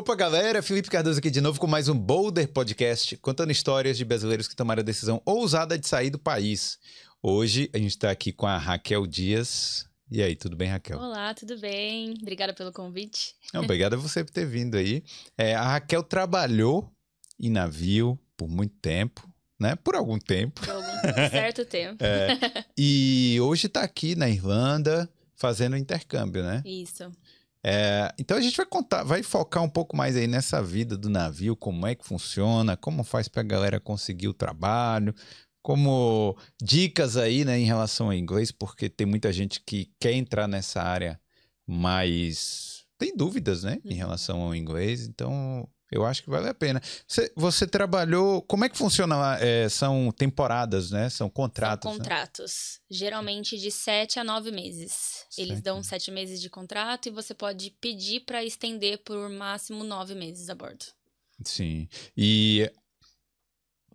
Opa, 0.00 0.14
galera, 0.14 0.62
Felipe 0.62 0.88
Cardoso 0.88 1.18
aqui 1.18 1.30
de 1.30 1.42
novo 1.42 1.60
com 1.60 1.66
mais 1.66 1.86
um 1.86 1.94
Boulder 1.94 2.48
Podcast, 2.48 3.18
contando 3.18 3.52
histórias 3.52 3.98
de 3.98 4.04
brasileiros 4.06 4.48
que 4.48 4.56
tomaram 4.56 4.80
a 4.80 4.82
decisão 4.82 5.20
ousada 5.26 5.78
de 5.78 5.86
sair 5.86 6.08
do 6.08 6.18
país. 6.18 6.78
Hoje 7.22 7.68
a 7.74 7.76
gente 7.76 7.90
está 7.90 8.10
aqui 8.10 8.32
com 8.32 8.46
a 8.46 8.56
Raquel 8.56 9.06
Dias. 9.06 9.86
E 10.10 10.22
aí, 10.22 10.34
tudo 10.34 10.56
bem, 10.56 10.70
Raquel? 10.70 10.98
Olá, 10.98 11.34
tudo 11.34 11.58
bem? 11.58 12.14
Obrigada 12.18 12.54
pelo 12.54 12.72
convite. 12.72 13.34
Não, 13.52 13.62
obrigado 13.62 13.92
a 13.92 13.96
você 13.98 14.24
por 14.24 14.32
ter 14.32 14.46
vindo 14.46 14.78
aí. 14.78 15.04
É, 15.36 15.54
a 15.54 15.64
Raquel 15.64 16.02
trabalhou 16.02 16.90
em 17.38 17.50
navio 17.50 18.18
por 18.38 18.48
muito 18.48 18.76
tempo, 18.80 19.30
né? 19.60 19.76
Por 19.76 19.94
algum 19.94 20.18
tempo. 20.18 20.62
Por 20.62 20.70
algum 20.70 20.90
certo 21.30 21.66
tempo. 21.66 22.02
É, 22.02 22.64
e 22.74 23.38
hoje 23.38 23.66
está 23.66 23.82
aqui 23.82 24.14
na 24.14 24.30
Irlanda 24.30 25.06
fazendo 25.36 25.76
intercâmbio, 25.76 26.42
né? 26.42 26.62
Isso. 26.64 27.12
É, 27.64 28.12
então 28.18 28.38
a 28.38 28.40
gente 28.40 28.56
vai 28.56 28.64
contar, 28.64 29.02
vai 29.02 29.22
focar 29.22 29.62
um 29.62 29.68
pouco 29.68 29.96
mais 29.96 30.16
aí 30.16 30.26
nessa 30.26 30.62
vida 30.62 30.96
do 30.96 31.10
navio, 31.10 31.54
como 31.54 31.86
é 31.86 31.94
que 31.94 32.06
funciona, 32.06 32.76
como 32.76 33.04
faz 33.04 33.28
para 33.28 33.42
a 33.42 33.44
galera 33.44 33.78
conseguir 33.78 34.28
o 34.28 34.34
trabalho, 34.34 35.14
como 35.62 36.36
dicas 36.62 37.16
aí, 37.16 37.44
né, 37.44 37.58
em 37.58 37.64
relação 37.64 38.06
ao 38.06 38.14
inglês, 38.14 38.50
porque 38.50 38.88
tem 38.88 39.06
muita 39.06 39.32
gente 39.32 39.60
que 39.60 39.92
quer 40.00 40.12
entrar 40.12 40.48
nessa 40.48 40.82
área, 40.82 41.20
mas 41.66 42.86
tem 42.96 43.14
dúvidas, 43.14 43.62
né, 43.62 43.78
em 43.84 43.90
uhum. 43.90 43.96
relação 43.96 44.40
ao 44.40 44.54
inglês. 44.54 45.06
Então 45.06 45.68
eu 45.90 46.06
acho 46.06 46.22
que 46.22 46.30
vale 46.30 46.48
a 46.48 46.54
pena. 46.54 46.80
Você, 47.06 47.32
você 47.34 47.66
trabalhou. 47.66 48.42
Como 48.42 48.64
é 48.64 48.68
que 48.68 48.78
funciona 48.78 49.16
lá? 49.16 49.38
É, 49.40 49.68
são 49.68 50.12
temporadas, 50.12 50.90
né? 50.90 51.10
São 51.10 51.28
contratos. 51.28 51.90
São 51.90 51.92
né? 51.92 51.98
contratos. 51.98 52.80
Né? 52.90 52.96
Geralmente 52.96 53.58
de 53.58 53.70
sete 53.70 54.18
a 54.18 54.24
nove 54.24 54.52
meses. 54.52 55.26
Eles 55.36 55.60
dão 55.60 55.82
sete 55.82 56.10
meses 56.10 56.40
de 56.40 56.48
contrato 56.48 57.06
e 57.06 57.10
você 57.10 57.34
pode 57.34 57.70
pedir 57.80 58.20
para 58.20 58.44
estender 58.44 58.98
por 59.04 59.28
máximo 59.28 59.82
nove 59.82 60.14
meses 60.14 60.48
a 60.48 60.54
bordo. 60.54 60.84
Sim. 61.44 61.88
E 62.16 62.70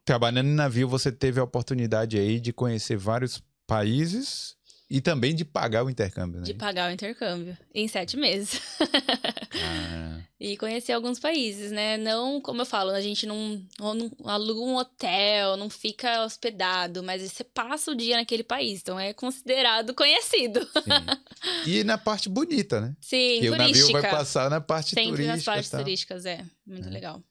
trabalhando 0.04 0.50
em 0.50 0.56
navio, 0.56 0.88
você 0.88 1.12
teve 1.12 1.40
a 1.40 1.44
oportunidade 1.44 2.18
aí 2.18 2.40
de 2.40 2.52
conhecer 2.52 2.98
vários 2.98 3.42
países 3.66 4.55
e 4.90 5.02
também 5.02 5.34
de 5.34 5.44
pagar 5.44 5.84
o 5.84 5.90
intercâmbio, 5.90 6.40
né? 6.40 6.46
De 6.46 6.54
pagar 6.54 6.90
o 6.90 6.94
intercâmbio 6.94 7.58
em 7.74 7.88
sete 7.88 8.18
meses. 8.18 8.62
ah. 8.82 10.22
E 10.38 10.58
conhecer 10.58 10.92
alguns 10.92 11.18
países, 11.18 11.72
né? 11.72 11.98
Não, 11.98 12.42
como 12.42 12.62
eu 12.62 12.66
falo, 12.66 12.92
a 12.92 13.00
gente 13.00 13.26
não, 13.26 13.66
não 13.80 14.12
aluga 14.26 14.60
um 14.60 14.76
hotel, 14.76 15.56
não 15.56 15.70
fica 15.70 16.26
hospedado, 16.26 17.02
mas 17.02 17.22
você 17.22 17.42
passa 17.42 17.90
o 17.90 17.96
dia 17.96 18.18
naquele 18.18 18.44
país, 18.44 18.82
então 18.82 19.00
é 19.00 19.14
considerado 19.14 19.94
conhecido. 19.94 20.60
Sim. 20.60 21.72
E 21.72 21.84
na 21.86 21.98
parte 21.98 22.28
bonita, 22.28 22.82
né? 22.82 22.96
Sim, 23.00 23.40
que 23.40 23.48
turística. 23.48 23.56
o 23.56 23.58
navio 23.58 23.92
vai 23.94 24.12
passar 24.12 24.50
na 24.50 24.60
parte 24.60 24.90
Sempre 24.90 25.12
turística. 25.12 25.36
Sempre 25.36 25.38
nas 25.38 25.46
partes 25.46 25.70
turísticas, 25.70 26.26
é. 26.26 26.44
Muito 26.68 26.90
é. 26.90 26.92
legal. 26.92 27.24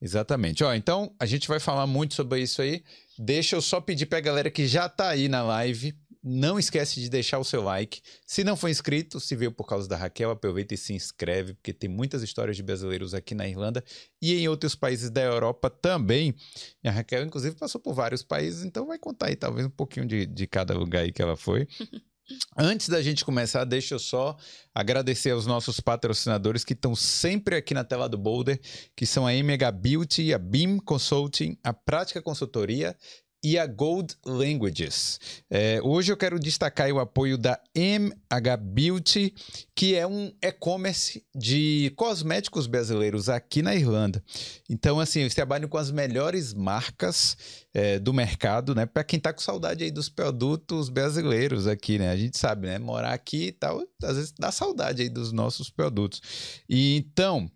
Exatamente. 0.00 0.64
Ó, 0.64 0.72
então 0.74 1.14
a 1.20 1.26
gente 1.26 1.46
vai 1.48 1.60
falar 1.60 1.86
muito 1.86 2.14
sobre 2.14 2.40
isso 2.40 2.62
aí. 2.62 2.82
Deixa 3.18 3.56
eu 3.56 3.60
só 3.60 3.80
pedir 3.80 4.06
pra 4.06 4.20
galera 4.20 4.50
que 4.50 4.66
já 4.66 4.88
tá 4.88 5.10
aí 5.10 5.28
na 5.28 5.42
live 5.42 5.94
não 6.22 6.58
esquece 6.58 7.00
de 7.00 7.08
deixar 7.08 7.38
o 7.38 7.44
seu 7.44 7.62
like. 7.62 8.00
Se 8.26 8.42
não 8.42 8.56
for 8.56 8.68
inscrito, 8.68 9.20
se 9.20 9.36
veio 9.36 9.52
por 9.52 9.64
causa 9.64 9.88
da 9.88 9.96
Raquel, 9.96 10.30
aproveita 10.30 10.74
e 10.74 10.76
se 10.76 10.92
inscreve, 10.92 11.54
porque 11.54 11.72
tem 11.72 11.88
muitas 11.88 12.22
histórias 12.22 12.56
de 12.56 12.62
brasileiros 12.62 13.14
aqui 13.14 13.34
na 13.34 13.48
Irlanda 13.48 13.82
e 14.20 14.34
em 14.34 14.48
outros 14.48 14.74
países 14.74 15.10
da 15.10 15.22
Europa 15.22 15.70
também. 15.70 16.34
E 16.82 16.88
a 16.88 16.92
Raquel, 16.92 17.24
inclusive, 17.24 17.56
passou 17.56 17.80
por 17.80 17.94
vários 17.94 18.22
países, 18.22 18.64
então 18.64 18.86
vai 18.86 18.98
contar 18.98 19.26
aí 19.26 19.36
talvez 19.36 19.66
um 19.66 19.70
pouquinho 19.70 20.06
de, 20.06 20.26
de 20.26 20.46
cada 20.46 20.74
lugar 20.74 21.02
aí 21.02 21.12
que 21.12 21.22
ela 21.22 21.36
foi. 21.36 21.66
Antes 22.56 22.88
da 22.88 23.00
gente 23.00 23.24
começar, 23.24 23.64
deixa 23.64 23.94
eu 23.94 23.98
só 23.98 24.36
agradecer 24.74 25.30
aos 25.30 25.46
nossos 25.46 25.80
patrocinadores 25.80 26.62
que 26.62 26.74
estão 26.74 26.94
sempre 26.94 27.56
aqui 27.56 27.72
na 27.72 27.84
tela 27.84 28.08
do 28.08 28.18
Boulder, 28.18 28.60
que 28.94 29.06
são 29.06 29.26
a 29.26 29.32
MH 29.32 29.72
Beauty, 29.72 30.34
a 30.34 30.38
Beam 30.38 30.78
Consulting, 30.78 31.56
a 31.64 31.72
Prática 31.72 32.20
Consultoria 32.20 32.94
e 33.42 33.58
a 33.58 33.66
Gold 33.66 34.14
Languages. 34.24 35.20
É, 35.48 35.80
hoje 35.82 36.10
eu 36.10 36.16
quero 36.16 36.38
destacar 36.38 36.90
o 36.90 36.98
apoio 36.98 37.38
da 37.38 37.60
MH 37.74 38.56
Beauty, 38.60 39.34
que 39.74 39.94
é 39.94 40.06
um 40.06 40.32
e-commerce 40.42 41.24
de 41.34 41.92
cosméticos 41.96 42.66
brasileiros 42.66 43.28
aqui 43.28 43.62
na 43.62 43.74
Irlanda. 43.74 44.22
Então, 44.68 44.98
assim, 44.98 45.20
eles 45.20 45.34
trabalham 45.34 45.68
com 45.68 45.78
as 45.78 45.90
melhores 45.90 46.52
marcas 46.52 47.36
é, 47.72 47.98
do 47.98 48.12
mercado, 48.12 48.74
né? 48.74 48.86
Para 48.86 49.04
quem 49.04 49.20
tá 49.20 49.32
com 49.32 49.40
saudade 49.40 49.84
aí 49.84 49.90
dos 49.90 50.08
produtos 50.08 50.88
brasileiros 50.88 51.66
aqui, 51.66 51.98
né? 51.98 52.10
A 52.10 52.16
gente 52.16 52.36
sabe, 52.36 52.66
né? 52.66 52.78
Morar 52.78 53.12
aqui 53.12 53.46
e 53.46 53.52
tal, 53.52 53.82
às 54.02 54.16
vezes 54.16 54.34
dá 54.36 54.50
saudade 54.50 55.02
aí 55.02 55.08
dos 55.08 55.32
nossos 55.32 55.70
produtos. 55.70 56.20
E 56.68 56.96
então, 56.96 57.50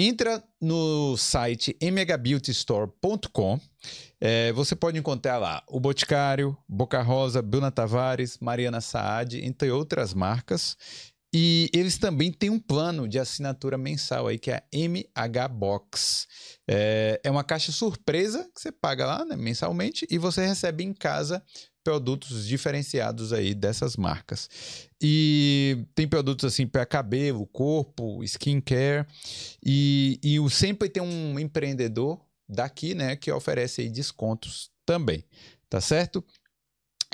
Entra 0.00 0.40
no 0.60 1.16
site 1.16 1.76
mhbeautystore.com. 1.82 3.58
É, 4.20 4.52
você 4.52 4.76
pode 4.76 4.96
encontrar 4.96 5.38
lá 5.38 5.64
o 5.66 5.80
Boticário, 5.80 6.56
Boca 6.68 7.02
Rosa, 7.02 7.42
Bruna 7.42 7.72
Tavares, 7.72 8.38
Mariana 8.38 8.80
Saad, 8.80 9.44
entre 9.44 9.72
outras 9.72 10.14
marcas. 10.14 10.76
E 11.34 11.68
eles 11.74 11.98
também 11.98 12.30
têm 12.30 12.48
um 12.48 12.60
plano 12.60 13.08
de 13.08 13.18
assinatura 13.18 13.76
mensal 13.76 14.28
aí, 14.28 14.38
que 14.38 14.52
é 14.52 14.58
a 14.58 14.62
MH 14.72 15.48
Box. 15.50 16.28
É, 16.70 17.20
é 17.24 17.30
uma 17.30 17.42
caixa 17.42 17.72
surpresa 17.72 18.48
que 18.54 18.60
você 18.60 18.70
paga 18.70 19.04
lá 19.04 19.24
né, 19.24 19.34
mensalmente 19.34 20.06
e 20.08 20.16
você 20.16 20.46
recebe 20.46 20.84
em 20.84 20.94
casa 20.94 21.42
produtos 21.88 22.46
diferenciados 22.46 23.32
aí 23.32 23.54
dessas 23.54 23.96
marcas. 23.96 24.50
E 25.02 25.86
tem 25.94 26.06
produtos 26.06 26.52
assim 26.52 26.66
para 26.66 26.84
cabelo, 26.84 27.46
corpo, 27.46 28.22
skincare. 28.24 29.06
E, 29.64 30.20
e 30.22 30.38
o 30.38 30.50
sempre 30.50 30.90
tem 30.90 31.02
um 31.02 31.38
empreendedor 31.38 32.20
daqui, 32.46 32.94
né, 32.94 33.16
que 33.16 33.32
oferece 33.32 33.80
aí 33.80 33.88
descontos 33.88 34.70
também, 34.84 35.24
tá 35.70 35.80
certo? 35.80 36.22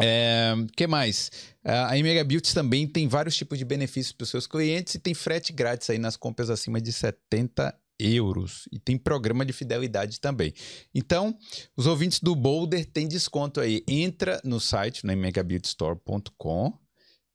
É, 0.00 0.54
que 0.76 0.88
mais? 0.88 1.30
A 1.62 1.92
Mega 1.92 2.24
Beauty 2.24 2.52
também 2.52 2.84
tem 2.84 3.06
vários 3.06 3.36
tipos 3.36 3.56
de 3.56 3.64
benefícios 3.64 4.10
para 4.10 4.24
os 4.24 4.30
seus 4.30 4.44
clientes 4.44 4.96
e 4.96 4.98
tem 4.98 5.14
frete 5.14 5.52
grátis 5.52 5.88
aí 5.88 5.98
nas 5.98 6.16
compras 6.16 6.50
acima 6.50 6.80
de 6.80 6.92
70 6.92 7.72
euros 7.99 8.69
e 8.72 8.78
tem 8.78 8.99
programa 8.99 9.44
de 9.44 9.53
fidelidade 9.53 10.21
também. 10.21 10.53
Então, 10.94 11.37
os 11.77 11.87
ouvintes 11.87 12.21
do 12.21 12.34
Boulder 12.34 12.84
têm 12.87 13.06
desconto 13.06 13.60
aí. 13.60 13.84
Entra 13.88 14.41
no 14.44 14.60
site, 14.60 15.06
no 15.06 15.16
megabeautystore.com 15.16 16.78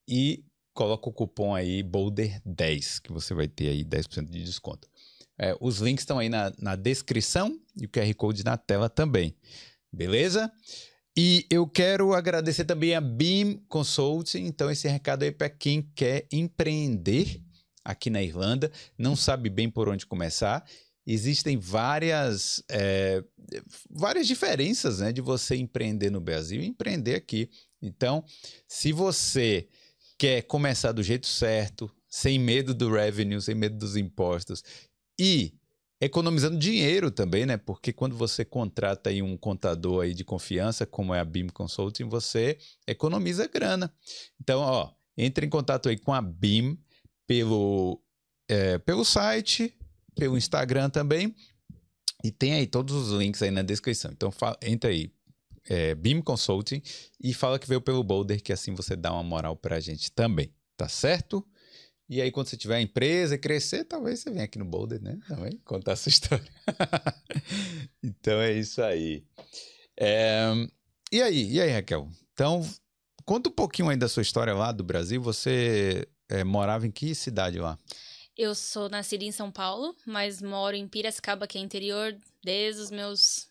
e 0.07 0.43
coloca 0.73 1.09
o 1.09 1.13
cupom 1.13 1.53
aí 1.53 1.83
Boulder10, 1.83 3.01
que 3.01 3.11
você 3.11 3.33
vai 3.33 3.47
ter 3.47 3.69
aí 3.69 3.83
10% 3.83 4.29
de 4.29 4.43
desconto. 4.43 4.87
É, 5.37 5.55
os 5.61 5.79
links 5.79 6.03
estão 6.03 6.19
aí 6.19 6.27
na, 6.27 6.51
na 6.57 6.75
descrição 6.75 7.57
e 7.75 7.85
o 7.85 7.89
QR 7.89 8.13
Code 8.15 8.43
na 8.43 8.57
tela 8.57 8.89
também. 8.89 9.35
Beleza? 9.91 10.51
E 11.17 11.45
eu 11.49 11.67
quero 11.67 12.13
agradecer 12.13 12.65
também 12.65 12.95
a 12.95 13.01
Beam 13.01 13.61
Consulting. 13.67 14.45
Então, 14.45 14.69
esse 14.69 14.87
recado 14.87 15.23
aí 15.23 15.31
para 15.31 15.49
quem 15.49 15.81
quer 15.95 16.27
empreender 16.31 17.41
aqui 17.83 18.09
na 18.09 18.21
Irlanda, 18.21 18.71
não 18.97 19.15
sabe 19.15 19.49
bem 19.49 19.69
por 19.69 19.89
onde 19.89 20.05
começar. 20.05 20.65
Existem 21.05 21.57
várias, 21.57 22.63
é, 22.69 23.23
várias 23.89 24.27
diferenças 24.27 24.99
né, 24.99 25.11
de 25.11 25.21
você 25.21 25.55
empreender 25.55 26.09
no 26.09 26.21
Brasil 26.21 26.61
e 26.61 26.67
empreender 26.67 27.15
aqui. 27.15 27.49
Então, 27.81 28.23
se 28.67 28.91
você 28.91 29.67
quer 30.17 30.43
começar 30.43 30.91
do 30.91 31.01
jeito 31.01 31.25
certo, 31.25 31.89
sem 32.07 32.37
medo 32.37 32.73
do 32.73 32.91
revenue, 32.91 33.41
sem 33.41 33.55
medo 33.55 33.77
dos 33.77 33.95
impostos 33.95 34.63
e 35.17 35.53
economizando 36.01 36.57
dinheiro 36.57 37.11
também, 37.11 37.45
né? 37.45 37.57
Porque 37.57 37.91
quando 37.91 38.15
você 38.15 38.45
contrata 38.45 39.09
aí 39.09 39.21
um 39.21 39.37
contador 39.37 40.03
aí 40.03 40.13
de 40.13 40.23
confiança, 40.23 40.85
como 40.85 41.13
é 41.13 41.19
a 41.19 41.25
BIM 41.25 41.47
Consulting, 41.47 42.05
você 42.05 42.57
economiza 42.87 43.47
grana. 43.47 43.93
Então, 44.39 44.61
ó, 44.61 44.91
entre 45.17 45.45
em 45.45 45.49
contato 45.49 45.89
aí 45.89 45.97
com 45.97 46.13
a 46.13 46.21
BIM 46.21 46.77
pelo, 47.29 48.01
é, 48.49 48.79
pelo 48.79 49.05
site, 49.05 49.71
pelo 50.15 50.35
Instagram 50.35 50.89
também. 50.89 51.35
E 52.23 52.31
tem 52.31 52.53
aí 52.53 52.65
todos 52.65 52.95
os 52.95 53.19
links 53.19 53.43
aí 53.43 53.51
na 53.51 53.61
descrição. 53.61 54.09
Então 54.11 54.31
fala, 54.31 54.57
entra 54.63 54.89
aí, 54.89 55.13
é, 55.69 55.93
Beam 55.93 56.23
Consulting, 56.23 56.81
e 57.23 57.31
fala 57.31 57.59
que 57.59 57.67
veio 57.67 57.79
pelo 57.79 58.03
Boulder, 58.03 58.41
que 58.41 58.51
assim 58.51 58.73
você 58.73 58.95
dá 58.95 59.13
uma 59.13 59.21
moral 59.21 59.55
pra 59.55 59.79
gente 59.79 60.11
também, 60.11 60.51
tá 60.75 60.89
certo? 60.89 61.47
E 62.09 62.19
aí, 62.19 62.31
quando 62.31 62.47
você 62.47 62.57
tiver 62.57 62.77
a 62.77 62.81
empresa 62.81 63.35
e 63.35 63.37
crescer, 63.37 63.85
talvez 63.85 64.19
você 64.19 64.31
venha 64.31 64.45
aqui 64.45 64.57
no 64.57 64.65
Boulder, 64.65 64.99
né? 64.99 65.19
Também 65.27 65.51
contar 65.63 65.93
a 65.93 65.95
sua 65.95 66.09
história. 66.09 66.51
então 68.01 68.41
é 68.41 68.51
isso 68.53 68.81
aí. 68.81 69.23
É... 69.95 70.47
E 71.11 71.21
aí, 71.21 71.51
e 71.51 71.61
aí, 71.61 71.69
Raquel? 71.69 72.09
Então, 72.33 72.67
conta 73.23 73.49
um 73.49 73.53
pouquinho 73.53 73.89
aí 73.89 73.95
da 73.95 74.09
sua 74.09 74.23
história 74.23 74.55
lá 74.55 74.71
do 74.71 74.83
Brasil. 74.83 75.21
Você 75.21 76.07
é, 76.29 76.43
morava 76.43 76.87
em 76.87 76.91
que 76.91 77.13
cidade 77.15 77.59
lá? 77.59 77.77
Eu 78.37 78.55
sou 78.55 78.87
nascida 78.89 79.25
em 79.25 79.31
São 79.31 79.51
Paulo, 79.51 79.95
mas 80.05 80.41
moro 80.41 80.75
em 80.75 80.87
Piracicaba, 80.87 81.45
que 81.45 81.57
é 81.57 81.61
interior, 81.61 82.15
desde 82.41 82.81
os 82.81 82.91
meus 82.91 83.49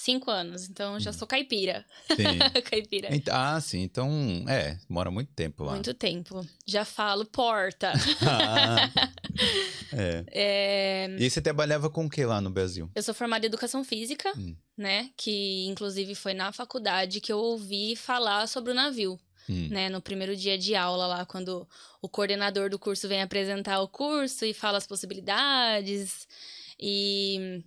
Cinco 0.00 0.30
anos, 0.30 0.66
então 0.66 0.98
já 0.98 1.10
hum. 1.10 1.12
sou 1.12 1.28
caipira. 1.28 1.84
Sim. 2.08 2.38
caipira. 2.64 3.10
Ah, 3.30 3.60
sim. 3.60 3.82
Então, 3.82 4.08
é, 4.48 4.78
mora 4.88 5.10
muito 5.10 5.30
tempo 5.34 5.62
lá. 5.62 5.72
Muito 5.72 5.92
tempo. 5.92 6.40
Já 6.66 6.86
falo 6.86 7.26
porta. 7.26 7.92
ah, 8.26 8.90
é. 9.92 10.24
é. 10.32 11.16
E 11.18 11.28
você 11.28 11.42
trabalhava 11.42 11.90
com 11.90 12.06
o 12.06 12.08
que 12.08 12.24
lá 12.24 12.40
no 12.40 12.48
Brasil? 12.48 12.90
Eu 12.94 13.02
sou 13.02 13.12
formada 13.12 13.44
em 13.44 13.48
Educação 13.48 13.84
Física, 13.84 14.32
hum. 14.38 14.56
né? 14.74 15.10
Que, 15.18 15.66
inclusive, 15.66 16.14
foi 16.14 16.32
na 16.32 16.50
faculdade 16.50 17.20
que 17.20 17.30
eu 17.30 17.38
ouvi 17.38 17.94
falar 17.94 18.46
sobre 18.46 18.72
o 18.72 18.74
navio. 18.74 19.20
Hum. 19.50 19.68
Né, 19.68 19.88
no 19.88 20.00
primeiro 20.00 20.36
dia 20.36 20.56
de 20.56 20.76
aula 20.76 21.06
lá, 21.06 21.26
quando 21.26 21.66
o 22.00 22.08
coordenador 22.08 22.70
do 22.70 22.78
curso 22.78 23.08
vem 23.08 23.20
apresentar 23.20 23.80
o 23.80 23.88
curso 23.88 24.44
e 24.44 24.54
fala 24.54 24.78
as 24.78 24.86
possibilidades. 24.86 26.28
E 26.78 27.64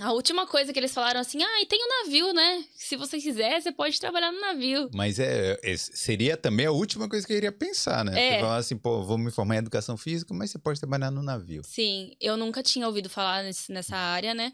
a 0.00 0.12
última 0.12 0.46
coisa 0.46 0.72
que 0.72 0.78
eles 0.78 0.92
falaram 0.92 1.20
assim, 1.20 1.42
ah, 1.42 1.62
e 1.62 1.66
tem 1.66 1.78
um 1.84 2.04
navio, 2.04 2.32
né? 2.32 2.64
Se 2.74 2.96
você 2.96 3.18
quiser, 3.18 3.60
você 3.60 3.70
pode 3.70 4.00
trabalhar 4.00 4.32
no 4.32 4.40
navio. 4.40 4.90
Mas 4.92 5.20
é, 5.20 5.58
é 5.62 5.76
seria 5.76 6.36
também 6.36 6.66
a 6.66 6.72
última 6.72 7.08
coisa 7.08 7.26
que 7.26 7.32
eu 7.32 7.36
iria 7.36 7.52
pensar, 7.52 8.04
né? 8.04 8.18
É. 8.18 8.32
Você 8.32 8.40
falar 8.40 8.56
assim, 8.56 8.76
pô, 8.76 9.02
vou 9.02 9.18
me 9.18 9.30
formar 9.30 9.56
em 9.56 9.58
educação 9.58 9.96
física, 9.96 10.34
mas 10.34 10.50
você 10.50 10.58
pode 10.58 10.80
trabalhar 10.80 11.10
no 11.10 11.22
navio. 11.22 11.62
Sim, 11.64 12.12
eu 12.20 12.36
nunca 12.36 12.62
tinha 12.62 12.86
ouvido 12.86 13.08
falar 13.08 13.44
nesse, 13.44 13.70
nessa 13.70 13.96
área, 13.96 14.34
né? 14.34 14.52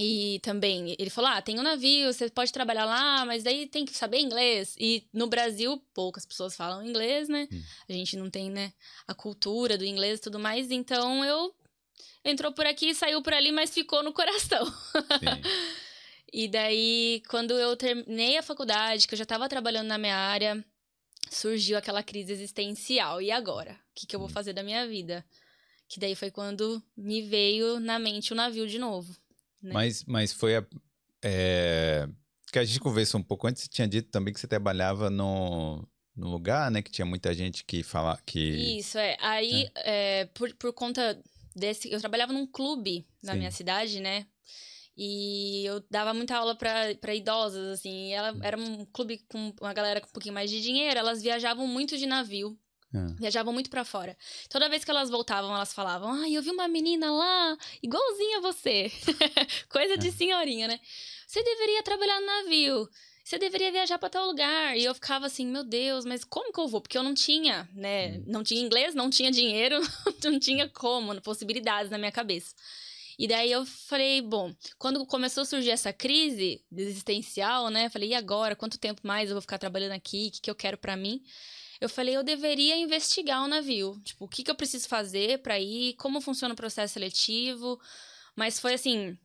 E 0.00 0.38
também, 0.44 0.94
ele 0.96 1.10
falou: 1.10 1.28
ah, 1.28 1.42
tem 1.42 1.58
um 1.58 1.62
navio, 1.62 2.12
você 2.12 2.30
pode 2.30 2.52
trabalhar 2.52 2.84
lá, 2.84 3.26
mas 3.26 3.42
daí 3.42 3.66
tem 3.66 3.84
que 3.84 3.96
saber 3.96 4.20
inglês. 4.20 4.76
E 4.78 5.04
no 5.12 5.26
Brasil, 5.26 5.82
poucas 5.92 6.24
pessoas 6.24 6.54
falam 6.54 6.86
inglês, 6.86 7.28
né? 7.28 7.48
Hum. 7.50 7.62
A 7.88 7.92
gente 7.92 8.16
não 8.16 8.30
tem, 8.30 8.48
né, 8.48 8.72
a 9.08 9.14
cultura 9.14 9.76
do 9.76 9.84
inglês 9.84 10.20
e 10.20 10.22
tudo 10.22 10.38
mais. 10.38 10.70
Então 10.70 11.24
eu 11.24 11.52
entrou 12.24 12.52
por 12.52 12.64
aqui, 12.64 12.94
saiu 12.94 13.20
por 13.22 13.32
ali, 13.32 13.50
mas 13.50 13.74
ficou 13.74 14.04
no 14.04 14.12
coração. 14.12 14.72
e 16.32 16.46
daí, 16.46 17.20
quando 17.28 17.58
eu 17.58 17.76
terminei 17.76 18.38
a 18.38 18.42
faculdade, 18.42 19.08
que 19.08 19.14
eu 19.14 19.18
já 19.18 19.24
estava 19.24 19.48
trabalhando 19.48 19.88
na 19.88 19.98
minha 19.98 20.16
área, 20.16 20.64
surgiu 21.28 21.76
aquela 21.76 22.04
crise 22.04 22.32
existencial. 22.32 23.20
E 23.20 23.32
agora? 23.32 23.72
O 23.72 23.76
que, 23.96 24.06
que 24.06 24.14
eu 24.14 24.20
vou 24.20 24.28
hum. 24.28 24.32
fazer 24.32 24.52
da 24.52 24.62
minha 24.62 24.86
vida? 24.86 25.26
Que 25.88 25.98
daí 25.98 26.14
foi 26.14 26.30
quando 26.30 26.80
me 26.96 27.20
veio 27.20 27.80
na 27.80 27.98
mente 27.98 28.32
o 28.32 28.36
navio 28.36 28.68
de 28.68 28.78
novo. 28.78 29.12
Né? 29.62 29.72
Mas, 29.72 30.04
mas 30.04 30.32
foi 30.32 30.56
a. 30.56 30.66
É... 31.22 32.08
Que 32.50 32.58
a 32.58 32.64
gente 32.64 32.80
conversou 32.80 33.20
um 33.20 33.22
pouco 33.22 33.46
antes, 33.46 33.62
você 33.62 33.68
tinha 33.68 33.86
dito 33.86 34.10
também 34.10 34.32
que 34.32 34.40
você 34.40 34.48
trabalhava 34.48 35.10
no, 35.10 35.86
no 36.16 36.30
lugar, 36.30 36.70
né? 36.70 36.80
Que 36.80 36.90
tinha 36.90 37.04
muita 37.04 37.34
gente 37.34 37.64
que 37.64 37.82
fala 37.82 38.18
que. 38.24 38.78
Isso, 38.78 38.96
é. 38.98 39.16
Aí, 39.20 39.68
é. 39.74 40.20
É, 40.20 40.24
por, 40.26 40.54
por 40.54 40.72
conta 40.72 41.20
desse. 41.54 41.90
Eu 41.92 42.00
trabalhava 42.00 42.32
num 42.32 42.46
clube 42.46 43.06
na 43.22 43.32
Sim. 43.32 43.38
minha 43.38 43.50
cidade, 43.50 44.00
né? 44.00 44.26
E 44.96 45.64
eu 45.64 45.84
dava 45.88 46.12
muita 46.12 46.36
aula 46.36 46.56
para 46.56 47.14
idosas, 47.14 47.78
assim. 47.78 48.12
ela 48.12 48.32
hum. 48.32 48.40
era 48.42 48.58
um 48.58 48.84
clube 48.86 49.18
com 49.28 49.54
uma 49.60 49.72
galera 49.72 50.00
com 50.00 50.08
um 50.08 50.12
pouquinho 50.12 50.34
mais 50.34 50.50
de 50.50 50.60
dinheiro. 50.60 50.98
Elas 50.98 51.22
viajavam 51.22 51.66
muito 51.66 51.96
de 51.96 52.06
navio. 52.06 52.58
É. 52.94 53.20
Viajavam 53.20 53.52
muito 53.52 53.68
para 53.68 53.84
fora. 53.84 54.16
Toda 54.48 54.68
vez 54.68 54.84
que 54.84 54.90
elas 54.90 55.10
voltavam, 55.10 55.54
elas 55.54 55.72
falavam: 55.72 56.12
Ai, 56.12 56.34
eu 56.34 56.42
vi 56.42 56.50
uma 56.50 56.66
menina 56.68 57.10
lá, 57.10 57.56
igualzinha 57.82 58.38
a 58.38 58.40
você. 58.40 58.90
Coisa 59.68 59.96
de 59.98 60.08
é. 60.08 60.12
senhorinha, 60.12 60.68
né? 60.68 60.80
Você 61.26 61.42
deveria 61.42 61.82
trabalhar 61.82 62.20
no 62.20 62.26
navio 62.26 62.88
você 63.28 63.38
deveria 63.38 63.70
viajar 63.70 63.98
para 63.98 64.08
tal 64.08 64.26
lugar. 64.26 64.74
E 64.74 64.84
eu 64.84 64.94
ficava 64.94 65.26
assim, 65.26 65.46
meu 65.46 65.62
Deus, 65.62 66.06
mas 66.06 66.24
como 66.24 66.50
que 66.50 66.58
eu 66.58 66.66
vou? 66.66 66.80
Porque 66.80 66.96
eu 66.96 67.02
não 67.02 67.12
tinha, 67.12 67.68
né? 67.74 68.16
Hum. 68.16 68.24
Não 68.26 68.42
tinha 68.42 68.58
inglês, 68.58 68.94
não 68.94 69.10
tinha 69.10 69.30
dinheiro, 69.30 69.76
não 70.24 70.38
tinha 70.38 70.66
como, 70.66 71.20
possibilidades 71.20 71.90
na 71.90 71.98
minha 71.98 72.10
cabeça. 72.10 72.54
E 73.18 73.28
daí 73.28 73.52
eu 73.52 73.66
falei, 73.66 74.22
bom, 74.22 74.54
quando 74.78 75.04
começou 75.04 75.42
a 75.42 75.44
surgir 75.44 75.70
essa 75.70 75.92
crise 75.92 76.64
existencial, 76.74 77.68
né? 77.68 77.90
Falei, 77.90 78.10
e 78.10 78.14
agora? 78.14 78.56
Quanto 78.56 78.78
tempo 78.78 79.02
mais 79.04 79.28
eu 79.28 79.34
vou 79.34 79.42
ficar 79.42 79.58
trabalhando 79.58 79.92
aqui? 79.92 80.28
O 80.28 80.30
que, 80.30 80.40
que 80.40 80.50
eu 80.50 80.54
quero 80.54 80.78
para 80.78 80.96
mim? 80.96 81.22
Eu 81.80 81.88
falei, 81.88 82.16
eu 82.16 82.24
deveria 82.24 82.76
investigar 82.76 83.44
o 83.44 83.48
navio. 83.48 84.00
Tipo, 84.04 84.24
o 84.24 84.28
que, 84.28 84.42
que 84.42 84.50
eu 84.50 84.54
preciso 84.54 84.88
fazer 84.88 85.38
para 85.42 85.58
ir? 85.58 85.94
Como 85.94 86.20
funciona 86.20 86.54
o 86.54 86.56
processo 86.56 86.94
seletivo? 86.94 87.80
Mas 88.34 88.58
foi 88.58 88.74
assim, 88.74 89.16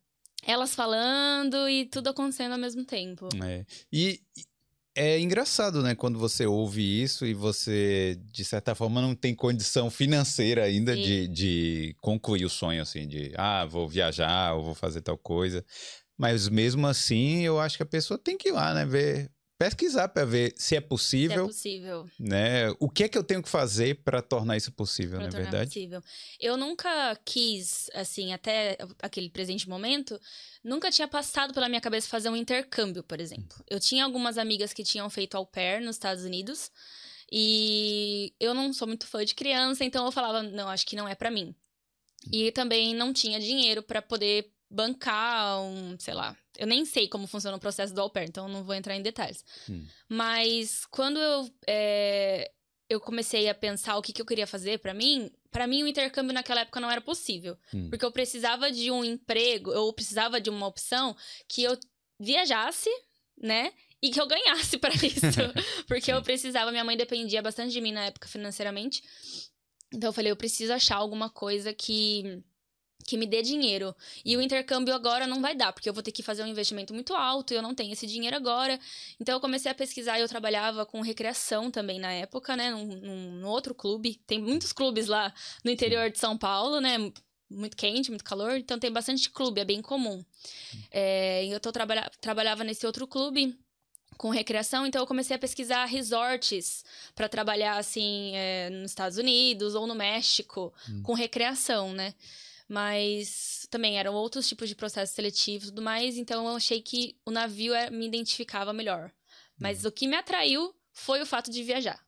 elas 0.45 0.75
falando 0.75 1.67
e 1.69 1.85
tudo 1.85 2.09
acontecendo 2.09 2.53
ao 2.53 2.57
mesmo 2.57 2.85
tempo. 2.85 3.29
É. 3.43 3.65
E 3.91 4.19
é 4.95 5.19
engraçado, 5.19 5.81
né, 5.81 5.95
quando 5.95 6.19
você 6.19 6.45
ouve 6.45 7.01
isso 7.01 7.25
e 7.25 7.33
você, 7.33 8.19
de 8.31 8.45
certa 8.45 8.75
forma, 8.75 9.01
não 9.01 9.15
tem 9.15 9.33
condição 9.33 9.89
financeira 9.89 10.63
ainda 10.63 10.95
de, 10.95 11.27
de 11.27 11.95
concluir 11.99 12.45
o 12.45 12.49
sonho, 12.49 12.81
assim, 12.81 13.07
de, 13.07 13.33
ah, 13.35 13.65
vou 13.65 13.87
viajar, 13.87 14.53
ou 14.53 14.63
vou 14.63 14.75
fazer 14.75 15.01
tal 15.01 15.17
coisa. 15.17 15.65
Mas 16.15 16.47
mesmo 16.47 16.85
assim, 16.85 17.41
eu 17.41 17.59
acho 17.59 17.75
que 17.75 17.83
a 17.83 17.87
pessoa 17.87 18.19
tem 18.19 18.37
que 18.37 18.49
ir 18.49 18.51
lá, 18.51 18.73
né, 18.73 18.85
ver, 18.85 19.31
pesquisar 19.69 20.09
para 20.09 20.25
ver 20.25 20.53
se 20.57 20.75
é 20.75 20.81
possível. 20.81 21.45
Se 21.45 21.71
é 21.71 21.79
possível. 21.79 22.09
Né? 22.19 22.69
O 22.79 22.89
que 22.89 23.03
é 23.03 23.09
que 23.09 23.17
eu 23.17 23.23
tenho 23.23 23.41
que 23.41 23.49
fazer 23.49 24.03
para 24.03 24.21
tornar 24.21 24.57
isso 24.57 24.71
possível, 24.71 25.19
pra 25.19 25.27
na 25.27 25.37
verdade? 25.37 25.69
Possível. 25.69 26.01
Eu 26.39 26.57
nunca 26.57 27.15
quis, 27.25 27.89
assim, 27.93 28.33
até 28.33 28.77
aquele 29.01 29.29
presente 29.29 29.67
momento, 29.67 30.19
nunca 30.63 30.91
tinha 30.91 31.07
passado 31.07 31.53
pela 31.53 31.69
minha 31.69 31.81
cabeça 31.81 32.07
fazer 32.07 32.29
um 32.29 32.35
intercâmbio, 32.35 33.03
por 33.03 33.19
exemplo. 33.19 33.63
Eu 33.69 33.79
tinha 33.79 34.03
algumas 34.03 34.37
amigas 34.37 34.73
que 34.73 34.83
tinham 34.83 35.09
feito 35.09 35.35
au 35.35 35.45
pair 35.45 35.81
nos 35.81 35.95
Estados 35.95 36.23
Unidos. 36.23 36.71
E 37.35 38.31
eu 38.39 38.53
não 38.53 38.71
sou 38.71 38.87
muito 38.87 39.07
fã 39.07 39.25
de 39.25 39.33
criança, 39.33 39.83
então 39.83 40.05
eu 40.05 40.11
falava, 40.11 40.43
não, 40.43 40.69
acho 40.69 40.85
que 40.85 40.95
não 40.95 41.07
é 41.07 41.15
para 41.15 41.31
mim. 41.31 41.55
E 42.31 42.51
também 42.51 42.93
não 42.93 43.11
tinha 43.11 43.39
dinheiro 43.39 43.81
para 43.81 44.01
poder 44.01 44.52
bancar 44.73 45.61
um, 45.61 45.95
sei 45.99 46.15
lá, 46.15 46.35
eu 46.57 46.65
nem 46.65 46.83
sei 46.83 47.07
como 47.07 47.27
funciona 47.27 47.55
o 47.55 47.59
processo 47.59 47.93
do 47.93 48.01
au 48.01 48.09
pair, 48.09 48.27
então 48.27 48.47
não 48.47 48.63
vou 48.63 48.73
entrar 48.73 48.95
em 48.95 49.03
detalhes. 49.03 49.45
Hum. 49.69 49.85
Mas 50.09 50.85
quando 50.87 51.19
eu, 51.19 51.49
é, 51.67 52.51
eu 52.89 52.99
comecei 52.99 53.47
a 53.47 53.53
pensar 53.53 53.95
o 53.97 54.01
que, 54.01 54.11
que 54.11 54.21
eu 54.21 54.25
queria 54.25 54.47
fazer 54.47 54.79
para 54.79 54.93
mim, 54.93 55.31
para 55.51 55.67
mim 55.67 55.83
o 55.83 55.87
intercâmbio 55.87 56.33
naquela 56.33 56.61
época 56.61 56.79
não 56.79 56.89
era 56.89 57.01
possível. 57.01 57.55
Hum. 57.71 57.89
Porque 57.89 58.03
eu 58.03 58.11
precisava 58.11 58.71
de 58.71 58.89
um 58.89 59.03
emprego, 59.05 59.71
eu 59.71 59.93
precisava 59.93 60.41
de 60.41 60.49
uma 60.49 60.65
opção 60.65 61.15
que 61.47 61.63
eu 61.63 61.77
viajasse, 62.19 62.89
né? 63.37 63.71
E 64.01 64.09
que 64.09 64.19
eu 64.19 64.27
ganhasse 64.27 64.79
para 64.79 64.93
isso. 65.05 65.53
porque 65.87 66.11
eu 66.11 66.21
precisava, 66.23 66.71
minha 66.71 66.83
mãe 66.83 66.97
dependia 66.97 67.43
bastante 67.43 67.71
de 67.71 67.79
mim 67.79 67.91
na 67.91 68.05
época 68.05 68.27
financeiramente. 68.27 69.03
Então 69.93 70.09
eu 70.09 70.13
falei, 70.13 70.31
eu 70.31 70.35
preciso 70.35 70.73
achar 70.73 70.95
alguma 70.95 71.29
coisa 71.29 71.71
que 71.73 72.43
que 73.05 73.17
me 73.17 73.25
dê 73.25 73.41
dinheiro. 73.41 73.95
E 74.23 74.35
o 74.37 74.41
intercâmbio 74.41 74.93
agora 74.93 75.27
não 75.27 75.41
vai 75.41 75.55
dar, 75.55 75.73
porque 75.73 75.89
eu 75.89 75.93
vou 75.93 76.03
ter 76.03 76.11
que 76.11 76.23
fazer 76.23 76.43
um 76.43 76.47
investimento 76.47 76.93
muito 76.93 77.13
alto 77.13 77.53
e 77.53 77.57
eu 77.57 77.61
não 77.61 77.75
tenho 77.75 77.93
esse 77.93 78.07
dinheiro 78.07 78.35
agora. 78.35 78.79
Então 79.19 79.35
eu 79.35 79.41
comecei 79.41 79.71
a 79.71 79.75
pesquisar 79.75 80.17
e 80.17 80.21
eu 80.21 80.27
trabalhava 80.27 80.85
com 80.85 81.01
recreação 81.01 81.69
também 81.69 81.99
na 81.99 82.11
época, 82.11 82.55
né? 82.55 82.71
Num, 82.71 82.85
num, 82.85 83.47
outro 83.47 83.75
clube. 83.75 84.15
Tem 84.25 84.39
muitos 84.39 84.73
clubes 84.73 85.07
lá 85.07 85.33
no 85.63 85.71
interior 85.71 86.09
de 86.09 86.19
São 86.19 86.37
Paulo, 86.37 86.79
né? 86.79 86.97
Muito 87.49 87.77
quente, 87.77 88.09
muito 88.09 88.23
calor, 88.23 88.57
então 88.57 88.79
tem 88.79 88.91
bastante 88.91 89.29
clube, 89.29 89.61
é 89.61 89.65
bem 89.65 89.81
comum. 89.81 90.23
É, 90.89 91.45
eu 91.45 91.59
tô, 91.59 91.71
trabalha, 91.71 92.09
trabalhava 92.19 92.63
nesse 92.63 92.85
outro 92.85 93.05
clube 93.05 93.55
com 94.17 94.29
recreação, 94.29 94.85
então 94.85 95.01
eu 95.01 95.07
comecei 95.07 95.35
a 95.35 95.39
pesquisar 95.39 95.85
resorts 95.85 96.83
para 97.13 97.27
trabalhar 97.27 97.77
assim 97.77 98.31
é, 98.35 98.69
nos 98.69 98.91
Estados 98.91 99.17
Unidos 99.17 99.75
ou 99.75 99.85
no 99.85 99.95
México 99.95 100.73
hum. 100.89 101.01
com 101.03 101.13
recreação, 101.13 101.93
né? 101.93 102.13
Mas 102.73 103.67
também 103.69 103.99
eram 103.99 104.15
outros 104.15 104.47
tipos 104.47 104.67
de 104.67 104.73
processos 104.73 105.13
seletivos 105.13 105.67
e 105.67 105.69
tudo 105.69 105.83
mais, 105.83 106.17
então 106.17 106.47
eu 106.47 106.55
achei 106.55 106.81
que 106.81 107.15
o 107.23 107.29
navio 107.29 107.71
é, 107.71 107.91
me 107.91 108.07
identificava 108.07 108.73
melhor. 108.73 109.11
Mas 109.59 109.83
uhum. 109.83 109.89
o 109.89 109.91
que 109.91 110.07
me 110.07 110.15
atraiu 110.15 110.73
foi 110.91 111.21
o 111.21 111.25
fato 111.25 111.51
de 111.51 111.61
viajar. 111.61 112.03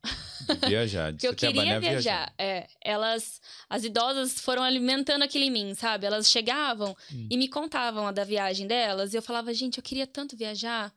De 0.60 0.67
viajar, 0.67 1.13
de 1.13 1.19
que 1.22 1.27
eu 1.27 1.36
queria 1.36 1.79
viajar. 1.79 2.34
É, 2.36 2.67
elas, 2.81 3.39
as 3.69 3.84
idosas 3.84 4.39
foram 4.39 4.63
alimentando 4.63 5.22
aquilo 5.22 5.43
em 5.43 5.51
mim, 5.51 5.75
sabe? 5.75 6.07
Elas 6.07 6.27
chegavam 6.27 6.98
hum. 7.13 7.27
e 7.29 7.38
me 7.38 7.48
contavam 7.48 8.07
a 8.07 8.12
da 8.12 8.24
viagem 8.24 8.65
delas, 8.65 9.13
e 9.13 9.17
eu 9.17 9.22
falava, 9.22 9.53
gente, 9.53 9.77
eu 9.77 9.84
queria 9.84 10.07
tanto 10.07 10.36
viajar. 10.36 10.91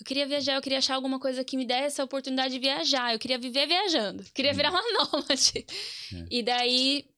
Eu 0.00 0.04
queria 0.04 0.26
viajar, 0.26 0.56
eu 0.56 0.62
queria 0.62 0.78
achar 0.78 0.96
alguma 0.96 1.20
coisa 1.20 1.44
que 1.44 1.56
me 1.56 1.64
desse 1.64 2.00
a 2.00 2.04
oportunidade 2.04 2.54
de 2.54 2.58
viajar. 2.58 3.12
Eu 3.12 3.20
queria 3.20 3.38
viver 3.38 3.68
viajando. 3.68 4.24
Eu 4.24 4.32
queria 4.34 4.50
hum. 4.50 4.56
virar 4.56 4.70
uma 4.70 4.82
nômade. 5.12 5.64
É. 6.12 6.26
E 6.28 6.42
daí 6.42 7.11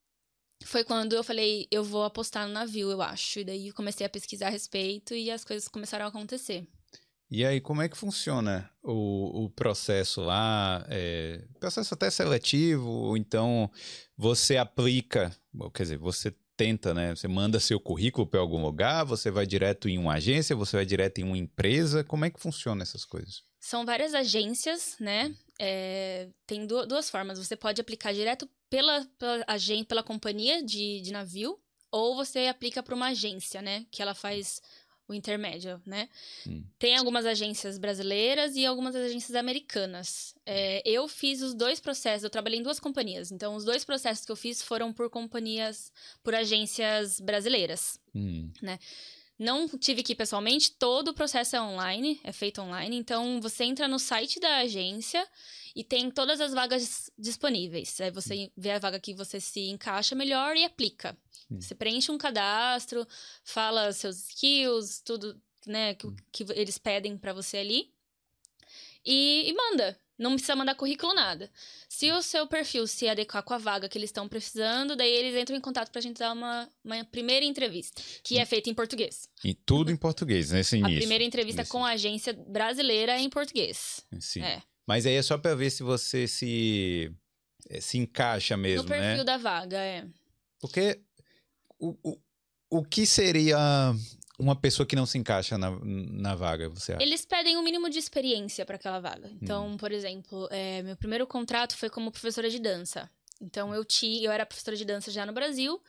foi 0.64 0.84
quando 0.84 1.14
eu 1.14 1.24
falei, 1.24 1.66
eu 1.70 1.84
vou 1.84 2.04
apostar 2.04 2.46
no 2.46 2.52
navio, 2.52 2.90
eu 2.90 3.02
acho. 3.02 3.40
E 3.40 3.44
daí 3.44 3.72
comecei 3.72 4.06
a 4.06 4.10
pesquisar 4.10 4.48
a 4.48 4.50
respeito 4.50 5.14
e 5.14 5.30
as 5.30 5.44
coisas 5.44 5.68
começaram 5.68 6.04
a 6.04 6.08
acontecer. 6.08 6.66
E 7.30 7.44
aí, 7.44 7.60
como 7.60 7.82
é 7.82 7.88
que 7.88 7.96
funciona 7.96 8.70
o, 8.82 9.44
o 9.44 9.50
processo 9.50 10.20
lá? 10.20 10.84
É, 10.88 11.42
processo 11.58 11.94
até 11.94 12.10
seletivo, 12.10 12.88
ou 12.88 13.16
então 13.16 13.70
você 14.16 14.56
aplica, 14.56 15.34
quer 15.74 15.82
dizer, 15.82 15.98
você 15.98 16.32
tenta, 16.56 16.94
né? 16.94 17.14
Você 17.14 17.26
manda 17.26 17.58
seu 17.58 17.80
currículo 17.80 18.26
para 18.26 18.40
algum 18.40 18.62
lugar, 18.62 19.04
você 19.04 19.30
vai 19.30 19.46
direto 19.46 19.88
em 19.88 19.98
uma 19.98 20.14
agência, 20.14 20.54
você 20.54 20.76
vai 20.76 20.86
direto 20.86 21.18
em 21.18 21.24
uma 21.24 21.36
empresa. 21.36 22.04
Como 22.04 22.24
é 22.24 22.30
que 22.30 22.40
funciona 22.40 22.82
essas 22.82 23.04
coisas? 23.04 23.42
São 23.58 23.84
várias 23.84 24.14
agências, 24.14 24.96
né? 25.00 25.34
É, 25.58 26.28
tem 26.46 26.66
duas 26.66 27.08
formas. 27.10 27.38
Você 27.38 27.56
pode 27.56 27.80
aplicar 27.80 28.12
direto 28.12 28.48
pela, 28.74 29.06
pela 29.20 29.44
agência, 29.46 29.84
pela 29.84 30.02
companhia 30.02 30.60
de, 30.60 31.00
de 31.00 31.12
navio, 31.12 31.56
ou 31.92 32.16
você 32.16 32.48
aplica 32.48 32.82
para 32.82 32.94
uma 32.94 33.08
agência, 33.08 33.62
né? 33.62 33.86
Que 33.88 34.02
ela 34.02 34.14
faz 34.14 34.60
o 35.06 35.14
intermédio, 35.14 35.80
né? 35.86 36.08
Hum. 36.44 36.64
Tem 36.76 36.96
algumas 36.96 37.24
agências 37.24 37.78
brasileiras 37.78 38.56
e 38.56 38.66
algumas 38.66 38.96
agências 38.96 39.36
americanas. 39.36 40.34
É, 40.44 40.82
eu 40.84 41.06
fiz 41.06 41.40
os 41.40 41.54
dois 41.54 41.78
processos, 41.78 42.24
eu 42.24 42.30
trabalhei 42.30 42.58
em 42.58 42.64
duas 42.64 42.80
companhias, 42.80 43.30
então 43.30 43.54
os 43.54 43.64
dois 43.64 43.84
processos 43.84 44.26
que 44.26 44.32
eu 44.32 44.36
fiz 44.36 44.60
foram 44.60 44.92
por 44.92 45.08
companhias, 45.08 45.92
por 46.24 46.34
agências 46.34 47.20
brasileiras, 47.20 48.00
hum. 48.12 48.50
né? 48.60 48.80
Não 49.38 49.66
tive 49.68 50.02
que 50.02 50.12
ir 50.12 50.16
pessoalmente, 50.16 50.72
todo 50.72 51.08
o 51.08 51.14
processo 51.14 51.56
é 51.56 51.60
online, 51.60 52.20
é 52.22 52.32
feito 52.32 52.62
online, 52.62 52.96
então 52.96 53.40
você 53.40 53.64
entra 53.64 53.88
no 53.88 53.98
site 53.98 54.38
da 54.38 54.58
agência 54.58 55.26
e 55.74 55.82
tem 55.82 56.08
todas 56.08 56.40
as 56.40 56.52
vagas 56.52 57.10
disponíveis. 57.18 58.00
Aí 58.00 58.12
você 58.12 58.52
vê 58.56 58.70
a 58.70 58.78
vaga 58.78 59.00
que 59.00 59.12
você 59.12 59.40
se 59.40 59.68
encaixa 59.68 60.14
melhor 60.14 60.56
e 60.56 60.64
aplica. 60.64 61.18
Hum. 61.50 61.60
Você 61.60 61.74
preenche 61.74 62.12
um 62.12 62.18
cadastro, 62.18 63.06
fala 63.42 63.92
seus 63.92 64.28
skills, 64.28 65.00
tudo 65.00 65.40
né, 65.66 65.94
que, 65.94 66.06
hum. 66.06 66.16
que 66.30 66.46
eles 66.52 66.78
pedem 66.78 67.18
para 67.18 67.32
você 67.32 67.56
ali. 67.56 67.92
E, 69.04 69.50
e, 69.50 69.52
manda. 69.52 69.98
Não 70.18 70.32
precisa 70.32 70.54
mandar 70.54 70.76
currículo, 70.76 71.12
nada. 71.12 71.50
Se 71.88 72.10
o 72.12 72.22
seu 72.22 72.46
perfil 72.46 72.86
se 72.86 73.08
adequar 73.08 73.42
com 73.42 73.52
a 73.52 73.58
vaga 73.58 73.88
que 73.88 73.98
eles 73.98 74.08
estão 74.08 74.28
precisando, 74.28 74.94
daí 74.94 75.10
eles 75.10 75.40
entram 75.40 75.56
em 75.56 75.60
contato 75.60 75.90
pra 75.90 76.00
gente 76.00 76.18
dar 76.18 76.32
uma, 76.32 76.68
uma 76.84 77.04
primeira 77.04 77.44
entrevista, 77.44 78.00
que 78.22 78.38
é 78.38 78.46
feita 78.46 78.70
em 78.70 78.74
português. 78.74 79.28
E 79.44 79.54
tudo 79.54 79.90
em 79.90 79.96
português, 79.96 80.52
nesse 80.52 80.76
início. 80.76 80.96
A 80.96 81.00
primeira 81.00 81.24
entrevista 81.24 81.62
nesse... 81.62 81.70
com 81.70 81.84
a 81.84 81.90
agência 81.90 82.32
brasileira 82.32 83.12
é 83.12 83.20
em 83.20 83.28
português. 83.28 84.04
Sim. 84.20 84.42
É. 84.42 84.62
Mas 84.86 85.04
aí 85.04 85.14
é 85.14 85.22
só 85.22 85.36
pra 85.36 85.54
ver 85.54 85.70
se 85.70 85.82
você 85.82 86.28
se, 86.28 87.10
eh, 87.68 87.80
se 87.80 87.98
encaixa 87.98 88.56
mesmo, 88.56 88.88
né? 88.88 88.96
No 88.96 89.02
perfil 89.02 89.18
né? 89.18 89.24
da 89.24 89.36
vaga, 89.36 89.78
é. 89.78 90.04
Porque 90.60 91.00
o, 91.78 91.96
o, 92.02 92.20
o 92.70 92.84
que 92.84 93.04
seria 93.04 93.58
uma 94.38 94.56
pessoa 94.56 94.86
que 94.86 94.96
não 94.96 95.06
se 95.06 95.16
encaixa 95.16 95.56
na, 95.56 95.70
na 95.82 96.34
vaga, 96.34 96.68
você 96.68 96.92
acha? 96.92 97.02
Eles 97.02 97.24
pedem 97.24 97.56
o 97.56 97.60
um 97.60 97.62
mínimo 97.62 97.88
de 97.88 97.98
experiência 97.98 98.66
para 98.66 98.76
aquela 98.76 99.00
vaga. 99.00 99.30
Então, 99.40 99.68
hum. 99.68 99.76
por 99.76 99.92
exemplo, 99.92 100.48
é, 100.50 100.82
meu 100.82 100.96
primeiro 100.96 101.26
contrato 101.26 101.76
foi 101.76 101.88
como 101.88 102.10
professora 102.10 102.50
de 102.50 102.58
dança. 102.58 103.08
Então, 103.40 103.74
eu, 103.74 103.84
ti, 103.84 104.22
eu 104.22 104.32
era 104.32 104.46
professora 104.46 104.76
de 104.76 104.84
dança 104.84 105.10
já 105.10 105.24
no 105.24 105.32
Brasil. 105.32 105.80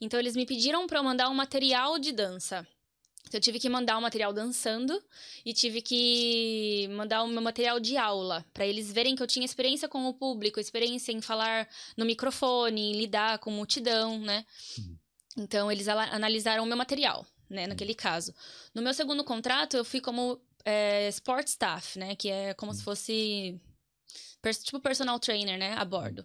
Então, 0.00 0.20
eles 0.20 0.36
me 0.36 0.44
pediram 0.44 0.86
para 0.86 0.98
eu 0.98 1.04
mandar 1.04 1.30
um 1.30 1.34
material 1.34 1.98
de 1.98 2.12
dança. 2.12 2.66
Então, 3.26 3.38
eu 3.38 3.40
tive 3.40 3.58
que 3.58 3.68
mandar 3.68 3.96
um 3.96 4.02
material 4.02 4.32
dançando 4.32 5.02
e 5.44 5.52
tive 5.54 5.80
que 5.80 6.86
mandar 6.92 7.22
o 7.22 7.28
meu 7.28 7.42
material 7.42 7.80
de 7.80 7.96
aula, 7.96 8.44
para 8.52 8.66
eles 8.66 8.92
verem 8.92 9.16
que 9.16 9.22
eu 9.22 9.26
tinha 9.26 9.44
experiência 9.44 9.88
com 9.88 10.06
o 10.06 10.14
público, 10.14 10.60
experiência 10.60 11.12
em 11.12 11.20
falar 11.20 11.68
no 11.96 12.04
microfone, 12.04 12.92
em 12.92 12.92
lidar 12.92 13.38
com 13.38 13.50
multidão, 13.50 14.20
né? 14.20 14.44
Hum. 14.78 14.96
Então, 15.38 15.72
eles 15.72 15.88
analisaram 15.88 16.62
o 16.62 16.66
meu 16.66 16.76
material 16.76 17.26
né, 17.48 17.66
naquele 17.66 17.94
caso. 17.94 18.34
No 18.74 18.82
meu 18.82 18.94
segundo 18.94 19.24
contrato, 19.24 19.76
eu 19.76 19.84
fui 19.84 20.00
como 20.00 20.40
é, 20.64 21.08
sport 21.08 21.46
staff, 21.46 21.98
né, 21.98 22.14
que 22.16 22.28
é 22.28 22.54
como 22.54 22.72
se 22.74 22.80
hum. 22.80 22.84
fosse 22.84 23.60
tipo 24.62 24.80
personal 24.80 25.18
trainer, 25.18 25.58
né, 25.58 25.74
a 25.74 25.84
bordo. 25.84 26.24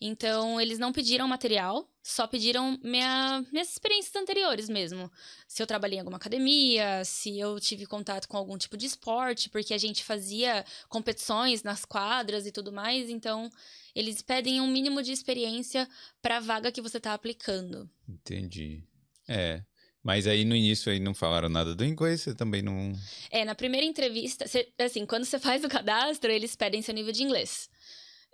Então, 0.00 0.60
eles 0.60 0.78
não 0.78 0.92
pediram 0.92 1.26
material, 1.26 1.88
só 2.02 2.26
pediram 2.26 2.78
minha, 2.82 3.44
minhas 3.50 3.70
experiências 3.70 4.14
anteriores 4.14 4.68
mesmo. 4.68 5.10
Se 5.48 5.62
eu 5.62 5.66
trabalhei 5.66 5.96
em 5.96 6.00
alguma 6.00 6.18
academia, 6.18 7.04
se 7.04 7.38
eu 7.38 7.58
tive 7.58 7.86
contato 7.86 8.28
com 8.28 8.36
algum 8.36 8.56
tipo 8.58 8.76
de 8.76 8.86
esporte, 8.86 9.48
porque 9.48 9.74
a 9.74 9.78
gente 9.78 10.04
fazia 10.04 10.64
competições 10.88 11.62
nas 11.62 11.84
quadras 11.84 12.46
e 12.46 12.52
tudo 12.52 12.72
mais. 12.72 13.08
Então, 13.10 13.50
eles 13.94 14.22
pedem 14.22 14.60
um 14.60 14.66
mínimo 14.66 15.02
de 15.02 15.12
experiência 15.12 15.88
para 16.20 16.36
a 16.36 16.40
vaga 16.40 16.70
que 16.70 16.82
você 16.82 16.98
está 16.98 17.14
aplicando. 17.14 17.90
Entendi. 18.08 18.84
É. 19.26 19.64
Mas 20.06 20.28
aí 20.28 20.44
no 20.44 20.54
início 20.54 20.92
aí 20.92 21.00
não 21.00 21.12
falaram 21.12 21.48
nada 21.48 21.74
do 21.74 21.84
inglês, 21.84 22.20
você 22.20 22.32
também 22.32 22.62
não. 22.62 22.92
É, 23.28 23.44
na 23.44 23.56
primeira 23.56 23.84
entrevista, 23.84 24.46
você, 24.46 24.68
assim, 24.78 25.04
quando 25.04 25.24
você 25.24 25.36
faz 25.36 25.64
o 25.64 25.68
cadastro, 25.68 26.30
eles 26.30 26.54
pedem 26.54 26.80
seu 26.80 26.94
nível 26.94 27.10
de 27.10 27.24
inglês. 27.24 27.68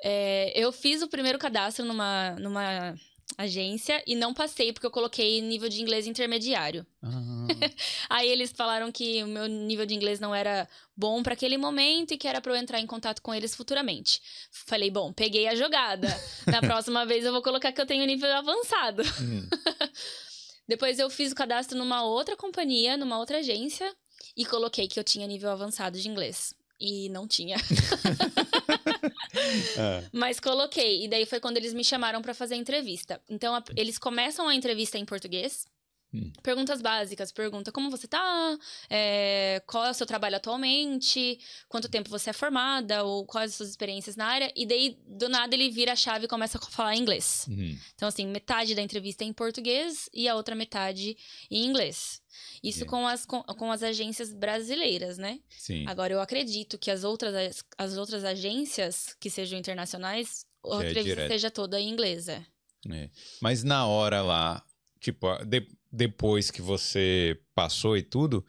É, 0.05 0.53
eu 0.55 0.71
fiz 0.71 1.01
o 1.01 1.09
primeiro 1.09 1.39
cadastro 1.39 1.83
numa, 1.83 2.33
numa 2.33 2.95
agência 3.39 4.03
e 4.07 4.15
não 4.15 4.35
passei 4.35 4.71
porque 4.71 4.85
eu 4.85 4.91
coloquei 4.91 5.41
nível 5.41 5.71
de 5.71 5.81
inglês 5.81 6.07
intermediário. 6.07 6.87
Ah. 7.03 7.47
Aí 8.11 8.29
eles 8.29 8.53
falaram 8.53 8.93
que 8.93 9.23
o 9.23 9.27
meu 9.27 9.47
nível 9.47 9.87
de 9.87 9.95
inglês 9.95 10.21
não 10.21 10.35
era 10.35 10.69
bom 10.95 11.23
para 11.23 11.33
aquele 11.33 11.57
momento 11.57 12.13
e 12.13 12.19
que 12.19 12.29
era 12.29 12.43
para 12.43 12.53
eu 12.53 12.57
entrar 12.57 12.81
em 12.81 12.87
contato 12.87 13.23
com 13.23 13.35
eles 13.35 13.55
futuramente. 13.55 14.21
Falei, 14.51 14.91
bom, 14.91 15.11
peguei 15.11 15.49
a 15.49 15.55
jogada. 15.55 16.09
Na 16.47 16.61
próxima 16.61 17.07
vez 17.07 17.25
eu 17.25 17.33
vou 17.33 17.41
colocar 17.41 17.73
que 17.73 17.81
eu 17.81 17.87
tenho 17.87 18.05
nível 18.05 18.31
avançado. 18.31 19.03
Hum. 19.23 19.49
Depois 20.67 20.99
eu 20.99 21.11
fiz 21.11 21.33
o 21.33 21.35
cadastro 21.35 21.77
numa 21.77 22.05
outra 22.05 22.37
companhia, 22.37 22.97
numa 22.97 23.19
outra 23.19 23.39
agência, 23.39 23.93
e 24.37 24.45
coloquei 24.45 24.89
que 24.89 24.99
eu 24.99 25.05
tinha 25.05 25.27
nível 25.27 25.51
avançado 25.51 25.99
de 25.99 26.09
inglês. 26.09 26.55
E 26.81 27.09
não 27.11 27.29
tinha. 27.29 27.57
é. 29.79 30.05
Mas 30.13 30.41
coloquei. 30.41 31.05
E 31.05 31.09
daí 31.09 31.25
foi 31.25 31.39
quando 31.39 31.57
eles 31.57 31.73
me 31.73 31.85
chamaram 31.85 32.21
para 32.21 32.35
fazer 32.35 32.55
a 32.55 32.59
entrevista. 32.59 33.21
Então, 33.29 33.55
a, 33.55 33.63
eles 33.77 33.99
começam 33.99 34.49
a 34.49 34.55
entrevista 34.55 34.99
em 34.99 35.05
português. 35.05 35.67
Hum. 36.15 36.31
Perguntas 36.43 36.83
básicas, 36.83 37.33
pergunta 37.33 37.73
como 37.73 37.91
você 37.91 38.07
tá, 38.07 38.59
é, 38.91 39.63
qual 39.67 39.87
é 39.87 39.91
o 39.91 39.95
seu 39.95 40.07
trabalho 40.07 40.37
atualmente, 40.37 41.39
quanto 41.69 41.89
tempo 41.89 42.11
você 42.11 42.31
é 42.31 42.33
formada, 42.33 43.03
ou 43.03 43.25
quais 43.25 43.53
as 43.53 43.57
suas 43.57 43.71
experiências 43.71 44.15
na 44.15 44.27
área, 44.27 44.53
e 44.55 44.67
daí, 44.67 44.99
do 45.07 45.29
nada, 45.29 45.55
ele 45.55 45.71
vira 45.71 45.93
a 45.93 45.97
chave 45.97 46.27
e 46.27 46.29
começa 46.29 46.59
a 46.59 46.61
falar 46.61 46.97
inglês. 46.97 47.47
Uhum. 47.49 47.79
Então, 47.95 48.09
assim, 48.09 48.27
metade 48.27 48.75
da 48.75 48.83
entrevista 48.83 49.25
é 49.25 49.27
em 49.27 49.33
português 49.33 50.09
e 50.13 50.29
a 50.29 50.35
outra 50.35 50.55
metade 50.55 51.17
em 51.51 51.65
inglês. 51.65 52.21
Isso 52.63 52.87
com, 52.87 53.07
as, 53.07 53.27
com, 53.27 53.43
com, 53.43 53.71
as 53.71 53.83
agências 53.83 54.33
brasileiras, 54.33 55.19
né? 55.19 55.41
Sim. 55.51 55.85
Agora, 55.87 56.13
eu 56.13 56.21
acredito 56.21 56.79
que 56.79 56.91
as 56.91 57.05
outras, 57.05 57.35
as, 57.35 57.65
as 57.77 57.97
outras 57.97 58.25
agências 58.25 59.17
que 59.19 59.29
sejam 59.29 59.59
internacionais, 59.59 60.47
a 60.65 60.83
é 60.83 60.91
entrevista 60.91 61.29
seja 61.29 61.51
toda 61.51 61.81
em 61.81 61.89
inglês, 61.89 62.29
é. 62.29 62.45
é. 62.91 63.11
Mas 63.41 63.65
na 63.65 63.87
hora 63.87 64.23
lá, 64.23 64.65
tipo, 65.01 65.27
de, 65.45 65.67
depois 65.93 66.51
que 66.51 66.63
você 66.63 67.39
passou 67.55 67.97
e 67.97 68.03
tudo, 68.03 68.45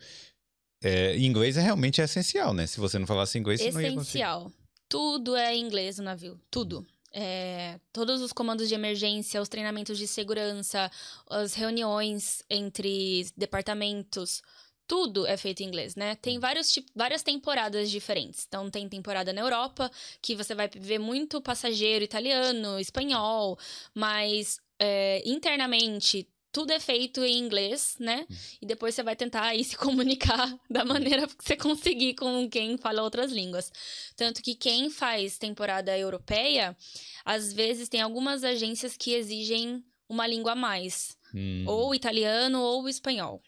é, 0.82 1.18
inglês 1.18 1.58
é 1.58 1.62
realmente 1.62 2.02
essencial, 2.02 2.54
né? 2.54 2.66
Se 2.66 2.80
você 2.80 2.98
não 2.98 3.06
falasse 3.06 3.38
inglês, 3.38 3.60
essencial. 3.60 3.82
você 3.82 3.90
não 3.90 3.96
ia. 3.96 4.02
Essencial. 4.02 4.52
Tudo 4.88 5.36
é 5.36 5.56
inglês 5.56 5.98
no 5.98 6.06
navio. 6.06 6.40
Tudo. 6.50 6.86
É, 7.12 7.80
todos 7.92 8.22
os 8.22 8.34
comandos 8.34 8.68
de 8.68 8.74
emergência, 8.74 9.42
os 9.42 9.50
treinamentos 9.50 9.98
de 9.98 10.08
segurança, 10.08 10.90
as 11.30 11.54
reuniões 11.54 12.44
entre 12.50 13.28
departamentos, 13.38 14.42
tudo 14.88 15.26
é 15.26 15.38
feito 15.38 15.62
em 15.62 15.68
inglês, 15.68 15.96
né? 15.96 16.16
Tem 16.16 16.40
vários 16.40 16.74
várias 16.96 17.24
temporadas 17.24 17.90
diferentes. 17.90 18.46
Então, 18.48 18.70
tem 18.70 18.90
temporada 18.90 19.32
na 19.32 19.42
Europa, 19.42 19.92
que 20.22 20.36
você 20.36 20.56
vai 20.56 20.68
ver 20.68 21.00
muito 21.00 21.42
passageiro 21.42 22.04
italiano, 22.04 22.80
espanhol, 22.80 23.58
mas 23.94 24.60
é, 24.80 25.22
internamente 25.26 26.28
tudo 26.54 26.72
é 26.72 26.80
feito 26.80 27.24
em 27.26 27.40
inglês, 27.40 27.96
né? 28.00 28.28
Uhum. 28.30 28.38
E 28.62 28.66
depois 28.66 28.94
você 28.94 29.02
vai 29.02 29.16
tentar 29.16 29.44
aí 29.44 29.64
se 29.66 29.76
comunicar 29.76 30.56
da 30.70 30.86
maneira 30.86 31.28
que 31.28 31.44
você 31.44 31.58
conseguir 31.58 32.14
com 32.14 32.48
quem 32.48 32.78
fala 32.78 33.02
outras 33.02 33.32
línguas. 33.32 33.74
Tanto 34.16 34.42
que 34.42 34.54
quem 34.54 34.90
faz 34.90 35.38
temporada 35.40 35.98
europeia, 35.98 36.78
às 37.26 37.52
vezes 37.52 37.90
tem 37.90 38.02
algumas 38.02 38.44
agências 38.44 38.96
que 38.96 39.14
exigem 39.14 39.84
uma 40.08 40.28
língua 40.28 40.52
a 40.52 40.56
mais. 40.56 41.18
Hum. 41.34 41.66
Ou 41.68 41.96
italiano 41.96 42.62
ou 42.62 42.88
espanhol. 42.88 43.42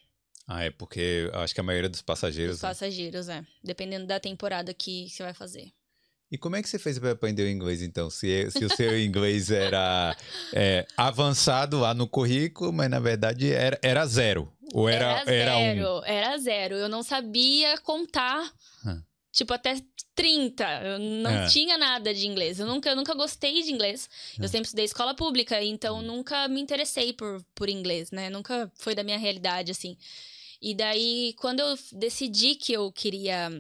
Ah, 0.48 0.64
é 0.64 0.72
porque 0.72 1.30
acho 1.34 1.54
que 1.54 1.62
a 1.62 1.64
maioria 1.64 1.90
dos 1.90 2.02
passageiros. 2.02 2.56
Dos 2.56 2.64
né? 2.64 2.70
passageiros, 2.70 3.30
é. 3.30 3.46
Dependendo 3.64 4.08
da 4.08 4.20
temporada 4.20 4.74
que 4.74 5.10
você 5.10 5.22
vai 5.22 5.34
fazer. 5.34 5.72
E 6.32 6.38
como 6.38 6.56
é 6.56 6.62
que 6.62 6.68
você 6.68 6.80
fez 6.80 6.98
para 6.98 7.12
aprender 7.12 7.44
o 7.44 7.50
inglês, 7.50 7.82
então? 7.82 8.10
Se, 8.10 8.50
se 8.52 8.66
o 8.66 8.76
seu 8.76 8.98
inglês 9.00 9.52
era 9.52 10.16
é, 10.54 10.86
avançado 10.98 11.80
lá 11.80 11.94
no 11.94 12.08
currículo, 12.08 12.74
mas 12.74 12.90
na 12.90 13.00
verdade 13.00 13.52
era, 13.52 13.80
era 13.82 14.06
zero. 14.06 14.52
Ou 14.74 14.90
era, 14.90 15.22
era, 15.22 15.32
era 15.32 15.52
zero, 15.54 15.88
um... 15.88 16.04
era 16.04 16.38
zero. 16.38 16.76
Eu 16.76 16.90
não 16.90 17.04
sabia 17.04 17.78
contar, 17.78 18.52
hum. 18.86 19.02
tipo, 19.32 19.54
até 19.54 19.76
30. 20.16 20.64
Eu 20.84 21.00
não 21.00 21.32
é. 21.32 21.48
tinha 21.48 21.78
nada 21.78 22.14
de 22.14 22.28
inglês. 22.28 22.60
Eu 22.60 22.66
nunca, 22.66 22.90
eu 22.90 22.96
nunca 22.96 23.14
gostei 23.14 23.62
de 23.62 23.72
inglês. 23.72 24.10
Eu 24.40 24.46
é. 24.46 24.48
sempre 24.48 24.66
estudei 24.66 24.86
escola 24.86 25.14
pública, 25.14 25.62
então 25.62 26.00
hum. 26.00 26.02
nunca 26.02 26.48
me 26.48 26.60
interessei 26.60 27.14
por, 27.14 27.44
por 27.54 27.70
inglês, 27.70 28.10
né? 28.12 28.30
Nunca 28.30 28.72
foi 28.76 28.96
da 28.96 29.04
minha 29.04 29.18
realidade, 29.18 29.72
assim. 29.72 29.96
E 30.62 30.74
daí, 30.74 31.36
quando 31.38 31.60
eu 31.60 31.78
decidi 31.92 32.56
que 32.56 32.74
eu 32.74 32.92
queria 32.92 33.52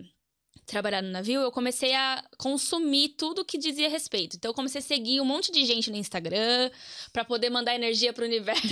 trabalhar 0.65 1.01
no 1.01 1.09
navio, 1.09 1.41
eu 1.41 1.51
comecei 1.51 1.93
a 1.93 2.23
consumir 2.37 3.09
tudo 3.09 3.45
que 3.45 3.57
dizia 3.57 3.89
respeito. 3.89 4.35
Então 4.35 4.49
eu 4.49 4.55
comecei 4.55 4.79
a 4.79 4.83
seguir 4.83 5.21
um 5.21 5.25
monte 5.25 5.51
de 5.51 5.63
gente 5.65 5.91
no 5.91 5.97
Instagram 5.97 6.71
para 7.13 7.23
poder 7.23 7.49
mandar 7.49 7.75
energia 7.75 8.11
pro 8.11 8.25
universo. 8.25 8.67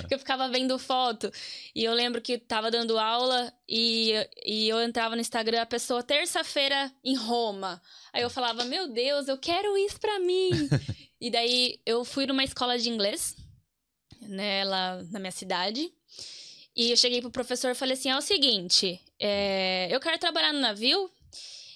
Porque 0.00 0.14
eu 0.14 0.18
ficava 0.18 0.48
vendo 0.48 0.78
foto. 0.78 1.30
E 1.74 1.84
eu 1.84 1.92
lembro 1.92 2.20
que 2.20 2.38
tava 2.38 2.70
dando 2.70 2.98
aula 2.98 3.52
e, 3.68 4.12
e 4.44 4.68
eu 4.68 4.80
entrava 4.82 5.14
no 5.14 5.20
Instagram, 5.20 5.60
a 5.60 5.66
pessoa 5.66 6.02
terça-feira 6.02 6.92
em 7.04 7.14
Roma. 7.14 7.80
Aí 8.12 8.22
eu 8.22 8.30
falava: 8.30 8.64
"Meu 8.64 8.88
Deus, 8.88 9.28
eu 9.28 9.38
quero 9.38 9.76
isso 9.76 10.00
para 10.00 10.18
mim". 10.18 10.50
e 11.20 11.30
daí 11.30 11.80
eu 11.84 12.04
fui 12.04 12.26
numa 12.26 12.44
escola 12.44 12.78
de 12.78 12.88
inglês, 12.88 13.36
né, 14.22 14.64
lá 14.64 15.02
na 15.10 15.18
minha 15.18 15.32
cidade. 15.32 15.92
E 16.74 16.90
eu 16.90 16.96
cheguei 16.96 17.20
pro 17.20 17.30
professor 17.30 17.70
e 17.70 17.74
falei 17.74 17.94
assim: 17.94 18.10
é 18.10 18.16
o 18.16 18.22
seguinte, 18.22 19.00
é, 19.18 19.88
eu 19.90 20.00
quero 20.00 20.18
trabalhar 20.18 20.52
no 20.52 20.60
navio 20.60 21.10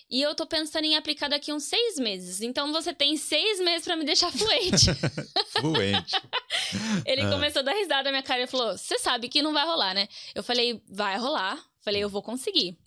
e 0.08 0.22
eu 0.22 0.34
tô 0.34 0.46
pensando 0.46 0.84
em 0.84 0.96
aplicar 0.96 1.28
daqui 1.28 1.52
uns 1.52 1.64
seis 1.64 1.98
meses. 1.98 2.40
Então 2.40 2.72
você 2.72 2.94
tem 2.94 3.16
seis 3.16 3.60
meses 3.60 3.84
para 3.84 3.96
me 3.96 4.04
deixar 4.04 4.30
fluente. 4.30 4.86
fluente. 5.60 6.16
Ele 7.04 7.22
ah. 7.22 7.30
começou 7.30 7.60
a 7.60 7.64
dar 7.64 7.72
risada 7.72 8.04
na 8.04 8.10
minha 8.10 8.22
cara 8.22 8.42
e 8.42 8.46
falou: 8.46 8.76
Você 8.76 8.98
sabe 8.98 9.28
que 9.28 9.42
não 9.42 9.52
vai 9.52 9.66
rolar, 9.66 9.94
né? 9.94 10.08
Eu 10.34 10.42
falei: 10.42 10.80
Vai 10.88 11.18
rolar. 11.18 11.62
Falei: 11.80 12.02
Eu 12.02 12.08
vou 12.08 12.22
conseguir. 12.22 12.78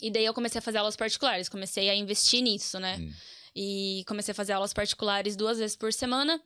E 0.00 0.10
daí 0.10 0.24
eu 0.24 0.34
comecei 0.34 0.58
a 0.58 0.62
fazer 0.62 0.78
aulas 0.78 0.96
particulares, 0.96 1.48
comecei 1.48 1.88
a 1.88 1.94
investir 1.94 2.42
nisso, 2.42 2.78
né? 2.78 2.96
Hum. 2.98 3.12
E 3.54 4.04
comecei 4.06 4.32
a 4.32 4.34
fazer 4.34 4.52
aulas 4.52 4.74
particulares 4.74 5.34
duas 5.34 5.58
vezes 5.58 5.74
por 5.74 5.90
semana, 5.90 6.38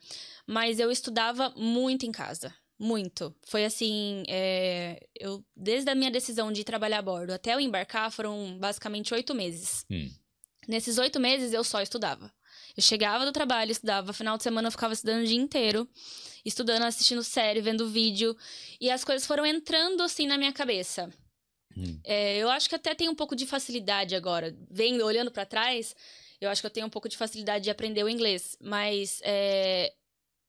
mas 0.46 0.78
eu 0.78 0.90
estudava 0.90 1.52
muito 1.56 2.06
em 2.06 2.12
casa. 2.12 2.54
Muito. 2.82 3.36
Foi 3.44 3.66
assim, 3.66 4.24
é, 4.26 5.06
eu 5.14 5.44
desde 5.54 5.90
a 5.90 5.94
minha 5.94 6.10
decisão 6.10 6.50
de 6.50 6.64
trabalhar 6.64 7.00
a 7.00 7.02
bordo 7.02 7.30
até 7.30 7.52
eu 7.52 7.60
embarcar 7.60 8.10
foram 8.10 8.56
basicamente 8.58 9.12
oito 9.12 9.34
meses. 9.34 9.84
Hum. 9.90 10.10
Nesses 10.66 10.96
oito 10.96 11.20
meses 11.20 11.52
eu 11.52 11.62
só 11.62 11.82
estudava. 11.82 12.32
Eu 12.74 12.82
chegava 12.82 13.26
do 13.26 13.32
trabalho, 13.32 13.70
estudava, 13.70 14.14
final 14.14 14.38
de 14.38 14.44
semana 14.44 14.68
eu 14.68 14.72
ficava 14.72 14.94
estudando 14.94 15.22
o 15.22 15.26
dia 15.26 15.36
inteiro, 15.36 15.86
estudando, 16.42 16.84
assistindo 16.84 17.22
série, 17.22 17.60
vendo 17.60 17.86
vídeo, 17.86 18.34
e 18.80 18.90
as 18.90 19.04
coisas 19.04 19.26
foram 19.26 19.44
entrando 19.44 20.02
assim 20.02 20.26
na 20.26 20.38
minha 20.38 20.52
cabeça. 20.52 21.10
Hum. 21.76 22.00
É, 22.02 22.38
eu 22.38 22.48
acho 22.48 22.66
que 22.66 22.74
até 22.74 22.94
tem 22.94 23.10
um 23.10 23.14
pouco 23.14 23.36
de 23.36 23.44
facilidade 23.44 24.14
agora, 24.16 24.56
vendo, 24.70 25.04
olhando 25.04 25.30
para 25.30 25.44
trás, 25.44 25.94
eu 26.40 26.48
acho 26.48 26.62
que 26.62 26.66
eu 26.66 26.70
tenho 26.70 26.86
um 26.86 26.90
pouco 26.90 27.10
de 27.10 27.16
facilidade 27.18 27.64
de 27.64 27.70
aprender 27.70 28.02
o 28.02 28.08
inglês, 28.08 28.56
mas 28.58 29.20
é, 29.22 29.92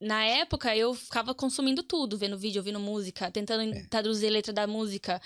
na 0.02 0.26
época 0.26 0.76
eu 0.76 0.94
ficava 0.94 1.34
consumindo 1.34 1.84
tudo, 1.84 2.18
vendo 2.18 2.38
vídeo, 2.38 2.60
ouvindo 2.60 2.80
música, 2.80 3.30
tentando 3.30 3.74
é. 3.74 3.84
traduzir 3.84 4.28
a 4.28 4.32
letra 4.32 4.52
da 4.52 4.66
música. 4.66 5.22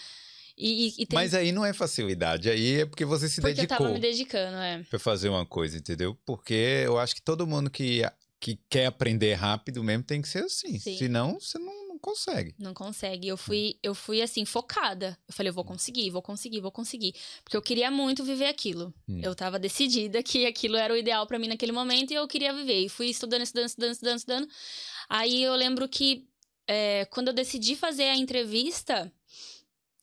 E, 0.57 0.87
e, 0.87 0.93
e 0.99 1.05
tem... 1.05 1.15
Mas 1.15 1.33
aí 1.33 1.51
não 1.51 1.65
é 1.65 1.73
facilidade, 1.73 2.49
aí 2.49 2.81
é 2.81 2.85
porque 2.85 3.05
você 3.05 3.27
se 3.27 3.41
porque 3.41 3.55
dedicou. 3.55 3.75
Eu 3.75 3.79
tava 3.79 3.93
me 3.93 3.99
dedicando, 3.99 4.57
é. 4.57 4.83
Pra 4.89 4.99
fazer 4.99 5.29
uma 5.29 5.45
coisa, 5.45 5.77
entendeu? 5.77 6.17
Porque 6.25 6.83
eu 6.85 6.97
acho 6.97 7.15
que 7.15 7.21
todo 7.21 7.47
mundo 7.47 7.69
que, 7.69 8.03
que 8.39 8.59
quer 8.69 8.85
aprender 8.85 9.33
rápido 9.33 9.83
mesmo 9.83 10.03
tem 10.03 10.21
que 10.21 10.27
ser 10.27 10.43
assim. 10.43 10.79
Sim. 10.79 10.97
Senão, 10.97 11.39
você 11.39 11.57
não 11.57 11.84
consegue. 12.05 12.53
Não 12.59 12.73
consegue. 12.73 13.27
Eu 13.27 13.35
fui, 13.35 13.79
eu 13.81 13.95
fui 13.95 14.21
assim, 14.21 14.45
focada. 14.45 15.17
Eu 15.27 15.33
falei, 15.33 15.49
eu 15.49 15.53
vou 15.53 15.65
conseguir, 15.65 16.11
vou 16.11 16.21
conseguir, 16.21 16.61
vou 16.61 16.71
conseguir. 16.71 17.15
Porque 17.43 17.57
eu 17.57 17.61
queria 17.61 17.89
muito 17.89 18.23
viver 18.23 18.45
aquilo. 18.45 18.93
Hum. 19.09 19.21
Eu 19.23 19.33
tava 19.33 19.57
decidida 19.57 20.21
que 20.21 20.45
aquilo 20.45 20.75
era 20.75 20.93
o 20.93 20.97
ideal 20.97 21.25
para 21.25 21.39
mim 21.39 21.47
naquele 21.47 21.71
momento 21.71 22.11
e 22.11 22.13
eu 22.13 22.27
queria 22.27 22.53
viver. 22.53 22.81
E 22.81 22.89
fui 22.89 23.07
estudando, 23.07 23.41
estudando, 23.41 23.67
estudando, 23.67 23.91
estudando, 23.91 24.17
estudando. 24.17 24.47
Aí 25.09 25.41
eu 25.41 25.55
lembro 25.55 25.89
que 25.89 26.27
é, 26.67 27.05
quando 27.05 27.29
eu 27.29 27.33
decidi 27.33 27.75
fazer 27.75 28.03
a 28.03 28.15
entrevista, 28.15 29.11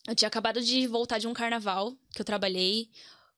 eu 0.09 0.15
tinha 0.17 0.27
acabado 0.29 0.61
de 0.61 0.87
voltar 0.89 1.19
de 1.19 1.29
um 1.29 1.33
carnaval 1.33 1.97
que 2.13 2.21
eu 2.21 2.25
trabalhei 2.25 2.91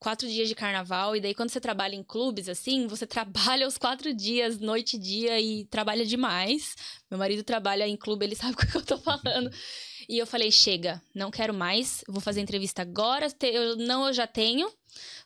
quatro 0.04 0.28
dias 0.28 0.46
de 0.46 0.54
carnaval. 0.54 1.16
E 1.16 1.20
daí, 1.20 1.34
quando 1.34 1.48
você 1.48 1.58
trabalha 1.58 1.94
em 1.94 2.02
clubes, 2.02 2.46
assim, 2.46 2.86
você 2.86 3.06
trabalha 3.08 3.66
os 3.66 3.78
quatro 3.78 4.12
dias, 4.12 4.60
noite 4.60 4.96
e 4.96 4.98
dia, 4.98 5.40
e 5.40 5.64
trabalha 5.64 6.04
demais. 6.04 6.76
Meu 7.10 7.18
marido 7.18 7.42
trabalha 7.42 7.88
em 7.88 7.96
clube, 7.96 8.26
ele 8.26 8.36
sabe 8.36 8.52
o 8.52 8.56
que 8.56 8.76
eu 8.76 8.84
tô 8.84 8.98
falando. 8.98 9.50
E 10.06 10.18
eu 10.18 10.26
falei, 10.26 10.52
chega, 10.52 11.00
não 11.14 11.30
quero 11.30 11.54
mais, 11.54 12.04
vou 12.06 12.20
fazer 12.20 12.42
entrevista 12.42 12.82
agora. 12.82 13.26
Eu, 13.40 13.76
não, 13.76 14.06
eu 14.06 14.12
já 14.12 14.26
tenho. 14.26 14.70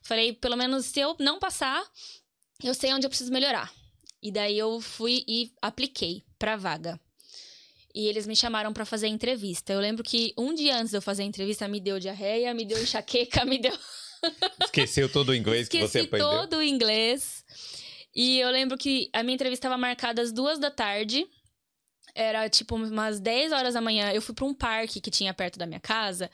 Falei, 0.01 0.33
pelo 0.33 0.57
menos 0.57 0.87
se 0.87 1.01
eu 1.01 1.17
não 1.19 1.41
passar, 1.41 1.85
eu 2.63 2.73
sei 2.73 2.95
onde 2.95 3.05
eu 3.05 3.11
preciso 3.11 3.33
melhorar. 3.33 3.73
E 4.23 4.31
daí 4.31 4.57
eu 4.57 4.81
fui 4.81 5.25
e 5.27 5.53
apliquei 5.61 6.23
pra 6.39 6.55
vaga. 6.55 7.01
E 7.93 8.07
eles 8.07 8.25
me 8.25 8.37
chamaram 8.37 8.73
para 8.73 8.85
fazer 8.85 9.07
a 9.07 9.11
entrevista. 9.11 9.73
Eu 9.73 9.81
lembro 9.81 10.05
que 10.05 10.33
um 10.39 10.55
dia 10.55 10.77
antes 10.77 10.91
de 10.91 10.99
eu 10.99 11.03
fazer 11.03 11.25
a 11.25 11.27
entrevista, 11.27 11.67
me 11.67 11.81
deu 11.81 11.99
diarreia, 11.99 12.55
me 12.55 12.65
deu 12.65 12.81
enxaqueca, 12.81 13.45
me 13.45 13.59
deu. 13.59 13.77
Esqueceu 14.65 15.09
todo 15.09 15.31
o 15.31 15.35
inglês 15.35 15.63
Esqueci 15.63 15.85
que 15.85 15.91
você 15.91 16.01
aprendeu? 16.01 16.29
todo 16.29 16.57
o 16.59 16.63
inglês. 16.63 17.45
E 18.15 18.39
eu 18.39 18.51
lembro 18.51 18.77
que 18.77 19.09
a 19.13 19.23
minha 19.23 19.35
entrevista 19.35 19.67
estava 19.67 19.79
marcada 19.79 20.23
às 20.23 20.33
duas 20.33 20.59
da 20.59 20.71
tarde. 20.71 21.27
Era 22.15 22.49
tipo 22.49 22.75
umas 22.75 23.21
10 23.21 23.53
horas 23.53 23.75
da 23.75 23.81
manhã. 23.81 24.11
Eu 24.13 24.21
fui 24.23 24.35
para 24.35 24.45
um 24.45 24.55
parque 24.55 25.01
que 25.01 25.11
tinha 25.11 25.33
perto 25.33 25.59
da 25.59 25.67
minha 25.67 25.81
casa, 25.81 26.31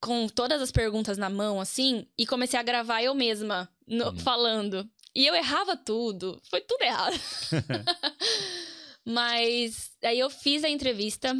com 0.00 0.28
todas 0.28 0.62
as 0.62 0.70
perguntas 0.70 1.18
na 1.18 1.28
mão, 1.28 1.60
assim, 1.60 2.06
e 2.16 2.26
comecei 2.26 2.58
a 2.58 2.62
gravar 2.62 3.02
eu 3.02 3.14
mesma, 3.14 3.68
no, 3.86 4.10
uhum. 4.10 4.18
falando. 4.18 4.88
E 5.14 5.26
eu 5.26 5.34
errava 5.34 5.76
tudo. 5.76 6.40
Foi 6.48 6.60
tudo 6.60 6.82
errado. 6.82 7.18
Mas 9.04 9.90
aí 10.04 10.18
eu 10.18 10.30
fiz 10.30 10.62
a 10.62 10.68
entrevista 10.68 11.34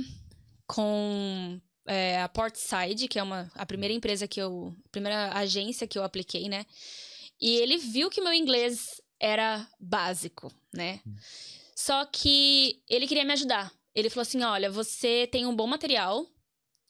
com 0.67 1.61
é, 1.89 2.21
a 2.21 2.29
Portside, 2.29 3.09
que 3.09 3.19
é 3.19 3.23
uma, 3.23 3.51
a 3.55 3.65
primeira 3.65 3.95
empresa 3.95 4.29
que 4.29 4.41
eu. 4.41 4.77
A 4.85 4.89
primeira 4.91 5.33
agência 5.33 5.87
que 5.87 5.99
eu 5.99 6.05
apliquei, 6.05 6.49
né? 6.49 6.67
E 7.41 7.57
ele 7.57 7.79
viu 7.79 8.11
que 8.11 8.21
meu 8.21 8.33
inglês 8.33 9.01
era 9.19 9.67
básico, 9.81 10.53
né? 10.73 11.01
Hum. 11.07 11.17
Só 11.75 12.05
que 12.05 12.83
ele 12.89 13.07
queria 13.07 13.25
me 13.25 13.33
ajudar. 13.33 13.73
Ele 13.95 14.11
falou 14.11 14.23
assim: 14.23 14.43
olha, 14.43 14.71
você 14.71 15.27
tem 15.33 15.47
um 15.47 15.57
bom 15.57 15.67
material, 15.67 16.27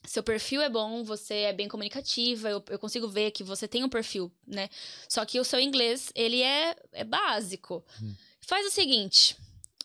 seu 0.05 0.21
perfil 0.21 0.61
é 0.61 0.69
bom, 0.69 1.03
você 1.03 1.35
é 1.35 1.53
bem 1.53 1.67
comunicativa, 1.67 2.49
eu, 2.49 2.63
eu 2.69 2.77
consigo 2.77 3.07
ver 3.07 3.31
que 3.31 3.43
você 3.43 3.67
tem 3.67 3.83
um 3.83 3.89
perfil, 3.89 4.31
né? 4.45 4.69
Só 5.07 5.25
que 5.25 5.39
o 5.39 5.45
seu 5.45 5.59
inglês, 5.59 6.11
ele 6.13 6.41
é, 6.41 6.75
é 6.91 7.03
básico. 7.05 7.85
Hum. 8.01 8.13
Faz 8.41 8.65
o 8.65 8.71
seguinte, 8.71 9.37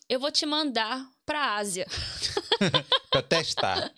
eu 0.09 0.19
vou 0.19 0.33
te 0.33 0.45
mandar 0.45 1.09
pra 1.25 1.57
Ásia. 1.57 1.87
pra 3.11 3.23
testar. 3.23 3.93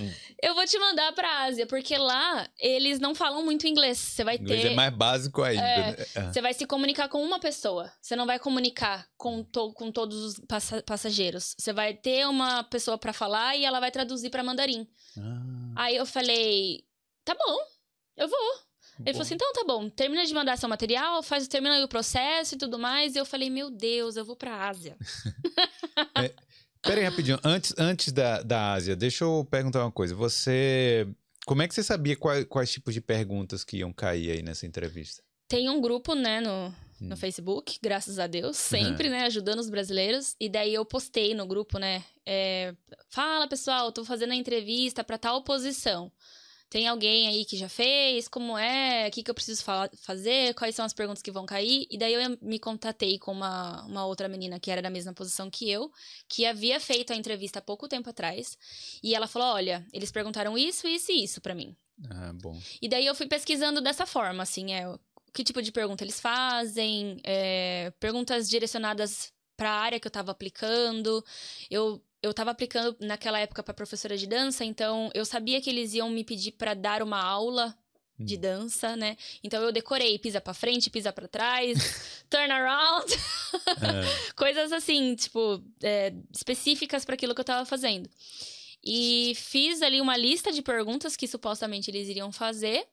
Hum. 0.00 0.10
Eu 0.42 0.54
vou 0.54 0.66
te 0.66 0.78
mandar 0.78 1.10
pra 1.12 1.44
Ásia, 1.44 1.66
porque 1.66 1.96
lá 1.96 2.46
eles 2.58 3.00
não 3.00 3.14
falam 3.14 3.42
muito 3.42 3.66
inglês. 3.66 3.96
Você 3.96 4.22
vai 4.22 4.36
inglês 4.36 4.60
ter. 4.60 4.72
é 4.72 4.74
mais 4.74 4.92
básico 4.92 5.42
ainda. 5.42 5.62
É, 5.62 5.90
né? 5.92 6.06
é. 6.14 6.32
Você 6.32 6.42
vai 6.42 6.52
se 6.52 6.66
comunicar 6.66 7.08
com 7.08 7.22
uma 7.22 7.40
pessoa. 7.40 7.90
Você 7.98 8.14
não 8.14 8.26
vai 8.26 8.38
comunicar 8.38 9.08
com, 9.16 9.42
to 9.42 9.72
com 9.72 9.90
todos 9.90 10.22
os 10.22 10.40
passa 10.46 10.82
passageiros. 10.82 11.54
Você 11.58 11.72
vai 11.72 11.94
ter 11.94 12.26
uma 12.26 12.62
pessoa 12.64 12.98
para 12.98 13.14
falar 13.14 13.56
e 13.56 13.64
ela 13.64 13.80
vai 13.80 13.90
traduzir 13.90 14.28
para 14.28 14.42
mandarim. 14.42 14.86
Ah. 15.16 15.84
Aí 15.84 15.96
eu 15.96 16.04
falei: 16.04 16.84
tá 17.24 17.34
bom, 17.34 17.58
eu 18.16 18.28
vou. 18.28 18.64
Ele 19.00 19.12
falou 19.12 19.22
assim: 19.22 19.34
então 19.34 19.52
tá 19.52 19.64
bom, 19.66 19.88
termina 19.88 20.24
de 20.24 20.34
mandar 20.34 20.56
seu 20.56 20.68
material, 20.68 21.22
faz, 21.22 21.48
termina 21.48 21.74
aí 21.74 21.82
o 21.82 21.88
processo 21.88 22.54
e 22.54 22.58
tudo 22.58 22.78
mais. 22.78 23.14
E 23.14 23.18
eu 23.18 23.24
falei: 23.24 23.50
meu 23.50 23.70
Deus, 23.70 24.16
eu 24.16 24.24
vou 24.24 24.36
pra 24.36 24.68
Ásia. 24.68 24.96
é, 26.18 26.32
pera 26.84 27.00
aí 27.00 27.04
rapidinho, 27.04 27.38
antes, 27.42 27.74
antes 27.78 28.12
da, 28.12 28.42
da 28.42 28.72
Ásia, 28.72 28.94
deixa 28.94 29.24
eu 29.24 29.46
perguntar 29.50 29.80
uma 29.80 29.92
coisa. 29.92 30.14
Você. 30.14 31.08
Como 31.46 31.62
é 31.62 31.68
que 31.68 31.74
você 31.74 31.82
sabia 31.82 32.16
quais, 32.16 32.44
quais 32.46 32.72
tipos 32.72 32.94
de 32.94 33.00
perguntas 33.00 33.64
que 33.64 33.78
iam 33.78 33.92
cair 33.92 34.30
aí 34.30 34.42
nessa 34.42 34.66
entrevista? 34.66 35.22
Tem 35.46 35.68
um 35.68 35.80
grupo, 35.80 36.14
né, 36.14 36.40
no, 36.40 36.74
no 37.00 37.14
hum. 37.14 37.16
Facebook, 37.16 37.78
graças 37.82 38.18
a 38.18 38.26
Deus, 38.26 38.56
sempre, 38.56 39.10
né, 39.10 39.24
ajudando 39.24 39.58
os 39.58 39.68
brasileiros. 39.68 40.34
E 40.40 40.48
daí 40.48 40.72
eu 40.72 40.84
postei 40.84 41.34
no 41.34 41.46
grupo, 41.46 41.78
né, 41.78 42.02
é, 42.24 42.74
fala 43.10 43.46
pessoal, 43.46 43.92
tô 43.92 44.04
fazendo 44.04 44.32
a 44.32 44.36
entrevista 44.36 45.04
para 45.04 45.18
tal 45.18 45.44
posição. 45.44 46.10
Tem 46.68 46.88
alguém 46.88 47.28
aí 47.28 47.44
que 47.44 47.56
já 47.56 47.68
fez? 47.68 48.26
Como 48.26 48.58
é? 48.58 49.06
O 49.06 49.10
que, 49.10 49.22
que 49.22 49.30
eu 49.30 49.34
preciso 49.34 49.62
fa 49.62 49.88
fazer? 50.02 50.54
Quais 50.54 50.74
são 50.74 50.84
as 50.84 50.92
perguntas 50.92 51.22
que 51.22 51.30
vão 51.30 51.46
cair? 51.46 51.86
E 51.90 51.96
daí 51.96 52.14
eu 52.14 52.38
me 52.42 52.58
contatei 52.58 53.18
com 53.18 53.32
uma, 53.32 53.84
uma 53.84 54.06
outra 54.06 54.28
menina 54.28 54.58
que 54.58 54.70
era 54.70 54.82
da 54.82 54.90
mesma 54.90 55.12
posição 55.12 55.48
que 55.50 55.70
eu, 55.70 55.90
que 56.28 56.44
havia 56.44 56.80
feito 56.80 57.12
a 57.12 57.16
entrevista 57.16 57.60
há 57.60 57.62
pouco 57.62 57.88
tempo 57.88 58.10
atrás. 58.10 58.58
E 59.02 59.14
ela 59.14 59.26
falou: 59.26 59.48
olha, 59.54 59.86
eles 59.92 60.10
perguntaram 60.10 60.58
isso, 60.58 60.88
isso 60.88 61.12
e 61.12 61.22
isso 61.22 61.40
para 61.40 61.54
mim. 61.54 61.76
Ah, 62.10 62.32
bom. 62.34 62.60
E 62.82 62.88
daí 62.88 63.06
eu 63.06 63.14
fui 63.14 63.26
pesquisando 63.26 63.80
dessa 63.80 64.04
forma, 64.04 64.42
assim, 64.42 64.72
é 64.74 64.92
que 65.32 65.42
tipo 65.42 65.60
de 65.60 65.72
pergunta 65.72 66.04
eles 66.04 66.20
fazem, 66.20 67.20
é, 67.24 67.92
perguntas 67.98 68.48
direcionadas 68.48 69.32
para 69.56 69.70
a 69.70 69.80
área 69.80 70.00
que 70.00 70.06
eu 70.06 70.10
estava 70.10 70.30
aplicando. 70.30 71.24
Eu 71.70 72.02
eu 72.24 72.30
estava 72.30 72.50
aplicando 72.50 72.96
naquela 73.00 73.38
época 73.38 73.62
para 73.62 73.74
professora 73.74 74.16
de 74.16 74.26
dança, 74.26 74.64
então 74.64 75.10
eu 75.12 75.26
sabia 75.26 75.60
que 75.60 75.68
eles 75.68 75.92
iam 75.92 76.08
me 76.08 76.24
pedir 76.24 76.52
para 76.52 76.72
dar 76.72 77.02
uma 77.02 77.22
aula 77.22 77.76
de 78.18 78.36
hum. 78.36 78.40
dança, 78.40 78.96
né? 78.96 79.18
Então 79.42 79.62
eu 79.62 79.70
decorei 79.70 80.18
pisa 80.18 80.40
para 80.40 80.54
frente, 80.54 80.88
pisa 80.88 81.12
para 81.12 81.28
trás, 81.28 82.24
turn 82.30 82.50
around, 82.50 83.12
é. 83.12 84.32
coisas 84.34 84.72
assim, 84.72 85.14
tipo 85.16 85.62
é, 85.82 86.14
específicas 86.34 87.04
para 87.04 87.14
aquilo 87.14 87.34
que 87.34 87.40
eu 87.40 87.42
estava 87.42 87.66
fazendo. 87.66 88.08
E 88.82 89.34
fiz 89.36 89.82
ali 89.82 90.00
uma 90.00 90.16
lista 90.16 90.50
de 90.50 90.62
perguntas 90.62 91.16
que 91.16 91.28
supostamente 91.28 91.90
eles 91.90 92.08
iriam 92.08 92.32
fazer 92.32 92.86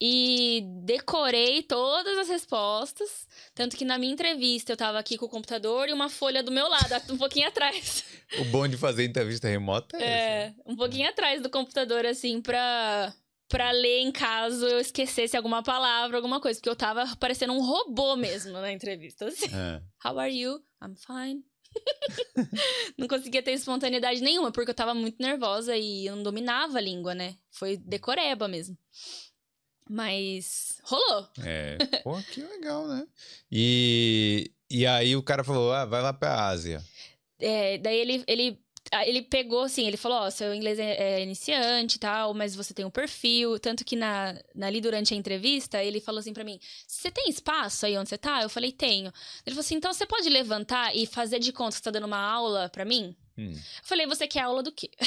e 0.00 0.62
decorei 0.82 1.62
todas 1.62 2.16
as 2.18 2.28
respostas. 2.28 3.28
Tanto 3.54 3.76
que 3.76 3.84
na 3.84 3.98
minha 3.98 4.12
entrevista 4.12 4.72
eu 4.72 4.76
tava 4.76 4.98
aqui 4.98 5.18
com 5.18 5.26
o 5.26 5.28
computador 5.28 5.88
e 5.88 5.92
uma 5.92 6.08
folha 6.08 6.42
do 6.42 6.50
meu 6.50 6.66
lado, 6.68 7.12
um 7.12 7.18
pouquinho 7.18 7.48
atrás. 7.48 8.04
O 8.38 8.44
bom 8.44 8.68
de 8.68 8.76
fazer 8.76 9.04
entrevista 9.04 9.48
remota 9.48 9.96
é, 9.96 10.04
é 10.04 10.46
esse, 10.46 10.62
um 10.64 10.76
pouquinho 10.76 11.08
atrás 11.08 11.42
do 11.42 11.50
computador, 11.50 12.06
assim, 12.06 12.40
pra, 12.40 13.12
pra 13.48 13.72
ler 13.72 14.02
em 14.02 14.12
caso 14.12 14.64
eu 14.64 14.78
esquecesse 14.78 15.36
alguma 15.36 15.64
palavra, 15.64 16.16
alguma 16.16 16.40
coisa. 16.40 16.60
Porque 16.60 16.68
eu 16.68 16.76
tava 16.76 17.04
parecendo 17.16 17.52
um 17.52 17.60
robô 17.60 18.14
mesmo 18.14 18.52
na 18.52 18.70
entrevista. 18.72 19.24
Assim. 19.24 19.46
É. 19.46 19.82
How 20.06 20.16
are 20.16 20.32
you? 20.32 20.62
I'm 20.80 20.94
fine. 20.94 21.42
não 22.96 23.08
conseguia 23.08 23.42
ter 23.42 23.50
espontaneidade 23.50 24.20
nenhuma, 24.20 24.52
porque 24.52 24.70
eu 24.70 24.74
tava 24.74 24.94
muito 24.94 25.20
nervosa 25.20 25.76
e 25.76 26.06
eu 26.06 26.14
não 26.14 26.22
dominava 26.22 26.78
a 26.78 26.80
língua, 26.80 27.16
né? 27.16 27.34
Foi 27.50 27.76
decoreba 27.76 28.46
mesmo. 28.46 28.78
Mas 29.92 30.80
rolou. 30.84 31.26
É, 31.42 31.76
pô, 32.04 32.16
que 32.30 32.40
legal, 32.40 32.86
né? 32.86 33.04
E, 33.50 34.52
e 34.70 34.86
aí 34.86 35.16
o 35.16 35.22
cara 35.22 35.42
falou: 35.42 35.72
ah, 35.72 35.84
vai 35.84 36.00
lá 36.00 36.12
pra 36.12 36.46
Ásia. 36.46 36.80
É, 37.40 37.76
daí 37.76 37.98
ele, 37.98 38.22
ele 38.28 38.62
ele 39.04 39.22
pegou 39.22 39.62
assim, 39.62 39.86
ele 39.86 39.96
falou, 39.96 40.18
ó, 40.18 40.26
oh, 40.26 40.30
seu 40.30 40.52
inglês 40.52 40.78
é, 40.78 41.18
é, 41.18 41.22
iniciante 41.22 41.96
e 41.96 42.00
tal, 42.00 42.34
mas 42.34 42.56
você 42.56 42.74
tem 42.74 42.84
um 42.84 42.90
perfil. 42.90 43.58
Tanto 43.58 43.84
que 43.84 43.94
na, 43.94 44.36
na, 44.54 44.66
ali 44.66 44.80
durante 44.80 45.14
a 45.14 45.16
entrevista, 45.16 45.82
ele 45.82 46.00
falou 46.00 46.18
assim 46.18 46.32
para 46.32 46.44
mim: 46.44 46.58
Você 46.86 47.10
tem 47.10 47.28
espaço 47.28 47.86
aí 47.86 47.96
onde 47.96 48.08
você 48.08 48.18
tá? 48.18 48.42
Eu 48.42 48.48
falei, 48.48 48.72
tenho. 48.72 49.12
Ele 49.46 49.54
falou 49.54 49.60
assim: 49.60 49.76
então 49.76 49.92
você 49.92 50.06
pode 50.06 50.28
levantar 50.28 50.94
e 50.96 51.06
fazer 51.06 51.38
de 51.38 51.52
conta 51.52 51.70
que 51.72 51.76
você 51.78 51.84
tá 51.84 51.90
dando 51.90 52.06
uma 52.06 52.18
aula 52.18 52.68
para 52.68 52.84
mim? 52.84 53.16
Hum. 53.38 53.54
Falei, 53.82 54.06
você 54.06 54.26
quer 54.26 54.40
aula 54.40 54.62
do 54.62 54.72
quê? 54.72 54.90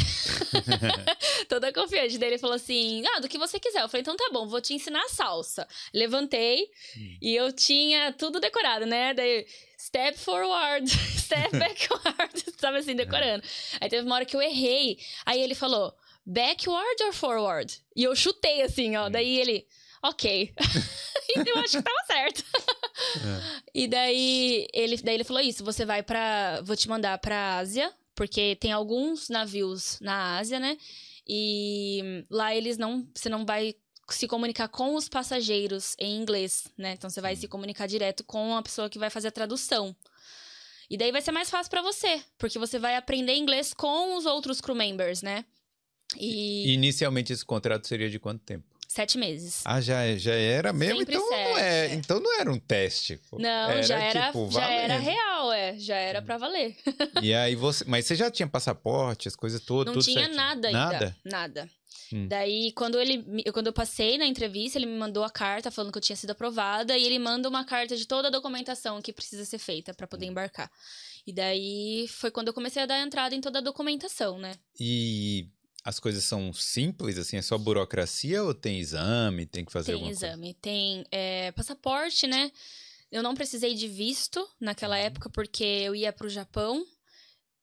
Toda 1.49 1.73
confiante. 1.73 2.17
dele 2.17 2.37
falou 2.37 2.55
assim: 2.55 3.03
Ah, 3.07 3.19
do 3.19 3.27
que 3.27 3.37
você 3.37 3.59
quiser. 3.59 3.81
Eu 3.81 3.89
falei, 3.89 4.01
então 4.01 4.15
tá 4.15 4.29
bom, 4.31 4.47
vou 4.47 4.61
te 4.61 4.73
ensinar 4.73 5.07
salsa. 5.09 5.67
Levantei 5.93 6.69
hum. 6.97 7.17
e 7.21 7.35
eu 7.35 7.51
tinha 7.51 8.13
tudo 8.13 8.39
decorado, 8.39 8.85
né? 8.85 9.13
Daí, 9.13 9.45
step 9.77 10.17
forward, 10.17 10.89
step 11.17 11.57
backward. 11.57 12.43
Sabe 12.57 12.77
assim, 12.77 12.95
decorando. 12.95 13.43
Aí 13.79 13.89
teve 13.89 14.05
uma 14.05 14.15
hora 14.15 14.25
que 14.25 14.35
eu 14.35 14.41
errei. 14.41 14.97
Aí 15.25 15.41
ele 15.41 15.55
falou, 15.55 15.93
backward 16.25 17.03
or 17.03 17.13
forward? 17.13 17.81
E 17.95 18.03
eu 18.03 18.15
chutei 18.15 18.61
assim, 18.61 18.95
ó. 18.95 19.07
Hum. 19.07 19.11
Daí 19.11 19.39
ele 19.39 19.67
ok. 20.01 20.53
eu 21.35 21.57
acho 21.59 21.77
que 21.77 21.83
tava 21.83 22.05
certo. 22.05 22.43
É. 23.15 23.61
E 23.73 23.87
daí 23.87 24.67
ele, 24.73 24.97
daí 24.97 25.15
ele 25.15 25.23
falou 25.23 25.41
isso: 25.41 25.63
você 25.63 25.85
vai 25.85 26.03
para, 26.03 26.61
vou 26.61 26.75
te 26.75 26.87
mandar 26.87 27.17
para 27.17 27.57
Ásia, 27.57 27.91
porque 28.15 28.55
tem 28.55 28.71
alguns 28.71 29.29
navios 29.29 29.99
na 29.99 30.37
Ásia, 30.37 30.59
né? 30.59 30.77
E 31.27 32.25
lá 32.29 32.55
eles 32.55 32.77
não. 32.77 33.07
Você 33.13 33.29
não 33.29 33.45
vai 33.45 33.75
se 34.09 34.27
comunicar 34.27 34.67
com 34.67 34.95
os 34.95 35.07
passageiros 35.07 35.95
em 35.97 36.17
inglês, 36.19 36.67
né? 36.77 36.93
Então 36.93 37.09
você 37.09 37.21
vai 37.21 37.35
se 37.35 37.47
comunicar 37.47 37.87
direto 37.87 38.23
com 38.23 38.55
a 38.55 38.61
pessoa 38.61 38.89
que 38.89 38.99
vai 38.99 39.09
fazer 39.09 39.29
a 39.29 39.31
tradução. 39.31 39.95
E 40.89 40.97
daí 40.97 41.11
vai 41.11 41.21
ser 41.21 41.31
mais 41.31 41.49
fácil 41.49 41.69
para 41.69 41.81
você, 41.81 42.21
porque 42.37 42.59
você 42.59 42.77
vai 42.77 42.95
aprender 42.95 43.33
inglês 43.35 43.73
com 43.73 44.17
os 44.17 44.25
outros 44.25 44.59
crew 44.59 44.75
members, 44.75 45.21
né? 45.21 45.45
E... 46.17 46.73
Inicialmente 46.73 47.33
esse 47.33 47.45
contrato 47.45 47.87
seria 47.87 48.09
de 48.09 48.19
quanto 48.19 48.43
tempo? 48.43 48.72
Sete 48.93 49.17
meses. 49.17 49.63
Ah, 49.65 49.81
já, 49.81 50.15
já 50.17 50.35
era 50.35 50.71
mesmo? 50.71 50.99
Sempre 50.99 51.15
então 51.15 51.27
sete, 51.27 51.49
não 51.49 51.57
é, 51.57 51.87
é. 51.87 51.93
Então 51.95 52.19
não 52.19 52.39
era 52.39 52.51
um 52.51 52.59
teste. 52.59 53.19
Não, 53.31 53.71
era, 53.71 53.81
já 53.81 53.97
era, 53.97 54.27
tipo, 54.27 54.51
já 54.51 54.69
era 54.69 54.99
real, 54.99 55.51
é. 55.51 55.79
Já 55.79 55.95
era 55.95 56.21
para 56.21 56.37
valer. 56.37 56.77
E 57.19 57.33
aí 57.33 57.55
você. 57.55 57.83
Mas 57.87 58.05
você 58.05 58.15
já 58.15 58.29
tinha 58.29 58.47
passaporte, 58.47 59.27
as 59.27 59.35
coisas 59.35 59.59
todas? 59.59 59.95
Não 59.95 59.99
tinha 59.99 60.19
certinho. 60.19 60.37
nada 60.37 60.67
ainda. 60.67 60.79
Nada? 60.79 61.17
Nada. 61.25 61.69
Hum. 62.13 62.27
Daí, 62.27 62.71
quando 62.73 62.99
ele. 62.99 63.41
Quando 63.51 63.65
eu 63.65 63.73
passei 63.73 64.19
na 64.19 64.27
entrevista, 64.27 64.77
ele 64.77 64.85
me 64.85 64.95
mandou 64.95 65.23
a 65.23 65.29
carta 65.31 65.71
falando 65.71 65.91
que 65.91 65.97
eu 65.97 66.01
tinha 66.03 66.15
sido 66.15 66.29
aprovada. 66.29 66.95
E 66.95 67.03
ele 67.03 67.17
manda 67.17 67.49
uma 67.49 67.65
carta 67.65 67.97
de 67.97 68.05
toda 68.05 68.27
a 68.27 68.31
documentação 68.31 69.01
que 69.01 69.11
precisa 69.11 69.43
ser 69.43 69.57
feita 69.57 69.91
para 69.95 70.05
poder 70.05 70.27
embarcar. 70.27 70.69
E 71.25 71.33
daí 71.33 72.05
foi 72.09 72.29
quando 72.29 72.49
eu 72.49 72.53
comecei 72.53 72.83
a 72.83 72.85
dar 72.85 72.99
entrada 72.99 73.33
em 73.33 73.41
toda 73.41 73.57
a 73.57 73.61
documentação, 73.61 74.37
né? 74.37 74.53
E 74.79 75.47
as 75.83 75.99
coisas 75.99 76.23
são 76.23 76.53
simples, 76.53 77.17
assim, 77.17 77.35
é 77.35 77.41
só 77.41 77.57
burocracia 77.57 78.41
ou 78.41 78.53
tem 78.53 78.79
exame, 78.79 79.45
tem 79.45 79.65
que 79.65 79.71
fazer 79.71 79.93
tem 79.93 80.09
exame, 80.09 80.47
coisa? 80.47 80.57
tem 80.61 81.05
é, 81.11 81.51
passaporte, 81.51 82.25
né? 82.25 82.51
Eu 83.11 83.21
não 83.21 83.35
precisei 83.35 83.75
de 83.75 83.87
visto 83.87 84.47
naquela 84.59 84.95
uhum. 84.95 85.03
época 85.03 85.29
porque 85.29 85.63
eu 85.63 85.93
ia 85.93 86.13
para 86.13 86.25
o 86.25 86.29
Japão. 86.29 86.85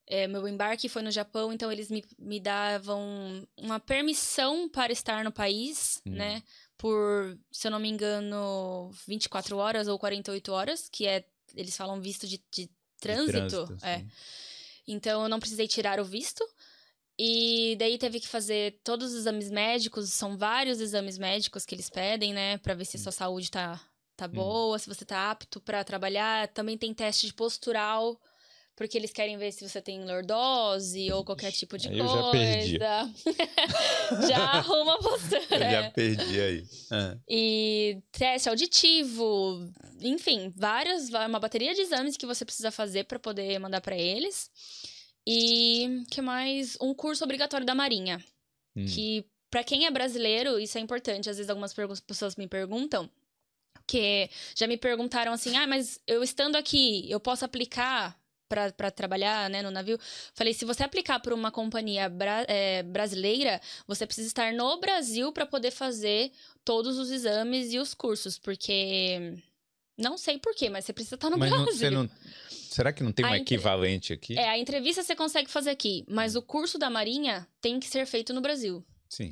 É, 0.07 0.27
meu 0.27 0.47
embarque 0.47 0.89
foi 0.89 1.03
no 1.03 1.11
Japão, 1.11 1.53
então 1.53 1.73
eles 1.73 1.89
me, 1.91 2.05
me 2.19 2.39
davam 2.39 3.47
uma 3.57 3.81
permissão 3.81 4.69
para 4.69 4.93
estar 4.93 5.25
no 5.25 5.33
país, 5.33 6.01
uhum. 6.05 6.13
né? 6.13 6.43
Por, 6.77 7.39
se 7.51 7.67
eu 7.67 7.71
não 7.71 7.81
me 7.81 7.89
engano, 7.89 8.91
24 9.07 9.57
horas 9.57 9.89
ou 9.89 9.99
48 9.99 10.53
horas, 10.53 10.89
que 10.91 11.07
é, 11.07 11.25
eles 11.55 11.77
falam 11.77 12.01
visto 12.01 12.27
de, 12.27 12.43
de 12.51 12.71
trânsito. 13.01 13.33
De 13.33 13.49
trânsito 13.49 13.87
é. 13.87 14.05
Então 14.87 15.23
eu 15.23 15.29
não 15.29 15.41
precisei 15.41 15.67
tirar 15.67 16.01
o 16.01 16.05
visto. 16.05 16.45
E 17.23 17.77
daí 17.77 17.99
teve 17.99 18.19
que 18.19 18.27
fazer 18.27 18.81
todos 18.83 19.13
os 19.13 19.19
exames 19.19 19.51
médicos, 19.51 20.09
são 20.11 20.39
vários 20.39 20.81
exames 20.81 21.19
médicos 21.19 21.67
que 21.67 21.75
eles 21.75 21.91
pedem, 21.91 22.33
né, 22.33 22.57
para 22.57 22.73
ver 22.73 22.87
se 22.87 22.97
a 22.97 23.01
sua 23.01 23.13
saúde 23.13 23.51
tá, 23.51 23.79
tá 24.17 24.25
hum. 24.25 24.31
boa, 24.31 24.79
se 24.79 24.89
você 24.89 25.05
tá 25.05 25.31
apto 25.31 25.61
para 25.61 25.85
trabalhar. 25.85 26.49
Também 26.49 26.79
tem 26.79 26.95
teste 26.95 27.27
de 27.27 27.35
postural, 27.35 28.19
porque 28.75 28.97
eles 28.97 29.13
querem 29.13 29.37
ver 29.37 29.53
se 29.53 29.69
você 29.69 29.83
tem 29.83 30.03
lordose 30.03 31.13
ou 31.13 31.23
qualquer 31.23 31.53
tipo 31.53 31.77
de 31.77 31.89
aí 31.89 31.99
coisa. 31.99 32.15
Eu 32.15 32.23
já 32.23 32.31
perdi. 32.31 32.79
já 34.27 34.39
arruma 34.39 34.95
a 34.95 34.99
postura. 34.99 35.67
Eu 35.67 35.71
já 35.83 35.91
perdi 35.91 36.41
aí. 36.41 36.65
Ah. 36.91 37.19
E 37.29 37.99
teste 38.13 38.49
auditivo, 38.49 39.71
enfim, 40.01 40.55
várias, 40.57 41.11
uma 41.11 41.39
bateria 41.39 41.75
de 41.75 41.83
exames 41.83 42.17
que 42.17 42.25
você 42.25 42.47
precisa 42.47 42.71
fazer 42.71 43.05
para 43.05 43.19
poder 43.19 43.59
mandar 43.59 43.83
para 43.83 43.95
eles. 43.95 44.51
E 45.27 46.05
que 46.11 46.21
mais? 46.21 46.77
Um 46.81 46.95
curso 46.95 47.25
obrigatório 47.25 47.67
da 47.67 47.75
Marinha. 47.75 48.25
Hum. 48.77 48.87
Que, 48.87 49.25
para 49.51 49.65
quem 49.65 49.87
é 49.87 49.91
brasileiro, 49.91 50.59
isso 50.59 50.79
é 50.79 50.81
importante. 50.81 51.29
Às 51.29 51.37
vezes 51.37 51.51
algumas 51.51 51.75
pessoas 52.07 52.37
me 52.37 52.47
perguntam. 52.47 53.09
Que 53.87 54.31
já 54.55 54.67
me 54.67 54.77
perguntaram 54.77 55.33
assim: 55.33 55.57
ah, 55.57 55.67
mas 55.67 56.01
eu 56.07 56.23
estando 56.23 56.57
aqui, 56.57 57.11
eu 57.11 57.21
posso 57.21 57.45
aplicar 57.45 58.21
para 58.49 58.91
trabalhar 58.91 59.49
né, 59.49 59.63
no 59.63 59.71
navio. 59.71 59.99
Falei, 60.35 60.53
se 60.53 60.65
você 60.65 60.83
aplicar 60.83 61.21
para 61.21 61.35
uma 61.35 61.53
companhia 61.53 62.09
bra 62.09 62.45
é, 62.49 62.83
brasileira, 62.83 63.61
você 63.87 64.05
precisa 64.05 64.27
estar 64.27 64.53
no 64.53 64.81
Brasil 64.81 65.33
para 65.33 65.47
poder 65.47 65.71
fazer 65.71 66.33
todos 66.65 66.99
os 66.99 67.13
exames 67.13 67.73
e 67.73 67.79
os 67.79 67.95
cursos, 67.95 68.39
porque 68.39 69.37
não 69.97 70.19
sei 70.19 70.39
porquê, 70.39 70.69
mas 70.69 70.85
você 70.85 70.93
precisa 70.93 71.15
estar 71.15 71.31
no 71.31 71.39
mas 71.39 71.49
Brasil. 71.49 71.67
Não, 71.67 71.73
você 71.73 71.91
não, 71.91 72.11
Será 72.71 72.93
que 72.93 73.03
não 73.03 73.11
tem 73.11 73.25
um 73.25 73.29
entre... 73.29 73.41
equivalente 73.41 74.13
aqui? 74.13 74.39
É, 74.39 74.49
a 74.49 74.57
entrevista 74.57 75.03
você 75.03 75.17
consegue 75.17 75.51
fazer 75.51 75.71
aqui, 75.71 76.05
mas 76.09 76.37
o 76.37 76.43
curso 76.43 76.79
da 76.79 76.89
Marinha 76.89 77.47
tem 77.61 77.81
que 77.81 77.89
ser 77.89 78.07
feito 78.07 78.33
no 78.33 78.41
Brasil. 78.41 78.87
Sim. 79.09 79.29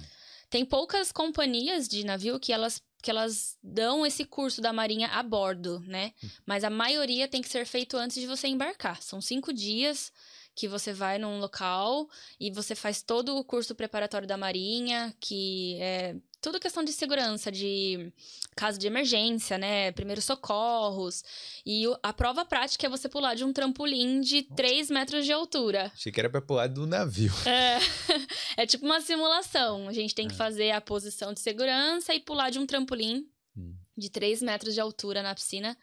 Tem 0.51 0.65
poucas 0.65 1.13
companhias 1.13 1.87
de 1.87 2.05
navio 2.05 2.41
que 2.41 2.53
elas, 2.53 2.83
que 3.01 3.09
elas 3.09 3.57
dão 3.63 4.05
esse 4.05 4.25
curso 4.25 4.61
da 4.61 4.73
Marinha 4.73 5.07
a 5.09 5.23
bordo, 5.23 5.79
né? 5.87 6.13
Hum. 6.25 6.29
Mas 6.45 6.65
a 6.65 6.71
maioria 6.71 7.29
tem 7.29 7.41
que 7.41 7.49
ser 7.49 7.65
feito 7.65 7.97
antes 7.97 8.21
de 8.21 8.27
você 8.27 8.49
embarcar. 8.49 9.01
São 9.01 9.21
cinco 9.21 9.53
dias 9.53 10.13
que 10.53 10.67
você 10.67 10.93
vai 10.93 11.17
num 11.17 11.39
local 11.39 12.11
e 12.41 12.51
você 12.51 12.75
faz 12.75 13.03
todo 13.03 13.37
o 13.37 13.45
curso 13.45 13.73
preparatório 13.73 14.27
da 14.27 14.37
Marinha, 14.37 15.15
que 15.21 15.77
é 15.81 16.17
tudo 16.41 16.61
questão 16.61 16.85
de 16.85 16.93
segurança, 16.93 17.51
de 17.51 18.13
caso 18.57 18.79
de 18.79 18.87
emergência, 18.87 19.59
né? 19.59 19.93
Primeiros 19.93 20.25
socorros. 20.25 21.25
E 21.67 21.85
a 22.03 22.13
prova 22.13 22.45
prática 22.45 22.87
é 22.87 22.91
você 22.91 23.09
pular 23.09 23.35
de 23.35 23.45
um 23.45 23.53
trampolim 23.53 24.21
de 24.21 24.43
3 24.43 24.91
metros 24.91 25.25
de 25.25 25.33
altura. 25.33 25.91
Achei 25.95 26.13
que 26.13 26.21
era 26.21 26.31
pra 26.31 26.41
pular 26.41 26.69
do 26.69 26.87
navio. 26.87 27.33
É, 27.47 27.79
é 28.63 28.67
tipo 28.67 28.85
uma 28.85 29.01
simulação. 29.01 29.89
A 29.89 29.93
gente 29.93 30.15
tem 30.15 30.29
que 30.29 30.35
é. 30.35 30.37
fazer 30.37 30.71
a 30.71 30.81
posição 30.81 31.33
de 31.33 31.41
segurança 31.41 32.15
e 32.15 32.21
pular 32.21 32.51
de 32.51 32.59
um 32.59 32.67
trampolim 32.67 33.27
hum. 33.57 33.75
de 33.97 34.11
3 34.11 34.43
metros 34.43 34.75
de 34.75 34.81
altura 34.81 35.23
na 35.23 35.35
piscina. 35.35 35.77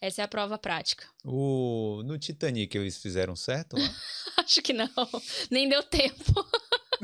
Essa 0.00 0.22
é 0.22 0.24
a 0.24 0.28
prova 0.28 0.56
prática. 0.56 1.04
O... 1.22 2.02
No 2.06 2.18
Titanic 2.18 2.74
eles 2.76 2.96
fizeram 2.96 3.36
certo? 3.36 3.76
Acho 4.38 4.62
que 4.62 4.72
não. 4.72 4.88
Nem 5.50 5.68
deu 5.68 5.82
tempo. 5.82 6.32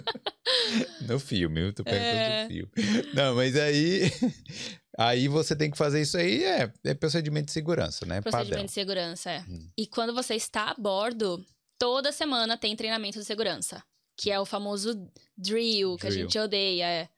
no 1.06 1.18
filme, 1.18 1.60
eu 1.60 1.72
tô 1.72 1.84
perguntando 1.84 2.16
é... 2.16 2.42
no 2.44 2.48
filme. 2.48 2.72
Não, 3.14 3.34
mas 3.34 3.56
aí. 3.56 4.02
Aí 4.98 5.28
você 5.28 5.54
tem 5.54 5.70
que 5.70 5.76
fazer 5.76 6.00
isso 6.00 6.16
aí, 6.16 6.42
é, 6.42 6.72
é 6.82 6.94
procedimento 6.94 7.46
de 7.46 7.52
segurança, 7.52 8.06
né? 8.06 8.22
Procedimento 8.22 8.50
Padrão. 8.50 8.64
de 8.64 8.72
segurança, 8.72 9.30
é. 9.30 9.40
Hum. 9.40 9.68
E 9.76 9.86
quando 9.86 10.14
você 10.14 10.34
está 10.34 10.70
a 10.70 10.74
bordo, 10.74 11.44
toda 11.78 12.10
semana 12.12 12.56
tem 12.56 12.74
treinamento 12.74 13.18
de 13.18 13.24
segurança. 13.26 13.84
Que 14.18 14.30
é 14.30 14.40
o 14.40 14.46
famoso 14.46 15.06
drill, 15.36 15.96
que 15.96 16.06
drill. 16.06 16.08
a 16.08 16.22
gente 16.22 16.38
odeia. 16.38 16.86
É. 16.86 17.08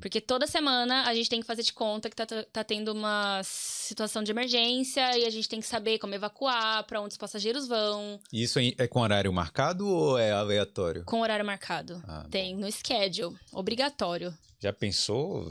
Porque 0.00 0.20
toda 0.20 0.46
semana 0.46 1.04
a 1.06 1.14
gente 1.14 1.28
tem 1.28 1.40
que 1.40 1.46
fazer 1.46 1.62
de 1.62 1.72
conta 1.72 2.08
que 2.08 2.16
tá, 2.16 2.26
tá 2.26 2.64
tendo 2.64 2.92
uma 2.92 3.40
situação 3.44 4.22
de 4.22 4.30
emergência 4.30 5.18
e 5.18 5.24
a 5.24 5.30
gente 5.30 5.48
tem 5.48 5.60
que 5.60 5.66
saber 5.66 5.98
como 5.98 6.14
evacuar, 6.14 6.84
para 6.84 7.00
onde 7.00 7.12
os 7.12 7.18
passageiros 7.18 7.66
vão. 7.66 8.20
Isso 8.32 8.58
é 8.58 8.86
com 8.86 9.00
horário 9.00 9.32
marcado 9.32 9.86
ou 9.86 10.18
é 10.18 10.32
aleatório? 10.32 11.04
Com 11.04 11.20
horário 11.20 11.44
marcado. 11.44 12.02
Ah, 12.06 12.26
tem 12.30 12.56
no 12.56 12.70
schedule, 12.70 13.36
obrigatório. 13.52 14.32
Já 14.60 14.72
pensou 14.72 15.48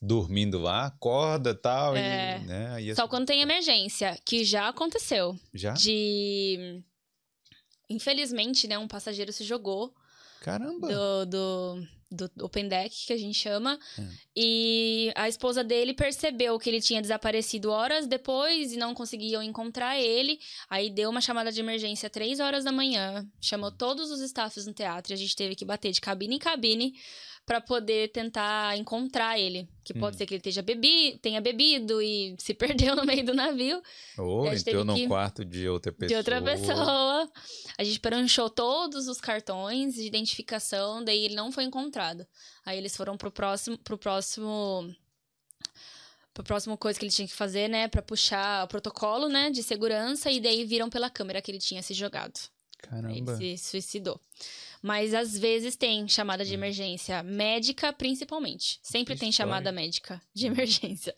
dormindo 0.00 0.58
lá, 0.58 0.86
acorda 0.86 1.52
tal, 1.52 1.96
é, 1.96 2.38
e, 2.38 2.46
né? 2.46 2.94
Só 2.94 3.08
quando 3.08 3.26
tem 3.26 3.40
emergência, 3.40 4.16
que 4.24 4.44
já 4.44 4.68
aconteceu. 4.68 5.36
Já? 5.52 5.72
De 5.72 6.80
infelizmente, 7.88 8.68
né, 8.68 8.78
um 8.78 8.86
passageiro 8.86 9.32
se 9.32 9.42
jogou 9.42 9.92
Caramba! 10.40 10.88
Do, 10.88 11.26
do, 11.26 11.86
do 12.10 12.30
Open 12.40 12.68
Deck, 12.68 13.06
que 13.06 13.12
a 13.12 13.16
gente 13.16 13.38
chama. 13.38 13.78
É. 13.98 14.02
E 14.36 15.12
a 15.14 15.28
esposa 15.28 15.62
dele 15.62 15.94
percebeu 15.94 16.58
que 16.58 16.68
ele 16.68 16.80
tinha 16.80 17.00
desaparecido 17.00 17.70
horas 17.70 18.06
depois 18.06 18.72
e 18.72 18.76
não 18.76 18.94
conseguiam 18.94 19.42
encontrar 19.42 19.98
ele. 19.98 20.38
Aí 20.68 20.90
deu 20.90 21.08
uma 21.08 21.20
chamada 21.20 21.52
de 21.52 21.60
emergência 21.60 22.10
três 22.10 22.40
horas 22.40 22.64
da 22.64 22.72
manhã, 22.72 23.26
chamou 23.40 23.70
todos 23.70 24.10
os 24.10 24.20
staffs 24.20 24.66
no 24.66 24.72
teatro 24.72 25.12
e 25.12 25.14
a 25.14 25.16
gente 25.16 25.36
teve 25.36 25.54
que 25.54 25.64
bater 25.64 25.92
de 25.92 26.00
cabine 26.00 26.36
em 26.36 26.38
cabine 26.38 26.94
para 27.50 27.60
poder 27.60 28.12
tentar 28.12 28.78
encontrar 28.78 29.36
ele. 29.36 29.68
Que 29.82 29.92
pode 29.92 30.14
hum. 30.14 30.18
ser 30.18 30.24
que 30.24 30.34
ele 30.34 30.38
esteja 30.38 30.62
bebi, 30.62 31.18
tenha 31.20 31.40
bebido 31.40 32.00
e 32.00 32.36
se 32.38 32.54
perdeu 32.54 32.94
no 32.94 33.04
meio 33.04 33.26
do 33.26 33.34
navio. 33.34 33.82
Ou 34.16 34.46
entrou 34.46 34.84
no 34.84 35.08
quarto 35.08 35.44
de 35.44 35.68
outra 35.68 35.90
pessoa. 35.90 36.08
De 36.08 36.14
outra 36.14 36.40
pessoa. 36.40 37.28
A 37.76 37.82
gente 37.82 37.98
pranchou 37.98 38.48
todos 38.48 39.08
os 39.08 39.20
cartões 39.20 39.96
de 39.96 40.06
identificação, 40.06 41.02
daí 41.02 41.24
ele 41.24 41.34
não 41.34 41.50
foi 41.50 41.64
encontrado. 41.64 42.24
Aí 42.64 42.78
eles 42.78 42.96
foram 42.96 43.16
pro 43.16 43.32
próximo, 43.32 43.76
pro 43.78 43.98
próximo 43.98 44.88
pro 46.32 46.44
próximo 46.44 46.78
coisa 46.78 47.00
que 47.00 47.04
ele 47.04 47.12
tinha 47.12 47.26
que 47.26 47.34
fazer, 47.34 47.66
né, 47.66 47.88
para 47.88 48.00
puxar 48.00 48.64
o 48.64 48.68
protocolo, 48.68 49.28
né, 49.28 49.50
de 49.50 49.64
segurança 49.64 50.30
e 50.30 50.40
daí 50.40 50.64
viram 50.64 50.88
pela 50.88 51.10
câmera 51.10 51.42
que 51.42 51.50
ele 51.50 51.58
tinha 51.58 51.82
se 51.82 51.94
jogado. 51.94 52.38
Caramba. 52.78 53.32
Ele 53.32 53.58
se 53.58 53.70
suicidou. 53.70 54.20
Mas 54.82 55.12
às 55.12 55.38
vezes 55.38 55.76
tem 55.76 56.08
chamada 56.08 56.44
de 56.44 56.52
hum. 56.52 56.54
emergência 56.54 57.22
médica, 57.22 57.92
principalmente. 57.92 58.78
Sempre 58.82 59.16
tem 59.16 59.30
chamada 59.30 59.70
médica 59.70 60.20
de 60.34 60.46
emergência. 60.46 61.14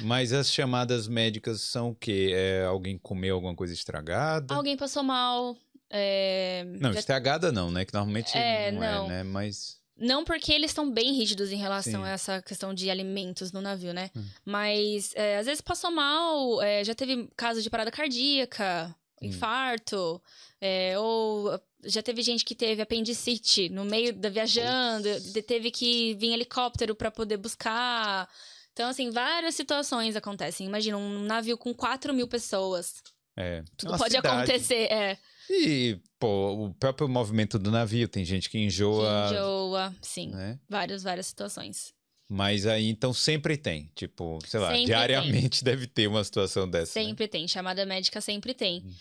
Mas 0.00 0.32
as 0.32 0.50
chamadas 0.50 1.06
médicas 1.06 1.60
são 1.60 1.90
o 1.90 1.94
quê? 1.94 2.32
É 2.34 2.64
alguém 2.64 2.98
comeu 2.98 3.34
alguma 3.34 3.54
coisa 3.54 3.74
estragada? 3.74 4.54
Alguém 4.54 4.76
passou 4.76 5.02
mal. 5.02 5.56
É... 5.90 6.64
Não, 6.80 6.92
já... 6.92 6.98
estragada 6.98 7.52
não, 7.52 7.70
né? 7.70 7.84
Que 7.84 7.94
normalmente 7.94 8.36
é, 8.36 8.72
não, 8.72 8.80
não, 8.80 9.06
é, 9.06 9.08
né? 9.08 9.22
Mas. 9.22 9.78
Não 9.98 10.24
porque 10.24 10.52
eles 10.52 10.72
estão 10.72 10.90
bem 10.90 11.12
rígidos 11.12 11.50
em 11.50 11.56
relação 11.56 12.02
Sim. 12.02 12.06
a 12.06 12.10
essa 12.10 12.42
questão 12.42 12.74
de 12.74 12.90
alimentos 12.90 13.50
no 13.50 13.62
navio, 13.62 13.94
né? 13.94 14.10
Hum. 14.14 14.24
Mas 14.44 15.12
é, 15.14 15.38
às 15.38 15.46
vezes 15.46 15.62
passou 15.62 15.90
mal, 15.90 16.60
é, 16.60 16.84
já 16.84 16.94
teve 16.94 17.28
caso 17.34 17.62
de 17.62 17.70
parada 17.70 17.90
cardíaca, 17.90 18.94
hum. 19.22 19.26
infarto, 19.26 20.20
é, 20.60 20.98
ou 20.98 21.58
já 21.86 22.02
teve 22.02 22.22
gente 22.22 22.44
que 22.44 22.54
teve 22.54 22.82
apendicite 22.82 23.68
no 23.68 23.84
meio 23.84 24.12
da 24.12 24.28
viajando, 24.28 25.08
teve 25.46 25.70
que 25.70 26.14
vir 26.14 26.32
helicóptero 26.32 26.94
para 26.94 27.10
poder 27.10 27.36
buscar. 27.36 28.28
Então, 28.72 28.90
assim, 28.90 29.10
várias 29.10 29.54
situações 29.54 30.16
acontecem. 30.16 30.66
Imagina 30.66 30.98
um 30.98 31.24
navio 31.24 31.56
com 31.56 31.72
4 31.72 32.12
mil 32.12 32.28
pessoas. 32.28 33.02
É. 33.36 33.62
Tudo 33.76 33.94
é 33.94 33.98
pode 33.98 34.14
cidade. 34.14 34.28
acontecer, 34.28 34.92
é. 34.92 35.18
E, 35.48 35.98
pô, 36.18 36.66
o 36.66 36.74
próprio 36.74 37.08
movimento 37.08 37.58
do 37.58 37.70
navio, 37.70 38.08
tem 38.08 38.24
gente 38.24 38.50
que 38.50 38.58
enjoa. 38.58 39.28
Que 39.28 39.34
enjoa, 39.34 39.94
sim. 40.02 40.30
Né? 40.30 40.58
Várias, 40.68 41.02
várias 41.02 41.26
situações. 41.26 41.94
Mas 42.28 42.66
aí, 42.66 42.88
então, 42.88 43.12
sempre 43.12 43.56
tem. 43.56 43.90
Tipo, 43.94 44.38
sei 44.46 44.58
lá, 44.58 44.70
sempre 44.70 44.86
diariamente 44.86 45.62
tem. 45.62 45.72
deve 45.72 45.86
ter 45.86 46.08
uma 46.08 46.24
situação 46.24 46.68
dessa. 46.68 46.92
Sempre 46.92 47.24
né? 47.24 47.28
tem. 47.28 47.48
Chamada 47.48 47.86
médica 47.86 48.20
sempre 48.20 48.52
tem. 48.52 48.82
Hum. 48.84 48.94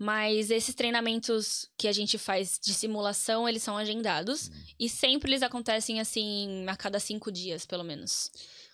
Mas 0.00 0.50
esses 0.50 0.74
treinamentos 0.74 1.68
que 1.76 1.86
a 1.86 1.92
gente 1.92 2.16
faz 2.16 2.58
de 2.58 2.72
simulação, 2.72 3.46
eles 3.46 3.62
são 3.62 3.76
agendados. 3.76 4.48
Hum. 4.48 4.52
E 4.78 4.88
sempre 4.88 5.30
eles 5.30 5.42
acontecem, 5.42 6.00
assim, 6.00 6.64
a 6.66 6.74
cada 6.74 6.98
cinco 6.98 7.30
dias, 7.30 7.66
pelo 7.66 7.84
menos. 7.84 8.32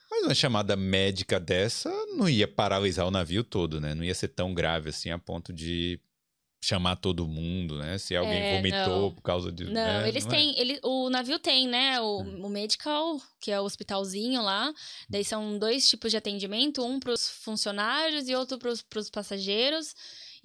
Mas 0.09 0.23
uma 0.23 0.35
chamada 0.37 0.77
médica 0.77 1.41
dessa 1.41 1.91
não 2.17 2.29
ia 2.29 2.47
paralisar 2.47 3.05
o 3.09 3.11
navio 3.11 3.43
todo, 3.43 3.81
né? 3.81 3.93
Não 3.93 4.05
ia 4.05 4.15
ser 4.15 4.29
tão 4.29 4.55
grave 4.55 4.91
assim 4.91 5.11
a 5.11 5.19
ponto 5.19 5.53
de 5.53 5.99
chamar 6.62 6.95
todo 6.95 7.27
mundo, 7.27 7.77
né? 7.77 7.99
Se 7.99 8.15
alguém 8.15 8.39
é, 8.39 8.57
vomitou 8.57 9.03
não. 9.03 9.12
por 9.12 9.23
causa 9.23 9.51
de. 9.51 9.65
Não, 9.65 9.73
né? 9.73 10.09
eles 10.09 10.27
não 10.27 10.33
é? 10.33 10.37
têm. 10.37 10.57
É? 10.57 10.61
Ele, 10.61 10.81
o 10.85 11.11
navio 11.11 11.41
tem, 11.41 11.67
né? 11.67 12.01
O, 12.01 12.23
hum. 12.23 12.47
o 12.47 12.49
medical, 12.49 13.21
que 13.41 13.51
é 13.51 13.61
o 13.61 13.65
hospitalzinho 13.65 14.41
lá. 14.43 14.73
Daí 15.09 15.25
são 15.25 15.59
dois 15.59 15.89
tipos 15.89 16.12
de 16.12 16.17
atendimento: 16.17 16.85
um 16.85 17.01
para 17.01 17.12
os 17.12 17.29
funcionários 17.29 18.29
e 18.29 18.35
outro 18.37 18.59
para 18.59 19.01
os 19.01 19.11
passageiros. 19.11 19.93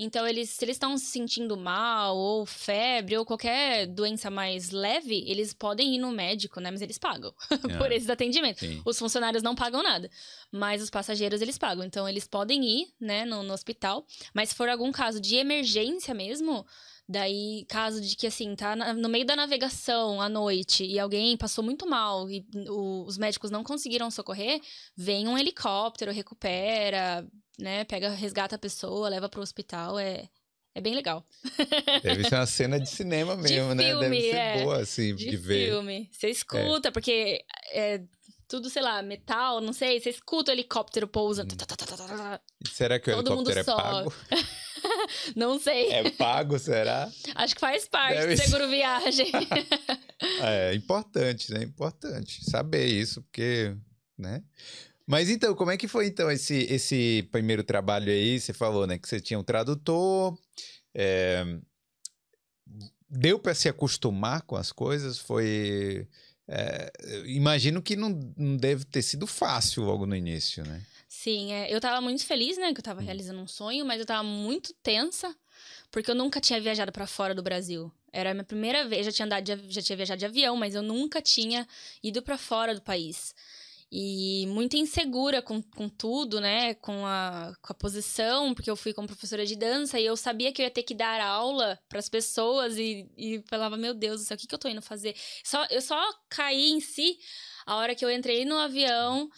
Então, 0.03 0.27
eles, 0.27 0.49
se 0.49 0.65
eles 0.65 0.77
estão 0.77 0.97
se 0.97 1.05
sentindo 1.05 1.55
mal, 1.55 2.17
ou 2.17 2.43
febre, 2.43 3.15
ou 3.15 3.23
qualquer 3.23 3.85
doença 3.85 4.31
mais 4.31 4.71
leve, 4.71 5.23
eles 5.27 5.53
podem 5.53 5.93
ir 5.93 5.99
no 5.99 6.09
médico, 6.09 6.59
né? 6.59 6.71
Mas 6.71 6.81
eles 6.81 6.97
pagam 6.97 7.31
é. 7.69 7.77
por 7.77 7.91
esses 7.91 8.09
atendimentos. 8.09 8.61
Sim. 8.61 8.81
Os 8.83 8.97
funcionários 8.97 9.43
não 9.43 9.53
pagam 9.53 9.83
nada, 9.83 10.09
mas 10.51 10.81
os 10.81 10.89
passageiros 10.89 11.39
eles 11.39 11.55
pagam. 11.55 11.85
Então, 11.85 12.09
eles 12.09 12.25
podem 12.25 12.65
ir, 12.65 12.87
né, 12.99 13.25
no, 13.25 13.43
no 13.43 13.53
hospital. 13.53 14.03
Mas 14.33 14.49
se 14.49 14.55
for 14.55 14.67
algum 14.69 14.91
caso 14.91 15.21
de 15.21 15.35
emergência 15.35 16.15
mesmo, 16.15 16.65
Daí, 17.11 17.65
caso 17.67 17.99
de 17.99 18.15
que, 18.15 18.25
assim, 18.25 18.55
tá 18.55 18.73
no 18.75 19.09
meio 19.09 19.25
da 19.25 19.35
navegação 19.35 20.21
à 20.21 20.29
noite 20.29 20.85
e 20.85 20.97
alguém 20.97 21.35
passou 21.35 21.61
muito 21.61 21.85
mal 21.85 22.29
e 22.29 22.45
o, 22.69 23.03
os 23.05 23.17
médicos 23.17 23.51
não 23.51 23.65
conseguiram 23.65 24.09
socorrer, 24.09 24.61
vem 24.95 25.27
um 25.27 25.37
helicóptero, 25.37 26.13
recupera, 26.13 27.27
né? 27.59 27.83
Pega, 27.83 28.11
resgata 28.11 28.55
a 28.55 28.59
pessoa, 28.59 29.09
leva 29.09 29.27
pro 29.27 29.41
hospital. 29.41 29.99
É, 29.99 30.29
é 30.73 30.79
bem 30.79 30.95
legal. 30.95 31.25
Deve 32.01 32.23
ser 32.23 32.35
uma 32.35 32.45
cena 32.45 32.79
de 32.79 32.89
cinema 32.89 33.35
mesmo, 33.35 33.69
de 33.69 33.75
né? 33.75 33.83
Filme, 33.89 34.09
Deve 34.09 34.21
ser 34.21 34.35
é, 34.35 34.63
boa, 34.63 34.77
assim, 34.77 35.13
de, 35.13 35.29
de 35.31 35.35
ver. 35.35 35.67
filme. 35.67 36.09
Você 36.13 36.29
escuta, 36.29 36.87
é. 36.87 36.91
porque 36.91 37.43
é 37.73 38.01
tudo, 38.51 38.69
sei 38.69 38.81
lá, 38.81 39.01
metal, 39.01 39.61
não 39.61 39.71
sei. 39.71 39.97
Você 39.97 40.09
escuta 40.09 40.51
o 40.51 40.53
helicóptero 40.53 41.07
pousando. 41.07 41.55
Hum. 41.55 42.37
Será 42.69 42.99
que 42.99 43.09
o 43.09 43.23
Todo 43.23 43.29
helicóptero 43.29 43.59
é 43.61 43.63
pago? 43.63 44.13
Não 45.35 45.59
sei. 45.59 45.91
É 45.91 46.09
pago, 46.11 46.57
será? 46.57 47.09
Acho 47.35 47.53
que 47.53 47.61
faz 47.61 47.87
parte 47.87 48.17
Deve 48.17 48.35
do 48.35 48.41
seguro 48.41 48.67
viagem. 48.67 49.31
é 50.41 50.73
importante, 50.73 51.53
né? 51.53 51.63
Importante 51.63 52.43
saber 52.43 52.87
isso, 52.87 53.21
porque, 53.21 53.75
né? 54.17 54.43
Mas 55.05 55.29
então, 55.29 55.53
como 55.53 55.71
é 55.71 55.77
que 55.77 55.87
foi 55.87 56.07
então 56.07 56.31
esse, 56.31 56.63
esse 56.63 57.27
primeiro 57.31 57.63
trabalho 57.63 58.11
aí? 58.11 58.39
Você 58.39 58.53
falou, 58.53 58.87
né, 58.87 58.97
que 58.97 59.07
você 59.07 59.19
tinha 59.19 59.39
um 59.39 59.43
tradutor. 59.43 60.37
É... 60.95 61.45
Deu 63.07 63.37
para 63.37 63.53
se 63.53 63.69
acostumar 63.69 64.41
com 64.41 64.55
as 64.55 64.71
coisas? 64.71 65.19
Foi. 65.19 66.07
É... 66.47 66.91
Imagino 67.25 67.81
que 67.81 67.95
não, 67.95 68.09
não 68.37 68.57
deve 68.57 68.85
ter 68.85 69.01
sido 69.01 69.25
fácil 69.27 69.83
logo 69.83 70.05
no 70.05 70.15
início, 70.15 70.63
né? 70.65 70.81
Sim, 71.07 71.51
é, 71.51 71.71
eu 71.71 71.79
tava 71.79 72.01
muito 72.01 72.25
feliz, 72.25 72.57
né, 72.57 72.73
que 72.73 72.79
eu 72.79 72.83
tava 72.83 73.01
hum. 73.01 73.03
realizando 73.03 73.39
um 73.39 73.47
sonho, 73.47 73.85
mas 73.85 73.99
eu 73.99 74.05
tava 74.05 74.23
muito 74.23 74.73
tensa, 74.81 75.35
porque 75.91 76.09
eu 76.09 76.15
nunca 76.15 76.39
tinha 76.39 76.59
viajado 76.59 76.91
para 76.91 77.05
fora 77.05 77.35
do 77.35 77.43
Brasil. 77.43 77.91
Era 78.13 78.31
a 78.31 78.33
minha 78.33 78.43
primeira 78.43 78.87
vez, 78.87 79.05
já 79.05 79.11
tinha 79.11 79.25
andado 79.25 79.43
de, 79.43 79.71
já 79.71 79.81
tinha 79.81 79.95
viajado 79.95 80.19
de 80.19 80.25
avião, 80.25 80.55
mas 80.55 80.73
eu 80.73 80.81
nunca 80.81 81.21
tinha 81.21 81.67
ido 82.01 82.21
para 82.21 82.37
fora 82.37 82.73
do 82.73 82.81
país. 82.81 83.35
E 83.91 84.45
muito 84.47 84.77
insegura 84.77 85.41
com, 85.41 85.61
com 85.61 85.89
tudo, 85.89 86.39
né? 86.39 86.75
Com 86.75 87.05
a, 87.05 87.53
com 87.61 87.73
a 87.73 87.75
posição, 87.75 88.53
porque 88.53 88.71
eu 88.71 88.75
fui 88.77 88.93
como 88.93 89.07
professora 89.07 89.45
de 89.45 89.55
dança 89.55 89.99
e 89.99 90.05
eu 90.05 90.15
sabia 90.15 90.53
que 90.53 90.61
eu 90.61 90.65
ia 90.65 90.71
ter 90.71 90.83
que 90.83 90.95
dar 90.95 91.19
aula 91.19 91.77
para 91.89 91.99
as 91.99 92.07
pessoas 92.07 92.77
e, 92.77 93.09
e 93.17 93.43
falava, 93.49 93.75
meu 93.75 93.93
Deus 93.93 94.21
do 94.21 94.25
céu, 94.25 94.35
o 94.35 94.37
que, 94.39 94.47
que 94.47 94.55
eu 94.55 94.59
tô 94.59 94.69
indo 94.69 94.81
fazer? 94.81 95.13
Só, 95.43 95.65
eu 95.69 95.81
só 95.81 95.99
caí 96.29 96.71
em 96.71 96.79
si 96.79 97.17
a 97.65 97.75
hora 97.75 97.93
que 97.93 98.05
eu 98.05 98.09
entrei 98.09 98.45
no 98.45 98.57
avião 98.57 99.29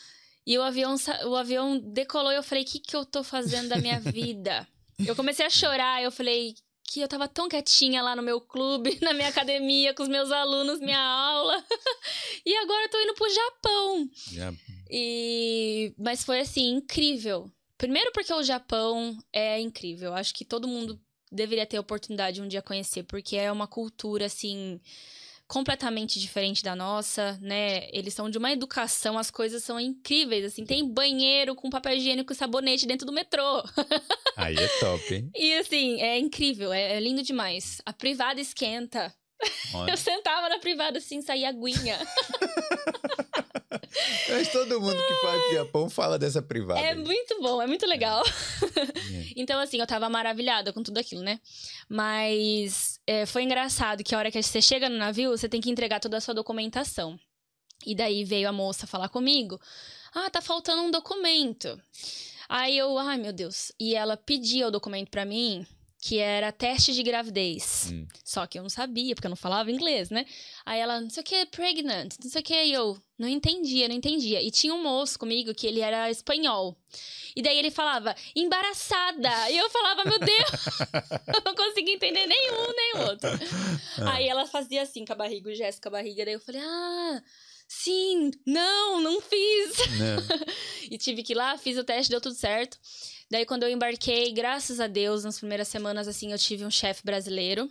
e 0.46 0.58
o 0.58 0.62
avião, 0.62 0.96
o 1.26 1.36
avião 1.36 1.80
decolou 1.80 2.32
e 2.32 2.36
eu 2.36 2.44
falei: 2.44 2.63
o 2.63 2.68
que, 2.68 2.80
que 2.80 2.96
eu 2.96 3.06
tô 3.06 3.24
fazendo 3.24 3.70
da 3.70 3.78
minha 3.78 4.00
vida? 4.12 4.68
eu 5.06 5.16
comecei 5.16 5.46
a 5.46 5.50
chorar, 5.50 6.04
eu 6.04 6.12
falei 6.12 6.56
que 6.94 7.00
eu 7.00 7.08
tava 7.08 7.28
tão 7.28 7.50
quietinha 7.50 8.04
lá 8.04 8.16
no 8.16 8.22
meu 8.22 8.40
clube, 8.40 8.98
na 9.02 9.14
minha 9.14 9.28
academia, 9.28 9.96
com 9.96 10.04
os 10.04 10.10
meus 10.10 10.32
alunos, 10.32 10.80
minha 10.80 11.02
aula. 11.02 11.64
e 12.46 12.56
agora 12.58 12.86
eu 12.86 12.90
tô 12.90 13.00
indo 13.00 13.14
pro 13.16 13.34
Japão. 13.34 14.10
Yeah. 14.32 14.58
E... 14.92 15.92
Mas 15.98 16.24
foi 16.24 16.40
assim, 16.40 16.70
incrível. 16.70 17.52
Primeiro 17.80 18.12
porque 18.12 18.32
o 18.32 18.44
Japão 18.44 19.18
é 19.34 19.60
incrível. 19.60 20.14
Acho 20.14 20.36
que 20.36 20.46
todo 20.46 20.68
mundo 20.68 21.02
deveria 21.32 21.66
ter 21.66 21.78
a 21.78 21.82
oportunidade 21.82 22.36
de 22.36 22.42
um 22.44 22.48
dia 22.48 22.62
conhecer, 22.62 23.02
porque 23.04 23.36
é 23.38 23.52
uma 23.52 23.66
cultura 23.66 24.28
assim 24.28 24.80
completamente 25.54 26.20
diferente 26.20 26.63
da 26.63 26.76
nossa, 26.76 27.38
né? 27.39 27.88
Eles 27.92 28.16
são 28.16 28.28
de 28.28 28.39
uma 28.39 28.52
educação, 28.52 29.20
as 29.20 29.30
coisas 29.30 29.63
são 29.63 29.80
incríveis, 29.80 30.46
assim, 30.46 30.66
tem 30.66 30.84
banheiro 30.84 31.54
com 31.54 31.70
papel 31.70 31.94
higiênico 31.94 32.34
e 32.34 32.36
sabonete 32.36 32.88
dentro 32.88 33.06
do 33.06 33.13
metrô. 33.13 33.63
Aí 34.36 34.58
é 34.58 34.68
top, 34.80 35.13
hein? 35.13 35.30
e 35.36 35.54
assim, 35.54 36.02
é 36.02 36.18
incrível, 36.18 36.74
é, 36.74 36.94
é 36.94 37.00
lindo 37.00 37.22
demais. 37.22 37.80
A 37.86 37.94
privada 37.94 38.42
esquenta. 38.42 39.13
Olha. 39.76 39.92
Eu 39.94 39.98
sentava 39.98 40.50
na 40.50 40.58
privada 40.58 40.98
assim, 40.98 41.22
saía 41.22 41.50
aguinha. 41.50 42.00
Mas 44.30 44.52
todo 44.52 44.80
mundo 44.80 44.96
que 44.96 45.14
faz 45.22 45.54
Japão 45.54 45.90
fala 45.90 46.18
dessa 46.18 46.42
privada. 46.42 46.80
É 46.80 46.96
muito 46.96 47.42
bom, 47.42 47.62
é 47.62 47.68
muito 47.68 47.86
legal. 47.86 48.24
É. 48.26 49.28
então, 49.36 49.60
assim, 49.60 49.80
eu 49.80 49.88
tava 49.88 50.10
maravilhada 50.10 50.74
com 50.74 50.82
tudo 50.84 50.98
aquilo, 50.98 51.22
né? 51.22 51.40
Mas 51.88 53.00
é, 53.06 53.26
foi 53.26 53.44
engraçado 53.44 54.04
que 54.04 54.16
a 54.16 54.18
hora 54.18 54.32
que 54.32 54.42
você 54.42 54.62
chega 54.62 54.90
no 54.90 54.98
navio, 54.98 55.32
você 55.32 55.48
tem 55.48 55.62
que 55.62 55.70
entregar 55.70 56.00
toda 56.00 56.18
a 56.18 56.22
sua 56.22 56.34
documentação. 56.34 57.20
E 57.86 57.94
daí 57.94 58.24
veio 58.24 58.48
a 58.48 58.54
moça 58.54 58.88
falar 58.88 59.10
comigo: 59.10 59.60
Ah, 60.14 60.30
tá 60.30 60.42
faltando 60.42 60.84
um 60.84 60.92
documento. 60.92 61.80
Aí 62.48 62.78
eu, 62.78 62.98
ai 62.98 63.18
meu 63.18 63.34
Deus. 63.34 63.72
E 63.80 63.96
ela 63.96 64.16
pedia 64.16 64.68
o 64.68 64.72
documento 64.72 65.10
para 65.10 65.26
mim 65.26 65.66
que 66.06 66.20
era 66.20 66.52
teste 66.52 66.94
de 66.94 67.02
gravidez. 67.02 67.89
Hum. 67.89 68.06
Só 68.26 68.46
que 68.46 68.60
eu 68.60 68.62
não 68.62 68.70
sabia, 68.70 69.16
porque 69.16 69.26
eu 69.26 69.30
não 69.30 69.38
falava 69.38 69.72
inglês, 69.72 70.10
né? 70.10 70.26
Aí 70.66 70.78
ela, 70.82 71.00
não 71.00 71.10
sei 71.10 71.22
o 71.22 71.24
que, 71.24 71.46
pregnant, 71.46 72.16
não 72.22 72.30
sei 72.30 72.42
o 72.42 72.44
que, 72.44 72.62
e 72.62 72.74
eu 72.74 73.02
não 73.18 73.26
entendia, 73.26 73.88
não 73.88 73.96
entendia. 73.96 74.42
E 74.42 74.52
tinha 74.52 74.74
um 74.74 74.84
moço 74.84 75.18
comigo 75.18 75.56
que 75.56 75.66
ele 75.66 75.80
era 75.80 76.12
espanhol. 76.12 76.78
E 77.34 77.42
daí 77.42 77.58
ele 77.58 77.72
falava, 77.72 78.13
embaraçada. 78.36 79.50
E 79.50 79.58
eu 79.58 79.70
falava, 79.70 80.04
meu 80.04 80.20
Deus, 80.20 80.78
eu 81.36 81.42
não 81.46 81.56
conseguia 81.56 81.94
entender 81.94 82.28
nenhum, 82.28 82.74
nem 82.76 82.94
o 82.96 83.08
outro. 83.08 83.30
Aí 84.12 84.28
ela 84.28 84.46
fazia 84.46 84.82
assim 84.82 85.06
com 85.06 85.13
a 85.13 85.16
barriga, 85.16 85.50
o 85.50 85.56
gesto 85.56 85.82
com 85.82 85.88
a 85.88 85.92
barriga. 85.92 86.26
Daí 86.26 86.34
eu 86.34 86.42
falei, 86.42 86.60
ah, 86.60 87.24
sim, 87.66 88.30
não, 88.46 89.00
não 89.00 89.22
fiz. 89.22 89.78
Não. 89.98 90.18
e 90.94 90.98
tive 90.98 91.24
que 91.24 91.34
ir 91.34 91.36
lá, 91.36 91.58
fiz 91.58 91.76
o 91.76 91.84
teste, 91.84 92.12
deu 92.12 92.22
tudo 92.22 92.36
certo. 92.36 92.78
Daí, 93.32 93.48
quando 93.48 93.64
eu 93.64 93.70
embarquei, 93.70 94.32
graças 94.32 94.80
a 94.80 94.86
Deus, 94.86 95.24
nas 95.24 95.40
primeiras 95.40 95.68
semanas, 95.68 96.08
assim, 96.08 96.32
eu 96.32 96.38
tive 96.38 96.64
um 96.64 96.70
chefe 96.70 97.04
brasileiro. 97.04 97.68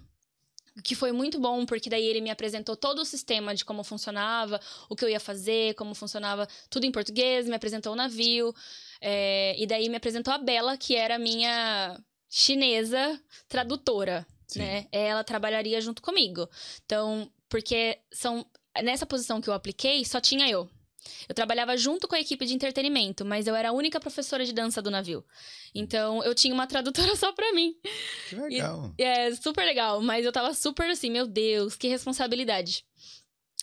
Que 0.82 0.96
foi 0.96 1.12
muito 1.12 1.38
bom, 1.38 1.64
porque 1.64 1.88
daí 1.88 2.04
ele 2.04 2.20
me 2.20 2.30
apresentou 2.30 2.74
todo 2.74 3.00
o 3.00 3.04
sistema 3.04 3.54
de 3.54 3.64
como 3.64 3.84
funcionava, 3.84 4.58
o 4.88 4.96
que 4.96 5.04
eu 5.04 5.08
ia 5.08 5.20
fazer, 5.20 5.74
como 5.74 5.94
funcionava 5.94 6.48
tudo 6.68 6.84
em 6.84 6.90
português, 6.90 7.46
me 7.46 7.54
apresentou 7.54 7.92
o 7.92 7.96
navio. 7.96 8.52
É, 9.00 9.54
e 9.56 9.66
daí 9.66 9.88
me 9.88 9.96
apresentou 9.96 10.32
a 10.32 10.38
Bela, 10.38 10.76
que 10.76 10.96
era 10.96 11.18
minha 11.18 11.96
chinesa 12.28 13.20
tradutora, 13.48 14.26
Sim. 14.48 14.60
né? 14.60 14.86
Ela 14.90 15.22
trabalharia 15.22 15.80
junto 15.80 16.02
comigo. 16.02 16.48
Então, 16.86 17.30
porque 17.48 17.98
são 18.10 18.44
nessa 18.82 19.06
posição 19.06 19.40
que 19.40 19.48
eu 19.48 19.54
apliquei, 19.54 20.04
só 20.04 20.20
tinha 20.20 20.48
eu. 20.48 20.68
Eu 21.28 21.34
trabalhava 21.34 21.76
junto 21.76 22.06
com 22.08 22.14
a 22.14 22.20
equipe 22.20 22.44
de 22.44 22.54
entretenimento, 22.54 23.24
mas 23.24 23.46
eu 23.46 23.54
era 23.54 23.70
a 23.70 23.72
única 23.72 24.00
professora 24.00 24.44
de 24.44 24.52
dança 24.52 24.82
do 24.82 24.90
navio. 24.90 25.24
Então 25.74 26.22
eu 26.24 26.34
tinha 26.34 26.54
uma 26.54 26.66
tradutora 26.66 27.14
só 27.16 27.32
pra 27.32 27.52
mim. 27.52 27.74
Que 28.28 28.36
legal. 28.36 28.94
E, 28.98 29.02
é, 29.02 29.34
super 29.34 29.64
legal. 29.64 30.00
Mas 30.00 30.24
eu 30.24 30.32
tava 30.32 30.54
super 30.54 30.90
assim, 30.90 31.10
meu 31.10 31.26
Deus, 31.26 31.76
que 31.76 31.88
responsabilidade. 31.88 32.84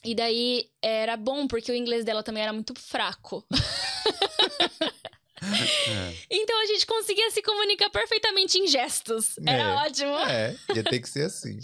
E 0.04 0.16
daí 0.16 0.70
era 0.82 1.18
bom, 1.18 1.46
porque 1.48 1.72
o 1.72 1.76
inglês 1.76 2.06
dela 2.06 2.24
também 2.24 2.44
era 2.44 2.54
muito 2.54 2.74
fraco. 2.76 3.46
É. 5.42 6.16
Então 6.30 6.62
a 6.62 6.66
gente 6.66 6.86
conseguia 6.86 7.32
se 7.32 7.42
comunicar 7.42 7.90
perfeitamente 7.90 8.58
em 8.58 8.68
gestos. 8.68 9.38
Era 9.46 9.64
é, 9.64 9.76
ótimo. 9.76 10.18
É, 10.18 10.56
ia 10.76 10.84
ter 10.84 11.00
que 11.00 11.10
ser 11.10 11.26
assim. 11.26 11.58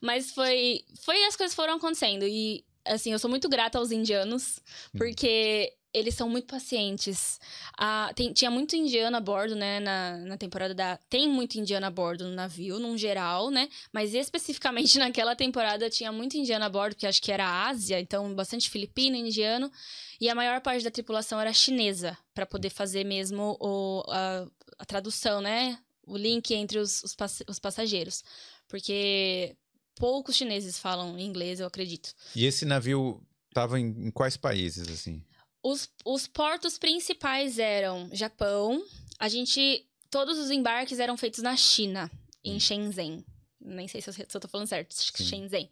Mas 0.00 0.30
foi, 0.30 0.84
foi 1.00 1.24
as 1.24 1.34
coisas 1.34 1.54
foram 1.54 1.74
acontecendo 1.74 2.24
e 2.24 2.64
assim, 2.86 3.12
eu 3.12 3.18
sou 3.18 3.30
muito 3.30 3.48
grata 3.48 3.78
aos 3.78 3.90
indianos, 3.90 4.60
hum. 4.94 4.98
porque 4.98 5.72
eles 5.96 6.14
são 6.14 6.28
muito 6.28 6.46
pacientes. 6.46 7.40
Ah, 7.78 8.12
tem, 8.14 8.30
tinha 8.30 8.50
muito 8.50 8.76
indiano 8.76 9.16
a 9.16 9.20
bordo, 9.20 9.56
né, 9.56 9.80
na, 9.80 10.18
na 10.18 10.36
temporada 10.36 10.74
da... 10.74 10.98
Tem 11.08 11.26
muito 11.26 11.54
indiano 11.54 11.86
a 11.86 11.90
bordo 11.90 12.24
no 12.24 12.34
navio, 12.34 12.78
num 12.78 12.98
geral, 12.98 13.50
né? 13.50 13.66
Mas 13.90 14.12
especificamente 14.12 14.98
naquela 15.00 15.34
temporada 15.34 15.88
tinha 15.88 16.12
muito 16.12 16.36
indiano 16.36 16.66
a 16.66 16.68
bordo, 16.68 16.94
porque 16.94 17.06
acho 17.06 17.22
que 17.22 17.32
era 17.32 17.66
Ásia, 17.66 17.98
então 17.98 18.34
bastante 18.34 18.68
filipino, 18.68 19.16
indiano. 19.16 19.72
E 20.20 20.28
a 20.28 20.34
maior 20.34 20.60
parte 20.60 20.84
da 20.84 20.90
tripulação 20.90 21.40
era 21.40 21.52
chinesa, 21.54 22.16
para 22.34 22.44
poder 22.44 22.68
fazer 22.68 23.04
mesmo 23.04 23.56
o, 23.58 24.02
a, 24.08 24.46
a, 24.78 24.84
tradução, 24.84 25.40
né? 25.40 25.78
O 26.06 26.18
link 26.18 26.52
entre 26.52 26.78
os, 26.78 27.02
os, 27.04 27.16
os 27.48 27.58
passageiros. 27.58 28.22
Porque 28.68 29.56
poucos 29.96 30.36
chineses 30.36 30.78
falam 30.78 31.18
inglês, 31.18 31.58
eu 31.58 31.66
acredito. 31.66 32.14
E 32.34 32.46
esse 32.46 32.64
navio 32.64 33.20
estava 33.48 33.80
em, 33.80 33.86
em, 33.86 34.10
quais 34.10 34.36
países, 34.36 34.88
assim? 34.88 35.22
Os, 35.62 35.88
os 36.04 36.26
portos 36.28 36.78
principais 36.78 37.58
eram 37.58 38.08
Japão. 38.12 38.84
A 39.18 39.28
gente. 39.28 39.84
Todos 40.08 40.38
os 40.38 40.50
embarques 40.50 41.00
eram 41.00 41.16
feitos 41.16 41.42
na 41.42 41.56
China, 41.56 42.10
em 42.44 42.56
hum. 42.56 42.60
Shenzhen. 42.60 43.24
Nem 43.60 43.88
sei 43.88 44.00
se 44.00 44.08
eu, 44.08 44.12
se 44.12 44.26
eu 44.32 44.40
tô 44.40 44.46
falando 44.46 44.68
certo. 44.68 44.92
Sim. 44.94 45.24
Shenzhen. 45.24 45.68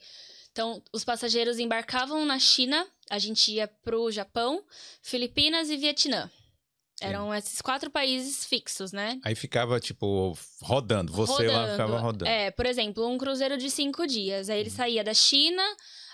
Então, 0.50 0.82
os 0.92 1.04
passageiros 1.04 1.58
embarcavam 1.58 2.24
na 2.24 2.38
China, 2.38 2.86
a 3.10 3.18
gente 3.18 3.52
ia 3.52 3.66
pro 3.66 4.10
Japão, 4.10 4.64
Filipinas 5.02 5.68
e 5.68 5.76
Vietnã. 5.76 6.30
Eram 7.00 7.34
esses 7.34 7.60
quatro 7.60 7.90
países 7.90 8.44
fixos, 8.44 8.92
né? 8.92 9.18
Aí 9.24 9.34
ficava, 9.34 9.80
tipo, 9.80 10.36
rodando. 10.62 11.12
Você 11.12 11.32
rodando. 11.32 11.52
lá 11.52 11.70
ficava 11.70 11.98
rodando. 11.98 12.30
É, 12.30 12.50
por 12.50 12.66
exemplo, 12.66 13.06
um 13.08 13.18
cruzeiro 13.18 13.56
de 13.56 13.68
cinco 13.68 14.06
dias. 14.06 14.48
Aí 14.48 14.60
ele 14.60 14.70
uhum. 14.70 14.76
saía 14.76 15.02
da 15.02 15.12
China, 15.12 15.62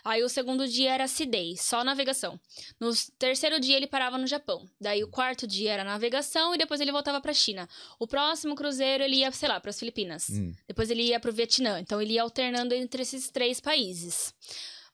aí 0.03 0.23
o 0.23 0.29
segundo 0.29 0.67
dia 0.67 0.95
era 0.95 1.07
Sidei, 1.07 1.55
só 1.57 1.85
navegação. 1.85 2.41
No 2.81 2.91
terceiro 3.19 3.61
dia 3.61 3.77
ele 3.77 3.87
parava 3.87 4.17
no 4.17 4.27
Japão. 4.27 4.67
Daí 4.81 5.05
o 5.05 5.09
quarto 5.09 5.47
dia 5.47 5.73
era 5.73 5.85
navegação 5.85 6.55
e 6.55 6.59
depois 6.59 6.81
ele 6.81 6.93
voltava 6.93 7.21
pra 7.21 7.35
China. 7.35 7.69
O 7.99 8.07
próximo 8.07 8.55
cruzeiro 8.55 9.05
ele 9.05 9.17
ia, 9.17 9.31
sei 9.33 9.49
lá, 9.49 9.61
para 9.61 9.71
as 9.71 9.79
Filipinas. 9.79 10.31
Hum. 10.31 10.53
Depois 10.67 10.91
ele 10.91 11.03
ia 11.03 11.21
pro 11.21 11.33
Vietnã. 11.33 11.79
Então 11.79 12.01
ele 12.01 12.15
ia 12.15 12.23
alternando 12.23 12.75
entre 12.75 13.03
esses 13.03 13.29
três 13.29 13.61
países. 13.61 14.35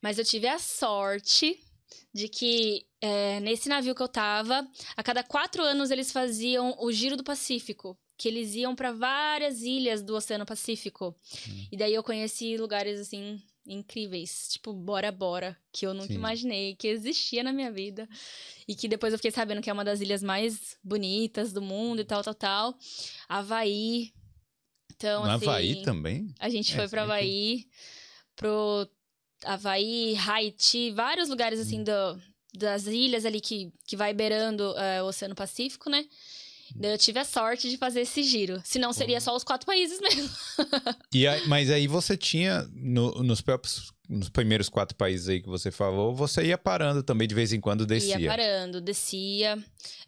Mas 0.02 0.18
eu 0.18 0.24
tive 0.24 0.48
a 0.48 0.58
sorte 0.58 1.58
de 2.16 2.28
que 2.28 2.86
é, 2.98 3.38
nesse 3.40 3.68
navio 3.68 3.94
que 3.94 4.02
eu 4.02 4.08
tava, 4.08 4.66
a 4.96 5.02
cada 5.02 5.22
quatro 5.22 5.62
anos 5.62 5.90
eles 5.90 6.10
faziam 6.10 6.74
o 6.80 6.90
Giro 6.90 7.14
do 7.14 7.22
Pacífico. 7.22 7.96
Que 8.16 8.28
eles 8.28 8.54
iam 8.54 8.74
para 8.74 8.92
várias 8.92 9.60
ilhas 9.60 10.02
do 10.02 10.16
Oceano 10.16 10.46
Pacífico. 10.46 11.14
Hum. 11.46 11.66
E 11.70 11.76
daí 11.76 11.92
eu 11.92 12.02
conheci 12.02 12.56
lugares 12.56 12.98
assim 12.98 13.38
incríveis, 13.66 14.48
tipo 14.48 14.72
Bora 14.72 15.12
Bora, 15.12 15.54
que 15.70 15.86
eu 15.86 15.92
nunca 15.92 16.06
Sim. 16.06 16.14
imaginei 16.14 16.74
que 16.76 16.88
existia 16.88 17.42
na 17.42 17.52
minha 17.52 17.70
vida. 17.70 18.08
E 18.66 18.74
que 18.74 18.88
depois 18.88 19.12
eu 19.12 19.18
fiquei 19.18 19.30
sabendo 19.30 19.60
que 19.60 19.68
é 19.68 19.72
uma 19.72 19.84
das 19.84 20.00
ilhas 20.00 20.22
mais 20.22 20.78
bonitas 20.82 21.52
do 21.52 21.60
mundo 21.60 22.00
e 22.00 22.04
tal, 22.04 22.22
tal, 22.22 22.34
tal. 22.34 22.78
Havaí. 23.28 24.14
Então, 24.94 25.24
no 25.24 25.30
assim. 25.32 25.44
Havaí 25.44 25.82
também? 25.82 26.34
A 26.38 26.48
gente 26.48 26.72
é, 26.72 26.76
foi 26.76 26.88
para 26.88 27.02
Havaí, 27.02 27.66
pro 28.34 28.88
Havaí, 29.44 30.16
Haiti, 30.16 30.90
vários 30.90 31.28
lugares 31.28 31.60
assim 31.60 31.80
hum. 31.80 31.84
do, 31.84 32.22
das 32.54 32.86
ilhas 32.86 33.24
ali 33.24 33.40
que, 33.40 33.72
que 33.86 33.96
vai 33.96 34.12
beirando 34.12 34.72
uh, 34.72 35.04
o 35.04 35.08
Oceano 35.08 35.34
Pacífico, 35.34 35.90
né? 35.90 36.04
Daí 36.74 36.92
eu 36.92 36.98
tive 36.98 37.20
a 37.20 37.24
sorte 37.24 37.70
de 37.70 37.76
fazer 37.76 38.00
esse 38.00 38.22
giro. 38.22 38.60
Senão 38.64 38.92
seria 38.92 39.20
só 39.20 39.34
os 39.36 39.44
quatro 39.44 39.64
países 39.64 40.00
mesmo. 40.00 40.28
e 41.14 41.26
aí, 41.26 41.46
mas 41.46 41.70
aí 41.70 41.86
você 41.86 42.16
tinha, 42.16 42.68
no, 42.72 43.22
nos 43.22 43.40
próprios 43.40 43.94
nos 44.08 44.28
primeiros 44.28 44.68
quatro 44.68 44.96
países 44.96 45.28
aí 45.28 45.40
que 45.40 45.48
você 45.48 45.70
falou, 45.70 46.14
você 46.14 46.44
ia 46.44 46.56
parando 46.56 47.02
também 47.02 47.26
de 47.26 47.34
vez 47.34 47.52
em 47.52 47.60
quando 47.60 47.84
descia. 47.84 48.18
Ia 48.20 48.28
parando, 48.28 48.80
descia. 48.80 49.58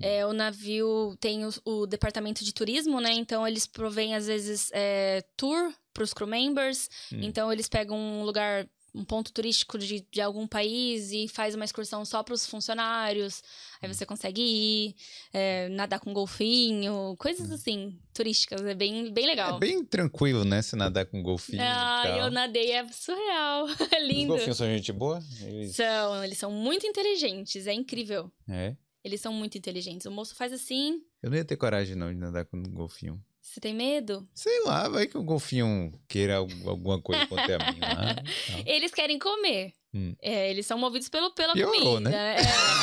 É, 0.00 0.24
o 0.24 0.32
navio 0.32 1.16
tem 1.20 1.44
o, 1.44 1.50
o, 1.64 1.86
departamento 1.86 2.44
de 2.44 2.52
turismo, 2.52 3.00
né? 3.00 3.12
Então 3.12 3.46
eles 3.46 3.66
provêm 3.66 4.14
às 4.14 4.26
vezes 4.26 4.70
é, 4.72 5.24
tour 5.36 5.72
para 5.92 6.04
os 6.04 6.14
crew 6.14 6.28
members. 6.28 6.88
Hum. 7.12 7.18
Então 7.22 7.52
eles 7.52 7.68
pegam 7.68 7.98
um 7.98 8.22
lugar 8.22 8.68
um 8.94 9.04
ponto 9.04 9.32
turístico 9.32 9.78
de, 9.78 10.06
de 10.10 10.20
algum 10.20 10.46
país 10.46 11.12
e 11.12 11.28
faz 11.28 11.54
uma 11.54 11.64
excursão 11.64 12.04
só 12.04 12.22
para 12.22 12.34
os 12.34 12.46
funcionários. 12.46 13.42
Aí 13.80 13.92
você 13.92 14.04
consegue 14.06 14.40
ir, 14.40 14.94
é, 15.32 15.68
nadar 15.68 16.00
com 16.00 16.12
golfinho, 16.12 17.14
coisas 17.18 17.50
assim, 17.50 17.98
turísticas. 18.12 18.60
É 18.62 18.74
bem, 18.74 19.12
bem 19.12 19.26
legal. 19.26 19.56
É 19.56 19.60
bem 19.60 19.84
tranquilo, 19.84 20.44
né? 20.44 20.62
Se 20.62 20.76
nadar 20.76 21.06
com 21.06 21.22
golfinho. 21.22 21.62
Ah, 21.62 22.04
eu 22.18 22.30
nadei, 22.30 22.72
é 22.72 22.86
surreal. 22.88 23.66
É 23.90 24.04
lindo. 24.04 24.32
Os 24.32 24.38
golfinhos 24.38 24.56
são 24.56 24.66
gente 24.66 24.92
boa? 24.92 25.22
Eles... 25.42 25.74
São, 25.74 26.24
eles 26.24 26.38
são 26.38 26.50
muito 26.50 26.86
inteligentes, 26.86 27.66
é 27.66 27.72
incrível. 27.72 28.30
É. 28.48 28.76
Eles 29.02 29.20
são 29.20 29.32
muito 29.32 29.56
inteligentes. 29.56 30.06
O 30.06 30.10
moço 30.10 30.34
faz 30.34 30.52
assim. 30.52 31.00
Eu 31.22 31.30
não 31.30 31.36
ia 31.36 31.44
ter 31.44 31.56
coragem, 31.56 31.96
não, 31.96 32.12
de 32.12 32.18
nadar 32.18 32.44
com 32.44 32.56
um 32.56 32.62
golfinho. 32.62 33.22
Você 33.48 33.60
tem 33.60 33.74
medo? 33.74 34.28
Sei 34.34 34.62
lá, 34.64 34.88
vai 34.88 35.06
que 35.06 35.16
o 35.16 35.22
golfinho 35.22 35.90
queira 36.06 36.36
alguma 36.36 37.00
coisa 37.00 37.26
contra 37.26 37.56
a 37.56 37.72
mim 37.72 37.80
lá. 37.80 38.22
Eles 38.66 38.92
querem 38.92 39.18
comer. 39.18 39.72
Hum. 39.94 40.14
É, 40.20 40.50
eles 40.50 40.66
são 40.66 40.78
movidos 40.78 41.08
pelo, 41.08 41.30
pela 41.30 41.54
Piorou, 41.54 41.94
comida. 41.94 42.10
Né? 42.10 42.36
É. 42.36 42.42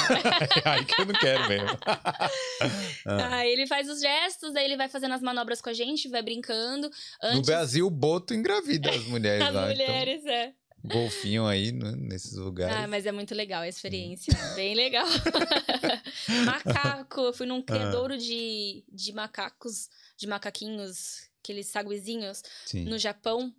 Aí 0.68 0.84
que 0.84 1.00
eu 1.00 1.06
não 1.06 1.14
quero 1.14 1.48
mesmo. 1.48 1.78
ah. 3.06 3.36
Aí 3.38 3.54
ele 3.54 3.68
faz 3.68 3.88
os 3.88 4.02
gestos, 4.02 4.56
aí 4.56 4.66
ele 4.66 4.76
vai 4.76 4.90
fazendo 4.90 5.14
as 5.14 5.22
manobras 5.22 5.62
com 5.62 5.70
a 5.70 5.74
gente, 5.74 6.10
vai 6.10 6.24
brincando. 6.24 6.90
Antes... 7.22 7.38
No 7.38 7.46
Brasil, 7.46 7.86
o 7.86 7.92
boto 7.92 8.34
engravida 8.34 8.90
as 8.90 9.06
mulheres 9.06 9.48
as 9.48 9.54
lá. 9.54 9.68
As 9.68 9.74
então. 9.74 9.86
mulheres, 9.86 10.22
então... 10.22 10.34
é 10.34 10.54
golfinho 10.86 11.46
aí 11.46 11.72
né, 11.72 11.94
nesses 11.98 12.36
lugares. 12.38 12.76
Ah, 12.76 12.88
mas 12.88 13.06
é 13.06 13.12
muito 13.12 13.34
legal 13.34 13.62
a 13.62 13.68
experiência. 13.68 14.34
Bem 14.56 14.76
legal. 14.76 15.06
Macaco, 16.46 17.22
eu 17.22 17.34
fui 17.34 17.46
num 17.46 17.62
criadouro 17.62 18.14
ah. 18.14 18.18
de, 18.18 18.84
de 18.92 19.14
macacos 19.14 19.90
de 20.18 20.28
macaquinhos, 20.28 21.30
aqueles 21.44 21.68
saguezinhos, 21.68 22.42
Sim. 22.66 22.86
no 22.86 22.98
Japão. 22.98 23.54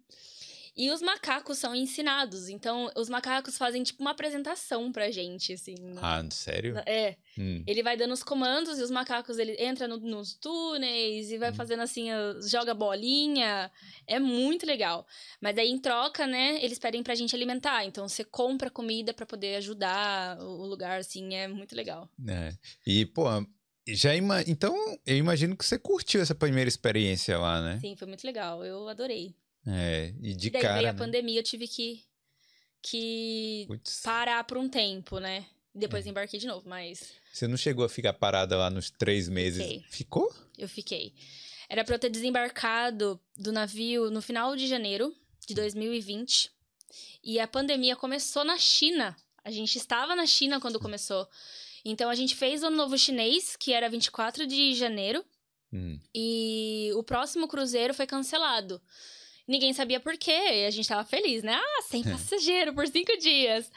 E 0.79 0.91
os 0.91 1.01
macacos 1.01 1.57
são 1.57 1.75
ensinados. 1.75 2.51
Então, 2.51 2.91
os 2.95 3.09
macacos 3.09 3.57
fazem, 3.57 3.83
tipo, 3.83 4.03
uma 4.03 4.11
apresentação 4.11 4.93
pra 4.93 5.11
gente, 5.11 5.55
assim. 5.55 5.75
Né? 5.81 5.99
Ah, 6.03 6.23
sério? 6.31 6.77
É. 6.85 7.17
Hum. 7.39 7.65
Ele 7.67 7.83
vai 7.83 7.97
dando 7.97 8.13
os 8.13 8.23
comandos 8.23 8.79
e 8.79 8.83
os 8.83 8.91
macacos, 8.91 9.39
ele 9.39 9.57
entra 9.59 9.89
no, 9.89 9.97
nos 9.97 10.35
túneis 10.35 11.31
e 11.31 11.39
vai 11.39 11.51
hum. 11.51 11.55
fazendo, 11.55 11.81
assim, 11.81 12.09
joga 12.47 12.75
bolinha. 12.75 13.73
É 14.07 14.19
muito 14.19 14.67
legal. 14.67 15.07
Mas 15.41 15.57
aí, 15.57 15.71
em 15.71 15.79
troca, 15.79 16.27
né, 16.27 16.63
eles 16.63 16.79
pedem 16.79 17.03
pra 17.03 17.15
gente 17.15 17.35
alimentar. 17.35 17.87
Então, 17.87 18.07
você 18.07 18.23
compra 18.23 18.69
comida 18.69 19.15
para 19.15 19.25
poder 19.25 19.57
ajudar 19.57 20.39
o 20.39 20.67
lugar, 20.67 20.99
assim. 20.99 21.35
É 21.35 21.49
muito 21.49 21.75
legal. 21.75 22.07
É. 22.29 22.53
E, 22.87 23.07
pô, 23.07 23.25
já 23.89 24.15
ima... 24.15 24.43
Então, 24.47 24.75
eu 25.07 25.17
imagino 25.17 25.57
que 25.57 25.65
você 25.65 25.79
curtiu 25.79 26.21
essa 26.21 26.35
primeira 26.35 26.69
experiência 26.69 27.39
lá, 27.39 27.61
né? 27.63 27.79
Sim, 27.81 27.97
foi 27.97 28.07
muito 28.07 28.25
legal. 28.25 28.65
Eu 28.65 28.89
adorei. 28.89 29.35
É, 29.67 30.13
e 30.21 30.35
de 30.35 30.49
e 30.49 30.51
daí 30.51 30.63
cara. 30.63 30.75
veio 30.75 30.89
a 30.89 30.93
né? 30.93 30.99
pandemia, 30.99 31.41
eu 31.41 31.45
tive 31.45 31.67
que, 31.67 32.05
que 32.81 33.67
parar 34.05 34.45
por 34.45 34.57
um 34.59 34.69
tempo, 34.69 35.19
né? 35.19 35.47
É. 35.75 35.79
Depois 35.79 36.07
embarquei 36.07 36.41
de 36.41 36.47
novo, 36.47 36.67
mas 36.69 37.13
você 37.33 37.47
não 37.47 37.57
chegou 37.57 37.85
a 37.85 37.89
ficar 37.89 38.15
parada 38.15 38.57
lá 38.57 38.71
nos 38.71 38.91
três 38.91 39.29
meses? 39.29 39.63
Fiquei. 39.63 39.85
Ficou? 39.91 40.35
eu 40.57 40.69
fiquei. 40.69 41.13
Era 41.69 41.85
pra 41.85 41.97
eu 41.97 41.99
ter 41.99 42.09
desembarcado 42.09 43.21
do 43.37 43.53
navio 43.53 44.11
no 44.11 44.23
final 44.23 44.57
de 44.57 44.67
janeiro 44.67 45.15
de 45.47 45.55
2020. 45.55 46.51
E 47.23 47.39
a 47.39 47.47
pandemia 47.47 47.97
começou 47.97 48.45
na 48.45 48.57
China. 48.57 49.17
A 49.45 49.51
gente 49.51 49.77
estava 49.77 50.15
na 50.17 50.27
China 50.27 50.61
quando 50.61 50.81
começou. 50.81 51.29
Então 51.89 52.11
a 52.11 52.15
gente 52.15 52.35
fez 52.35 52.63
o 52.63 52.71
novo 52.71 52.99
chinês, 52.99 53.57
que 53.57 53.73
era 53.73 53.89
24 53.89 54.47
de 54.47 54.75
janeiro, 54.75 55.25
Hum. 55.73 55.99
e 56.15 56.91
o 56.95 57.03
próximo 57.03 57.49
cruzeiro 57.49 57.93
foi 57.95 58.07
cancelado. 58.07 58.81
Ninguém 59.49 59.73
sabia 59.73 60.01
por 60.01 60.17
quê, 60.17 60.31
e 60.63 60.67
a 60.67 60.71
gente 60.71 60.89
tava 60.89 61.05
feliz, 61.05 61.43
né? 61.43 61.55
Ah, 61.55 61.83
sem 61.83 62.03
passageiro 62.05 62.75
por 62.75 62.87
cinco 62.89 63.17
dias. 63.19 63.71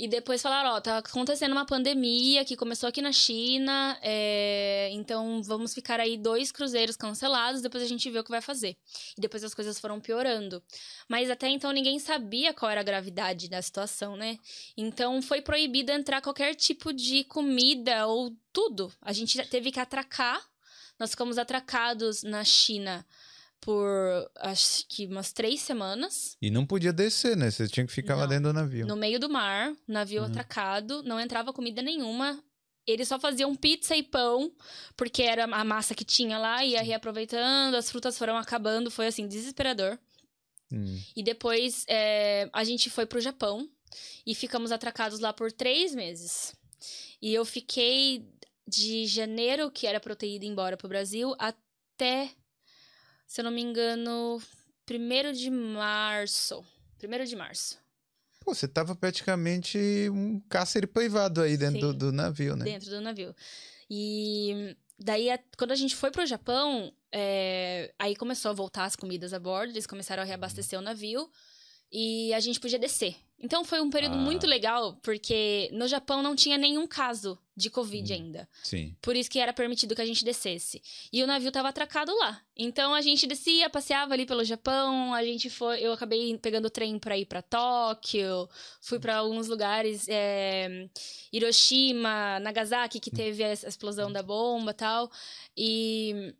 E 0.00 0.06
depois 0.06 0.40
falaram, 0.40 0.70
ó, 0.70 0.80
tá 0.80 0.98
acontecendo 0.98 1.50
uma 1.50 1.66
pandemia 1.66 2.44
que 2.44 2.56
começou 2.56 2.88
aqui 2.88 3.02
na 3.02 3.10
China, 3.10 3.98
é, 4.00 4.90
então 4.92 5.42
vamos 5.42 5.74
ficar 5.74 5.98
aí 5.98 6.16
dois 6.16 6.52
cruzeiros 6.52 6.96
cancelados, 6.96 7.60
depois 7.60 7.82
a 7.82 7.86
gente 7.86 8.08
vê 8.08 8.20
o 8.20 8.22
que 8.22 8.30
vai 8.30 8.40
fazer. 8.40 8.76
E 9.16 9.20
depois 9.20 9.42
as 9.42 9.52
coisas 9.52 9.80
foram 9.80 10.00
piorando. 10.00 10.62
Mas 11.08 11.28
até 11.28 11.48
então 11.48 11.72
ninguém 11.72 11.98
sabia 11.98 12.54
qual 12.54 12.70
era 12.70 12.80
a 12.80 12.84
gravidade 12.84 13.48
da 13.48 13.60
situação, 13.60 14.14
né? 14.14 14.38
Então 14.76 15.20
foi 15.20 15.42
proibido 15.42 15.90
entrar 15.90 16.22
qualquer 16.22 16.54
tipo 16.54 16.92
de 16.92 17.24
comida 17.24 18.06
ou 18.06 18.36
tudo. 18.52 18.92
A 19.02 19.12
gente 19.12 19.44
teve 19.48 19.72
que 19.72 19.80
atracar. 19.80 20.40
Nós 20.96 21.10
ficamos 21.10 21.38
atracados 21.38 22.22
na 22.22 22.44
China 22.44 23.04
por 23.60 24.30
acho 24.36 24.86
que 24.88 25.06
umas 25.06 25.32
três 25.32 25.60
semanas. 25.60 26.36
E 26.40 26.50
não 26.50 26.64
podia 26.66 26.92
descer, 26.92 27.36
né? 27.36 27.50
Você 27.50 27.66
tinha 27.68 27.86
que 27.86 27.92
ficar 27.92 28.14
lá 28.14 28.22
Não. 28.22 28.28
dentro 28.28 28.44
do 28.44 28.52
navio. 28.52 28.86
No 28.86 28.96
meio 28.96 29.18
do 29.18 29.28
mar, 29.28 29.72
navio 29.86 30.22
Uhum. 30.22 30.28
atracado, 30.28 31.02
não 31.02 31.18
entrava 31.20 31.52
comida 31.52 31.82
nenhuma. 31.82 32.42
Eles 32.86 33.06
só 33.08 33.18
faziam 33.20 33.54
pizza 33.54 33.94
e 33.94 34.02
pão, 34.02 34.50
porque 34.96 35.22
era 35.22 35.44
a 35.44 35.64
massa 35.64 35.94
que 35.94 36.04
tinha 36.04 36.38
lá, 36.38 36.64
ia 36.64 36.80
reaproveitando, 36.82 37.76
as 37.76 37.90
frutas 37.90 38.16
foram 38.16 38.36
acabando, 38.38 38.90
foi 38.90 39.06
assim, 39.08 39.28
desesperador. 39.28 39.98
Hum. 40.72 40.98
E 41.14 41.22
depois 41.22 41.84
é, 41.88 42.48
a 42.52 42.64
gente 42.64 42.88
foi 42.88 43.04
pro 43.06 43.20
Japão 43.20 43.68
e 44.26 44.34
ficamos 44.34 44.72
atracados 44.72 45.18
lá 45.20 45.32
por 45.32 45.52
três 45.52 45.94
meses. 45.94 46.54
E 47.20 47.34
eu 47.34 47.44
fiquei 47.44 48.24
de 48.66 49.06
janeiro, 49.06 49.70
que 49.70 49.86
era 49.86 49.98
pra 50.00 50.12
eu 50.12 50.16
ter 50.16 50.28
ido 50.34 50.44
embora 50.44 50.76
pro 50.76 50.88
Brasil, 50.88 51.34
até, 51.38 52.30
se 53.28 53.40
eu 53.40 53.44
não 53.44 53.52
me 53.52 53.62
engano, 53.62 54.42
primeiro 54.84 55.32
de 55.32 55.48
março. 55.50 56.64
Primeiro 56.98 57.24
de 57.24 57.36
março. 57.36 57.78
Pô, 58.40 58.54
você 58.54 58.66
tava 58.66 58.96
praticamente 58.96 59.78
um 60.10 60.40
cárcere 60.48 60.86
privado 60.86 61.42
aí 61.42 61.56
dentro 61.56 61.92
do, 61.92 61.94
do 61.94 62.12
navio, 62.12 62.56
né? 62.56 62.64
dentro 62.64 62.88
do 62.90 63.00
navio. 63.00 63.34
E 63.90 64.76
daí, 64.98 65.30
a- 65.30 65.38
quando 65.56 65.72
a 65.72 65.76
gente 65.76 65.94
foi 65.94 66.10
pro 66.10 66.26
Japão, 66.26 66.92
é, 67.12 67.92
aí 67.98 68.16
começou 68.16 68.50
a 68.50 68.54
voltar 68.54 68.84
as 68.84 68.96
comidas 68.96 69.32
a 69.32 69.38
bordo, 69.38 69.70
eles 69.72 69.86
começaram 69.86 70.22
a 70.22 70.26
reabastecer 70.26 70.78
o 70.78 70.82
navio 70.82 71.30
e 71.92 72.32
a 72.34 72.40
gente 72.40 72.58
podia 72.58 72.78
descer. 72.78 73.14
Então 73.40 73.64
foi 73.64 73.80
um 73.80 73.88
período 73.88 74.14
Ah. 74.14 74.18
muito 74.18 74.46
legal, 74.46 74.98
porque 75.02 75.68
no 75.72 75.86
Japão 75.86 76.22
não 76.22 76.34
tinha 76.34 76.58
nenhum 76.58 76.86
caso 76.88 77.38
de 77.56 77.70
Covid 77.70 78.12
Hum. 78.12 78.16
ainda. 78.16 78.48
Sim. 78.64 78.96
Por 79.00 79.14
isso 79.16 79.30
que 79.30 79.38
era 79.38 79.52
permitido 79.52 79.94
que 79.94 80.00
a 80.02 80.06
gente 80.06 80.24
descesse. 80.24 80.82
E 81.12 81.22
o 81.22 81.26
navio 81.26 81.50
tava 81.52 81.68
atracado 81.68 82.12
lá. 82.18 82.40
Então 82.56 82.92
a 82.94 83.00
gente 83.00 83.26
descia, 83.28 83.70
passeava 83.70 84.12
ali 84.14 84.26
pelo 84.26 84.44
Japão, 84.44 85.14
a 85.14 85.22
gente 85.24 85.48
foi, 85.50 85.80
eu 85.80 85.92
acabei 85.92 86.36
pegando 86.38 86.66
o 86.66 86.70
trem 86.70 86.98
pra 86.98 87.16
ir 87.16 87.26
pra 87.26 87.40
Tóquio, 87.42 88.48
fui 88.80 88.98
pra 88.98 89.16
alguns 89.18 89.46
lugares, 89.48 90.06
é, 90.08 90.88
Hiroshima, 91.32 92.40
Nagasaki, 92.40 93.00
que 93.00 93.10
teve 93.10 93.42
a 93.44 93.52
explosão 93.52 94.12
da 94.12 94.22
bomba, 94.22 94.74
tal. 94.74 95.10
E 95.56 96.34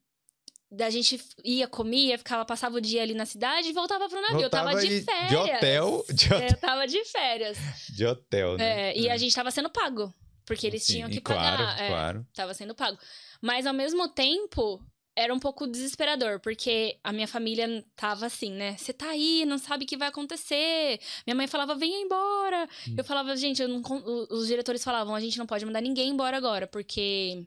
da 0.71 0.91
gente 0.91 1.19
ia, 1.45 1.67
comia, 1.67 2.19
ficava, 2.19 2.45
passava 2.45 2.77
o 2.77 2.81
dia 2.81 3.03
ali 3.03 3.15
na 3.15 3.25
cidade 3.27 3.69
e 3.69 3.73
voltava 3.73 4.09
pro 4.09 4.21
navio. 4.21 4.41
eu 4.43 4.51
tava 4.51 4.75
de 4.75 5.03
férias. 5.03 5.29
de 5.31 5.37
hotel, 5.37 6.05
de 6.13 6.27
hotel, 6.27 6.49
Eu 6.49 6.57
tava 6.59 6.87
de 6.87 7.05
férias. 7.07 7.59
de 7.89 8.07
hotel 8.07 8.57
né? 8.59 8.91
É, 8.91 8.99
e 8.99 9.09
a 9.09 9.17
gente 9.17 9.35
tava 9.35 9.51
sendo 9.51 9.71
pago. 9.71 10.13
Porque 10.45 10.67
eles 10.67 10.83
Sim, 10.83 10.95
tinham 10.95 11.11
que 11.11 11.21
claro, 11.21 11.59
pagar. 11.65 11.81
é 11.83 11.89
claro. 11.89 12.27
tava 12.35 12.55
sendo 12.55 12.75
pago. 12.75 12.99
Mas 13.41 13.67
ao 13.67 13.75
mesmo 13.75 14.09
tempo, 14.09 14.83
era 15.15 15.33
um 15.35 15.39
pouco 15.39 15.67
desesperador, 15.67 16.41
porque 16.41 16.99
a 17.05 17.13
minha 17.13 17.29
família 17.29 17.85
tava 17.95 18.25
assim, 18.27 18.51
né? 18.53 18.75
Você 18.79 18.93
tá 18.95 19.11
aí, 19.11 19.45
não 19.47 19.59
sabe 19.59 19.85
o 19.85 19.87
que 19.87 19.97
vai 19.97 20.09
acontecer. 20.09 20.99
Minha 21.27 21.35
mãe 21.35 21.47
falava, 21.47 21.75
venha 21.75 21.99
embora. 22.01 22.67
Hum. 22.89 22.95
Eu 22.97 23.05
falava, 23.05 23.37
gente, 23.37 23.61
eu 23.61 23.69
não 23.69 23.83
os 24.31 24.47
diretores 24.47 24.83
falavam, 24.83 25.15
a 25.15 25.21
gente 25.21 25.37
não 25.39 25.45
pode 25.47 25.67
mandar 25.67 25.81
ninguém 25.83 26.09
embora 26.11 26.37
agora, 26.37 26.67
porque 26.67 27.45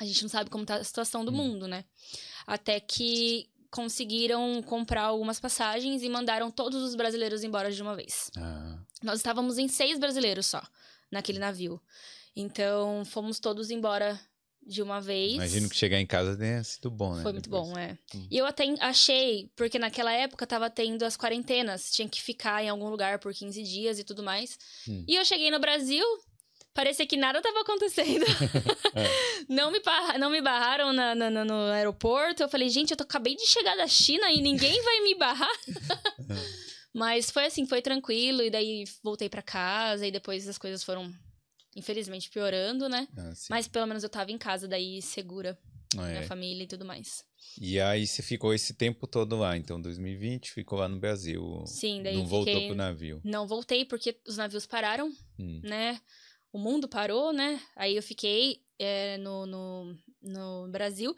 a 0.00 0.04
gente 0.06 0.22
não 0.22 0.28
sabe 0.30 0.48
como 0.48 0.64
tá 0.64 0.76
a 0.76 0.84
situação 0.84 1.24
do 1.24 1.30
Hum. 1.32 1.36
mundo, 1.36 1.68
né? 1.68 1.84
Até 2.46 2.80
que 2.80 3.48
conseguiram 3.70 4.62
comprar 4.62 5.02
algumas 5.04 5.38
passagens 5.38 6.02
e 6.02 6.08
mandaram 6.08 6.50
todos 6.50 6.82
os 6.82 6.94
brasileiros 6.94 7.44
embora 7.44 7.70
de 7.70 7.80
uma 7.80 7.94
vez. 7.94 8.30
Ah, 8.36 8.78
Nós 9.02 9.18
estávamos 9.20 9.58
em 9.58 9.68
seis 9.68 9.98
brasileiros 9.98 10.46
só 10.46 10.62
naquele 11.10 11.38
navio. 11.38 11.80
Então, 12.34 13.04
fomos 13.04 13.38
todos 13.38 13.70
embora 13.70 14.20
de 14.66 14.82
uma 14.82 15.00
vez. 15.00 15.34
imagino 15.34 15.68
que 15.68 15.74
chegar 15.76 15.98
em 15.98 16.06
casa 16.06 16.36
tenha 16.36 16.62
sido 16.62 16.90
bom, 16.90 17.14
né? 17.14 17.22
Foi 17.22 17.32
muito 17.32 17.48
depois. 17.48 17.68
bom, 17.68 17.78
é. 17.78 17.96
Hum. 18.14 18.26
E 18.30 18.36
eu 18.36 18.44
até 18.46 18.64
achei, 18.80 19.50
porque 19.56 19.78
naquela 19.78 20.12
época 20.12 20.46
tava 20.46 20.68
tendo 20.68 21.02
as 21.04 21.16
quarentenas, 21.16 21.90
tinha 21.90 22.08
que 22.08 22.20
ficar 22.20 22.62
em 22.62 22.68
algum 22.68 22.88
lugar 22.88 23.18
por 23.18 23.32
15 23.32 23.62
dias 23.62 23.98
e 23.98 24.04
tudo 24.04 24.22
mais. 24.22 24.58
Hum. 24.86 25.04
E 25.08 25.16
eu 25.16 25.24
cheguei 25.24 25.50
no 25.50 25.58
Brasil, 25.58 26.04
parecia 26.74 27.06
que 27.06 27.16
nada 27.16 27.40
tava 27.42 27.60
acontecendo. 27.60 28.24
É. 28.24 29.08
não, 29.48 29.70
me 29.70 29.80
não 30.18 30.30
me 30.30 30.40
barraram 30.40 30.92
na- 30.92 31.14
na- 31.14 31.30
na- 31.30 31.44
no 31.44 31.64
aeroporto. 31.72 32.42
Eu 32.42 32.48
falei, 32.48 32.68
gente, 32.68 32.90
eu 32.92 32.96
tô- 32.96 33.04
acabei 33.04 33.34
de 33.36 33.46
chegar 33.46 33.76
da 33.76 33.86
China 33.86 34.30
e 34.32 34.40
ninguém 34.40 34.80
vai 34.82 35.00
me 35.00 35.14
barrar. 35.16 35.50
Mas 36.92 37.30
foi 37.30 37.46
assim, 37.46 37.66
foi 37.66 37.80
tranquilo, 37.80 38.42
e 38.42 38.50
daí 38.50 38.84
voltei 39.02 39.28
pra 39.28 39.42
casa, 39.42 40.06
e 40.06 40.10
depois 40.10 40.48
as 40.48 40.58
coisas 40.58 40.82
foram, 40.82 41.12
infelizmente, 41.76 42.28
piorando, 42.28 42.88
né? 42.88 43.06
Ah. 43.16 43.32
Mas 43.48 43.68
pelo 43.68 43.86
menos 43.86 44.02
eu 44.02 44.08
tava 44.10 44.32
em 44.32 44.38
casa 44.38 44.66
daí, 44.66 45.00
segura, 45.00 45.56
Ah, 45.96 46.08
é. 46.08 46.12
minha 46.12 46.26
família 46.26 46.64
e 46.64 46.66
tudo 46.66 46.84
mais. 46.84 47.24
E 47.60 47.80
aí 47.80 48.06
você 48.06 48.22
ficou 48.22 48.52
esse 48.52 48.74
tempo 48.74 49.06
todo 49.06 49.36
lá, 49.36 49.56
então 49.56 49.80
2020 49.80 50.50
ficou 50.52 50.78
lá 50.80 50.88
no 50.88 50.98
Brasil. 50.98 51.62
Sim, 51.66 52.02
daí 52.02 52.16
Não 52.16 52.26
voltou 52.26 52.52
fiquei- 52.52 52.66
pro 52.68 52.76
navio. 52.76 53.20
Não 53.24 53.46
voltei 53.46 53.84
porque 53.84 54.16
os 54.26 54.36
navios 54.36 54.66
pararam, 54.66 55.12
Hum. 55.38 55.60
né? 55.62 56.00
O 56.52 56.58
mundo 56.58 56.88
parou, 56.88 57.32
né? 57.32 57.60
Aí 57.76 57.96
eu 57.96 58.02
fiquei 58.02 58.60
é, 58.78 59.18
no, 59.18 59.46
no, 59.46 59.96
no 60.22 60.68
Brasil. 60.70 61.14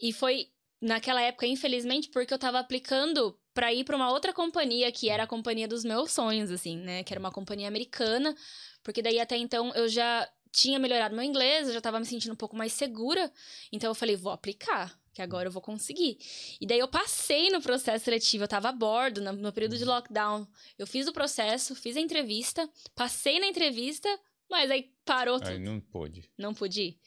E 0.00 0.12
foi 0.12 0.48
naquela 0.80 1.20
época, 1.22 1.46
infelizmente, 1.46 2.08
porque 2.10 2.32
eu 2.32 2.38
tava 2.38 2.58
aplicando 2.58 3.38
pra 3.54 3.72
ir 3.72 3.84
pra 3.84 3.96
uma 3.96 4.10
outra 4.10 4.32
companhia, 4.32 4.92
que 4.92 5.08
era 5.08 5.22
a 5.22 5.26
companhia 5.26 5.66
dos 5.66 5.84
meus 5.84 6.12
sonhos, 6.12 6.50
assim, 6.50 6.76
né? 6.76 7.02
Que 7.02 7.12
era 7.12 7.20
uma 7.20 7.32
companhia 7.32 7.68
americana. 7.68 8.34
Porque 8.82 9.02
daí 9.02 9.18
até 9.18 9.36
então 9.36 9.72
eu 9.74 9.88
já 9.88 10.28
tinha 10.52 10.78
melhorado 10.78 11.14
meu 11.14 11.24
inglês, 11.24 11.68
eu 11.68 11.74
já 11.74 11.80
tava 11.80 11.98
me 11.98 12.06
sentindo 12.06 12.32
um 12.32 12.36
pouco 12.36 12.56
mais 12.56 12.72
segura. 12.72 13.30
Então 13.72 13.90
eu 13.90 13.94
falei, 13.94 14.16
vou 14.16 14.32
aplicar, 14.32 14.98
que 15.12 15.20
agora 15.20 15.48
eu 15.48 15.52
vou 15.52 15.62
conseguir. 15.62 16.18
E 16.60 16.66
daí 16.66 16.78
eu 16.78 16.88
passei 16.88 17.50
no 17.50 17.60
processo 17.60 18.04
seletivo, 18.04 18.44
eu 18.44 18.48
tava 18.48 18.68
a 18.68 18.72
bordo, 18.72 19.20
no, 19.20 19.32
no 19.32 19.52
período 19.52 19.76
de 19.76 19.84
lockdown. 19.84 20.46
Eu 20.78 20.86
fiz 20.86 21.06
o 21.06 21.12
processo, 21.12 21.74
fiz 21.74 21.96
a 21.96 22.00
entrevista, 22.00 22.68
passei 22.94 23.40
na 23.40 23.46
entrevista, 23.46 24.08
mas 24.50 24.70
aí 24.70 24.90
parou 25.04 25.38
tudo. 25.38 25.50
Aí 25.50 25.58
não 25.58 25.80
pôde. 25.80 26.28
Não 26.38 26.54
pude 26.54 26.80
ir. 26.82 27.00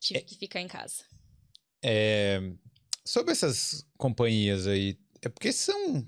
Tive 0.00 0.20
que 0.22 0.36
ficar 0.36 0.60
em 0.60 0.68
casa. 0.68 1.04
É, 1.82 2.40
sobre 3.04 3.32
essas 3.32 3.86
companhias 3.96 4.66
aí, 4.66 4.98
é 5.22 5.28
porque 5.28 5.52
são. 5.52 6.04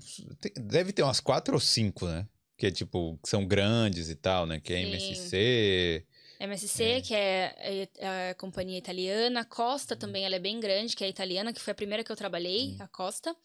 deve 0.55 0.93
ter 0.93 1.03
umas 1.03 1.19
quatro 1.19 1.53
ou 1.53 1.59
cinco, 1.59 2.05
né? 2.05 2.27
Que 2.57 2.67
é 2.67 2.71
tipo, 2.71 3.17
que 3.23 3.29
são 3.29 3.45
grandes 3.45 4.09
e 4.09 4.15
tal, 4.15 4.45
né? 4.45 4.59
Que 4.59 4.73
é 4.73 4.77
Sim. 4.77 4.89
MSC. 4.89 6.05
MSC, 6.39 6.83
É. 6.83 7.01
que 7.01 7.13
é, 7.13 7.87
é 7.97 8.29
a 8.31 8.35
companhia 8.35 8.77
italiana. 8.77 9.45
Costa 9.45 9.95
também, 9.95 10.25
ela 10.25 10.35
é 10.35 10.39
bem 10.39 10.59
grande, 10.59 10.95
que 10.95 11.03
é 11.03 11.09
italiana, 11.09 11.53
que 11.53 11.61
foi 11.61 11.71
a 11.71 11.75
primeira 11.75 12.03
que 12.03 12.11
eu 12.11 12.15
trabalhei, 12.15 12.75
a 12.79 12.87
Costa. 12.87 13.35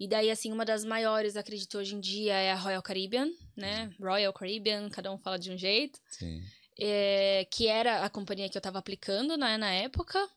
E 0.00 0.08
daí, 0.08 0.30
assim, 0.30 0.50
uma 0.50 0.64
das 0.64 0.84
maiores, 0.84 1.36
acredito, 1.36 1.78
hoje 1.78 1.94
em 1.94 2.00
dia 2.00 2.34
é 2.34 2.50
a 2.50 2.56
Royal 2.56 2.82
Caribbean, 2.82 3.30
né? 3.56 3.90
Royal 4.00 4.32
Caribbean, 4.32 4.88
cada 4.90 5.12
um 5.12 5.18
fala 5.18 5.38
de 5.38 5.52
um 5.52 5.56
jeito. 5.56 6.00
Sim. 6.10 6.42
É, 6.78 7.46
que 7.50 7.66
era 7.66 8.04
a 8.04 8.10
companhia 8.10 8.48
que 8.48 8.56
eu 8.56 8.62
tava 8.62 8.78
aplicando 8.78 9.36
né, 9.36 9.56
na 9.56 9.72
época. 9.72 10.28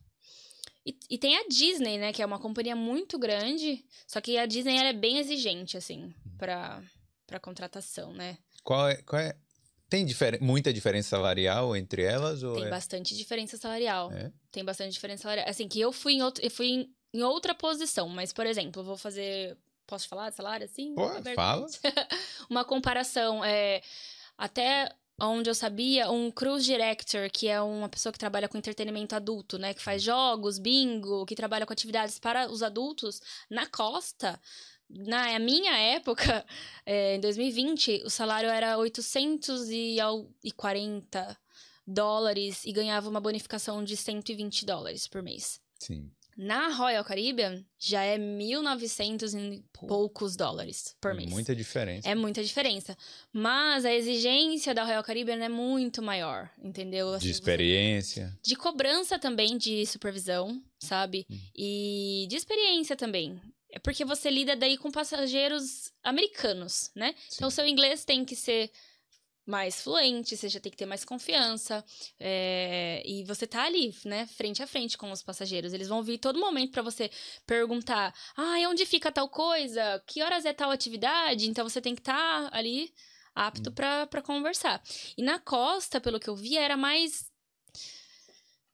E, 0.86 0.96
e 1.10 1.18
tem 1.18 1.36
a 1.38 1.48
Disney, 1.48 1.98
né? 1.98 2.14
Que 2.14 2.22
é 2.22 2.26
uma 2.26 2.40
companhia 2.40 2.76
muito 2.76 3.18
grande. 3.18 3.84
Só 4.08 4.22
que 4.22 4.38
a 4.38 4.46
Disney 4.46 4.78
é 4.78 4.94
bem 4.94 5.18
exigente, 5.18 5.78
assim, 5.78 6.14
pra, 6.38 6.82
pra 7.26 7.40
contratação, 7.40 8.14
né? 8.14 8.38
Qual 8.64 8.88
é, 8.88 9.02
qual 9.02 9.22
é. 9.22 9.36
Tem 9.90 10.06
difer 10.06 10.42
muita 10.42 10.74
diferença 10.74 11.10
salarial 11.10 11.76
entre 11.76 12.04
elas? 12.04 12.44
Ou 12.44 12.56
Tem 12.56 12.66
é... 12.66 12.70
bastante 12.70 13.16
diferença 13.16 13.56
salarial. 13.58 14.12
É? 14.12 14.32
Tem 14.52 14.64
bastante 14.64 14.92
diferença 14.92 15.24
salarial. 15.24 15.48
Assim, 15.48 15.68
que 15.68 15.80
eu 15.80 15.92
fui 15.92 16.14
em, 16.14 16.24
outro, 16.24 16.44
eu 16.44 16.52
fui 16.52 16.68
em, 16.68 16.96
em 17.14 17.24
outra 17.24 17.54
posição, 17.54 18.10
mas, 18.10 18.34
por 18.34 18.46
exemplo, 18.46 18.82
eu 18.82 18.86
vou 18.86 18.98
fazer. 18.98 19.58
Posso 19.88 20.08
falar 20.08 20.32
de 20.32 20.36
salário 20.36 20.66
assim? 20.66 20.96
Pô, 20.96 21.08
fala. 21.36 21.68
Uma 22.50 22.66
comparação. 22.66 23.46
É, 23.46 23.82
até 24.36 24.92
onde 25.20 25.50
eu 25.50 25.56
sabia, 25.56 26.12
um 26.12 26.30
cruise 26.30 26.66
director, 26.66 27.30
que 27.32 27.48
é 27.48 27.62
uma 27.62 27.88
pessoa 27.88 28.12
que 28.12 28.20
trabalha 28.20 28.50
com 28.50 28.58
entretenimento 28.58 29.16
adulto, 29.16 29.58
né? 29.58 29.74
Que 29.74 29.82
faz 29.82 30.04
jogos, 30.04 30.60
bingo, 30.60 31.26
que 31.26 31.36
trabalha 31.36 31.66
com 31.66 31.74
atividades 31.74 32.20
para 32.20 32.50
os 32.50 32.62
adultos, 32.62 33.22
na 33.50 33.66
costa. 33.68 34.40
Na 34.90 35.40
minha 35.40 35.78
época, 35.78 36.46
é, 36.86 36.86
em 37.16 37.20
2020, 37.20 38.04
o 38.06 38.10
salário 38.10 38.50
era 38.50 38.78
840 38.78 41.38
dólares 41.88 42.66
e 42.66 42.72
ganhava 42.72 43.10
uma 43.10 43.22
bonificação 43.22 43.84
de 43.84 43.96
120 43.96 44.66
dólares 44.66 45.08
por 45.08 45.22
mês. 45.22 45.62
Sim. 45.80 46.10
Na 46.36 46.68
Royal 46.68 47.04
Caribbean, 47.06 47.64
já 47.80 48.04
é 48.04 48.18
1.900 48.18 49.54
e 49.54 49.64
poucos 49.88 50.36
dólares 50.36 50.94
por 51.00 51.14
mês. 51.14 51.30
Muita 51.30 51.56
diferença. 51.56 52.10
É 52.10 52.14
muita 52.14 52.44
diferença. 52.44 52.98
Mas 53.32 53.86
a 53.86 53.94
exigência 53.94 54.74
da 54.74 54.84
Royal 54.84 55.04
Caribbean 55.04 55.42
é 55.44 55.48
muito 55.48 56.02
maior, 56.02 56.50
entendeu? 56.62 57.14
Assim, 57.14 57.28
de 57.28 57.32
experiência. 57.32 58.28
Você... 58.28 58.50
De 58.50 58.56
cobrança 58.58 59.18
também 59.18 59.58
de 59.58 59.86
supervisão, 59.86 60.62
sabe? 60.78 61.26
Hum. 61.30 61.40
E 61.56 62.28
de 62.30 62.36
experiência 62.36 62.98
também. 62.98 63.40
É 63.72 63.80
porque 63.80 64.04
você 64.04 64.30
lida 64.30 64.56
daí 64.56 64.78
com 64.78 64.92
passageiros 64.92 65.94
americanos, 66.04 66.92
né? 66.94 67.14
Sim. 67.30 67.36
Então, 67.36 67.48
o 67.48 67.52
seu 67.52 67.66
inglês 67.66 68.04
tem 68.04 68.26
que 68.26 68.36
ser 68.36 68.72
mais 69.46 69.82
fluente, 69.82 70.36
você 70.36 70.50
já 70.50 70.60
tem 70.60 70.72
que 70.72 70.78
ter 70.78 70.86
mais 70.86 71.06
confiança. 71.06 71.84
É, 72.20 73.04
e 73.06 73.24
você 73.24 73.46
tá 73.46 73.64
ali, 73.64 73.94
né, 74.04 74.26
frente 74.26 74.64
a 74.64 74.68
frente 74.68 74.98
com 74.98 75.12
os 75.12 75.22
passageiros. 75.22 75.74
Eles 75.74 75.88
vão 75.88 76.02
vir 76.02 76.18
todo 76.18 76.40
momento 76.40 76.72
para 76.72 76.82
você 76.82 77.12
perguntar: 77.46 78.14
ah, 78.36 78.56
onde 78.70 78.86
fica 78.86 79.12
tal 79.12 79.30
coisa? 79.30 80.04
Que 80.08 80.24
horas 80.24 80.46
é 80.46 80.54
tal 80.54 80.72
atividade? 80.72 81.50
Então 81.50 81.68
você 81.68 81.80
tem 81.80 81.94
que 81.94 82.02
estar 82.02 82.50
tá 82.50 82.58
ali 82.58 82.94
apto 83.36 83.70
hum. 83.70 83.74
para 83.74 84.22
conversar. 84.22 84.82
E 85.18 85.22
na 85.22 85.38
costa, 85.40 86.02
pelo 86.02 86.20
que 86.20 86.30
eu 86.30 86.36
vi, 86.36 86.58
era 86.58 86.76
mais 86.78 87.30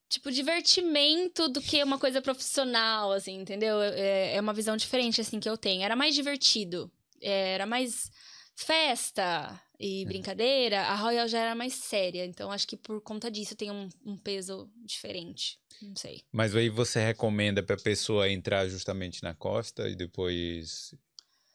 tipo, 0.08 0.30
divertimento 0.30 1.48
do 1.48 1.62
que 1.62 1.82
uma 1.82 1.98
coisa 1.98 2.22
profissional, 2.22 3.14
assim, 3.14 3.40
entendeu? 3.40 3.82
É, 3.82 4.36
é 4.36 4.42
uma 4.42 4.54
visão 4.54 4.76
diferente, 4.76 5.22
assim, 5.22 5.40
que 5.40 5.50
eu 5.50 5.58
tenho. 5.58 5.84
Era 5.84 5.96
mais 5.96 6.14
divertido. 6.14 6.92
É, 7.22 7.54
era 7.54 7.66
mais 7.66 8.12
festa, 8.56 9.60
e 9.80 10.04
uhum. 10.04 10.10
brincadeira, 10.10 10.82
a 10.82 10.96
Royal 10.96 11.28
já 11.28 11.40
era 11.40 11.56
mais 11.56 11.74
séria. 11.74 12.24
Então, 12.24 12.52
acho 12.52 12.68
que 12.68 12.78
por 12.78 13.02
conta 13.02 13.32
disso 13.32 13.56
tem 13.56 13.72
um, 13.72 13.90
um 14.06 14.16
peso 14.16 14.70
diferente. 14.86 15.60
Não 15.82 15.96
sei. 15.96 16.24
Mas 16.32 16.56
aí 16.56 16.70
você 16.70 17.04
recomenda 17.04 17.64
para 17.64 17.76
a 17.76 17.82
pessoa 17.82 18.30
entrar 18.30 18.68
justamente 18.68 19.24
na 19.24 19.34
costa 19.34 19.90
e 19.90 19.96
depois 19.96 20.94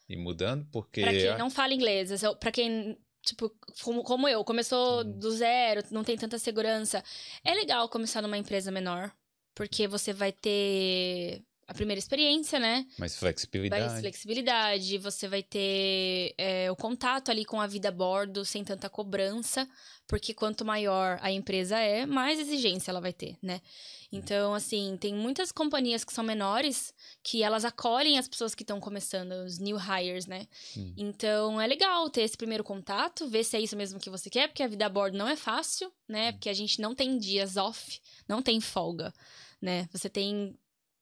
ir 0.09 0.17
mudando? 0.17 0.67
Porque. 0.71 1.01
Pra 1.01 1.13
quem 1.13 1.37
não 1.37 1.49
fala 1.49 1.73
inglês, 1.73 2.11
para 2.39 2.51
quem 2.51 2.97
tipo, 3.21 3.49
como, 3.81 4.03
como 4.03 4.27
eu, 4.27 4.43
começou 4.43 5.01
hum. 5.01 5.19
do 5.19 5.31
zero, 5.31 5.81
não 5.89 6.03
tem 6.03 6.17
tanta 6.17 6.37
segurança. 6.37 7.01
É 7.43 7.53
legal 7.53 7.87
começar 7.87 8.21
numa 8.21 8.37
empresa 8.37 8.71
menor, 8.71 9.09
porque 9.55 9.87
você 9.87 10.11
vai 10.11 10.33
ter 10.33 11.43
a 11.67 11.73
primeira 11.73 11.99
experiência, 11.99 12.59
né? 12.59 12.87
Mais 12.97 13.17
flexibilidade. 13.17 13.85
Mais 13.85 13.99
flexibilidade, 13.99 14.97
você 14.99 15.27
vai 15.27 15.43
ter 15.43 16.33
é, 16.37 16.71
o 16.71 16.75
contato 16.77 17.29
ali 17.29 17.43
com 17.43 17.59
a 17.59 17.67
vida 17.67 17.89
a 17.89 17.91
bordo, 17.91 18.45
sem 18.45 18.63
tanta 18.63 18.89
cobrança, 18.89 19.67
porque 20.07 20.33
quanto 20.33 20.63
maior 20.63 21.19
a 21.21 21.29
empresa 21.29 21.77
é, 21.77 22.05
mais 22.05 22.39
exigência 22.39 22.89
ela 22.89 23.01
vai 23.01 23.11
ter, 23.11 23.37
né? 23.41 23.61
Então, 24.09 24.53
assim, 24.53 24.95
tem 24.97 25.13
muitas 25.13 25.51
companhias 25.51 26.05
que 26.05 26.13
são 26.13 26.23
menores 26.23 26.93
que 27.21 27.43
elas 27.43 27.65
acolhem 27.65 28.17
as 28.17 28.29
pessoas 28.29 28.55
que 28.55 28.63
estão 28.63 28.79
começando, 28.79 29.33
os 29.33 29.59
new 29.59 29.77
hires, 29.77 30.25
né? 30.25 30.47
Hum. 30.77 30.93
Então, 30.95 31.59
é 31.59 31.67
legal 31.67 32.09
ter 32.09 32.21
esse 32.21 32.37
primeiro 32.37 32.63
contato, 32.63 33.27
ver 33.27 33.43
se 33.43 33.57
é 33.57 33.59
isso 33.59 33.75
mesmo 33.75 33.99
que 33.99 34.09
você 34.09 34.29
quer, 34.29 34.47
porque 34.47 34.63
a 34.63 34.67
vida 34.67 34.85
a 34.85 34.89
bordo 34.89 35.17
não 35.17 35.27
é 35.27 35.35
fácil, 35.35 35.91
né? 36.07 36.31
Porque 36.31 36.47
a 36.47 36.53
gente 36.53 36.79
não 36.79 36.95
tem 36.95 37.17
dias 37.17 37.57
off, 37.57 37.99
não 38.25 38.41
tem 38.41 38.61
folga, 38.61 39.13
né? 39.61 39.89
Você 39.91 40.09
tem 40.09 40.57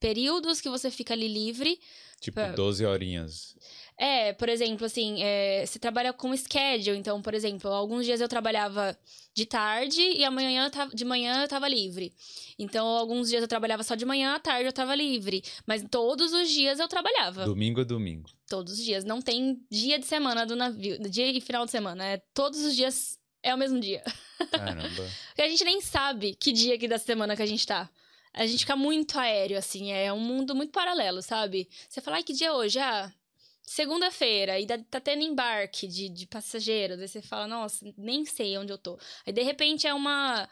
períodos 0.06 0.62
que 0.62 0.70
você 0.70 0.92
fica 0.92 1.16
ali 1.16 1.28
livre. 1.28 1.80
Tipo, 2.22 2.36
pra... 2.36 2.52
12 2.52 2.86
horinhas. 2.86 3.56
É, 3.98 4.34
por 4.34 4.50
exemplo, 4.50 4.86
assim, 4.86 5.24
é, 5.24 5.66
você 5.66 5.80
trabalha 5.80 6.14
com 6.14 6.36
schedule. 6.38 6.96
Então, 6.96 7.24
por 7.24 7.34
exemplo, 7.34 7.72
alguns 7.72 8.06
dias 8.06 8.22
eu 8.22 8.28
trabalhava 8.28 8.96
de 9.34 9.48
tarde 9.48 10.02
e 10.02 10.24
amanhã 10.24 10.70
de 10.94 11.04
manhã 11.04 11.42
eu 11.42 11.48
tava 11.48 11.68
livre. 11.68 12.14
Então, 12.60 12.86
alguns 12.86 13.30
dias 13.30 13.42
eu 13.42 13.48
trabalhava 13.48 13.82
só 13.82 13.96
de 13.96 14.06
manhã, 14.06 14.36
à 14.36 14.40
tarde 14.40 14.68
eu 14.68 14.74
tava 14.74 14.94
livre. 14.94 15.44
Mas 15.66 15.84
todos 15.90 16.34
os 16.34 16.50
dias 16.52 16.80
eu 16.80 16.88
trabalhava. 16.88 17.46
Domingo 17.46 17.82
a 17.82 17.84
domingo. 17.84 18.30
Todos 18.48 18.74
os 18.74 18.86
dias. 18.86 19.04
Não 19.04 19.24
tem 19.24 19.60
dia 19.72 19.98
de 19.98 20.06
semana 20.06 20.46
do 20.46 20.56
navio, 20.56 21.00
dia 21.10 21.32
e 21.32 21.42
final 21.42 21.66
de 21.66 21.72
semana. 21.72 22.06
É 22.06 22.22
todos 22.32 22.64
os 22.64 22.76
dias 22.76 23.18
é 23.42 23.56
o 23.56 23.58
mesmo 23.58 23.80
dia. 23.80 24.04
Caramba. 24.52 25.10
e 25.36 25.42
a 25.42 25.50
gente 25.50 25.64
nem 25.64 25.82
sabe 25.82 26.36
que 26.36 26.52
dia 26.52 26.76
aqui 26.76 26.88
da 26.88 27.00
semana 27.00 27.36
que 27.36 27.42
a 27.42 27.48
gente 27.48 27.66
tá 27.66 27.90
a 28.36 28.46
gente 28.46 28.60
fica 28.60 28.76
muito 28.76 29.18
aéreo, 29.18 29.58
assim, 29.58 29.92
é 29.92 30.12
um 30.12 30.20
mundo 30.20 30.54
muito 30.54 30.72
paralelo, 30.72 31.22
sabe? 31.22 31.70
Você 31.88 32.02
fala, 32.02 32.18
ai, 32.18 32.24
que 32.24 32.34
dia 32.34 32.48
é 32.48 32.52
hoje? 32.52 32.78
Ah, 32.80 33.12
segunda-feira, 33.64 34.60
e 34.60 34.68
tá 34.68 35.00
tendo 35.00 35.24
embarque 35.24 35.88
de, 35.88 36.10
de 36.10 36.28
passageiros, 36.28 37.00
aí 37.00 37.08
você 37.08 37.22
fala, 37.22 37.48
nossa, 37.48 37.86
nem 37.98 38.26
sei 38.26 38.58
onde 38.58 38.74
eu 38.74 38.78
tô. 38.78 39.00
Aí, 39.26 39.32
de 39.32 39.42
repente, 39.42 39.88
é 39.88 39.94
uma 39.94 40.48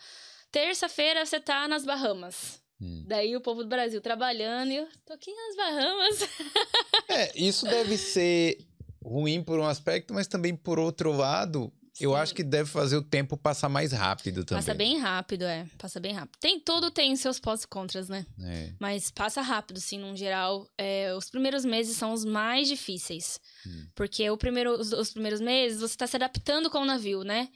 terça-feira, 0.50 1.26
você 1.26 1.40
tá 1.40 1.68
nas 1.68 1.84
Bahamas. 1.84 2.62
Hum. 2.82 3.04
Daí 3.06 3.36
o 3.36 3.42
povo 3.42 3.64
do 3.64 3.70
Brasil 3.70 4.02
trabalhando 4.02 4.72
e 4.72 4.78
eu 4.78 4.88
tô 5.06 5.14
aqui 5.14 5.32
nas 5.34 5.56
Bahamas. 5.56 6.20
é, 7.10 7.32
isso 7.38 7.66
deve 7.66 7.98
ser 7.98 8.66
ruim 9.04 9.44
por 9.44 9.60
um 9.60 9.66
aspecto, 9.66 10.14
mas 10.14 10.28
também 10.28 10.56
por 10.56 10.80
outro 10.80 11.12
lado, 11.12 11.72
eu 12.00 12.16
acho 12.16 12.34
que 12.34 12.44
deve 12.44 12.70
fazer 12.70 12.98
o 12.98 13.02
tempo 13.02 13.38
passar 13.38 13.70
mais 13.70 13.92
rápido 13.92 14.44
também. 14.44 14.64
Passa 14.64 14.74
bem 14.74 14.98
rápido, 14.98 15.44
é. 15.44 15.68
Passa 15.78 16.00
bem 16.00 16.14
rápido. 16.14 16.38
Tem, 16.40 16.60
todo 16.60 16.90
tem 16.90 17.16
seus 17.16 17.40
pós 17.40 17.64
e 17.64 17.68
contras, 17.68 18.10
né? 18.10 18.26
É. 18.42 18.72
Mas 18.80 19.12
passa 19.12 19.42
rápido, 19.42 19.80
sim, 19.80 20.00
no 20.00 20.16
geral. 20.16 20.68
É, 20.78 21.14
os 21.16 21.30
primeiros 21.30 21.64
meses 21.64 21.96
são 21.96 22.12
os 22.12 22.26
mais 22.26 22.68
difíceis. 22.68 23.40
Hum. 23.66 23.86
Porque 23.94 24.28
o 24.30 24.38
primeiro, 24.38 24.74
os, 24.74 24.92
os, 24.92 25.12
primeiros 25.12 25.40
meses 25.40 25.82
você 25.82 25.96
tá 25.96 26.08
se 26.08 26.16
adaptando 26.16 26.70
com 26.70 26.80
o 26.80 26.86
navio, 26.86 27.24
né? 27.24 27.50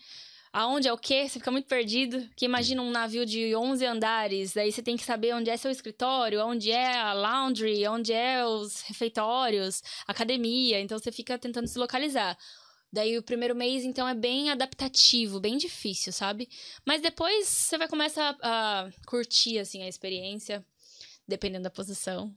Aonde 0.54 0.88
é 0.88 0.94
o 0.94 0.98
quê? 0.98 1.28
Você 1.28 1.40
fica 1.40 1.52
muito 1.52 1.68
perdido. 1.68 2.30
Que 2.36 2.46
imagina 2.46 2.82
um 2.82 2.92
navio 2.92 3.26
de 3.26 3.56
11 3.56 3.86
andares, 3.86 4.56
aí 4.56 4.72
você 4.72 4.84
tem 4.84 4.96
que 4.96 5.04
saber 5.04 5.34
onde 5.34 5.50
é 5.50 5.58
seu 5.58 5.72
escritório, 5.72 6.46
onde 6.46 6.72
é 6.72 6.96
a 6.96 7.12
laundry, 7.14 7.88
onde 7.88 8.14
é 8.14 8.46
os 8.46 8.82
refeitórios, 8.82 9.82
academia. 10.08 10.80
Então 10.80 11.00
você 11.00 11.12
fica 11.12 11.40
tentando 11.40 11.68
se 11.68 11.80
localizar. 11.80 12.38
Daí 12.92 13.18
o 13.18 13.24
primeiro 13.24 13.56
mês, 13.56 13.84
então, 13.84 14.08
é 14.08 14.16
bem 14.16 14.50
adaptativo, 14.50 15.40
bem 15.40 15.58
difícil, 15.58 16.14
sabe? 16.14 16.50
Mas 16.86 17.02
depois 17.02 17.48
você 17.48 17.78
vai 17.78 17.88
começar 17.88 18.38
a, 18.42 18.86
a 18.86 18.92
curtir, 19.06 19.60
assim, 19.60 19.84
a 19.84 19.88
experiência, 19.88 20.66
dependendo 21.28 21.64
da 21.64 21.70
posição. 21.70 22.34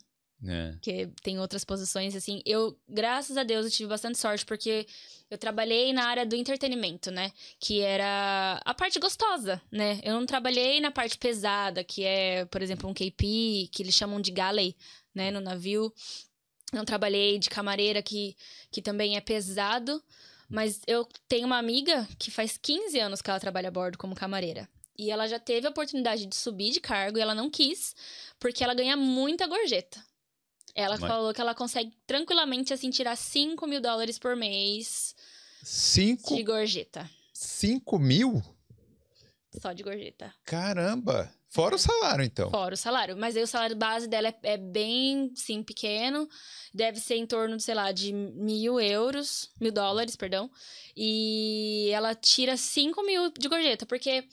É. 0.46 0.72
Porque 0.72 1.09
tem 1.22 1.38
outras 1.38 1.64
posições, 1.64 2.16
assim. 2.16 2.42
Eu, 2.46 2.78
graças 2.88 3.36
a 3.36 3.42
Deus, 3.42 3.66
eu 3.66 3.70
tive 3.70 3.88
bastante 3.88 4.18
sorte, 4.18 4.44
porque 4.44 4.86
eu 5.30 5.36
trabalhei 5.36 5.92
na 5.92 6.05
área 6.05 6.24
do 6.24 6.34
entretenimento, 6.34 7.11
né? 7.11 7.30
Que 7.59 7.80
era 7.80 8.61
a 8.64 8.74
parte 8.74 8.98
gostosa, 8.98 9.61
né? 9.70 10.01
Eu 10.03 10.14
não 10.14 10.24
trabalhei 10.24 10.80
na 10.80 10.90
parte 10.90 11.18
pesada, 11.18 11.84
que 11.84 12.05
é, 12.05 12.44
por 12.46 12.62
exemplo, 12.62 12.88
um 12.88 12.94
KP, 12.94 13.68
que 13.70 13.82
eles 13.82 13.94
chamam 13.94 14.20
de 14.20 14.30
galley, 14.30 14.74
né? 15.14 15.30
No 15.30 15.40
navio. 15.40 15.92
Não 16.72 16.84
trabalhei 16.84 17.38
de 17.38 17.51
camareira, 17.51 18.03
que, 18.03 18.36
que 18.70 18.80
também 18.80 19.16
é 19.16 19.20
pesado. 19.20 20.03
Mas 20.51 20.80
eu 20.86 21.07
tenho 21.28 21.46
uma 21.46 21.59
amiga 21.59 22.09
que 22.18 22.30
faz 22.30 22.59
15 22.59 22.98
anos 22.98 23.22
que 23.22 23.30
ela 23.30 23.38
trabalha 23.38 23.68
a 23.68 23.70
bordo 23.70 23.96
como 23.96 24.16
camareira. 24.16 24.68
E 24.98 25.11
ela 25.11 25.26
já 25.28 25.38
teve 25.38 25.66
a 25.66 25.70
oportunidade 25.70 26.26
de 26.26 26.34
subir 26.34 26.72
de 26.72 26.80
cargo 26.80 27.16
e 27.16 27.20
ela 27.20 27.34
não 27.34 27.48
quis, 27.48 27.94
porque 28.38 28.62
ela 28.62 28.74
ganha 28.74 28.96
muita 28.96 29.46
gorjeta. 29.46 30.05
Ela 30.74 30.98
Mas... 30.98 31.09
falou 31.09 31.32
que 31.32 31.40
ela 31.40 31.55
consegue 31.55 31.92
tranquilamente, 32.07 32.72
assim, 32.72 32.90
tirar 32.90 33.16
5 33.16 33.66
mil 33.66 33.80
dólares 33.80 34.18
por 34.18 34.36
mês. 34.36 35.14
5? 35.62 36.34
De 36.34 36.42
gorjeta. 36.42 37.09
5 37.32 37.98
mil? 37.98 38.42
Só 39.61 39.72
de 39.72 39.82
gorjeta. 39.82 40.34
Caramba! 40.44 41.32
Fora 41.51 41.74
o 41.74 41.78
salário, 41.78 42.24
então. 42.24 42.48
Fora 42.48 42.74
o 42.74 42.78
salário. 42.78 43.16
Mas 43.16 43.36
aí 43.36 43.42
o 43.42 43.46
salário 43.46 43.74
base 43.74 44.07
dela 44.07 44.28
é, 44.28 44.34
é, 44.44 44.57
bem, 44.57 45.32
sim, 45.34 45.64
pequeno. 45.64 46.28
Deve 46.72 47.01
ser 47.01 47.16
em 47.16 47.26
torno, 47.26 47.59
sei 47.59 47.74
lá, 47.74 47.90
de 47.90 48.12
mil 48.12 48.80
euros, 48.80 49.51
mil 49.61 49.72
dólares, 49.72 50.14
perdão. 50.14 50.48
E 50.96 51.90
ela 51.92 52.14
tira 52.14 52.57
cinco 52.57 53.03
mil 53.03 53.32
de 53.32 53.48
gorjeta, 53.48 53.84
porque 53.84 54.24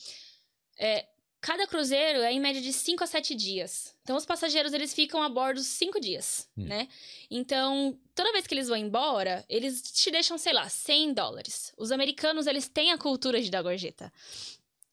é, 0.78 1.08
cada 1.42 1.66
cruzeiro 1.66 2.20
é 2.20 2.32
em 2.32 2.40
média 2.40 2.62
de 2.62 2.74
5 2.74 3.04
a 3.04 3.08
7 3.08 3.34
dias. 3.34 3.96
Então, 4.04 4.16
os 4.16 4.26
passageiros, 4.26 4.74
eles 4.74 4.94
ficam 4.94 5.22
a 5.24 5.30
bordo 5.30 5.62
5 5.62 6.00
dias, 6.00 6.48
hum. 6.58 6.66
né? 6.66 6.88
Então, 7.32 7.98
toda 8.14 8.32
vez 8.32 8.46
que 8.46 8.54
eles 8.54 8.68
vão 8.68 8.78
embora, 8.78 9.46
eles 9.50 9.82
te 9.82 10.12
deixam, 10.12 10.38
sei 10.38 10.54
lá, 10.54 10.68
100 10.70 11.14
dólares. 11.14 11.74
Os 11.78 11.92
americanos, 11.92 12.48
eles 12.48 12.68
têm 12.68 12.92
a 12.92 12.98
cultura 12.98 13.42
de 13.42 13.50
dar 13.50 13.62
gorjeta. 13.62 14.12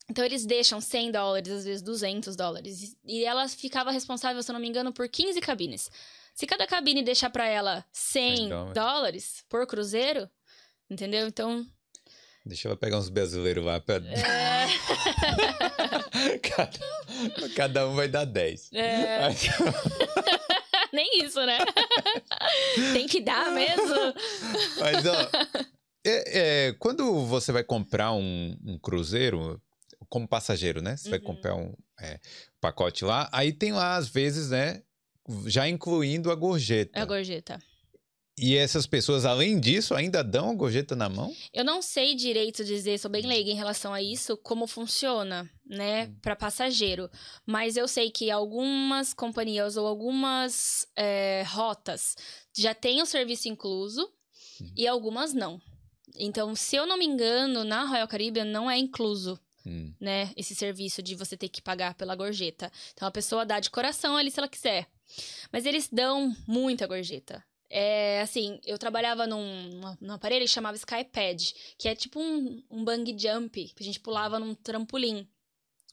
Então, 0.08 0.24
eles 0.24 0.44
deixam 0.44 0.80
100 0.80 1.12
dólares, 1.12 1.50
às 1.50 1.64
vezes 1.64 1.82
200 1.82 2.36
dólares. 2.36 2.96
E 3.04 3.24
ela 3.24 3.48
ficava 3.48 3.90
responsável, 3.90 4.42
se 4.42 4.50
eu 4.50 4.54
não 4.54 4.60
me 4.60 4.68
engano, 4.68 4.92
por 4.92 5.08
15 5.08 5.40
cabines. 5.40 5.90
Se 6.34 6.46
cada 6.46 6.66
cabine 6.66 7.02
deixar 7.02 7.30
para 7.30 7.46
ela 7.46 7.84
100, 7.92 8.36
100 8.36 8.48
dólares. 8.48 8.74
dólares 8.74 9.44
por 9.48 9.66
cruzeiro, 9.66 10.28
entendeu? 10.90 11.26
Então, 11.26 11.66
Deixa 12.46 12.68
ela 12.68 12.76
pegar 12.76 12.98
uns 12.98 13.08
brasileiros 13.08 13.64
lá. 13.64 13.80
Pra... 13.80 13.96
É. 13.96 14.66
cada, 16.42 16.78
cada, 17.56 17.88
um 17.88 17.94
vai 17.94 18.06
dar 18.06 18.26
10. 18.26 18.70
É. 18.74 19.28
Nem 20.92 21.24
isso, 21.24 21.44
né? 21.44 21.58
Tem 22.92 23.06
que 23.06 23.22
dar 23.22 23.50
mesmo. 23.50 24.14
Mas, 24.78 25.06
ó, 25.06 25.30
é, 26.04 26.68
é, 26.68 26.72
quando 26.74 27.24
você 27.24 27.50
vai 27.50 27.64
comprar 27.64 28.12
um, 28.12 28.56
um, 28.62 28.78
cruzeiro, 28.78 29.60
como 30.08 30.28
passageiro, 30.28 30.80
né? 30.82 30.96
Você 30.96 31.08
uhum. 31.08 31.10
vai 31.10 31.20
comprar 31.20 31.54
um 31.54 31.74
é, 32.00 32.18
pacote 32.60 33.04
lá, 33.04 33.28
aí 33.32 33.52
tem 33.52 33.72
lá, 33.72 33.96
às 33.96 34.08
vezes, 34.08 34.50
né? 34.50 34.82
Já 35.46 35.68
incluindo 35.68 36.30
a 36.30 36.34
gorjeta. 36.34 37.00
A 37.00 37.04
gorjeta. 37.04 37.58
E 38.36 38.56
essas 38.56 38.84
pessoas, 38.84 39.24
além 39.24 39.60
disso, 39.60 39.94
ainda 39.94 40.22
dão 40.24 40.50
a 40.50 40.54
gorjeta 40.54 40.96
na 40.96 41.08
mão? 41.08 41.32
Eu 41.52 41.64
não 41.64 41.80
sei 41.80 42.16
direito 42.16 42.64
dizer, 42.64 42.98
sou 42.98 43.10
bem 43.10 43.24
leiga 43.24 43.48
em 43.48 43.54
relação 43.54 43.94
a 43.94 44.02
isso, 44.02 44.36
como 44.36 44.66
funciona, 44.66 45.48
né, 45.64 46.06
hum. 46.06 46.16
para 46.20 46.34
passageiro. 46.34 47.08
Mas 47.46 47.76
eu 47.76 47.86
sei 47.86 48.10
que 48.10 48.32
algumas 48.32 49.14
companhias 49.14 49.76
ou 49.76 49.86
algumas 49.86 50.86
é, 50.96 51.44
rotas 51.46 52.16
já 52.56 52.74
têm 52.74 53.00
o 53.00 53.06
serviço 53.06 53.48
incluso 53.48 54.02
hum. 54.60 54.72
e 54.76 54.86
algumas 54.88 55.32
não. 55.32 55.60
Então, 56.16 56.56
se 56.56 56.74
eu 56.74 56.86
não 56.86 56.98
me 56.98 57.06
engano, 57.06 57.62
na 57.62 57.84
Royal 57.84 58.08
Caribbean 58.08 58.44
não 58.44 58.68
é 58.68 58.76
incluso. 58.76 59.38
Hum. 59.66 59.94
Né, 59.98 60.30
esse 60.36 60.54
serviço 60.54 61.02
de 61.02 61.14
você 61.14 61.36
ter 61.36 61.48
que 61.48 61.62
pagar 61.62 61.94
pela 61.94 62.14
gorjeta. 62.14 62.70
Então 62.92 63.08
a 63.08 63.10
pessoa 63.10 63.46
dá 63.46 63.60
de 63.60 63.70
coração 63.70 64.16
ali 64.16 64.30
se 64.30 64.38
ela 64.38 64.48
quiser. 64.48 64.86
Mas 65.50 65.64
eles 65.64 65.88
dão 65.90 66.34
muita 66.46 66.86
gorjeta. 66.86 67.42
É, 67.70 68.20
assim, 68.20 68.60
eu 68.64 68.78
trabalhava 68.78 69.26
num, 69.26 69.96
num 70.00 70.12
aparelho 70.12 70.44
que 70.44 70.50
chamava 70.50 70.76
Skypad, 70.76 71.54
que 71.76 71.88
é 71.88 71.94
tipo 71.94 72.20
um, 72.20 72.62
um 72.70 72.84
bang 72.84 73.16
jump, 73.18 73.68
que 73.74 73.82
a 73.82 73.86
gente 73.86 74.00
pulava 74.00 74.38
num 74.38 74.54
trampolim 74.54 75.26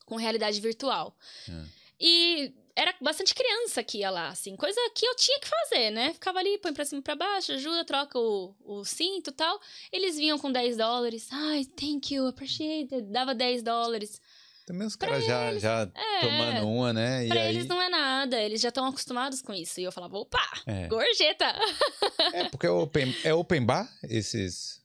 com 0.06 0.16
realidade 0.16 0.60
virtual. 0.60 1.18
É. 1.50 1.66
E 2.00 2.54
era 2.82 2.96
bastante 3.00 3.36
criança 3.36 3.84
que 3.84 4.00
ia 4.00 4.10
lá, 4.10 4.30
assim, 4.30 4.56
coisa 4.56 4.80
que 4.96 5.06
eu 5.06 5.16
tinha 5.16 5.40
que 5.40 5.48
fazer, 5.48 5.92
né? 5.92 6.14
Ficava 6.14 6.40
ali, 6.40 6.58
põe 6.58 6.74
pra 6.74 6.84
cima 6.84 7.00
e 7.00 7.04
pra 7.04 7.16
baixo, 7.16 7.52
ajuda, 7.52 7.86
troca 7.86 8.18
o, 8.18 8.56
o 8.64 8.84
cinto 8.84 9.30
e 9.30 9.34
tal. 9.34 9.60
Eles 9.92 10.18
vinham 10.18 10.40
com 10.40 10.52
10 10.52 10.78
dólares. 10.78 11.28
Ai, 11.32 11.66
thank 11.66 12.14
you, 12.14 12.28
appreciate 12.28 12.94
it. 12.94 13.08
Dava 13.12 13.36
10 13.36 13.62
dólares. 13.62 14.20
Também 14.66 14.88
os 14.88 14.96
caras 14.96 15.26
já, 15.26 15.54
já 15.60 15.92
é, 15.94 16.22
tomando 16.22 16.68
uma, 16.68 16.94
né? 16.94 17.26
E 17.26 17.30
pra 17.30 17.42
aí... 17.42 17.50
eles 17.50 17.68
não 17.68 17.82
é 17.82 17.90
nada, 17.90 18.42
eles 18.42 18.62
já 18.62 18.70
estão 18.70 18.86
acostumados 18.86 19.42
com 19.42 19.54
isso. 19.54 19.80
E 19.80 19.84
eu 19.84 19.92
falava, 19.92 20.18
opa, 20.18 20.42
é. 20.66 20.88
gorjeta! 20.88 21.46
É, 22.34 22.50
porque 22.50 22.66
é 22.66 22.72
open, 22.72 23.16
é 23.24 23.34
open 23.34 23.66
bar 23.66 23.92
esses. 24.04 24.82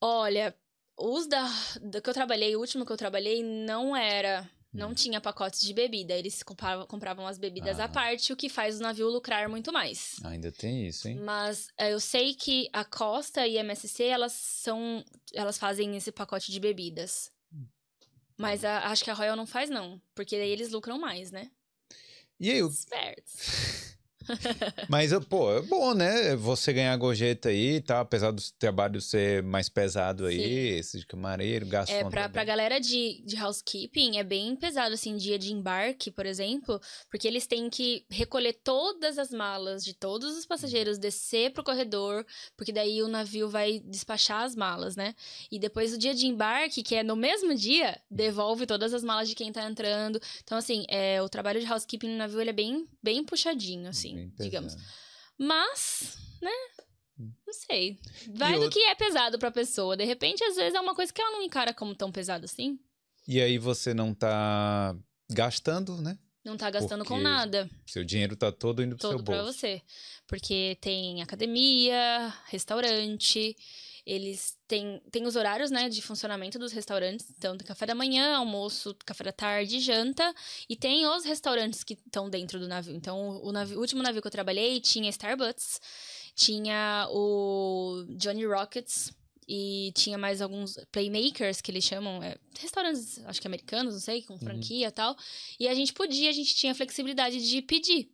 Olha, 0.00 0.54
os 0.98 1.26
da, 1.26 1.48
da 1.80 2.00
que 2.00 2.10
eu 2.10 2.14
trabalhei, 2.14 2.54
o 2.54 2.60
último 2.60 2.84
que 2.84 2.92
eu 2.92 2.96
trabalhei, 2.96 3.42
não 3.42 3.96
era. 3.96 4.48
Não 4.72 4.90
hum. 4.90 4.94
tinha 4.94 5.20
pacotes 5.20 5.60
de 5.60 5.74
bebida. 5.74 6.14
Eles 6.14 6.42
compravam, 6.42 6.86
compravam 6.86 7.26
as 7.26 7.36
bebidas 7.36 7.78
ah. 7.78 7.84
à 7.84 7.88
parte, 7.88 8.32
o 8.32 8.36
que 8.36 8.48
faz 8.48 8.80
o 8.80 8.82
navio 8.82 9.08
lucrar 9.08 9.48
muito 9.48 9.72
mais. 9.72 10.16
Ainda 10.24 10.50
tem 10.50 10.86
isso, 10.86 11.08
hein? 11.08 11.18
Mas 11.20 11.68
é, 11.76 11.92
eu 11.92 12.00
sei 12.00 12.34
que 12.34 12.68
a 12.72 12.84
Costa 12.84 13.46
e 13.46 13.58
a 13.58 13.60
MSC, 13.60 14.04
elas 14.04 14.32
são. 14.32 15.04
Elas 15.34 15.58
fazem 15.58 15.96
esse 15.96 16.10
pacote 16.10 16.50
de 16.50 16.58
bebidas. 16.58 17.30
Mas 18.38 18.64
a, 18.64 18.88
acho 18.88 19.04
que 19.04 19.10
a 19.10 19.14
Royal 19.14 19.36
não 19.36 19.46
faz, 19.46 19.70
não. 19.70 20.00
Porque 20.14 20.36
daí 20.36 20.50
eles 20.50 20.72
lucram 20.72 20.98
mais, 20.98 21.30
né? 21.30 21.50
E 22.40 22.50
aí? 22.50 22.60
Espertos. 22.60 23.91
Mas, 24.88 25.12
pô, 25.26 25.52
é 25.56 25.62
bom, 25.62 25.94
né? 25.94 26.36
Você 26.36 26.72
ganhar 26.72 26.96
gorjeta 26.96 27.48
aí, 27.48 27.80
tá? 27.80 28.00
Apesar 28.00 28.30
do 28.30 28.42
trabalho 28.58 29.00
ser 29.00 29.42
mais 29.42 29.68
pesado 29.68 30.26
aí, 30.26 30.36
Sim. 30.36 30.78
esse 30.78 30.98
de 30.98 31.06
camareiro, 31.06 31.66
garçom 31.66 31.92
É, 31.92 32.04
pra, 32.04 32.28
pra 32.28 32.44
galera 32.44 32.80
de, 32.80 33.22
de 33.24 33.36
housekeeping, 33.40 34.18
é 34.18 34.24
bem 34.24 34.54
pesado, 34.56 34.94
assim, 34.94 35.16
dia 35.16 35.38
de 35.38 35.52
embarque, 35.52 36.10
por 36.10 36.26
exemplo, 36.26 36.80
porque 37.10 37.26
eles 37.26 37.46
têm 37.46 37.68
que 37.68 38.04
recolher 38.10 38.54
todas 38.64 39.18
as 39.18 39.30
malas 39.30 39.84
de 39.84 39.94
todos 39.94 40.36
os 40.36 40.46
passageiros, 40.46 40.98
descer 40.98 41.52
pro 41.52 41.64
corredor, 41.64 42.24
porque 42.56 42.72
daí 42.72 43.02
o 43.02 43.08
navio 43.08 43.48
vai 43.48 43.80
despachar 43.84 44.42
as 44.42 44.54
malas, 44.54 44.96
né? 44.96 45.14
E 45.50 45.58
depois 45.58 45.92
o 45.92 45.98
dia 45.98 46.14
de 46.14 46.26
embarque, 46.26 46.82
que 46.82 46.94
é 46.94 47.02
no 47.02 47.16
mesmo 47.16 47.54
dia, 47.54 47.98
devolve 48.10 48.66
todas 48.66 48.94
as 48.94 49.02
malas 49.02 49.28
de 49.28 49.34
quem 49.34 49.52
tá 49.52 49.68
entrando. 49.68 50.20
Então, 50.42 50.58
assim, 50.58 50.84
é, 50.88 51.22
o 51.22 51.28
trabalho 51.28 51.60
de 51.60 51.70
housekeeping 51.70 52.08
no 52.08 52.16
navio, 52.16 52.40
ele 52.40 52.50
é 52.50 52.52
bem, 52.52 52.86
bem 53.02 53.24
puxadinho, 53.24 53.88
assim 53.88 54.11
digamos. 54.38 54.76
Mas, 55.38 56.18
né? 56.40 56.50
Hum. 57.18 57.32
Não 57.46 57.52
sei. 57.52 57.98
Vai 58.34 58.56
e 58.56 58.60
do 58.60 58.70
que 58.70 58.80
é 58.80 58.94
pesado 58.94 59.38
pra 59.38 59.50
pessoa. 59.50 59.96
De 59.96 60.04
repente, 60.04 60.42
às 60.44 60.56
vezes, 60.56 60.74
é 60.74 60.80
uma 60.80 60.94
coisa 60.94 61.12
que 61.12 61.20
ela 61.20 61.32
não 61.32 61.42
encara 61.42 61.74
como 61.74 61.94
tão 61.94 62.10
pesado 62.10 62.44
assim. 62.44 62.78
E 63.26 63.40
aí 63.40 63.58
você 63.58 63.94
não 63.94 64.14
tá 64.14 64.96
gastando, 65.30 66.00
né? 66.00 66.18
Não 66.44 66.56
tá 66.56 66.70
gastando 66.70 67.04
Porque 67.04 67.14
com 67.14 67.20
nada. 67.20 67.70
Seu 67.86 68.02
dinheiro 68.02 68.34
tá 68.34 68.50
todo 68.50 68.82
indo 68.82 68.96
pro 68.96 69.02
todo 69.02 69.10
seu 69.10 69.22
bolso. 69.22 69.32
Todo 69.32 69.44
pra 69.44 69.52
você. 69.52 69.82
Porque 70.26 70.76
tem 70.80 71.22
academia, 71.22 72.34
restaurante, 72.46 73.56
eles 74.04 74.58
têm, 74.66 75.00
têm 75.10 75.26
os 75.26 75.36
horários, 75.36 75.70
né, 75.70 75.88
de 75.88 76.02
funcionamento 76.02 76.58
dos 76.58 76.72
restaurantes. 76.72 77.26
Então, 77.36 77.56
tem 77.56 77.66
café 77.66 77.86
da 77.86 77.94
manhã, 77.94 78.36
almoço, 78.36 78.94
café 79.06 79.24
da 79.24 79.32
tarde, 79.32 79.80
janta. 79.80 80.34
E 80.68 80.76
tem 80.76 81.06
os 81.06 81.24
restaurantes 81.24 81.84
que 81.84 81.94
estão 81.94 82.28
dentro 82.28 82.58
do 82.58 82.66
navio. 82.66 82.94
Então, 82.94 83.40
o, 83.42 83.52
navio, 83.52 83.78
o 83.78 83.80
último 83.80 84.02
navio 84.02 84.20
que 84.20 84.26
eu 84.26 84.32
trabalhei 84.32 84.80
tinha 84.80 85.08
Starbucks, 85.10 85.80
tinha 86.34 87.06
o 87.10 88.04
Johnny 88.16 88.44
Rockets, 88.44 89.12
e 89.48 89.92
tinha 89.94 90.16
mais 90.16 90.40
alguns 90.40 90.78
playmakers 90.90 91.60
que 91.60 91.70
eles 91.70 91.84
chamam, 91.84 92.22
é, 92.22 92.36
restaurantes, 92.58 93.18
acho 93.26 93.40
que 93.40 93.46
americanos, 93.46 93.94
não 93.94 94.00
sei, 94.00 94.22
com 94.22 94.34
uhum. 94.34 94.38
franquia 94.38 94.84
e 94.84 94.88
uhum. 94.88 94.92
tal. 94.92 95.16
E 95.58 95.68
a 95.68 95.74
gente 95.74 95.92
podia, 95.92 96.30
a 96.30 96.32
gente 96.32 96.54
tinha 96.54 96.74
flexibilidade 96.74 97.46
de 97.46 97.60
pedir. 97.60 98.10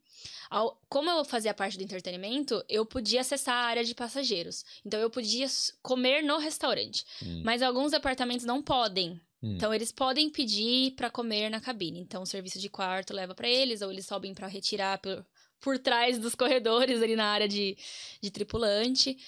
Ao, 0.51 0.80
como 0.88 1.11
eu 1.11 1.24
fazia 1.24 1.53
parte 1.53 1.76
do 1.76 1.84
entretenimento, 1.84 2.64
eu 2.68 2.86
podia 2.86 3.20
acessar 3.20 3.55
a 3.55 3.66
área 3.66 3.84
de 3.84 3.94
passageiros. 3.94 4.64
Então 4.84 4.99
eu 4.99 5.11
podia 5.11 5.46
comer 5.82 6.22
no 6.22 6.38
restaurante. 6.38 7.05
Hum. 7.22 7.42
Mas 7.44 7.62
alguns 7.62 7.92
departamentos 7.92 8.46
não 8.46 8.62
podem. 8.62 9.20
Hum. 9.42 9.55
Então 9.57 9.72
eles 9.72 9.92
podem 9.92 10.30
pedir 10.30 10.92
para 10.92 11.11
comer 11.11 11.51
na 11.51 11.61
cabine. 11.61 12.01
Então 12.01 12.22
o 12.22 12.26
serviço 12.26 12.59
de 12.59 12.68
quarto 12.68 13.12
leva 13.12 13.34
para 13.34 13.49
eles, 13.49 13.82
ou 13.82 13.92
eles 13.92 14.07
sobem 14.07 14.34
para 14.34 14.46
retirar 14.46 14.99
por, 14.99 15.24
por 15.61 15.78
trás 15.78 16.18
dos 16.18 16.34
corredores 16.34 17.03
ali 17.03 17.14
na 17.14 17.26
área 17.26 17.49
de, 17.49 17.76
de 18.20 18.30
tripulante. 18.30 19.18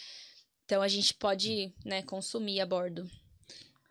Então 0.64 0.80
a 0.80 0.88
gente 0.88 1.12
pode 1.14 1.72
né, 1.84 2.02
consumir 2.02 2.60
a 2.60 2.66
bordo. 2.66 3.10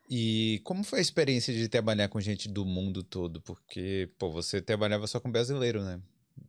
E 0.09 0.59
como 0.63 0.84
foi 0.84 0.99
a 0.99 1.01
experiência 1.01 1.53
de 1.53 1.69
trabalhar 1.69 2.09
com 2.09 2.19
gente 2.19 2.49
do 2.49 2.65
mundo 2.65 3.03
todo? 3.03 3.39
Porque, 3.41 4.09
pô, 4.17 4.32
você 4.32 4.59
trabalhava 4.59 5.05
só 5.05 5.19
com 5.19 5.32
brasileiro, 5.32 5.84
né? 5.84 6.01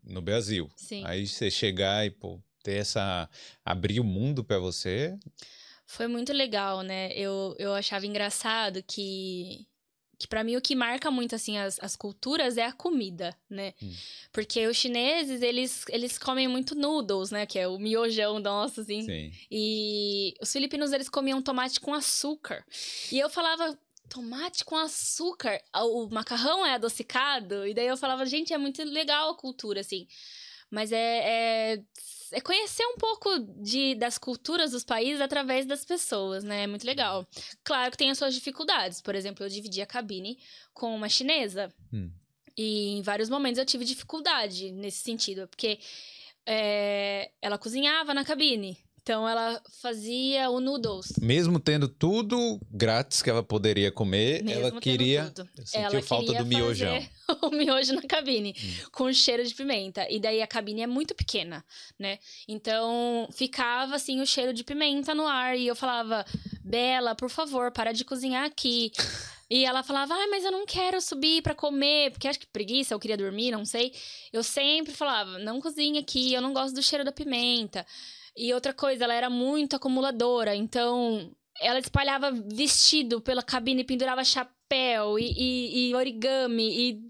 No 0.05 0.21
Brasil. 0.21 0.71
Sim. 0.77 1.03
Aí 1.07 1.27
você 1.27 1.51
chegar 1.51 2.07
e 2.07 2.11
pô, 2.11 2.41
ter 2.63 2.79
essa 2.79 3.29
abrir 3.65 4.01
o 4.01 4.05
mundo 4.05 4.45
para 4.45 4.59
você. 4.59 5.17
Foi 5.87 6.07
muito 6.07 6.33
legal, 6.33 6.83
né? 6.83 7.13
Eu, 7.13 7.55
eu 7.59 7.75
achava 7.75 8.07
engraçado 8.07 8.83
que 8.83 9.67
que 10.21 10.29
para 10.29 10.45
mim 10.45 10.55
o 10.55 10.61
que 10.61 10.77
marca 10.77 11.11
muito 11.11 11.35
assim 11.35 11.57
as, 11.57 11.79
as 11.81 11.97
culturas 11.97 12.59
é 12.59 12.67
a 12.67 12.73
comida, 12.73 13.35
né? 13.49 13.73
Hum. 13.83 13.91
Porque 14.31 14.67
os 14.67 14.77
chineses, 14.77 15.41
eles, 15.41 15.87
eles 15.89 16.19
comem 16.19 16.47
muito 16.47 16.75
noodles, 16.75 17.31
né, 17.31 17.47
que 17.47 17.59
é 17.59 17.67
o 17.67 17.79
miojão 17.79 18.39
nosso 18.39 18.83
assim. 18.83 19.01
Sim. 19.01 19.33
E 19.51 20.35
os 20.39 20.53
filipinos 20.53 20.93
eles 20.93 21.09
comiam 21.09 21.41
tomate 21.41 21.81
com 21.81 21.95
açúcar. 21.95 22.63
E 23.11 23.19
eu 23.19 23.31
falava, 23.31 23.79
tomate 24.11 24.65
com 24.65 24.77
açúcar. 24.77 25.63
O 25.75 26.09
macarrão 26.11 26.67
é 26.67 26.75
adocicado. 26.75 27.67
E 27.67 27.73
daí 27.73 27.87
eu 27.87 27.97
falava, 27.97 28.27
gente, 28.27 28.53
é 28.53 28.59
muito 28.59 28.83
legal 28.83 29.31
a 29.31 29.37
cultura, 29.37 29.81
assim. 29.81 30.07
Mas 30.69 30.93
é, 30.93 30.97
é, 30.97 31.83
é, 32.33 32.41
conhecer 32.41 32.85
um 32.85 32.97
pouco 32.97 33.39
de, 33.63 33.95
das 33.95 34.19
culturas 34.19 34.73
dos 34.73 34.85
países 34.85 35.21
através 35.21 35.65
das 35.65 35.85
pessoas, 35.85 36.45
né? 36.45 36.65
É 36.65 36.67
muito 36.67 36.85
legal. 36.85 37.27
Claro 37.65 37.91
que 37.93 37.97
tem 37.97 38.11
as 38.11 38.19
suas 38.19 38.35
dificuldades. 38.35 39.01
Por 39.01 39.15
exemplo, 39.15 39.45
eu 39.45 39.49
dividi 39.49 39.81
a 39.81 39.87
cabine 39.87 40.39
com 40.75 40.95
uma 40.95 41.09
chinesa. 41.09 41.73
Hum. 41.93 42.11
E 42.57 42.99
em 42.99 43.03
vários 43.03 43.29
momentos 43.29 43.59
eu 43.59 43.65
tive 43.65 43.85
dificuldade 43.85 44.73
nesse 44.73 44.99
sentido. 44.99 45.47
Porque 45.49 45.79
é, 46.45 47.31
ela 47.41 47.59
cozinhava 47.59 48.13
na 48.13 48.25
cabine. 48.25 48.77
Então 49.03 49.29
ela 49.29 49.61
fazia 49.81 50.51
o 50.51 50.61
noodles. 50.61 51.13
Mesmo 51.21 51.59
tendo 51.59 51.89
tudo 51.89 52.61
grátis 52.71 53.23
que 53.23 53.31
ela 53.31 53.43
poderia 53.43 53.91
comer, 53.91 54.43
Mesmo 54.43 54.61
ela 54.61 54.81
queria. 54.81 55.33
Sentiu 55.65 55.99
ela 55.99 56.03
falta 56.03 56.35
do 56.35 56.47
miojão. 56.47 57.03
o 57.43 57.51
miojo 57.51 57.95
na 57.95 58.03
cabine, 58.03 58.55
hum. 58.57 58.89
com 58.93 59.13
cheiro 59.13 59.45
de 59.45 59.55
pimenta. 59.55 60.07
E 60.11 60.21
daí 60.21 60.43
a 60.43 60.47
cabine 60.47 60.83
é 60.83 60.87
muito 60.87 61.15
pequena, 61.15 61.65
né? 61.99 62.19
Então 62.47 63.29
ficava 63.33 63.97
assim 63.97 64.21
o 64.21 64.27
cheiro 64.27 64.53
de 64.53 64.63
pimenta 64.63 65.15
no 65.15 65.27
ar. 65.27 65.59
E 65.59 65.67
eu 65.67 65.75
falava, 65.75 66.25
Bela, 66.63 67.15
por 67.15 67.31
favor, 67.31 67.71
para 67.73 67.93
de 67.93 68.05
cozinhar 68.05 68.45
aqui. 68.45 68.93
E 69.53 69.65
ela 69.65 69.83
falava, 69.83 70.15
ah, 70.15 70.29
mas 70.31 70.45
eu 70.45 70.53
não 70.53 70.65
quero 70.65 71.01
subir 71.01 71.43
para 71.43 71.57
comer, 71.57 72.13
porque 72.13 72.29
acho 72.29 72.39
que 72.39 72.47
preguiça, 72.47 72.95
eu 72.95 73.01
queria 73.01 73.17
dormir, 73.17 73.51
não 73.51 73.65
sei. 73.65 73.93
Eu 74.33 74.45
sempre 74.45 74.95
falava, 74.95 75.41
não 75.41 75.61
cozinhe 75.61 75.99
aqui, 75.99 76.33
eu 76.33 76.41
não 76.41 76.53
gosto 76.53 76.73
do 76.73 76.81
cheiro 76.81 77.05
da 77.05 77.11
pimenta. 77.11 77.85
E 78.41 78.55
outra 78.55 78.73
coisa, 78.73 79.05
ela 79.05 79.13
era 79.13 79.29
muito 79.29 79.77
acumuladora, 79.77 80.57
então 80.57 81.31
ela 81.61 81.79
espalhava 81.79 82.33
vestido 82.33 83.21
pela 83.21 83.43
cabine, 83.43 83.85
pendurava 83.85 84.25
chapéu 84.25 85.19
e, 85.19 85.31
e, 85.37 85.91
e 85.91 85.95
origami, 85.95 86.71
e 86.71 87.01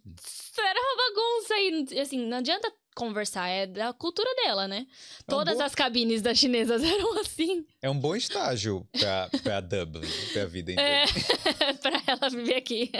era 0.58 0.80
uma 0.80 0.96
bagunça. 0.96 1.94
E 1.94 2.00
assim, 2.00 2.26
não 2.26 2.38
adianta 2.38 2.72
conversar, 2.96 3.46
é 3.46 3.64
da 3.64 3.92
cultura 3.92 4.28
dela, 4.42 4.66
né? 4.66 4.88
É 4.88 5.30
Todas 5.30 5.58
bom... 5.58 5.62
as 5.62 5.72
cabines 5.72 6.20
das 6.20 6.36
chinesas 6.36 6.82
eram 6.84 7.20
assim. 7.20 7.64
É 7.80 7.88
um 7.88 7.98
bom 7.98 8.16
estágio 8.16 8.84
pra, 8.90 9.30
pra 9.44 9.60
Dublin, 9.60 10.10
pra 10.32 10.46
vida 10.46 10.72
inteira. 10.72 11.04
É, 11.04 11.72
pra 11.80 12.02
ela 12.08 12.28
viver 12.28 12.56
aqui. 12.56 12.90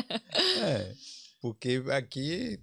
É, 0.62 0.94
porque 1.40 1.82
aqui 1.90 2.60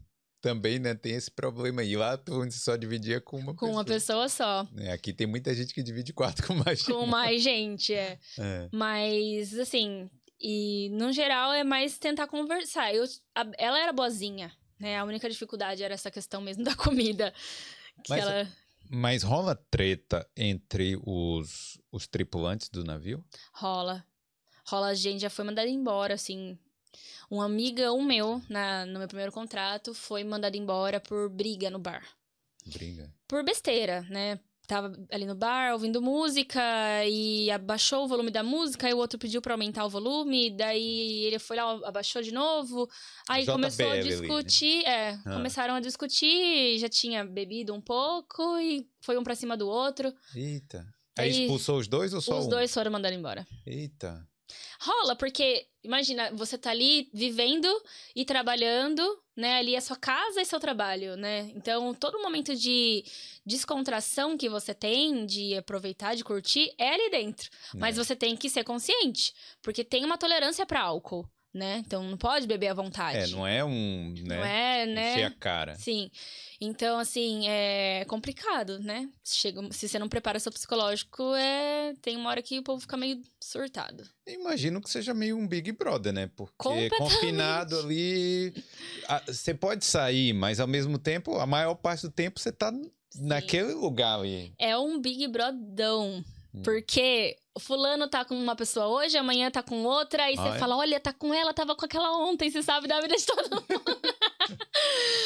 também, 0.48 0.80
né, 0.80 0.96
tem 0.96 1.14
esse 1.14 1.30
problema 1.30 1.82
aí. 1.82 1.98
Lá 1.98 2.18
tu 2.18 2.50
só 2.52 2.78
dividia 2.78 3.20
com 3.20 3.38
uma 3.38 3.48
com 3.48 3.54
pessoa. 3.54 3.70
Com 3.70 3.78
uma 3.78 3.86
pessoa 3.86 4.30
só. 4.30 4.66
É, 4.78 4.94
aqui 4.94 5.12
tem 5.12 5.28
muita 5.28 5.54
gente 5.54 5.74
que 5.74 5.84
divide 5.84 6.14
quarto 6.14 6.42
com 6.48 6.54
mais 6.54 6.80
gente. 6.80 6.92
Com 6.92 7.06
mais 7.06 7.44
gente, 7.44 7.94
é. 7.94 8.18
é. 8.40 8.70
Mas, 8.72 9.54
assim, 9.60 10.10
e 10.40 10.90
no 10.94 11.12
geral 11.12 11.52
é 11.52 11.66
mais 11.66 11.98
tentar 11.98 12.28
conversar. 12.28 12.96
Eu, 12.96 13.04
a, 13.36 13.46
ela 13.58 13.78
era 13.78 13.92
boazinha, 13.92 14.54
né? 14.80 14.98
A 14.98 15.04
única 15.04 15.30
dificuldade 15.30 15.84
era 15.84 15.94
essa 15.94 16.10
questão 16.10 16.40
mesmo 16.40 16.64
da 16.66 16.76
comida. 16.76 17.34
Que 18.06 18.12
mas, 18.12 18.22
ela... 18.22 18.48
mas 18.90 19.24
rola 19.24 19.54
treta 19.70 20.26
entre 20.38 20.98
os, 21.04 21.78
os 21.92 22.08
tripulantes 22.08 22.70
do 22.70 22.86
navio? 22.86 23.22
Rola. 23.54 24.06
Rola, 24.66 24.88
a 24.88 24.96
gente 24.96 25.20
já 25.20 25.30
foi 25.30 25.44
mandada 25.44 25.68
embora, 25.68 26.14
assim, 26.14 26.58
um 27.30 27.42
amigão 27.42 28.02
meu, 28.02 28.42
na, 28.50 28.86
no 28.86 29.00
meu 29.00 29.08
primeiro 29.08 29.32
contrato, 29.32 29.94
foi 29.94 30.24
mandado 30.24 30.56
embora 30.56 31.00
por 31.00 31.30
briga 31.30 31.70
no 31.70 31.80
bar. 31.80 32.04
Briga? 32.66 33.14
Por 33.28 33.44
besteira, 33.44 34.02
né? 34.10 34.40
Tava 34.68 34.92
ali 35.10 35.26
no 35.26 35.34
bar 35.34 35.72
ouvindo 35.72 36.02
música 36.02 36.62
e 37.06 37.50
abaixou 37.50 38.04
o 38.04 38.08
volume 38.08 38.30
da 38.30 38.44
música, 38.44 38.90
e 38.90 38.94
o 38.94 38.98
outro 38.98 39.18
pediu 39.18 39.42
para 39.42 39.54
aumentar 39.54 39.86
o 39.86 39.90
volume, 39.90 40.50
daí 40.50 41.24
ele 41.24 41.40
foi 41.40 41.56
lá, 41.56 41.80
abaixou 41.86 42.22
de 42.22 42.34
novo. 42.34 42.90
Aí 43.30 43.44
JBL 43.44 43.52
começou 43.54 43.90
a 43.90 44.02
discutir, 44.02 44.86
ali, 44.86 44.86
né? 44.86 44.92
é, 44.92 45.20
ah. 45.26 45.34
começaram 45.36 45.74
a 45.74 45.80
discutir, 45.80 46.78
já 46.80 46.90
tinha 46.90 47.24
bebido 47.24 47.74
um 47.74 47.80
pouco 47.80 48.60
e 48.60 48.86
foi 49.00 49.18
um 49.18 49.24
pra 49.24 49.36
cima 49.36 49.56
do 49.56 49.70
outro. 49.70 50.14
Eita. 50.36 50.86
Aí, 51.18 51.32
aí 51.32 51.42
expulsou 51.44 51.80
os 51.80 51.88
dois 51.88 52.14
ou 52.14 52.20
só 52.20 52.34
os 52.34 52.40
um? 52.40 52.42
Os 52.42 52.48
dois 52.50 52.74
foram 52.74 52.92
mandados 52.92 53.18
embora. 53.18 53.48
Eita. 53.66 54.28
Rola, 54.80 55.16
porque 55.16 55.68
imagina, 55.84 56.32
você 56.34 56.58
tá 56.58 56.70
ali 56.72 57.10
vivendo 57.14 57.68
e 58.16 58.26
trabalhando, 58.26 59.02
né? 59.36 59.56
Ali 59.56 59.76
é 59.76 59.82
sua 59.82 59.96
casa 59.96 60.42
e 60.42 60.46
seu 60.46 60.60
trabalho, 60.60 61.16
né? 61.16 61.52
Então, 61.56 61.94
todo 61.94 62.22
momento 62.22 62.56
de 62.56 63.04
descontração 63.46 64.38
que 64.38 64.50
você 64.50 64.74
tem, 64.74 65.26
de 65.26 65.56
aproveitar, 65.56 66.16
de 66.16 66.24
curtir, 66.24 66.74
é 66.78 66.94
ali 66.94 67.10
dentro. 67.10 67.50
É. 67.74 67.78
Mas 67.78 67.98
você 67.98 68.16
tem 68.16 68.36
que 68.36 68.50
ser 68.50 68.64
consciente, 68.64 69.34
porque 69.62 69.84
tem 69.84 70.04
uma 70.04 70.18
tolerância 70.18 70.66
para 70.66 70.82
álcool. 70.82 71.28
Né? 71.54 71.82
Então 71.88 72.04
não 72.04 72.18
pode 72.18 72.46
beber 72.46 72.68
à 72.68 72.74
vontade. 72.74 73.18
É, 73.18 73.28
não 73.28 73.48
é 73.48 73.64
um, 73.64 74.14
né? 74.20 74.36
Não 74.36 74.46
é, 74.46 74.86
né? 74.86 75.14
Encher 75.14 75.24
a 75.24 75.32
cara. 75.32 75.76
Sim. 75.76 76.12
Então, 76.60 76.98
assim, 76.98 77.48
é 77.48 78.04
complicado, 78.06 78.80
né? 78.80 79.10
Chega, 79.24 79.62
se 79.72 79.88
você 79.88 80.00
não 80.00 80.10
prepara 80.10 80.40
seu 80.40 80.52
psicológico, 80.52 81.24
é... 81.36 81.94
tem 82.02 82.18
uma 82.18 82.30
hora 82.30 82.42
que 82.42 82.58
o 82.58 82.64
povo 82.64 82.82
fica 82.82 82.98
meio 82.98 83.22
surtado. 83.40 84.04
Imagino 84.26 84.82
que 84.82 84.90
seja 84.90 85.14
meio 85.14 85.38
um 85.38 85.48
Big 85.48 85.72
Brother, 85.72 86.12
né? 86.12 86.30
Porque 86.36 86.90
confinado 86.98 87.80
ali. 87.80 88.54
Você 89.28 89.54
pode 89.54 89.86
sair, 89.86 90.34
mas 90.34 90.60
ao 90.60 90.68
mesmo 90.68 90.98
tempo, 90.98 91.38
a 91.38 91.46
maior 91.46 91.76
parte 91.76 92.02
do 92.02 92.12
tempo 92.12 92.40
você 92.40 92.52
tá 92.52 92.72
Sim. 92.72 92.92
naquele 93.16 93.74
lugar 93.74 94.20
ali. 94.20 94.54
É 94.58 94.78
um 94.78 95.00
Big 95.00 95.28
Brodão. 95.28 96.24
Hum. 96.54 96.62
Porque 96.64 97.38
o 97.56 97.60
fulano 97.60 98.08
tá 98.08 98.24
com 98.24 98.36
uma 98.36 98.56
pessoa 98.56 98.88
hoje, 98.88 99.18
amanhã 99.18 99.50
tá 99.50 99.64
com 99.64 99.84
outra, 99.84 100.24
aí 100.26 100.36
você 100.36 100.60
fala: 100.60 100.78
olha, 100.78 101.00
tá 101.00 101.12
com 101.12 101.34
ela, 101.34 101.54
tava 101.54 101.76
com 101.76 101.86
aquela 101.86 102.12
ontem, 102.18 102.50
você 102.50 102.62
sabe 102.62 102.88
da 102.88 103.02
vida 103.02 103.16
de 103.16 103.26
todo 103.26 103.50
mundo. 103.70 104.02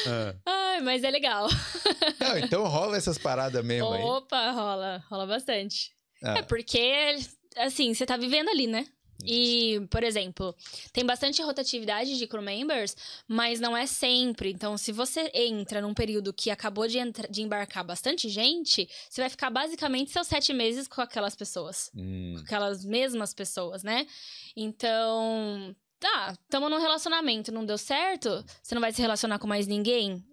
É. 0.07 0.35
Ai, 0.45 0.81
mas 0.81 1.03
é 1.03 1.11
legal. 1.11 1.47
Não, 2.19 2.37
então 2.37 2.67
rola 2.67 2.97
essas 2.97 3.17
paradas 3.17 3.63
mesmo 3.63 3.87
Opa, 3.87 3.95
aí. 3.95 4.03
Opa, 4.03 4.51
rola. 4.51 5.03
Rola 5.09 5.27
bastante. 5.27 5.91
Ah. 6.23 6.39
É 6.39 6.41
porque, 6.41 7.17
assim, 7.57 7.93
você 7.93 8.05
tá 8.05 8.17
vivendo 8.17 8.49
ali, 8.49 8.67
né? 8.67 8.85
E, 9.25 9.85
por 9.89 10.03
exemplo, 10.03 10.55
tem 10.91 11.05
bastante 11.05 11.41
rotatividade 11.41 12.17
de 12.17 12.27
crew 12.27 12.41
members, 12.41 12.95
mas 13.27 13.59
não 13.59 13.75
é 13.75 13.85
sempre. 13.85 14.51
Então, 14.51 14.77
se 14.77 14.91
você 14.91 15.31
entra 15.33 15.81
num 15.81 15.93
período 15.93 16.33
que 16.33 16.49
acabou 16.49 16.87
de, 16.87 16.97
de 17.29 17.41
embarcar 17.41 17.83
bastante 17.83 18.29
gente, 18.29 18.89
você 19.09 19.21
vai 19.21 19.29
ficar 19.29 19.49
basicamente 19.49 20.11
seus 20.11 20.27
sete 20.27 20.53
meses 20.53 20.87
com 20.87 21.01
aquelas 21.01 21.35
pessoas. 21.35 21.91
Hum. 21.95 22.33
Com 22.37 22.43
aquelas 22.43 22.83
mesmas 22.83 23.33
pessoas, 23.33 23.83
né? 23.83 24.07
Então, 24.55 25.75
tá, 26.01 26.35
tamo 26.49 26.67
num 26.67 26.79
relacionamento, 26.79 27.51
não 27.51 27.63
deu 27.63 27.77
certo, 27.77 28.43
você 28.61 28.73
não 28.75 28.81
vai 28.81 28.91
se 28.91 29.01
relacionar 29.01 29.39
com 29.39 29.47
mais 29.47 29.67
ninguém 29.67 30.25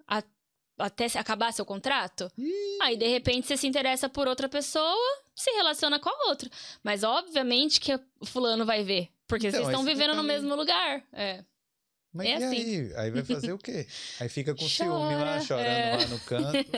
até 0.79 1.07
acabar 1.19 1.53
seu 1.53 1.67
contrato? 1.67 2.31
Ih. 2.39 2.79
Aí, 2.81 2.97
de 2.97 3.07
repente, 3.07 3.47
você 3.47 3.57
se 3.57 3.67
interessa 3.67 4.09
por 4.09 4.27
outra 4.27 4.49
pessoa, 4.49 4.97
se 5.35 5.51
relaciona 5.51 5.99
com 5.99 6.09
a 6.09 6.29
outra. 6.29 6.49
Mas, 6.83 7.03
obviamente, 7.03 7.81
que 7.81 7.93
o 8.21 8.27
fulano 8.27 8.65
vai 8.65 8.85
ver. 8.85 9.09
Porque 9.27 9.49
então, 9.49 9.61
vocês 9.61 9.69
estão 9.69 9.85
vivendo 9.85 10.15
no 10.15 10.23
mesmo 10.23 10.55
lugar. 10.55 11.03
É. 11.13 11.45
Mas 12.13 12.27
é 12.27 12.31
e 12.31 12.35
assim. 12.35 12.57
aí? 12.57 12.93
Aí 12.97 13.11
vai 13.11 13.23
fazer 13.23 13.53
o 13.53 13.59
quê? 13.59 13.87
Aí 14.19 14.29
fica 14.29 14.55
com 14.55 14.61
Chora, 14.63 14.69
ciúme 14.69 15.15
lá, 15.15 15.41
chorando 15.41 15.67
é. 15.67 15.97
lá 15.97 16.07
no 16.07 16.21
canto. 16.21 16.71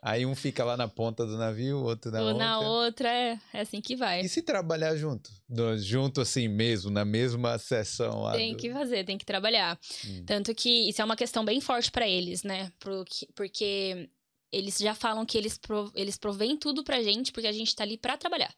aí 0.00 0.24
um 0.24 0.34
fica 0.34 0.64
lá 0.64 0.76
na 0.76 0.86
ponta 0.86 1.26
do 1.26 1.36
navio, 1.36 1.78
o 1.78 1.84
outro 1.84 2.10
na 2.10 2.20
Ou 2.20 2.28
outra. 2.28 2.44
na 2.44 2.60
outra, 2.60 3.08
é, 3.08 3.38
é 3.52 3.60
assim 3.60 3.80
que 3.80 3.96
vai. 3.96 4.20
E 4.20 4.28
se 4.28 4.42
trabalhar 4.42 4.94
junto? 4.96 5.30
junto 5.78 6.20
assim 6.20 6.46
mesmo, 6.46 6.90
na 6.90 7.04
mesma 7.04 7.58
sessão 7.58 8.22
lá? 8.22 8.32
Tem 8.32 8.52
do... 8.52 8.58
que 8.58 8.72
fazer, 8.72 9.04
tem 9.04 9.18
que 9.18 9.24
trabalhar. 9.26 9.78
Hum. 10.06 10.24
Tanto 10.24 10.54
que 10.54 10.88
isso 10.88 11.02
é 11.02 11.04
uma 11.04 11.16
questão 11.16 11.44
bem 11.44 11.60
forte 11.60 11.90
para 11.90 12.08
eles, 12.08 12.44
né? 12.44 12.72
Porque 12.78 14.08
eles 14.52 14.78
já 14.78 14.94
falam 14.94 15.26
que 15.26 15.36
eles, 15.36 15.58
prov 15.58 15.90
eles 15.94 16.16
provêm 16.16 16.56
tudo 16.56 16.84
pra 16.84 17.02
gente, 17.02 17.32
porque 17.32 17.48
a 17.48 17.52
gente 17.52 17.74
tá 17.74 17.82
ali 17.82 17.98
para 17.98 18.16
trabalhar. 18.16 18.54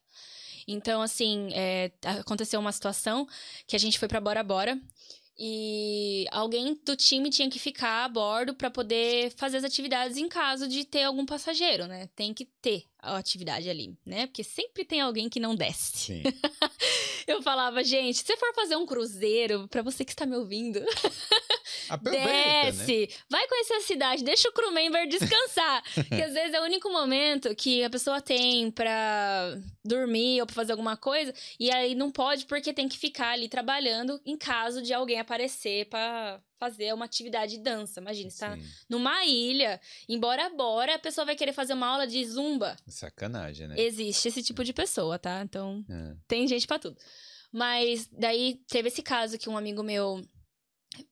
Então, 0.66 1.02
assim, 1.02 1.48
é, 1.52 1.90
aconteceu 2.20 2.60
uma 2.60 2.70
situação 2.70 3.26
que 3.66 3.74
a 3.74 3.78
gente 3.78 3.98
foi 3.98 4.08
para 4.08 4.20
Bora 4.20 4.42
Bora 4.42 4.80
e 5.38 6.26
alguém 6.30 6.78
do 6.84 6.94
time 6.94 7.30
tinha 7.30 7.48
que 7.48 7.58
ficar 7.58 8.04
a 8.04 8.08
bordo 8.08 8.54
para 8.54 8.70
poder 8.70 9.32
fazer 9.36 9.56
as 9.56 9.64
atividades 9.64 10.16
em 10.16 10.28
caso 10.28 10.68
de 10.68 10.84
ter 10.84 11.04
algum 11.04 11.24
passageiro, 11.24 11.86
né? 11.86 12.08
Tem 12.14 12.34
que 12.34 12.44
ter 12.60 12.84
a 12.98 13.16
atividade 13.16 13.68
ali, 13.68 13.96
né? 14.04 14.26
Porque 14.26 14.44
sempre 14.44 14.84
tem 14.84 15.00
alguém 15.00 15.28
que 15.28 15.40
não 15.40 15.56
desce. 15.56 16.22
Eu 17.26 17.42
falava, 17.42 17.82
gente, 17.82 18.18
se 18.18 18.36
for 18.36 18.54
fazer 18.54 18.76
um 18.76 18.86
cruzeiro, 18.86 19.66
para 19.68 19.82
você 19.82 20.04
que 20.04 20.12
está 20.12 20.26
me 20.26 20.36
ouvindo, 20.36 20.80
desce, 22.02 23.00
né? 23.00 23.16
vai 23.30 23.46
conhecer 23.48 23.74
a 23.74 23.80
cidade, 23.80 24.24
deixa 24.24 24.48
o 24.48 24.52
crew 24.52 24.72
member 24.72 25.08
descansar. 25.08 25.82
que 26.08 26.22
às 26.22 26.32
vezes 26.32 26.54
é 26.54 26.60
o 26.60 26.64
único 26.64 26.90
momento 26.90 27.54
que 27.54 27.82
a 27.82 27.90
pessoa 27.90 28.20
tem 28.20 28.70
para 28.70 29.58
dormir 29.84 30.40
ou 30.40 30.46
pra 30.46 30.54
fazer 30.54 30.72
alguma 30.72 30.96
coisa, 30.96 31.34
e 31.58 31.70
aí 31.70 31.94
não 31.94 32.10
pode 32.10 32.46
porque 32.46 32.72
tem 32.72 32.88
que 32.88 32.98
ficar 32.98 33.32
ali 33.32 33.48
trabalhando 33.48 34.20
em 34.24 34.36
caso 34.36 34.82
de 34.82 34.92
alguém 34.92 35.18
aparecer 35.18 35.86
para 35.86 36.40
fazer 36.62 36.94
uma 36.94 37.04
atividade 37.04 37.56
de 37.56 37.62
dança. 37.62 38.00
Imagina, 38.00 38.30
você 38.30 38.38
tá 38.38 38.56
numa 38.88 39.24
ilha, 39.24 39.80
embora 40.08 40.48
bora, 40.50 40.94
a 40.94 40.98
pessoa 40.98 41.24
vai 41.24 41.34
querer 41.34 41.52
fazer 41.52 41.72
uma 41.72 41.88
aula 41.88 42.06
de 42.06 42.24
zumba. 42.24 42.76
Sacanagem, 42.86 43.66
né? 43.66 43.74
Existe 43.76 44.28
esse 44.28 44.44
tipo 44.44 44.62
de 44.62 44.72
pessoa, 44.72 45.18
tá? 45.18 45.42
Então, 45.42 45.84
é. 45.90 46.14
tem 46.28 46.46
gente 46.46 46.66
para 46.66 46.78
tudo. 46.78 46.96
Mas 47.50 48.08
daí 48.12 48.60
teve 48.68 48.88
esse 48.88 49.02
caso 49.02 49.36
que 49.38 49.50
um 49.50 49.58
amigo 49.58 49.82
meu 49.82 50.24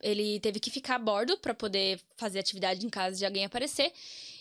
ele 0.00 0.40
teve 0.40 0.60
que 0.60 0.70
ficar 0.70 0.96
a 0.96 0.98
bordo 0.98 1.36
para 1.38 1.54
poder 1.54 2.00
fazer 2.16 2.38
atividade 2.38 2.84
em 2.84 2.90
casa 2.90 3.16
de 3.16 3.24
alguém 3.24 3.44
aparecer. 3.44 3.92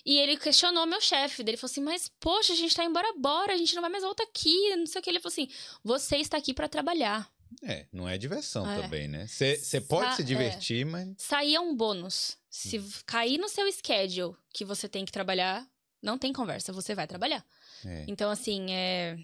E 0.05 0.17
ele 0.17 0.37
questionou 0.37 0.85
meu 0.85 1.01
chefe. 1.01 1.41
Ele 1.41 1.57
falou 1.57 1.71
assim: 1.71 1.81
Mas, 1.81 2.09
poxa, 2.19 2.53
a 2.53 2.55
gente 2.55 2.75
tá 2.75 2.83
embora, 2.83 3.13
bora, 3.17 3.53
a 3.53 3.57
gente 3.57 3.75
não 3.75 3.81
vai 3.81 3.91
mais 3.91 4.03
voltar 4.03 4.23
aqui. 4.23 4.75
Não 4.75 4.85
sei 4.85 4.99
o 4.99 5.03
que. 5.03 5.09
Ele 5.09 5.19
falou 5.19 5.31
assim: 5.31 5.49
Você 5.83 6.17
está 6.17 6.37
aqui 6.37 6.53
para 6.53 6.67
trabalhar. 6.67 7.29
É, 7.63 7.87
não 7.91 8.07
é 8.07 8.17
diversão 8.17 8.69
é. 8.69 8.81
também, 8.81 9.07
né? 9.07 9.25
Você 9.27 9.81
pode 9.81 10.11
Sa 10.11 10.15
se 10.17 10.23
divertir, 10.23 10.81
é. 10.81 10.85
mas. 10.85 11.09
Sair 11.17 11.55
é 11.55 11.59
um 11.59 11.75
bônus. 11.75 12.37
Se 12.49 12.79
hum. 12.79 12.89
cair 13.05 13.37
no 13.37 13.49
seu 13.49 13.69
schedule 13.71 14.35
que 14.53 14.65
você 14.65 14.87
tem 14.87 15.05
que 15.05 15.11
trabalhar, 15.11 15.67
Não 16.01 16.17
tem 16.17 16.31
conversa, 16.31 16.71
você 16.71 16.95
vai 16.95 17.05
trabalhar. 17.05 17.45
É. 17.85 18.05
Então, 18.07 18.31
assim, 18.31 18.71
é, 18.71 19.17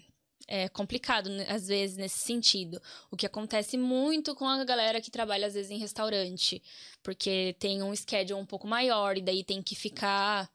é 0.48 0.68
complicado, 0.68 1.28
né, 1.28 1.46
às 1.48 1.66
vezes, 1.66 1.96
nesse 1.96 2.18
sentido. 2.18 2.80
O 3.10 3.16
que 3.16 3.26
acontece 3.26 3.76
muito 3.76 4.34
com 4.34 4.46
a 4.46 4.64
galera 4.64 5.00
que 5.00 5.10
trabalha, 5.10 5.46
às 5.46 5.54
vezes, 5.54 5.70
em 5.70 5.78
restaurante. 5.78 6.62
Porque 7.02 7.56
tem 7.58 7.82
um 7.82 7.94
schedule 7.94 8.40
um 8.40 8.46
pouco 8.46 8.66
maior, 8.66 9.16
e 9.16 9.22
daí 9.22 9.42
tem 9.42 9.62
que 9.62 9.74
ficar 9.74 10.50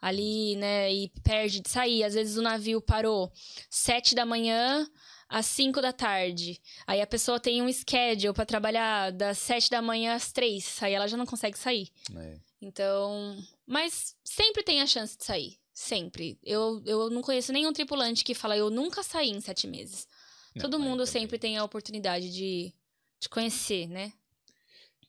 ali, 0.00 0.56
né? 0.56 0.92
E 0.92 1.08
perde 1.22 1.60
de 1.60 1.70
sair. 1.70 2.04
Às 2.04 2.14
vezes 2.14 2.36
o 2.36 2.42
navio 2.42 2.80
parou 2.80 3.32
sete 3.70 4.14
da 4.14 4.26
manhã 4.26 4.86
às 5.28 5.46
5 5.46 5.80
da 5.80 5.92
tarde. 5.92 6.60
Aí 6.86 7.00
a 7.00 7.06
pessoa 7.06 7.40
tem 7.40 7.62
um 7.62 7.72
schedule 7.72 8.32
para 8.32 8.46
trabalhar 8.46 9.10
das 9.10 9.38
7 9.38 9.70
da 9.70 9.82
manhã 9.82 10.14
às 10.14 10.30
3. 10.30 10.82
Aí 10.82 10.92
ela 10.92 11.08
já 11.08 11.16
não 11.16 11.26
consegue 11.26 11.58
sair. 11.58 11.88
É. 12.16 12.38
Então. 12.60 13.36
Mas 13.66 14.14
sempre 14.22 14.62
tem 14.62 14.80
a 14.80 14.86
chance 14.86 15.16
de 15.16 15.24
sair. 15.24 15.58
Sempre. 15.74 16.38
Eu, 16.42 16.80
eu 16.86 17.10
não 17.10 17.20
conheço 17.20 17.52
nenhum 17.52 17.72
tripulante 17.72 18.24
que 18.24 18.32
fala, 18.32 18.56
eu 18.56 18.70
nunca 18.70 19.02
saí 19.02 19.30
em 19.30 19.40
sete 19.40 19.66
meses. 19.66 20.06
Não, 20.54 20.62
Todo 20.62 20.78
mundo 20.78 21.04
sempre 21.04 21.36
tem 21.36 21.58
a 21.58 21.64
oportunidade 21.64 22.32
de, 22.32 22.72
de 23.20 23.28
conhecer, 23.28 23.88
né? 23.88 24.12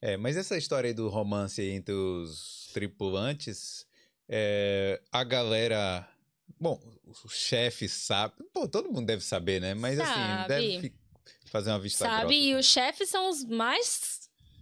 É, 0.02 0.18
mas 0.18 0.36
essa 0.36 0.58
história 0.58 0.88
aí 0.88 0.94
do 0.94 1.08
romance 1.08 1.62
entre 1.62 1.94
os 1.94 2.70
tripulantes, 2.74 3.86
é, 4.28 5.00
a 5.12 5.24
galera 5.24 6.10
Bom, 6.60 6.80
o 7.24 7.30
chefe 7.30 7.88
sabe. 7.90 8.36
Pô, 8.54 8.68
todo 8.68 8.92
mundo 8.92 9.06
deve 9.06 9.24
saber, 9.24 9.60
né? 9.60 9.74
Mas 9.74 10.00
assim, 10.00 10.14
sabe. 10.14 10.54
assim, 10.54 10.82
deve 10.82 10.96
fazer 11.52 11.70
uma 11.72 11.80
vista 11.80 12.06
Sabe, 12.06 12.22
grossa, 12.22 12.34
e 12.34 12.56
os 12.56 12.66
chefes 12.66 13.10
são 13.10 13.30
os 13.30 13.44
mais 13.44 14.15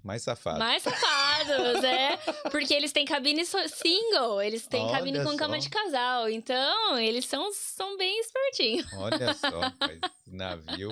mais 0.03 0.21
safados. 0.21 0.59
Mais 0.59 0.83
safados, 0.83 1.83
é. 1.83 2.17
Porque 2.51 2.73
eles 2.73 2.91
têm 2.91 3.05
cabine 3.05 3.45
single, 3.45 4.41
eles 4.41 4.67
têm 4.67 4.83
Olha 4.83 4.91
cabine 4.91 5.23
com 5.23 5.31
só. 5.31 5.37
cama 5.37 5.57
de 5.57 5.69
casal. 5.69 6.29
Então, 6.29 6.99
eles 6.99 7.25
são, 7.25 7.51
são 7.53 7.97
bem 7.97 8.19
espertinhos. 8.19 8.91
Olha 8.93 9.33
só, 9.33 9.61
mas 9.79 9.99
navio. 10.27 10.91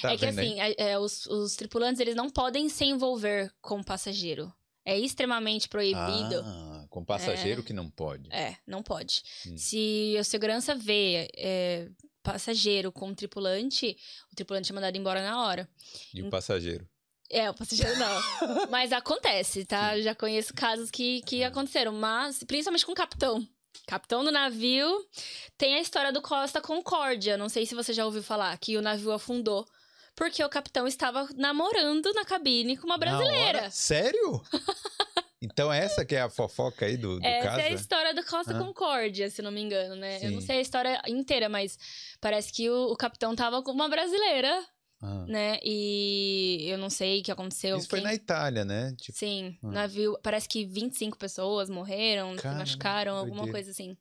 Tá 0.00 0.12
é 0.12 0.16
que 0.16 0.24
assim, 0.24 0.56
é, 0.78 0.98
os, 0.98 1.26
os 1.26 1.56
tripulantes, 1.56 2.00
eles 2.00 2.14
não 2.14 2.30
podem 2.30 2.68
se 2.68 2.84
envolver 2.84 3.52
com 3.60 3.80
o 3.80 3.84
passageiro. 3.84 4.50
É 4.84 4.98
extremamente 4.98 5.68
proibido. 5.68 6.42
Ah, 6.42 6.86
com 6.88 7.04
passageiro 7.04 7.60
é, 7.60 7.64
que 7.64 7.72
não 7.74 7.90
pode. 7.90 8.32
É, 8.32 8.56
não 8.66 8.82
pode. 8.82 9.22
Hum. 9.46 9.56
Se 9.56 10.16
a 10.18 10.24
segurança 10.24 10.74
vê 10.74 11.28
é, 11.36 11.88
passageiro 12.22 12.90
com 12.90 13.14
tripulante, 13.14 13.96
o 14.32 14.34
tripulante 14.34 14.72
é 14.72 14.74
mandado 14.74 14.96
embora 14.96 15.22
na 15.22 15.44
hora. 15.44 15.68
E 16.14 16.22
o 16.22 16.30
passageiro? 16.30 16.88
É, 17.30 17.48
o 17.48 17.54
passageiro 17.54 17.96
não. 17.96 18.66
mas 18.70 18.92
acontece, 18.92 19.64
tá? 19.64 19.98
Já 20.00 20.14
conheço 20.14 20.52
casos 20.52 20.90
que, 20.90 21.22
que 21.22 21.44
aconteceram, 21.44 21.92
mas 21.92 22.42
principalmente 22.42 22.84
com 22.84 22.92
o 22.92 22.96
capitão. 22.96 23.46
Capitão 23.86 24.24
do 24.24 24.32
navio. 24.32 25.06
Tem 25.56 25.76
a 25.76 25.80
história 25.80 26.12
do 26.12 26.20
Costa 26.20 26.60
Concórdia. 26.60 27.36
Não 27.36 27.48
sei 27.48 27.64
se 27.66 27.74
você 27.74 27.92
já 27.92 28.04
ouviu 28.04 28.22
falar, 28.22 28.56
que 28.58 28.76
o 28.76 28.82
navio 28.82 29.12
afundou 29.12 29.66
porque 30.16 30.44
o 30.44 30.48
capitão 30.50 30.86
estava 30.86 31.26
namorando 31.34 32.12
na 32.12 32.26
cabine 32.26 32.76
com 32.76 32.84
uma 32.84 32.98
brasileira. 32.98 33.70
Sério? 33.70 34.42
Então 35.42 35.72
essa 35.72 36.04
que 36.04 36.14
é 36.14 36.20
a 36.20 36.28
fofoca 36.28 36.84
aí 36.84 36.98
do, 36.98 37.18
do 37.18 37.26
Essa 37.26 37.48
caso? 37.48 37.60
é 37.60 37.64
a 37.68 37.70
história 37.70 38.14
do 38.14 38.22
Costa 38.22 38.54
ah. 38.54 38.58
Concórdia, 38.58 39.30
se 39.30 39.40
não 39.40 39.50
me 39.50 39.62
engano, 39.62 39.96
né? 39.96 40.18
Sim. 40.18 40.26
Eu 40.26 40.32
não 40.32 40.40
sei 40.42 40.58
a 40.58 40.60
história 40.60 41.00
inteira, 41.08 41.48
mas 41.48 41.78
parece 42.20 42.52
que 42.52 42.68
o, 42.68 42.92
o 42.92 42.94
capitão 42.94 43.34
tava 43.34 43.62
com 43.62 43.72
uma 43.72 43.88
brasileira, 43.88 44.62
ah. 45.02 45.24
né? 45.26 45.58
E 45.62 46.66
eu 46.68 46.78
não 46.78 46.90
sei 46.90 47.20
o 47.20 47.22
que 47.22 47.32
aconteceu. 47.32 47.78
Isso 47.78 47.88
quem... 47.88 48.00
foi 48.00 48.08
na 48.08 48.14
Itália, 48.14 48.64
né? 48.64 48.94
Tipo... 48.98 49.18
Sim, 49.18 49.56
ah. 49.62 49.68
navio. 49.68 50.18
Parece 50.22 50.48
que 50.48 50.64
25 50.64 51.16
pessoas 51.16 51.70
morreram, 51.70 52.36
Caramba, 52.36 52.60
machucaram, 52.60 53.16
alguma 53.16 53.48
coisa 53.48 53.70
assim. 53.70 53.96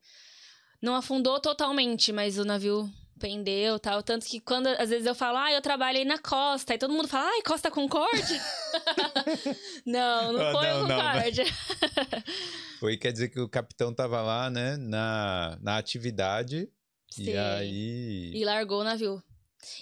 Não 0.81 0.95
afundou 0.95 1.39
totalmente, 1.39 2.11
mas 2.11 2.37
o 2.37 2.45
navio 2.45 2.89
pendeu 3.19 3.77
tal. 3.79 4.01
Tanto 4.01 4.25
que 4.25 4.39
quando 4.39 4.67
às 4.67 4.89
vezes 4.89 5.05
eu 5.05 5.13
falo, 5.13 5.37
ah, 5.37 5.51
eu 5.51 5.61
trabalhei 5.61 6.05
na 6.05 6.17
Costa, 6.17 6.73
e 6.73 6.77
todo 6.77 6.93
mundo 6.93 7.07
fala, 7.07 7.27
ai, 7.27 7.41
Costa 7.43 7.69
Concórdia? 7.69 8.41
não, 9.85 10.33
não 10.33 10.47
ah, 10.47 10.51
foi 10.51 10.67
não, 10.67 10.77
o 10.77 10.87
Concórdia. 10.87 11.45
foi, 12.79 12.97
quer 12.97 13.11
dizer 13.11 13.29
que 13.29 13.39
o 13.39 13.49
capitão 13.49 13.93
tava 13.93 14.21
lá, 14.21 14.49
né, 14.49 14.77
na, 14.77 15.57
na 15.61 15.77
atividade. 15.77 16.69
Sim. 17.11 17.23
E 17.23 17.37
aí. 17.37 18.31
E 18.35 18.45
largou 18.45 18.81
o 18.81 18.83
navio. 18.83 19.21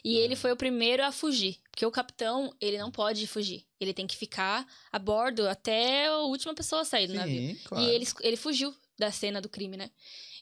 E 0.03 0.17
ah. 0.17 0.21
ele 0.21 0.35
foi 0.35 0.51
o 0.51 0.55
primeiro 0.55 1.03
a 1.03 1.11
fugir. 1.11 1.57
Porque 1.71 1.85
o 1.85 1.91
capitão, 1.91 2.53
ele 2.59 2.77
não 2.77 2.91
pode 2.91 3.25
fugir. 3.27 3.65
Ele 3.79 3.93
tem 3.93 4.07
que 4.07 4.15
ficar 4.15 4.65
a 4.91 4.99
bordo 4.99 5.47
até 5.47 6.07
a 6.07 6.17
última 6.19 6.53
pessoa 6.53 6.83
sair 6.83 7.07
do 7.07 7.13
Sim, 7.13 7.19
navio. 7.19 7.59
Claro. 7.65 7.83
E 7.85 7.89
ele, 7.89 8.07
ele 8.21 8.37
fugiu 8.37 8.73
da 8.97 9.11
cena 9.11 9.39
do 9.39 9.49
crime, 9.49 9.77
né? 9.77 9.91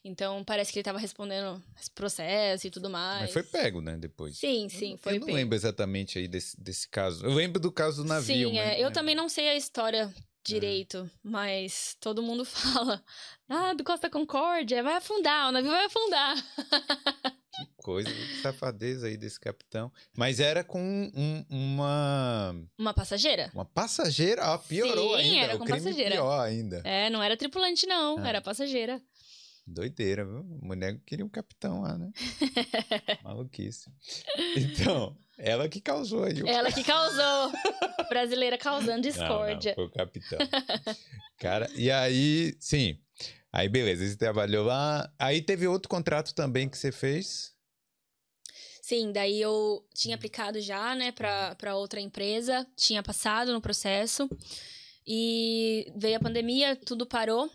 Então 0.03 0.43
parece 0.43 0.71
que 0.71 0.77
ele 0.77 0.81
estava 0.81 0.99
respondendo 0.99 1.61
esse 1.79 1.89
processo 1.89 2.67
e 2.67 2.69
tudo 2.69 2.89
mais. 2.89 3.23
Mas 3.23 3.33
foi 3.33 3.43
pego, 3.43 3.81
né, 3.81 3.97
depois. 3.97 4.37
Sim, 4.37 4.69
sim, 4.69 4.91
eu, 4.91 4.97
foi 4.99 5.15
Eu 5.15 5.19
não 5.19 5.25
pego. 5.25 5.37
lembro 5.37 5.55
exatamente 5.55 6.19
aí 6.19 6.27
desse, 6.27 6.59
desse 6.61 6.87
caso. 6.87 7.25
Eu 7.25 7.33
lembro 7.33 7.59
do 7.59 7.71
caso 7.71 8.03
do 8.03 8.07
navio. 8.07 8.49
Sim, 8.49 8.59
é, 8.59 8.79
eu 8.79 8.91
também 8.91 9.15
não 9.15 9.27
sei 9.27 9.49
a 9.49 9.55
história 9.55 10.13
direito, 10.45 11.09
é. 11.11 11.19
mas 11.23 11.97
todo 11.99 12.23
mundo 12.23 12.45
fala: 12.45 13.03
ah, 13.49 13.73
do 13.73 13.83
Costa 13.83 14.09
Concórdia, 14.09 14.83
vai 14.83 14.95
afundar, 14.95 15.49
o 15.49 15.51
navio 15.51 15.71
vai 15.71 15.85
afundar. 15.85 16.35
Que 17.55 17.65
coisa, 17.77 18.09
que 18.09 18.41
safadeza 18.41 19.07
aí 19.07 19.15
desse 19.15 19.39
capitão. 19.39 19.89
Mas 20.13 20.41
era 20.41 20.61
com 20.61 20.81
um, 21.15 21.45
uma. 21.49 22.53
Uma 22.77 22.93
passageira? 22.93 23.49
Uma 23.53 23.63
passageira? 23.63 24.43
Ah, 24.43 24.57
piorou 24.57 25.15
Sim, 25.17 25.23
ainda. 25.23 25.39
Era 25.39 25.55
o 25.55 25.59
com 25.59 25.65
passageira. 25.65 26.11
pior 26.15 26.41
ainda. 26.41 26.81
É, 26.83 27.09
não 27.09 27.23
era 27.23 27.37
tripulante, 27.37 27.87
não, 27.87 28.17
ah. 28.17 28.27
era 28.27 28.41
passageira. 28.41 29.01
Doideira, 29.65 30.25
viu? 30.25 30.39
A 30.39 30.65
mulher 30.65 30.99
queria 31.05 31.25
um 31.25 31.29
capitão 31.29 31.81
lá, 31.81 31.97
né? 31.97 32.11
Maluquice. 33.23 33.89
Então, 34.55 35.17
ela 35.37 35.67
que 35.67 35.81
causou 35.81 36.23
aí. 36.23 36.41
O... 36.41 36.47
Ela 36.47 36.71
que 36.71 36.83
causou. 36.83 37.51
Brasileira 38.09 38.57
causando 38.57 39.01
discórdia. 39.01 39.73
Não, 39.77 39.83
não, 39.83 39.91
foi 39.91 40.03
o 40.03 40.05
capitão. 40.05 40.39
Cara, 41.37 41.69
e 41.75 41.91
aí, 41.91 42.55
sim. 42.59 42.97
Aí, 43.51 43.69
beleza, 43.69 44.05
você 44.05 44.17
trabalhou 44.17 44.65
lá. 44.65 45.11
Aí 45.17 45.41
teve 45.41 45.67
outro 45.67 45.89
contrato 45.89 46.33
também 46.33 46.67
que 46.67 46.77
você 46.77 46.91
fez? 46.91 47.53
Sim, 48.81 49.11
daí 49.11 49.41
eu 49.41 49.83
tinha 49.95 50.15
aplicado 50.15 50.61
já, 50.61 50.93
né, 50.93 51.11
para 51.11 51.75
outra 51.75 51.99
empresa, 51.99 52.67
tinha 52.75 53.01
passado 53.01 53.51
no 53.51 53.59
processo. 53.59 54.29
E 55.07 55.91
veio 55.95 56.17
a 56.17 56.19
pandemia, 56.19 56.75
tudo 56.75 57.05
parou. 57.05 57.49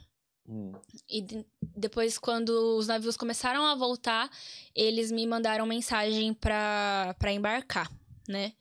Hum. 0.51 0.72
E 1.09 1.20
de, 1.20 1.46
depois, 1.76 2.18
quando 2.18 2.76
os 2.76 2.88
navios 2.88 3.16
começaram 3.16 3.64
a 3.64 3.76
voltar, 3.76 4.28
eles 4.74 5.12
me 5.12 5.24
mandaram 5.24 5.64
mensagem 5.64 6.34
pra, 6.34 7.14
pra 7.20 7.32
embarcar, 7.32 7.88
né? 8.28 8.53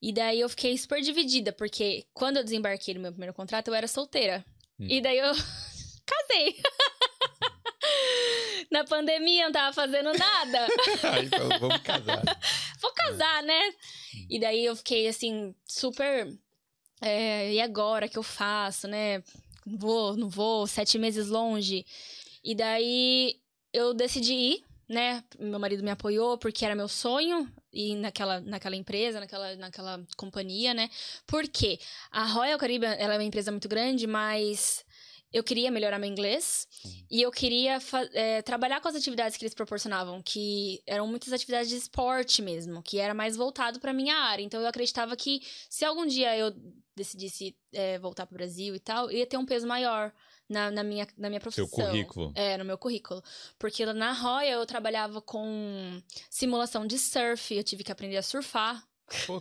E 0.00 0.12
daí 0.12 0.40
eu 0.40 0.48
fiquei 0.48 0.76
super 0.76 1.00
dividida, 1.00 1.52
porque 1.52 2.04
quando 2.12 2.38
eu 2.38 2.44
desembarquei 2.44 2.94
no 2.94 3.00
meu 3.00 3.12
primeiro 3.12 3.32
contrato, 3.32 3.68
eu 3.68 3.74
era 3.74 3.86
solteira. 3.86 4.44
Hum. 4.80 4.86
E 4.90 5.00
daí 5.00 5.18
eu 5.18 5.30
casei. 6.04 6.56
Na 8.72 8.84
pandemia, 8.84 9.42
eu 9.42 9.46
não 9.46 9.52
tava 9.52 9.72
fazendo 9.72 10.12
nada. 10.12 10.66
Aí 11.12 11.28
falou, 11.28 11.58
vamos 11.60 11.82
casar. 11.82 12.22
Vou 12.80 12.92
casar, 12.94 13.42
né? 13.42 13.68
Hum. 13.68 14.26
E 14.28 14.40
daí 14.40 14.64
eu 14.64 14.74
fiquei 14.74 15.06
assim, 15.06 15.54
super. 15.64 16.26
É, 17.00 17.52
e 17.52 17.60
agora 17.60 18.08
que 18.08 18.18
eu 18.18 18.22
faço, 18.22 18.88
né? 18.88 19.22
Vou, 19.66 20.16
não 20.16 20.28
vou, 20.28 20.66
sete 20.66 20.98
meses 20.98 21.28
longe. 21.28 21.84
E 22.44 22.54
daí 22.54 23.36
eu 23.72 23.94
decidi 23.94 24.34
ir, 24.34 24.64
né? 24.88 25.22
Meu 25.38 25.58
marido 25.58 25.82
me 25.82 25.90
apoiou 25.90 26.36
porque 26.36 26.64
era 26.64 26.74
meu 26.74 26.88
sonho 26.88 27.50
ir 27.72 27.96
naquela, 27.96 28.40
naquela 28.40 28.76
empresa, 28.76 29.20
naquela, 29.20 29.56
naquela 29.56 30.06
companhia, 30.16 30.74
né? 30.74 30.90
Porque 31.26 31.78
a 32.10 32.24
Royal 32.24 32.58
Caribbean, 32.58 32.92
ela 32.92 33.14
é 33.14 33.16
uma 33.16 33.24
empresa 33.24 33.50
muito 33.50 33.68
grande, 33.68 34.06
mas 34.06 34.84
eu 35.32 35.42
queria 35.42 35.70
melhorar 35.70 35.98
meu 35.98 36.08
inglês 36.08 36.66
uhum. 36.84 37.06
e 37.10 37.22
eu 37.22 37.30
queria 37.30 37.78
é, 38.12 38.42
trabalhar 38.42 38.80
com 38.80 38.88
as 38.88 38.94
atividades 38.94 39.36
que 39.36 39.44
eles 39.44 39.54
proporcionavam, 39.54 40.22
que 40.22 40.82
eram 40.86 41.06
muitas 41.06 41.32
atividades 41.32 41.70
de 41.70 41.76
esporte 41.76 42.42
mesmo, 42.42 42.82
que 42.82 42.98
era 42.98 43.14
mais 43.14 43.36
voltado 43.36 43.80
para 43.80 43.92
minha 43.92 44.16
área. 44.16 44.42
Então 44.42 44.60
eu 44.60 44.66
acreditava 44.66 45.16
que 45.16 45.40
se 45.70 45.84
algum 45.84 46.06
dia 46.06 46.36
eu 46.36 46.52
decidisse 46.94 47.56
é, 47.72 47.98
voltar 47.98 48.26
para 48.26 48.34
o 48.34 48.38
Brasil 48.38 48.74
e 48.74 48.80
tal, 48.80 49.10
ia 49.10 49.26
ter 49.26 49.36
um 49.36 49.46
peso 49.46 49.66
maior 49.66 50.12
na, 50.48 50.70
na, 50.70 50.84
minha, 50.84 51.06
na 51.16 51.28
minha 51.28 51.40
profissão. 51.40 51.66
Seu 51.66 51.86
currículo. 51.86 52.32
É, 52.34 52.58
no 52.58 52.64
meu 52.64 52.76
currículo. 52.76 53.22
Porque 53.58 53.84
na 53.86 54.12
Royal 54.12 54.60
eu 54.60 54.66
trabalhava 54.66 55.20
com 55.22 56.00
simulação 56.28 56.86
de 56.86 56.98
surf, 56.98 57.54
eu 57.54 57.64
tive 57.64 57.82
que 57.82 57.90
aprender 57.90 58.18
a 58.18 58.22
surfar. 58.22 58.86
Pô, 59.26 59.40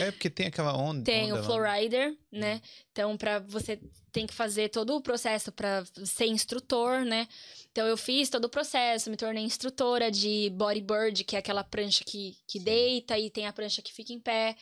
é 0.00 0.10
porque 0.10 0.30
tem 0.30 0.46
aquela 0.46 0.76
onda. 0.76 1.04
Tem 1.04 1.32
onda 1.32 1.40
o 1.40 1.44
Flowrider, 1.44 2.16
né? 2.30 2.56
Hum. 2.56 2.68
Então, 2.92 3.16
para 3.16 3.38
você 3.40 3.78
tem 4.12 4.26
que 4.26 4.34
fazer 4.34 4.68
todo 4.68 4.94
o 4.96 5.00
processo 5.00 5.52
para 5.52 5.84
ser 6.04 6.26
instrutor, 6.26 7.04
né? 7.04 7.28
Então, 7.70 7.86
eu 7.86 7.96
fiz 7.96 8.28
todo 8.28 8.44
o 8.46 8.48
processo, 8.48 9.10
me 9.10 9.16
tornei 9.16 9.44
instrutora 9.44 10.10
de 10.10 10.50
bodyboard, 10.50 11.24
que 11.24 11.36
é 11.36 11.38
aquela 11.38 11.64
prancha 11.64 12.04
que, 12.04 12.36
que 12.46 12.58
deita 12.58 13.18
e 13.18 13.30
tem 13.30 13.46
a 13.46 13.52
prancha 13.52 13.82
que 13.82 13.92
fica 13.92 14.12
em 14.12 14.20
pé. 14.20 14.56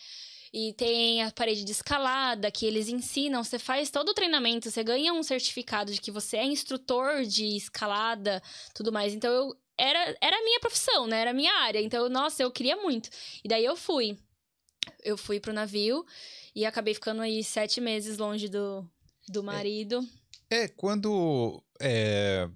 E 0.52 0.72
tem 0.72 1.22
a 1.22 1.30
parede 1.30 1.62
de 1.62 1.72
escalada 1.72 2.50
que 2.50 2.64
eles 2.64 2.88
ensinam. 2.88 3.44
Você 3.44 3.58
faz 3.58 3.90
todo 3.90 4.10
o 4.10 4.14
treinamento, 4.14 4.70
você 4.70 4.82
ganha 4.82 5.12
um 5.12 5.22
certificado 5.22 5.92
de 5.92 6.00
que 6.00 6.10
você 6.10 6.38
é 6.38 6.44
instrutor 6.44 7.24
de 7.24 7.56
escalada, 7.56 8.42
tudo 8.74 8.90
mais. 8.90 9.12
Então 9.12 9.30
eu 9.30 9.54
era, 9.78 10.16
era 10.20 10.36
a 10.36 10.42
minha 10.42 10.60
profissão, 10.60 11.06
né? 11.06 11.20
Era 11.20 11.30
a 11.30 11.34
minha 11.34 11.54
área. 11.54 11.80
Então, 11.80 12.08
nossa, 12.08 12.42
eu 12.42 12.50
queria 12.50 12.76
muito. 12.76 13.08
E 13.44 13.48
daí 13.48 13.64
eu 13.64 13.76
fui. 13.76 14.18
Eu 15.02 15.16
fui 15.16 15.40
pro 15.40 15.52
navio 15.52 16.04
e 16.54 16.64
acabei 16.64 16.94
ficando 16.94 17.22
aí 17.22 17.42
sete 17.44 17.80
meses 17.80 18.18
longe 18.18 18.48
do, 18.48 18.88
do 19.28 19.42
marido. 19.42 20.06
É, 20.50 20.64
é 20.64 20.68
quando. 20.68 21.62
É, 21.80 22.48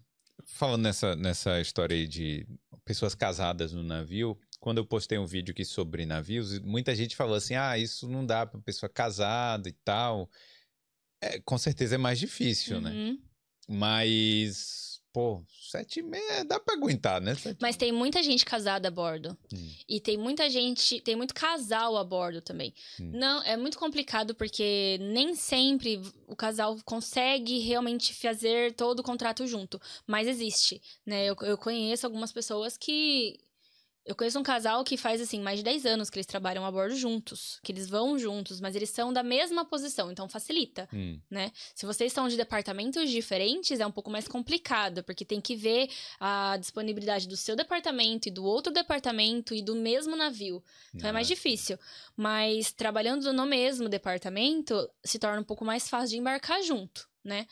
falando 0.44 0.82
nessa, 0.82 1.16
nessa 1.16 1.60
história 1.60 1.94
aí 1.96 2.06
de 2.06 2.46
pessoas 2.84 3.14
casadas 3.14 3.72
no 3.72 3.82
navio, 3.82 4.38
quando 4.60 4.78
eu 4.78 4.86
postei 4.86 5.18
um 5.18 5.26
vídeo 5.26 5.52
aqui 5.52 5.64
sobre 5.64 6.04
navios, 6.04 6.58
muita 6.60 6.94
gente 6.94 7.16
falou 7.16 7.34
assim: 7.34 7.54
ah, 7.54 7.78
isso 7.78 8.08
não 8.08 8.24
dá 8.24 8.46
pra 8.46 8.60
pessoa 8.60 8.90
casada 8.90 9.68
e 9.68 9.72
tal. 9.84 10.28
É, 11.20 11.40
com 11.40 11.56
certeza 11.56 11.94
é 11.94 11.98
mais 11.98 12.18
difícil, 12.18 12.80
né? 12.80 12.90
Uhum. 12.90 13.22
Mas 13.68 14.91
Pô, 15.12 15.42
sete 15.70 16.00
e 16.00 16.02
meia 16.02 16.42
dá 16.42 16.58
pra 16.58 16.74
aguentar, 16.74 17.20
né? 17.20 17.34
Sete... 17.34 17.58
Mas 17.60 17.76
tem 17.76 17.92
muita 17.92 18.22
gente 18.22 18.46
casada 18.46 18.88
a 18.88 18.90
bordo. 18.90 19.36
Hum. 19.52 19.70
E 19.86 20.00
tem 20.00 20.16
muita 20.16 20.48
gente, 20.48 21.00
tem 21.00 21.14
muito 21.14 21.34
casal 21.34 21.98
a 21.98 22.04
bordo 22.04 22.40
também. 22.40 22.72
Hum. 22.98 23.10
Não, 23.12 23.42
é 23.42 23.54
muito 23.56 23.78
complicado 23.78 24.34
porque 24.34 24.98
nem 25.00 25.34
sempre 25.34 26.00
o 26.26 26.34
casal 26.34 26.78
consegue 26.84 27.58
realmente 27.58 28.14
fazer 28.14 28.72
todo 28.72 29.00
o 29.00 29.02
contrato 29.02 29.46
junto. 29.46 29.78
Mas 30.06 30.26
existe, 30.26 30.80
né? 31.04 31.26
Eu, 31.26 31.36
eu 31.42 31.58
conheço 31.58 32.06
algumas 32.06 32.32
pessoas 32.32 32.78
que 32.78 33.38
eu 34.04 34.14
conheço 34.16 34.38
um 34.38 34.42
casal 34.42 34.82
que 34.84 34.96
faz, 34.96 35.20
assim, 35.20 35.40
mais 35.40 35.58
de 35.58 35.62
10 35.64 35.86
anos 35.86 36.10
que 36.10 36.18
eles 36.18 36.26
trabalham 36.26 36.64
a 36.66 36.70
bordo 36.72 36.94
juntos. 36.96 37.58
Que 37.62 37.70
eles 37.72 37.88
vão 37.88 38.18
juntos, 38.18 38.60
mas 38.60 38.74
eles 38.74 38.90
são 38.90 39.12
da 39.12 39.22
mesma 39.22 39.64
posição, 39.64 40.10
então 40.10 40.28
facilita, 40.28 40.88
Hum. 40.92 41.20
né? 41.30 41.52
Se 41.74 41.86
vocês 41.86 42.12
são 42.12 42.26
de 42.28 42.36
departamentos 42.36 43.08
diferentes, 43.10 43.78
é 43.80 43.86
um 43.86 43.92
pouco 43.92 44.10
mais 44.10 44.26
complicado, 44.26 45.04
porque 45.04 45.24
tem 45.24 45.40
que 45.40 45.54
ver 45.54 45.88
a 46.18 46.56
disponibilidade 46.58 47.28
do 47.28 47.36
seu 47.36 47.54
departamento 47.54 48.28
e 48.28 48.30
do 48.32 48.44
outro 48.44 48.72
departamento 48.72 49.54
e 49.54 49.62
do 49.62 49.74
mesmo 49.76 50.16
navio. 50.16 50.62
Então 50.94 51.08
é 51.08 51.12
mais 51.12 51.26
Ah, 51.26 51.34
difícil. 51.34 51.78
Mas 52.16 52.72
trabalhando 52.72 53.32
no 53.32 53.46
mesmo 53.46 53.88
departamento, 53.88 54.88
se 55.04 55.18
torna 55.18 55.40
um 55.40 55.44
pouco 55.44 55.64
mais 55.64 55.88
fácil 55.88 56.10
de 56.10 56.18
embarcar 56.18 56.62
junto, 56.62 57.08
né? 57.24 57.46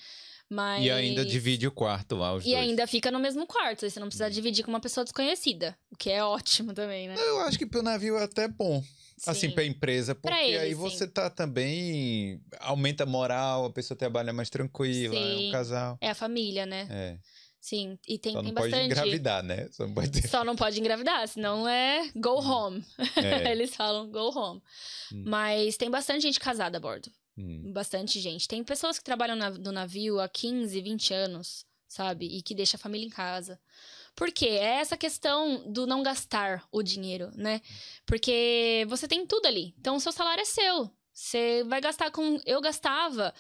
Mas... 0.51 0.85
E 0.85 0.91
ainda 0.91 1.25
divide 1.25 1.67
o 1.69 1.71
quarto 1.71 2.17
lá, 2.17 2.35
os 2.35 2.45
E 2.45 2.51
dois. 2.51 2.59
ainda 2.59 2.85
fica 2.87 3.11
no 3.11 3.21
mesmo 3.21 3.47
quarto, 3.47 3.85
aí 3.85 3.91
você 3.91 4.01
não 4.01 4.09
precisa 4.09 4.29
dividir 4.29 4.65
com 4.65 4.71
uma 4.73 4.81
pessoa 4.81 5.05
desconhecida, 5.05 5.79
o 5.93 5.97
que 5.97 6.11
é 6.11 6.25
ótimo 6.25 6.75
também, 6.75 7.07
né? 7.07 7.15
Eu 7.19 7.39
acho 7.43 7.57
que 7.57 7.65
pro 7.65 7.83
navio 7.83 8.19
é 8.19 8.25
até 8.25 8.49
bom. 8.49 8.83
Assim, 9.27 9.49
Sim. 9.49 9.51
pra 9.55 9.65
empresa, 9.65 10.15
porque 10.15 10.29
Pra 10.29 10.43
ele, 10.43 10.57
aí 10.57 10.71
sim. 10.71 10.75
você 10.77 11.07
tá 11.07 11.29
também. 11.29 12.41
Aumenta 12.59 13.03
a 13.05 13.07
moral, 13.07 13.67
a 13.67 13.71
pessoa 13.71 13.97
trabalha 13.97 14.33
mais 14.33 14.49
tranquila, 14.49 15.15
é 15.15 15.19
um 15.19 15.39
Sim. 15.39 15.51
casal. 15.53 15.99
É 16.01 16.09
a 16.09 16.15
família, 16.15 16.65
né? 16.65 16.89
É. 16.91 17.19
Sim, 17.61 17.99
e 18.09 18.19
tem, 18.19 18.33
Só 18.33 18.39
tem 18.41 18.49
não 18.49 18.55
pode 18.55 18.71
bastante. 18.71 18.87
engravidar, 18.91 19.43
né? 19.43 19.69
Só 19.71 19.87
não 19.87 19.93
pode 19.93 20.11
ter. 20.11 20.27
Só 20.27 20.43
não 20.43 20.57
pode 20.57 20.81
engravidar, 20.81 21.29
senão 21.29 21.69
é 21.69 22.11
go 22.17 22.41
home. 22.41 22.83
É. 23.17 23.53
Eles 23.53 23.77
falam 23.77 24.11
go 24.11 24.31
home. 24.35 24.63
Hum. 25.13 25.25
Mas 25.27 25.77
tem 25.77 25.91
bastante 25.91 26.23
gente 26.23 26.41
casada 26.41 26.79
a 26.79 26.81
bordo. 26.81 27.11
Hum. 27.41 27.73
Bastante 27.73 28.21
gente. 28.21 28.47
Tem 28.49 28.63
pessoas 28.63 28.99
que 28.99 29.05
trabalham 29.05 29.37
na- 29.37 29.51
no 29.51 29.73
navio 29.73 30.21
há 30.21 30.29
15, 30.29 30.81
20 30.81 31.13
anos, 31.15 31.65
sabe? 31.89 32.27
E 32.27 32.43
que 32.43 32.55
deixa 32.55 32.77
a 32.77 32.81
família 32.81 33.07
em 33.07 33.11
casa. 33.11 33.59
Por 34.15 34.31
quê? 34.33 34.47
É 34.49 34.81
essa 34.81 34.97
questão 34.97 35.71
do 35.73 35.87
não 35.87 36.03
gastar 36.03 36.67
o 36.73 36.83
dinheiro, 36.83 37.31
né? 37.35 37.61
Porque 38.05 38.85
você 38.89 39.07
tem 39.07 39.27
tudo 39.27 39.47
ali. 39.47 39.75
Então, 39.79 39.97
o 39.97 40.01
seu 40.01 40.13
salário 40.13 40.43
é 40.43 40.45
seu. 40.45 40.91
Você 41.13 41.63
vai 41.65 41.81
gastar 41.81 42.11
com. 42.11 42.41
Eu 42.45 42.61
gastava 42.61 43.33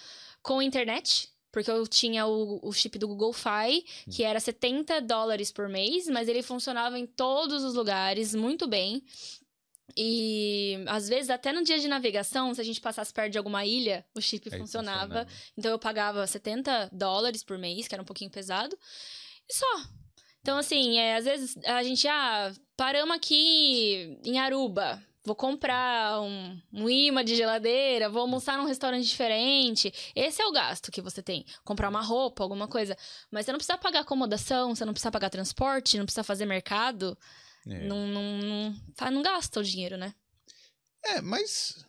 com 0.42 0.62
internet. 0.62 1.28
Porque 1.52 1.68
eu 1.68 1.84
tinha 1.84 2.26
o, 2.28 2.60
o 2.62 2.72
chip 2.72 2.96
do 2.96 3.08
Google 3.08 3.32
Fi, 3.32 3.84
que 4.08 4.22
era 4.22 4.38
70 4.38 5.00
dólares 5.00 5.50
por 5.50 5.68
mês, 5.68 6.06
mas 6.06 6.28
ele 6.28 6.44
funcionava 6.44 6.96
em 6.96 7.06
todos 7.06 7.64
os 7.64 7.74
lugares 7.74 8.32
muito 8.36 8.68
bem. 8.68 9.02
E 9.96 10.82
às 10.86 11.08
vezes, 11.08 11.30
até 11.30 11.52
no 11.52 11.62
dia 11.62 11.78
de 11.78 11.88
navegação, 11.88 12.54
se 12.54 12.60
a 12.60 12.64
gente 12.64 12.80
passasse 12.80 13.12
perto 13.12 13.32
de 13.32 13.38
alguma 13.38 13.64
ilha, 13.64 14.04
o 14.14 14.20
chip 14.20 14.48
Aí 14.52 14.58
funcionava. 14.58 15.26
Então 15.56 15.70
eu 15.70 15.78
pagava 15.78 16.26
70 16.26 16.90
dólares 16.92 17.42
por 17.42 17.58
mês, 17.58 17.88
que 17.88 17.94
era 17.94 18.02
um 18.02 18.06
pouquinho 18.06 18.30
pesado. 18.30 18.76
E 19.48 19.54
só. 19.54 19.82
Então, 20.40 20.56
assim, 20.56 20.98
é, 20.98 21.16
às 21.16 21.24
vezes 21.24 21.56
a 21.64 21.82
gente, 21.82 22.06
ah, 22.08 22.52
paramos 22.76 23.14
aqui 23.14 24.18
em 24.24 24.38
Aruba. 24.38 25.02
Vou 25.22 25.36
comprar 25.36 26.18
um, 26.22 26.58
um 26.72 26.88
imã 26.88 27.22
de 27.22 27.36
geladeira, 27.36 28.08
vou 28.08 28.22
almoçar 28.22 28.56
num 28.56 28.64
restaurante 28.64 29.06
diferente. 29.06 29.92
Esse 30.16 30.40
é 30.40 30.46
o 30.46 30.52
gasto 30.52 30.90
que 30.90 31.02
você 31.02 31.22
tem. 31.22 31.44
Comprar 31.62 31.90
uma 31.90 32.00
roupa, 32.00 32.42
alguma 32.42 32.66
coisa. 32.66 32.96
Mas 33.30 33.44
você 33.44 33.52
não 33.52 33.58
precisa 33.58 33.76
pagar 33.76 34.00
acomodação, 34.00 34.74
você 34.74 34.82
não 34.82 34.94
precisa 34.94 35.10
pagar 35.10 35.28
transporte, 35.28 35.98
não 35.98 36.06
precisa 36.06 36.24
fazer 36.24 36.46
mercado. 36.46 37.18
É. 37.66 37.86
Não, 37.86 38.06
não, 38.06 38.38
não, 38.38 39.10
não 39.12 39.22
gasta 39.22 39.60
o 39.60 39.64
dinheiro, 39.64 39.96
né? 39.96 40.14
É, 41.04 41.20
mas. 41.20 41.84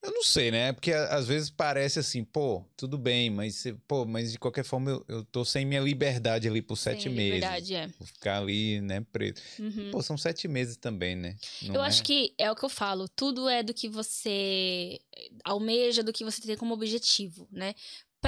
Eu 0.00 0.12
não 0.12 0.22
sei, 0.22 0.52
né? 0.52 0.72
Porque 0.72 0.92
às 0.92 1.26
vezes 1.26 1.50
parece 1.50 1.98
assim, 1.98 2.22
pô, 2.22 2.64
tudo 2.76 2.96
bem, 2.96 3.30
mas, 3.30 3.64
pô, 3.88 4.04
mas 4.04 4.30
de 4.30 4.38
qualquer 4.38 4.62
forma 4.64 4.92
eu, 4.92 5.04
eu 5.08 5.24
tô 5.24 5.44
sem 5.44 5.66
minha 5.66 5.80
liberdade 5.80 6.46
ali 6.46 6.62
por 6.62 6.76
sete 6.76 7.02
Sem 7.04 7.12
meses. 7.12 7.34
liberdade, 7.34 7.74
é. 7.74 7.86
Vou 7.98 8.06
ficar 8.06 8.38
ali, 8.38 8.80
né, 8.80 9.04
preso. 9.10 9.42
Uhum. 9.58 9.90
Pô, 9.90 10.00
são 10.00 10.16
sete 10.16 10.46
meses 10.46 10.76
também, 10.76 11.16
né? 11.16 11.36
Não 11.62 11.74
Eu 11.74 11.82
é? 11.82 11.88
acho 11.88 12.04
que 12.04 12.32
é 12.38 12.48
o 12.48 12.54
que 12.54 12.64
eu 12.64 12.68
falo, 12.68 13.08
tudo 13.08 13.48
é 13.48 13.60
do 13.60 13.74
que 13.74 13.88
você 13.88 15.00
almeja, 15.42 16.04
do 16.04 16.12
que 16.12 16.24
você 16.24 16.40
tem 16.42 16.56
como 16.56 16.74
objetivo, 16.74 17.48
né? 17.50 17.74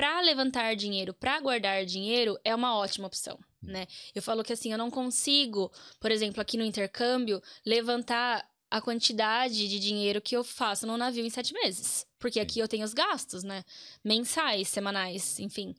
Pra 0.00 0.18
levantar 0.22 0.74
dinheiro, 0.76 1.12
pra 1.12 1.38
guardar 1.40 1.84
dinheiro, 1.84 2.38
é 2.42 2.54
uma 2.54 2.74
ótima 2.74 3.06
opção, 3.06 3.38
Hum. 3.62 3.66
né? 3.70 3.86
Eu 4.14 4.22
falo 4.22 4.42
que 4.42 4.50
assim, 4.50 4.72
eu 4.72 4.78
não 4.78 4.90
consigo, 4.90 5.70
por 6.00 6.10
exemplo, 6.10 6.40
aqui 6.40 6.56
no 6.56 6.64
intercâmbio, 6.64 7.42
levantar 7.66 8.48
a 8.70 8.80
quantidade 8.80 9.68
de 9.68 9.78
dinheiro 9.78 10.22
que 10.22 10.34
eu 10.34 10.42
faço 10.42 10.86
no 10.86 10.96
navio 10.96 11.22
em 11.22 11.28
sete 11.28 11.52
meses. 11.52 12.06
Porque 12.18 12.38
Sim. 12.38 12.40
aqui 12.40 12.58
eu 12.60 12.66
tenho 12.66 12.82
os 12.82 12.94
gastos, 12.94 13.42
né? 13.42 13.62
Mensais, 14.02 14.68
semanais, 14.68 15.38
enfim. 15.38 15.74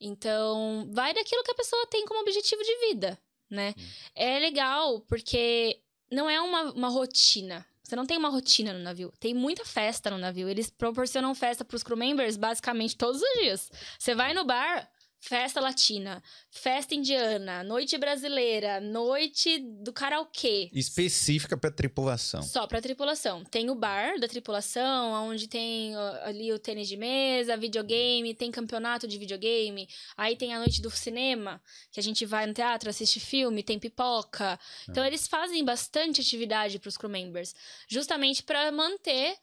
Então, 0.00 0.88
vai 0.92 1.12
daquilo 1.12 1.42
que 1.42 1.50
a 1.50 1.56
pessoa 1.56 1.84
tem 1.88 2.06
como 2.06 2.20
objetivo 2.20 2.62
de 2.62 2.78
vida, 2.88 3.18
né? 3.50 3.74
Hum. 3.76 3.82
É 4.14 4.38
legal, 4.38 5.00
porque 5.00 5.80
não 6.12 6.30
é 6.30 6.40
uma, 6.40 6.70
uma 6.70 6.88
rotina. 6.88 7.66
Você 7.84 7.94
não 7.94 8.06
tem 8.06 8.16
uma 8.16 8.30
rotina 8.30 8.72
no 8.72 8.78
navio. 8.78 9.12
Tem 9.20 9.34
muita 9.34 9.62
festa 9.64 10.10
no 10.10 10.16
navio. 10.16 10.48
Eles 10.48 10.70
proporcionam 10.70 11.34
festa 11.34 11.64
pros 11.64 11.82
crew 11.82 11.96
members 11.98 12.36
basicamente 12.36 12.96
todos 12.96 13.20
os 13.20 13.40
dias. 13.40 13.70
Você 13.98 14.14
vai 14.14 14.32
no 14.32 14.44
bar, 14.44 14.90
festa 15.26 15.58
latina, 15.58 16.22
festa 16.50 16.94
indiana, 16.94 17.62
noite 17.64 17.96
brasileira, 17.96 18.78
noite 18.78 19.58
do 19.82 19.90
karaokê. 19.90 20.68
Específica 20.70 21.56
pra 21.56 21.70
tripulação. 21.70 22.42
Só 22.42 22.66
pra 22.66 22.82
tripulação. 22.82 23.42
Tem 23.42 23.70
o 23.70 23.74
bar 23.74 24.18
da 24.20 24.28
tripulação, 24.28 25.12
onde 25.30 25.48
tem 25.48 25.96
ali 26.22 26.52
o 26.52 26.58
tênis 26.58 26.86
de 26.88 26.96
mesa, 26.98 27.56
videogame, 27.56 28.34
tem 28.34 28.50
campeonato 28.50 29.08
de 29.08 29.16
videogame. 29.16 29.88
Aí 30.14 30.36
tem 30.36 30.52
a 30.52 30.58
noite 30.58 30.82
do 30.82 30.90
cinema, 30.90 31.60
que 31.90 31.98
a 31.98 32.02
gente 32.02 32.26
vai 32.26 32.44
no 32.46 32.52
teatro, 32.52 32.90
assiste 32.90 33.18
filme, 33.18 33.62
tem 33.62 33.78
pipoca. 33.78 34.60
Então 34.88 35.02
Ah. 35.02 35.06
eles 35.06 35.26
fazem 35.26 35.64
bastante 35.64 36.20
atividade 36.20 36.78
pros 36.78 36.98
crew 36.98 37.08
members, 37.10 37.54
justamente 37.88 38.42
pra 38.42 38.70
manter 38.70 39.36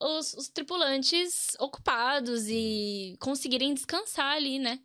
os, 0.00 0.34
os 0.34 0.48
tripulantes 0.48 1.56
ocupados 1.58 2.46
e 2.48 3.16
conseguirem 3.20 3.74
descansar 3.74 4.32
ali, 4.34 4.58
né? 4.58 4.78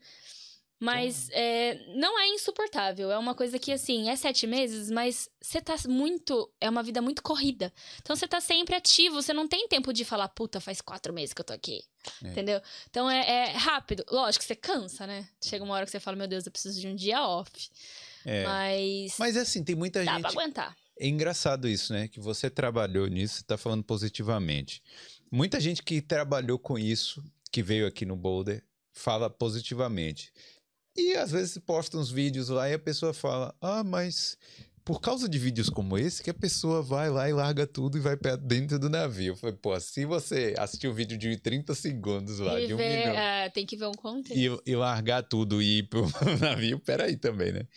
Mas 0.81 1.29
é, 1.31 1.79
não 1.93 2.19
é 2.19 2.27
insuportável. 2.29 3.11
É 3.11 3.17
uma 3.19 3.35
coisa 3.35 3.59
que, 3.59 3.71
assim, 3.71 4.09
é 4.09 4.15
sete 4.15 4.47
meses, 4.47 4.89
mas 4.89 5.29
você 5.39 5.61
tá 5.61 5.75
muito. 5.87 6.51
É 6.59 6.67
uma 6.67 6.81
vida 6.81 6.99
muito 7.03 7.21
corrida. 7.21 7.71
Então 8.01 8.15
você 8.15 8.27
tá 8.27 8.41
sempre 8.41 8.73
ativo, 8.73 9.21
você 9.21 9.31
não 9.31 9.47
tem 9.47 9.67
tempo 9.67 9.93
de 9.93 10.03
falar, 10.03 10.27
puta, 10.29 10.59
faz 10.59 10.81
quatro 10.81 11.13
meses 11.13 11.35
que 11.35 11.41
eu 11.41 11.45
tô 11.45 11.53
aqui. 11.53 11.83
É. 12.23 12.29
Entendeu? 12.29 12.59
Então 12.89 13.07
é, 13.07 13.19
é 13.29 13.51
rápido. 13.51 14.03
Lógico, 14.09 14.43
você 14.43 14.55
cansa, 14.55 15.05
né? 15.05 15.29
Chega 15.39 15.63
uma 15.63 15.75
hora 15.75 15.85
que 15.85 15.91
você 15.91 15.99
fala, 15.99 16.17
meu 16.17 16.27
Deus, 16.27 16.47
eu 16.47 16.51
preciso 16.51 16.81
de 16.81 16.87
um 16.87 16.95
dia 16.95 17.21
off. 17.21 17.51
É. 18.25 18.43
Mas. 18.43 19.15
Mas 19.19 19.37
assim, 19.37 19.63
tem 19.63 19.75
muita 19.75 20.03
dá 20.03 20.13
gente. 20.13 20.21
pra 20.21 20.31
aguentar. 20.31 20.75
É 20.99 21.07
engraçado 21.07 21.67
isso, 21.67 21.93
né? 21.93 22.07
Que 22.07 22.19
você 22.19 22.49
trabalhou 22.49 23.05
nisso, 23.05 23.35
você 23.35 23.43
tá 23.43 23.55
falando 23.55 23.83
positivamente. 23.83 24.81
Muita 25.31 25.59
gente 25.59 25.83
que 25.83 26.01
trabalhou 26.01 26.57
com 26.57 26.79
isso, 26.79 27.23
que 27.51 27.61
veio 27.61 27.85
aqui 27.85 28.03
no 28.03 28.15
Boulder, 28.15 28.63
fala 28.91 29.29
positivamente. 29.29 30.33
E 31.09 31.15
às 31.17 31.31
vezes 31.31 31.57
posta 31.57 31.97
uns 31.97 32.11
vídeos 32.11 32.49
lá 32.49 32.69
e 32.69 32.73
a 32.73 32.79
pessoa 32.79 33.13
fala: 33.13 33.53
Ah, 33.61 33.83
mas 33.83 34.37
por 34.83 34.99
causa 34.99 35.29
de 35.29 35.37
vídeos 35.37 35.69
como 35.69 35.97
esse, 35.97 36.23
que 36.23 36.29
a 36.29 36.33
pessoa 36.33 36.81
vai 36.81 37.09
lá 37.09 37.29
e 37.29 37.33
larga 37.33 37.67
tudo 37.67 37.97
e 37.97 38.01
vai 38.01 38.17
pra 38.17 38.35
dentro 38.35 38.79
do 38.79 38.89
navio. 38.89 39.33
Eu 39.33 39.37
falei, 39.37 39.55
pô, 39.55 39.79
se 39.79 40.05
você 40.05 40.55
assistir 40.57 40.87
um 40.87 40.93
vídeo 40.93 41.17
de 41.19 41.37
30 41.37 41.75
segundos 41.75 42.39
lá, 42.39 42.59
E 42.59 42.65
de 42.67 42.73
um 42.73 42.77
ver- 42.77 42.89
minuto, 43.05 43.17
é, 43.19 43.49
tem 43.51 43.63
que 43.65 43.77
ver 43.77 43.85
um 43.85 43.91
contexto. 43.93 44.35
e, 44.65 44.71
e 44.71 44.75
largar 44.75 45.21
tudo 45.21 45.61
e 45.61 45.77
ir 45.79 45.83
pro 45.83 46.01
navio, 46.41 46.79
peraí 46.79 47.15
também, 47.15 47.51
né? 47.51 47.67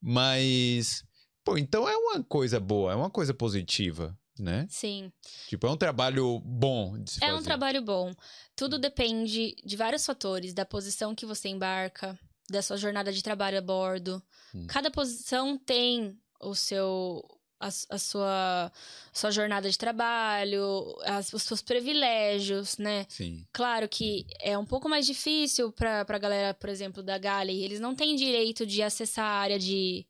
Mas, 0.00 1.04
pô, 1.44 1.56
então 1.58 1.88
é 1.88 1.96
uma 1.96 2.22
coisa 2.22 2.60
boa, 2.60 2.92
é 2.92 2.94
uma 2.94 3.10
coisa 3.10 3.32
positiva, 3.34 4.16
né? 4.38 4.66
Sim. 4.68 5.10
Tipo, 5.48 5.66
é 5.66 5.70
um 5.70 5.76
trabalho 5.76 6.38
bom 6.40 6.98
de 6.98 7.10
se 7.12 7.24
É 7.24 7.26
fazer. 7.28 7.38
um 7.38 7.42
trabalho 7.42 7.82
bom. 7.82 8.12
Tudo 8.54 8.78
depende 8.78 9.56
de 9.64 9.76
vários 9.76 10.04
fatores, 10.06 10.54
da 10.54 10.64
posição 10.64 11.14
que 11.14 11.24
você 11.26 11.48
embarca, 11.48 12.18
da 12.50 12.62
sua 12.62 12.76
jornada 12.76 13.12
de 13.12 13.22
trabalho 13.22 13.58
a 13.58 13.62
bordo. 13.62 14.22
Hum. 14.54 14.66
Cada 14.66 14.90
posição 14.90 15.56
tem 15.58 16.18
o 16.40 16.54
seu 16.54 17.22
a, 17.62 17.68
a 17.68 17.98
sua 17.98 18.72
sua 19.12 19.30
jornada 19.30 19.70
de 19.70 19.78
trabalho, 19.78 20.96
as, 21.04 21.32
os 21.32 21.44
seus 21.44 21.62
privilégios, 21.62 22.76
né? 22.76 23.06
Sim. 23.08 23.46
Claro 23.52 23.88
que 23.88 24.26
é 24.40 24.58
um 24.58 24.66
pouco 24.66 24.88
mais 24.88 25.06
difícil 25.06 25.70
para 25.70 26.04
a 26.06 26.18
galera, 26.18 26.54
por 26.54 26.68
exemplo, 26.68 27.02
da 27.02 27.16
Galley. 27.16 27.62
Eles 27.62 27.78
não 27.80 27.94
têm 27.94 28.16
direito 28.16 28.66
de 28.66 28.82
acessar 28.82 29.24
a 29.24 29.40
área 29.40 29.58
de, 29.58 30.04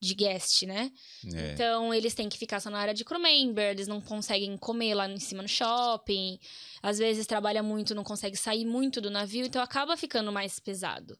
de 0.00 0.14
guest, 0.14 0.62
né? 0.66 0.92
É. 1.32 1.52
Então, 1.52 1.94
eles 1.94 2.14
têm 2.14 2.28
que 2.28 2.38
ficar 2.38 2.60
só 2.60 2.68
na 2.68 2.78
área 2.78 2.94
de 2.94 3.04
crew 3.04 3.20
member, 3.20 3.70
eles 3.70 3.86
não 3.86 4.00
conseguem 4.00 4.56
comer 4.56 4.94
lá 4.94 5.08
em 5.08 5.18
cima 5.18 5.42
no 5.42 5.48
shopping. 5.48 6.38
Às 6.82 6.98
vezes 6.98 7.26
trabalha 7.26 7.62
muito, 7.62 7.94
não 7.94 8.04
consegue 8.04 8.36
sair 8.36 8.64
muito 8.64 9.00
do 9.00 9.10
navio, 9.10 9.46
então 9.46 9.62
acaba 9.62 9.96
ficando 9.96 10.30
mais 10.30 10.58
pesado. 10.58 11.18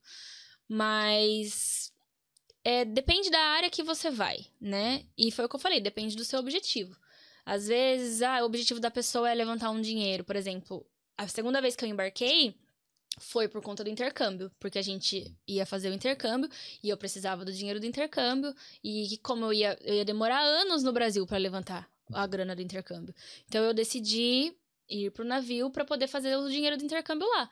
Mas 0.73 1.93
é, 2.63 2.85
depende 2.85 3.29
da 3.29 3.41
área 3.41 3.69
que 3.69 3.83
você 3.83 4.09
vai, 4.09 4.47
né? 4.61 5.05
E 5.19 5.33
foi 5.33 5.45
o 5.47 5.49
que 5.49 5.57
eu 5.57 5.61
falei, 5.61 5.81
depende 5.81 6.15
do 6.15 6.25
seu 6.25 6.39
objetivo. 6.39 6.97
Às 7.45 7.67
vezes, 7.67 8.23
ah, 8.23 8.41
o 8.43 8.47
objetivo 8.47 8.79
da 8.79 8.89
pessoa 8.89 9.29
é 9.29 9.35
levantar 9.35 9.71
um 9.71 9.81
dinheiro. 9.81 10.23
Por 10.23 10.37
exemplo, 10.37 10.87
a 11.19 11.27
segunda 11.27 11.61
vez 11.61 11.75
que 11.75 11.85
eu 11.85 11.89
embarquei 11.89 12.55
foi 13.19 13.49
por 13.49 13.61
conta 13.61 13.83
do 13.83 13.91
intercâmbio, 13.91 14.49
porque 14.61 14.79
a 14.79 14.83
gente 14.83 15.37
ia 15.45 15.67
fazer 15.67 15.91
o 15.91 15.93
intercâmbio 15.93 16.49
e 16.85 16.89
eu 16.89 16.97
precisava 16.97 17.45
do 17.45 17.53
dinheiro 17.53 17.81
do 17.81 17.87
intercâmbio 17.87 18.55
e 18.85 19.19
como 19.25 19.47
eu 19.47 19.53
ia, 19.53 19.77
eu 19.83 19.95
ia 19.95 20.05
demorar 20.05 20.41
anos 20.41 20.85
no 20.85 20.93
Brasil 20.93 21.27
para 21.27 21.37
levantar 21.37 21.91
a 22.13 22.27
grana 22.29 22.55
do 22.55 22.63
intercâmbio. 22.63 23.13
Então 23.49 23.65
eu 23.65 23.75
decidi 23.75 24.55
ir 24.89 25.11
pro 25.11 25.25
navio 25.25 25.69
para 25.69 25.85
poder 25.85 26.07
fazer 26.07 26.37
o 26.37 26.49
dinheiro 26.49 26.77
do 26.77 26.85
intercâmbio 26.85 27.29
lá. 27.29 27.51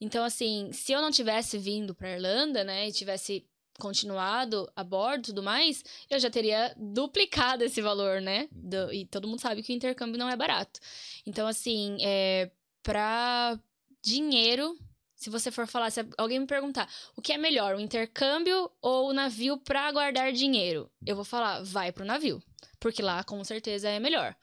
Então 0.00 0.24
assim, 0.24 0.70
se 0.72 0.92
eu 0.92 1.02
não 1.02 1.10
tivesse 1.10 1.58
vindo 1.58 1.94
para 1.94 2.14
Irlanda, 2.14 2.64
né, 2.64 2.88
e 2.88 2.92
tivesse 2.92 3.46
continuado 3.78 4.70
a 4.76 4.84
bordo 4.84 5.20
e 5.20 5.26
tudo 5.26 5.42
mais, 5.42 5.82
eu 6.08 6.18
já 6.18 6.30
teria 6.30 6.74
duplicado 6.76 7.64
esse 7.64 7.80
valor, 7.80 8.20
né? 8.20 8.48
Do- 8.52 8.92
e 8.92 9.06
todo 9.06 9.26
mundo 9.26 9.40
sabe 9.40 9.62
que 9.62 9.72
o 9.72 9.76
intercâmbio 9.76 10.18
não 10.18 10.28
é 10.28 10.36
barato. 10.36 10.78
Então, 11.26 11.46
assim, 11.46 11.96
é, 12.02 12.50
pra 12.82 13.58
dinheiro, 14.02 14.78
se 15.14 15.30
você 15.30 15.50
for 15.50 15.66
falar, 15.66 15.90
se 15.90 16.00
alguém 16.18 16.38
me 16.38 16.46
perguntar 16.46 16.88
o 17.16 17.22
que 17.22 17.32
é 17.32 17.38
melhor, 17.38 17.74
o 17.74 17.80
intercâmbio 17.80 18.70
ou 18.82 19.08
o 19.08 19.12
navio 19.12 19.56
pra 19.58 19.90
guardar 19.92 20.32
dinheiro, 20.32 20.90
eu 21.06 21.16
vou 21.16 21.24
falar, 21.24 21.62
vai 21.62 21.90
pro 21.90 22.04
navio, 22.04 22.42
porque 22.78 23.02
lá 23.02 23.24
com 23.24 23.42
certeza 23.44 23.88
é 23.88 23.98
melhor. 23.98 24.36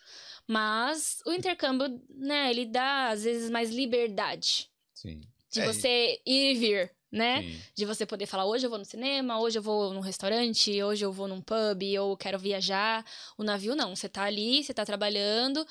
Mas 0.47 1.19
o 1.25 1.31
intercâmbio, 1.31 2.01
né, 2.09 2.49
ele 2.49 2.65
dá 2.65 3.09
às 3.09 3.23
vezes 3.23 3.49
mais 3.49 3.69
liberdade 3.69 4.69
Sim. 4.93 5.21
De 5.51 5.61
É, 5.61 5.65
você 5.73 6.19
ir 6.25 6.51
e 6.51 6.55
vir, 6.55 6.91
né? 7.11 7.41
sim. 7.41 7.65
De 7.75 7.85
você 7.85 8.05
poder 8.05 8.25
falar, 8.25 8.45
hoje 8.45 8.65
eu 8.65 8.69
vou 8.69 8.79
no 8.79 8.85
cinema, 8.85 9.39
hoje 9.39 9.57
eu 9.57 9.61
vou 9.61 9.93
num 9.93 9.99
restaurante, 10.01 10.81
hoje 10.83 11.03
eu 11.05 11.11
vou 11.11 11.27
num 11.27 11.41
pub, 11.41 11.81
ou 12.01 12.17
quero 12.17 12.37
viajar. 12.39 13.05
O 13.37 13.43
navio 13.43 13.75
não, 13.75 13.95
você 13.95 14.09
tá 14.09 14.23
ali, 14.23 14.63
você 14.63 14.73
tá 14.73 14.85
trabalhando, 14.85 15.65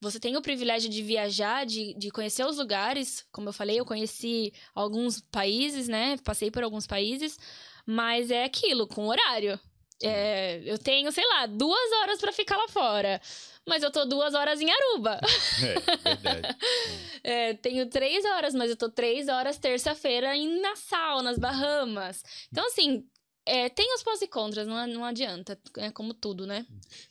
você 0.00 0.18
tem 0.20 0.36
o 0.36 0.42
privilégio 0.42 0.90
de 0.90 1.02
viajar, 1.02 1.64
de, 1.64 1.94
de 1.94 2.10
conhecer 2.10 2.44
os 2.44 2.58
lugares. 2.58 3.24
Como 3.32 3.48
eu 3.48 3.52
falei, 3.52 3.78
eu 3.78 3.84
conheci 3.86 4.52
alguns 4.74 5.20
países, 5.20 5.88
né? 5.88 6.16
Passei 6.24 6.50
por 6.50 6.62
alguns 6.64 6.86
países, 6.86 7.38
mas 7.86 8.30
é 8.30 8.44
aquilo, 8.44 8.86
com 8.86 9.06
horário. 9.08 9.58
É, 10.02 10.60
eu 10.64 10.76
tenho, 10.78 11.12
sei 11.12 11.24
lá, 11.28 11.46
duas 11.46 11.92
horas 12.00 12.20
pra 12.20 12.32
ficar 12.32 12.56
lá 12.56 12.66
fora. 12.68 13.20
Mas 13.68 13.82
eu 13.82 13.90
tô 13.92 14.04
duas 14.04 14.34
horas 14.34 14.60
em 14.60 14.68
Aruba. 14.70 15.20
É, 15.62 16.14
verdade. 16.14 16.56
É, 17.24 17.54
tenho 17.54 17.88
três 17.88 18.24
horas, 18.24 18.52
mas 18.52 18.68
eu 18.68 18.76
tô 18.76 18.88
três 18.90 19.28
horas 19.28 19.56
terça-feira 19.56 20.36
em 20.36 20.60
Nassau, 20.60 21.22
nas 21.22 21.38
Bahamas. 21.38 22.24
Então, 22.50 22.66
assim, 22.66 23.06
é, 23.46 23.68
tem 23.68 23.94
os 23.94 24.02
pós 24.02 24.20
e 24.20 24.26
contras, 24.26 24.66
não, 24.66 24.84
não 24.88 25.04
adianta. 25.04 25.56
É 25.76 25.92
como 25.92 26.14
tudo, 26.14 26.44
né? 26.48 26.66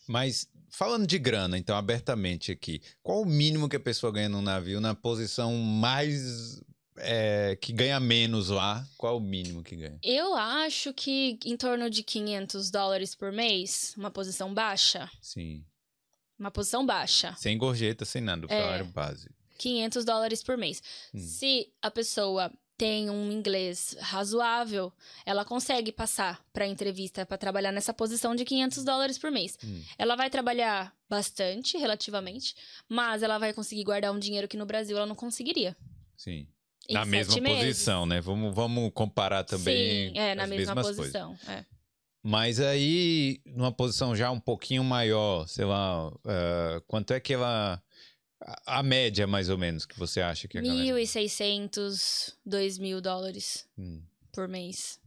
Mas 0.05 0.49
falando 0.69 1.07
de 1.07 1.17
grana, 1.17 1.57
então, 1.57 1.77
abertamente 1.77 2.51
aqui, 2.51 2.81
qual 3.01 3.21
o 3.21 3.25
mínimo 3.25 3.69
que 3.69 3.77
a 3.77 3.79
pessoa 3.79 4.11
ganha 4.11 4.27
num 4.27 4.41
navio 4.41 4.81
na 4.81 4.93
posição 4.93 5.55
mais. 5.55 6.61
é, 6.97 7.57
que 7.61 7.71
ganha 7.71 7.99
menos 7.99 8.49
lá? 8.49 8.85
Qual 8.97 9.15
o 9.15 9.21
mínimo 9.21 9.63
que 9.63 9.77
ganha? 9.77 9.97
Eu 10.03 10.33
acho 10.35 10.93
que 10.93 11.39
em 11.45 11.55
torno 11.55 11.89
de 11.89 12.03
500 12.03 12.69
dólares 12.69 13.15
por 13.15 13.31
mês, 13.31 13.93
uma 13.97 14.11
posição 14.11 14.53
baixa. 14.53 15.09
Sim. 15.21 15.63
Uma 16.41 16.49
posição 16.49 16.83
baixa. 16.83 17.35
Sem 17.37 17.55
gorjeta, 17.55 18.03
sem 18.03 18.19
nada, 18.19 18.47
o 18.47 18.51
É. 18.51 18.59
salário 18.59 18.85
básico. 18.85 19.31
500 19.59 20.03
dólares 20.03 20.41
por 20.41 20.57
mês. 20.57 20.81
Hum. 21.13 21.19
Se 21.19 21.71
a 21.79 21.91
pessoa 21.91 22.51
tem 22.75 23.11
um 23.11 23.31
inglês 23.31 23.95
razoável, 23.99 24.91
ela 25.23 25.45
consegue 25.45 25.91
passar 25.91 26.43
para 26.51 26.65
entrevista 26.65 27.27
para 27.27 27.37
trabalhar 27.37 27.71
nessa 27.71 27.93
posição 27.93 28.35
de 28.35 28.43
500 28.43 28.83
dólares 28.83 29.19
por 29.19 29.29
mês. 29.29 29.55
Hum. 29.63 29.83
Ela 29.99 30.15
vai 30.15 30.31
trabalhar 30.31 30.91
bastante, 31.07 31.77
relativamente, 31.77 32.55
mas 32.89 33.21
ela 33.21 33.37
vai 33.37 33.53
conseguir 33.53 33.83
guardar 33.83 34.11
um 34.11 34.17
dinheiro 34.17 34.47
que 34.47 34.57
no 34.57 34.65
Brasil 34.65 34.97
ela 34.97 35.05
não 35.05 35.13
conseguiria. 35.15 35.77
Sim. 36.17 36.47
Em 36.89 36.95
na 36.95 37.05
mesma 37.05 37.39
meses. 37.39 37.59
posição, 37.77 38.07
né? 38.07 38.19
Vamos, 38.19 38.55
vamos 38.55 38.89
comparar 38.95 39.43
também. 39.43 40.09
Sim, 40.09 40.17
é, 40.17 40.33
na 40.33 40.47
mesma 40.47 40.73
posição. 40.73 41.37
É. 41.47 41.63
Mas 42.23 42.59
aí, 42.59 43.41
numa 43.45 43.71
posição 43.71 44.15
já 44.15 44.29
um 44.29 44.39
pouquinho 44.39 44.83
maior, 44.83 45.47
sei 45.47 45.65
lá, 45.65 46.11
eh, 46.27 46.81
quanto 46.87 47.13
é 47.13 47.19
que 47.19 47.33
ela. 47.33 47.81
A, 48.43 48.79
a 48.79 48.83
média, 48.83 49.25
mais 49.27 49.49
ou 49.49 49.57
menos, 49.57 49.85
que 49.85 49.97
você 49.97 50.21
acha 50.21 50.47
que 50.47 50.57
a 50.57 50.61
galera. 50.61 50.83
1.600, 50.99 52.33
2.000 52.45 53.01
dólares 53.01 53.67
Hum, 53.77 54.01
por 54.31 54.47
mês. 54.47 54.99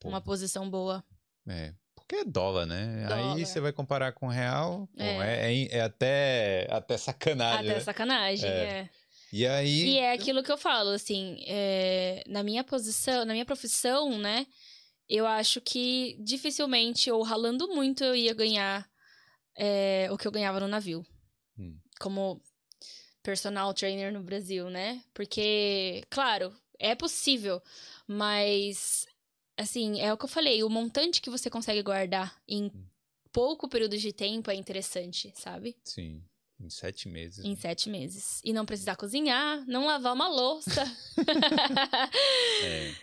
Pô. 0.00 0.08
Uma 0.08 0.20
posição 0.20 0.68
boa. 0.68 1.04
é. 1.48 1.72
Porque 1.94 2.16
é 2.16 2.24
dólar, 2.24 2.66
né? 2.66 3.06
Dólar. 3.08 3.34
Aí 3.36 3.46
você 3.46 3.58
vai 3.60 3.72
comparar 3.72 4.12
com 4.12 4.26
real, 4.26 4.86
É. 4.98 5.06
é, 5.48 5.54
é- 5.54 5.68
é 5.78 5.80
até, 5.80 6.66
até 6.70 6.98
sacanagem. 6.98 7.60
Até 7.70 7.78
né? 7.78 7.80
sacanagem, 7.80 8.50
É. 8.50 8.52
é. 8.52 8.90
E 9.32 9.46
aí. 9.46 9.86
E 9.88 9.98
é 9.98 10.12
aquilo 10.12 10.42
que 10.42 10.52
eu 10.52 10.58
falo, 10.58 10.90
assim, 10.90 11.42
é, 11.46 12.22
na 12.26 12.42
minha 12.42 12.62
posição, 12.62 13.24
na 13.24 13.32
minha 13.32 13.46
profissão, 13.46 14.18
né? 14.18 14.46
Eu 15.08 15.26
acho 15.26 15.60
que 15.60 16.16
dificilmente, 16.20 17.10
ou 17.10 17.22
ralando 17.22 17.68
muito, 17.68 18.02
eu 18.02 18.14
ia 18.14 18.32
ganhar 18.32 18.88
é, 19.56 20.08
o 20.10 20.16
que 20.16 20.26
eu 20.26 20.32
ganhava 20.32 20.60
no 20.60 20.68
navio. 20.68 21.04
Hum. 21.58 21.78
Como 22.00 22.42
personal 23.22 23.72
trainer 23.72 24.12
no 24.12 24.22
Brasil, 24.22 24.68
né? 24.68 25.02
Porque, 25.12 26.04
claro, 26.10 26.54
é 26.78 26.94
possível, 26.94 27.62
mas, 28.06 29.06
assim, 29.56 30.00
é 30.00 30.12
o 30.12 30.16
que 30.16 30.24
eu 30.24 30.28
falei, 30.28 30.62
o 30.62 30.68
montante 30.68 31.22
que 31.22 31.30
você 31.30 31.48
consegue 31.48 31.82
guardar 31.82 32.40
em 32.46 32.70
pouco 33.32 33.68
período 33.68 33.96
de 33.96 34.12
tempo 34.12 34.50
é 34.50 34.54
interessante, 34.54 35.32
sabe? 35.34 35.76
Sim, 35.84 36.22
em 36.64 36.70
sete 36.70 37.08
meses. 37.08 37.44
Em 37.44 37.50
né? 37.50 37.56
sete 37.56 37.88
meses. 37.90 38.40
E 38.42 38.52
não 38.52 38.64
precisar 38.64 38.96
cozinhar, 38.96 39.64
não 39.66 39.86
lavar 39.86 40.12
uma 40.14 40.28
louça. 40.28 40.84
É. 42.64 42.94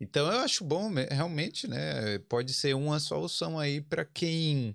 Então 0.00 0.26
eu 0.30 0.40
acho 0.40 0.64
bom, 0.64 0.88
me- 0.88 1.06
realmente, 1.06 1.68
né? 1.68 2.18
Pode 2.28 2.52
ser 2.52 2.74
uma 2.74 2.98
solução 2.98 3.58
aí 3.58 3.80
para 3.80 4.04
quem, 4.04 4.74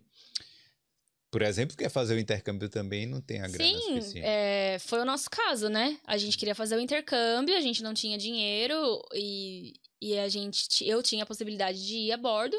por 1.32 1.42
exemplo, 1.42 1.76
quer 1.76 1.90
fazer 1.90 2.16
o 2.16 2.20
intercâmbio 2.20 2.70
também 2.70 3.04
e 3.04 3.06
não 3.06 3.20
tem 3.22 3.42
a 3.42 3.48
grana 3.48 3.70
Sim, 3.70 3.96
suficiente. 3.96 4.26
é, 4.26 4.78
foi 4.80 5.00
o 5.00 5.06
nosso 5.06 5.30
caso, 5.30 5.68
né? 5.70 6.00
A 6.06 6.18
gente 6.18 6.38
queria 6.38 6.56
fazer 6.56 6.76
o 6.76 6.80
intercâmbio, 6.80 7.56
a 7.58 7.62
gente 7.62 7.84
não 7.84 7.94
tinha 7.94 8.18
dinheiro 8.18 9.02
e, 9.14 9.74
e 10.02 10.18
a 10.18 10.30
gente, 10.30 10.88
eu 10.88 11.04
tinha 11.04 11.24
a 11.24 11.28
possibilidade 11.28 11.86
de 11.86 11.96
ir 11.96 12.12
a 12.12 12.18
bordo. 12.18 12.58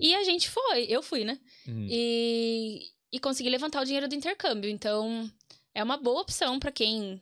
E 0.00 0.14
a 0.14 0.24
gente 0.24 0.48
foi, 0.48 0.84
eu 0.88 1.02
fui, 1.02 1.24
né? 1.24 1.38
Hum, 1.68 1.86
E, 1.90 2.90
e 3.12 3.20
consegui 3.20 3.50
levantar 3.50 3.82
o 3.82 3.84
dinheiro 3.84 4.08
do 4.08 4.14
intercâmbio. 4.14 4.70
Então, 4.70 5.30
é 5.74 5.82
uma 5.82 5.96
boa 5.96 6.22
opção 6.22 6.58
pra 6.58 6.72
quem 6.72 7.20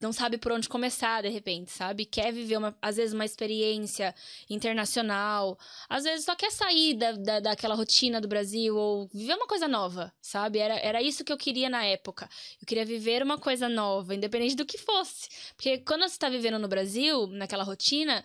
não 0.00 0.12
sabe 0.12 0.36
por 0.36 0.52
onde 0.52 0.68
começar, 0.68 1.22
de 1.22 1.30
repente, 1.30 1.70
sabe? 1.70 2.04
Quer 2.04 2.30
viver, 2.30 2.58
uma, 2.58 2.76
às 2.82 2.96
vezes, 2.96 3.14
uma 3.14 3.24
experiência 3.24 4.14
internacional. 4.50 5.58
Às 5.88 6.04
vezes 6.04 6.26
só 6.26 6.36
quer 6.36 6.50
sair 6.50 6.94
da, 6.94 7.12
da, 7.12 7.40
daquela 7.40 7.74
rotina 7.74 8.20
do 8.20 8.28
Brasil 8.28 8.76
ou 8.76 9.08
viver 9.08 9.34
uma 9.34 9.46
coisa 9.46 9.66
nova, 9.66 10.12
sabe? 10.20 10.58
Era, 10.58 10.74
era 10.74 11.00
isso 11.00 11.24
que 11.24 11.32
eu 11.32 11.38
queria 11.38 11.70
na 11.70 11.84
época. 11.84 12.28
Eu 12.60 12.66
queria 12.66 12.84
viver 12.84 13.22
uma 13.22 13.38
coisa 13.38 13.66
nova, 13.66 14.14
independente 14.14 14.56
do 14.56 14.66
que 14.66 14.76
fosse. 14.76 15.28
Porque 15.56 15.78
quando 15.78 16.06
você 16.06 16.18
tá 16.18 16.28
vivendo 16.28 16.58
no 16.58 16.68
Brasil, 16.68 17.26
naquela 17.28 17.64
rotina... 17.64 18.22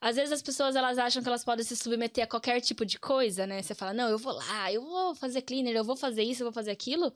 Às 0.00 0.14
vezes 0.16 0.32
as 0.32 0.42
pessoas 0.42 0.76
elas 0.76 0.96
acham 0.96 1.20
que 1.22 1.28
elas 1.28 1.44
podem 1.44 1.64
se 1.64 1.74
submeter 1.76 2.22
a 2.22 2.26
qualquer 2.26 2.60
tipo 2.60 2.86
de 2.86 2.98
coisa, 3.00 3.46
né? 3.46 3.60
Você 3.62 3.74
fala, 3.74 3.92
não, 3.92 4.08
eu 4.08 4.16
vou 4.18 4.32
lá, 4.32 4.72
eu 4.72 4.80
vou 4.82 5.14
fazer 5.14 5.42
cleaner, 5.42 5.74
eu 5.74 5.82
vou 5.82 5.96
fazer 5.96 6.22
isso, 6.22 6.42
eu 6.42 6.46
vou 6.46 6.52
fazer 6.52 6.70
aquilo. 6.70 7.12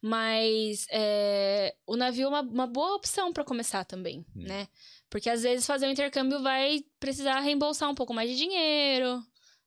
Mas 0.00 0.86
é, 0.90 1.74
o 1.86 1.96
navio 1.96 2.24
é 2.26 2.28
uma, 2.28 2.40
uma 2.40 2.66
boa 2.66 2.94
opção 2.96 3.32
para 3.32 3.44
começar 3.44 3.84
também, 3.84 4.24
Hum. 4.34 4.42
né? 4.44 4.68
Porque 5.10 5.28
às 5.30 5.42
vezes 5.42 5.66
fazer 5.66 5.86
o 5.86 5.90
intercâmbio 5.90 6.42
vai 6.42 6.84
precisar 6.98 7.40
reembolsar 7.40 7.90
um 7.90 7.94
pouco 7.94 8.12
mais 8.14 8.30
de 8.30 8.36
dinheiro, 8.36 9.22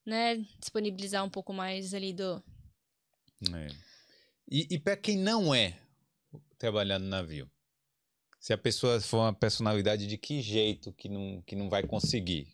né? 0.06 0.38
Disponibilizar 0.60 1.24
um 1.24 1.30
pouco 1.30 1.54
mais 1.54 1.94
ali 1.94 2.12
do. 2.12 2.44
é. 3.54 3.68
E, 4.50 4.68
e 4.76 4.80
para 4.80 4.96
quem 4.98 5.18
não 5.18 5.54
é 5.54 5.78
trabalhar 6.58 6.98
no 7.00 7.08
navio? 7.08 7.50
Se 8.48 8.54
a 8.54 8.58
pessoa 8.58 9.02
for 9.02 9.18
uma 9.18 9.34
personalidade 9.34 10.08
de 10.08 10.18
que 10.18 10.42
jeito 10.42 10.94
que 10.94 11.10
não, 11.10 11.44
que 11.46 11.54
não 11.54 11.70
vai 11.70 11.84
conseguir? 11.84 12.48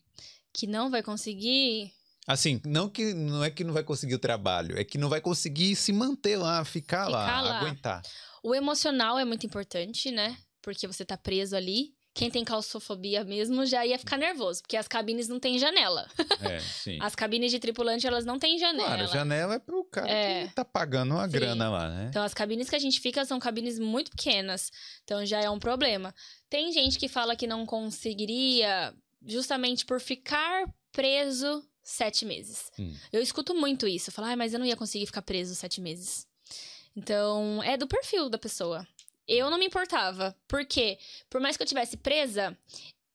Que 0.51 0.65
não 0.65 0.89
vai 0.89 1.03
conseguir. 1.03 1.93
Assim, 2.25 2.59
não 2.65 2.89
que 2.89 3.13
não 3.13 3.43
é 3.43 3.51
que 3.51 3.63
não 3.63 3.75
vai 3.75 3.83
conseguir 3.83 4.15
o 4.15 4.19
trabalho, 4.19 4.75
é 4.75 4.83
que 4.83 4.97
não 4.97 5.07
vai 5.07 5.21
conseguir 5.21 5.75
se 5.75 5.93
manter 5.93 6.35
lá, 6.35 6.65
ficar, 6.65 7.05
ficar 7.05 7.09
lá, 7.09 7.41
lá, 7.41 7.59
aguentar. 7.59 8.01
O 8.41 8.55
emocional 8.55 9.19
é 9.19 9.23
muito 9.23 9.45
importante, 9.45 10.09
né? 10.09 10.35
Porque 10.63 10.87
você 10.87 11.05
tá 11.05 11.15
preso 11.15 11.55
ali 11.55 11.93
quem 12.13 12.29
tem 12.29 12.45
claustrofobia 12.45 13.23
mesmo 13.23 13.65
já 13.65 13.85
ia 13.85 13.97
ficar 13.97 14.17
nervoso, 14.17 14.61
porque 14.61 14.77
as 14.77 14.87
cabines 14.87 15.27
não 15.27 15.39
têm 15.39 15.57
janela. 15.57 16.07
É, 16.41 16.59
sim. 16.61 16.97
As 17.01 17.15
cabines 17.15 17.51
de 17.51 17.59
tripulante, 17.59 18.05
elas 18.05 18.23
não 18.23 18.37
têm 18.37 18.59
janela. 18.59 18.95
Claro, 18.95 19.07
janela 19.07 19.55
é 19.55 19.59
pro 19.59 19.83
cara 19.85 20.09
é. 20.09 20.47
que 20.47 20.53
tá 20.53 20.63
pagando 20.63 21.15
uma 21.15 21.25
sim. 21.25 21.31
grana 21.31 21.69
lá, 21.71 21.89
né? 21.89 22.07
Então, 22.09 22.23
as 22.23 22.33
cabines 22.33 22.69
que 22.69 22.75
a 22.75 22.79
gente 22.79 22.99
fica 22.99 23.25
são 23.25 23.39
cabines 23.39 23.79
muito 23.79 24.11
pequenas. 24.11 24.71
Então, 25.03 25.25
já 25.25 25.41
é 25.41 25.49
um 25.49 25.57
problema. 25.57 26.13
Tem 26.49 26.71
gente 26.71 26.99
que 26.99 27.07
fala 27.07 27.35
que 27.35 27.47
não 27.47 27.65
conseguiria 27.65 28.93
justamente 29.25 29.83
por 29.83 29.99
ficar 29.99 30.71
preso 30.91 31.65
sete 31.81 32.25
meses. 32.25 32.71
Hum. 32.77 32.95
Eu 33.11 33.21
escuto 33.23 33.55
muito 33.55 33.87
isso. 33.87 34.11
Falar, 34.11 34.33
ah, 34.33 34.37
mas 34.37 34.53
eu 34.53 34.59
não 34.59 34.67
ia 34.67 34.77
conseguir 34.77 35.07
ficar 35.07 35.23
preso 35.23 35.55
sete 35.55 35.81
meses. 35.81 36.27
Então, 36.95 37.61
é 37.63 37.75
do 37.75 37.87
perfil 37.87 38.29
da 38.29 38.37
pessoa 38.37 38.87
eu 39.27 39.49
não 39.49 39.57
me 39.57 39.65
importava. 39.65 40.35
Porque, 40.47 40.97
por 41.29 41.41
mais 41.41 41.57
que 41.57 41.63
eu 41.63 41.67
tivesse 41.67 41.97
presa, 41.97 42.57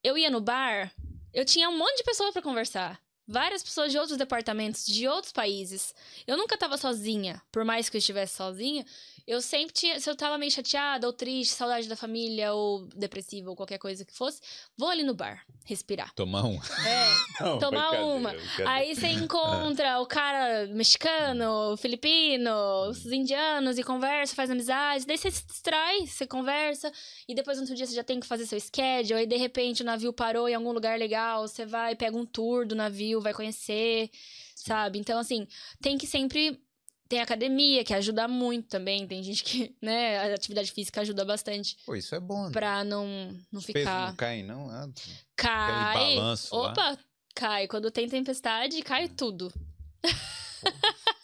eu 0.03 0.17
ia 0.17 0.31
no 0.31 0.41
bar, 0.41 0.93
eu 1.33 1.45
tinha 1.45 1.69
um 1.69 1.77
monte 1.77 1.99
de 1.99 2.05
pessoas 2.05 2.33
para 2.33 2.43
conversar. 2.43 3.01
Várias 3.27 3.63
pessoas 3.63 3.93
de 3.93 3.99
outros 3.99 4.17
departamentos, 4.17 4.87
de 4.87 5.07
outros 5.07 5.33
países. 5.33 5.95
Eu 6.27 6.37
nunca 6.37 6.57
tava 6.57 6.79
sozinha. 6.79 7.43
Por 7.53 7.63
mais 7.63 7.89
que 7.89 7.97
eu 7.97 7.99
estivesse 7.99 8.37
sozinha, 8.37 8.87
eu 9.29 9.43
sempre 9.43 9.75
tinha. 9.75 10.01
Se 10.01 10.09
eu 10.09 10.17
tava 10.17 10.39
meio 10.39 10.51
chateada, 10.51 11.07
ou 11.07 11.13
triste, 11.13 11.53
saudade 11.53 11.87
da 11.87 11.95
família, 11.95 12.55
ou 12.55 12.87
depressiva, 12.97 13.51
ou 13.51 13.55
qualquer 13.55 13.77
coisa 13.77 14.03
que 14.03 14.13
fosse, 14.13 14.41
vou 14.75 14.89
ali 14.89 15.03
no 15.03 15.15
bar, 15.15 15.45
respirar. 15.67 16.15
Tomar 16.15 16.47
um? 16.47 16.55
É, 16.57 17.09
Não, 17.45 17.59
tomar 17.59 17.91
uma. 18.01 18.35
Aí 18.67 18.95
você 18.95 19.09
encontra 19.09 20.01
o 20.01 20.07
cara 20.07 20.67
mexicano, 20.69 21.77
filipino, 21.77 22.89
os 22.89 23.05
indianos 23.05 23.77
e 23.77 23.83
conversa, 23.83 24.35
faz 24.35 24.51
amizade. 24.51 25.07
Daí 25.07 25.19
você 25.19 25.31
se 25.31 25.47
distrai, 25.47 26.07
você 26.07 26.27
conversa, 26.27 26.91
e 27.29 27.35
depois 27.35 27.59
no 27.59 27.65
outro 27.65 27.77
dia 27.77 27.85
você 27.85 27.95
já 27.95 28.03
tem 28.03 28.19
que 28.19 28.27
fazer 28.27 28.47
seu 28.47 28.59
schedule. 28.59 29.21
Aí 29.21 29.27
de 29.27 29.37
repente 29.37 29.83
o 29.83 29.85
navio 29.85 30.11
parou 30.11 30.49
em 30.49 30.55
algum 30.55 30.73
lugar 30.73 30.99
legal, 30.99 31.47
você 31.47 31.67
vai, 31.67 31.95
pega 31.95 32.17
um 32.17 32.25
tour 32.25 32.67
do 32.67 32.75
navio, 32.75 33.21
vai 33.21 33.35
conhecer, 33.35 34.11
sabe? 34.55 34.99
Então, 34.99 35.19
assim, 35.19 35.47
tem 35.83 35.99
que 35.99 36.07
sempre 36.07 36.59
tem 37.09 37.21
academia, 37.21 37.83
que 37.83 37.95
ajuda 37.95 38.29
muito 38.29 38.69
também. 38.69 39.07
Tem 39.07 39.23
gente 39.23 39.43
que, 39.43 39.75
né, 39.81 40.19
a 40.19 40.35
atividade 40.35 40.71
física 40.71 41.01
ajuda 41.01 41.25
bastante. 41.25 41.77
Pô, 41.87 41.97
isso 41.97 42.15
é 42.15 42.21
bom, 42.21 42.47
né? 42.47 42.53
Pra 42.53 42.85
não, 42.85 43.07
não 43.51 43.59
Os 43.59 43.67
ficar. 43.67 44.09
não 44.09 44.17
caem, 44.17 44.45
não? 44.45 44.71
Ah, 44.71 44.89
cai. 45.35 46.17
Opa, 46.51 46.91
lá. 46.91 46.99
cai. 47.35 47.67
Quando 47.67 47.91
tem 47.91 48.09
tempestade, 48.09 48.83
cai 48.83 49.05
é. 49.05 49.09
tudo. 49.09 49.53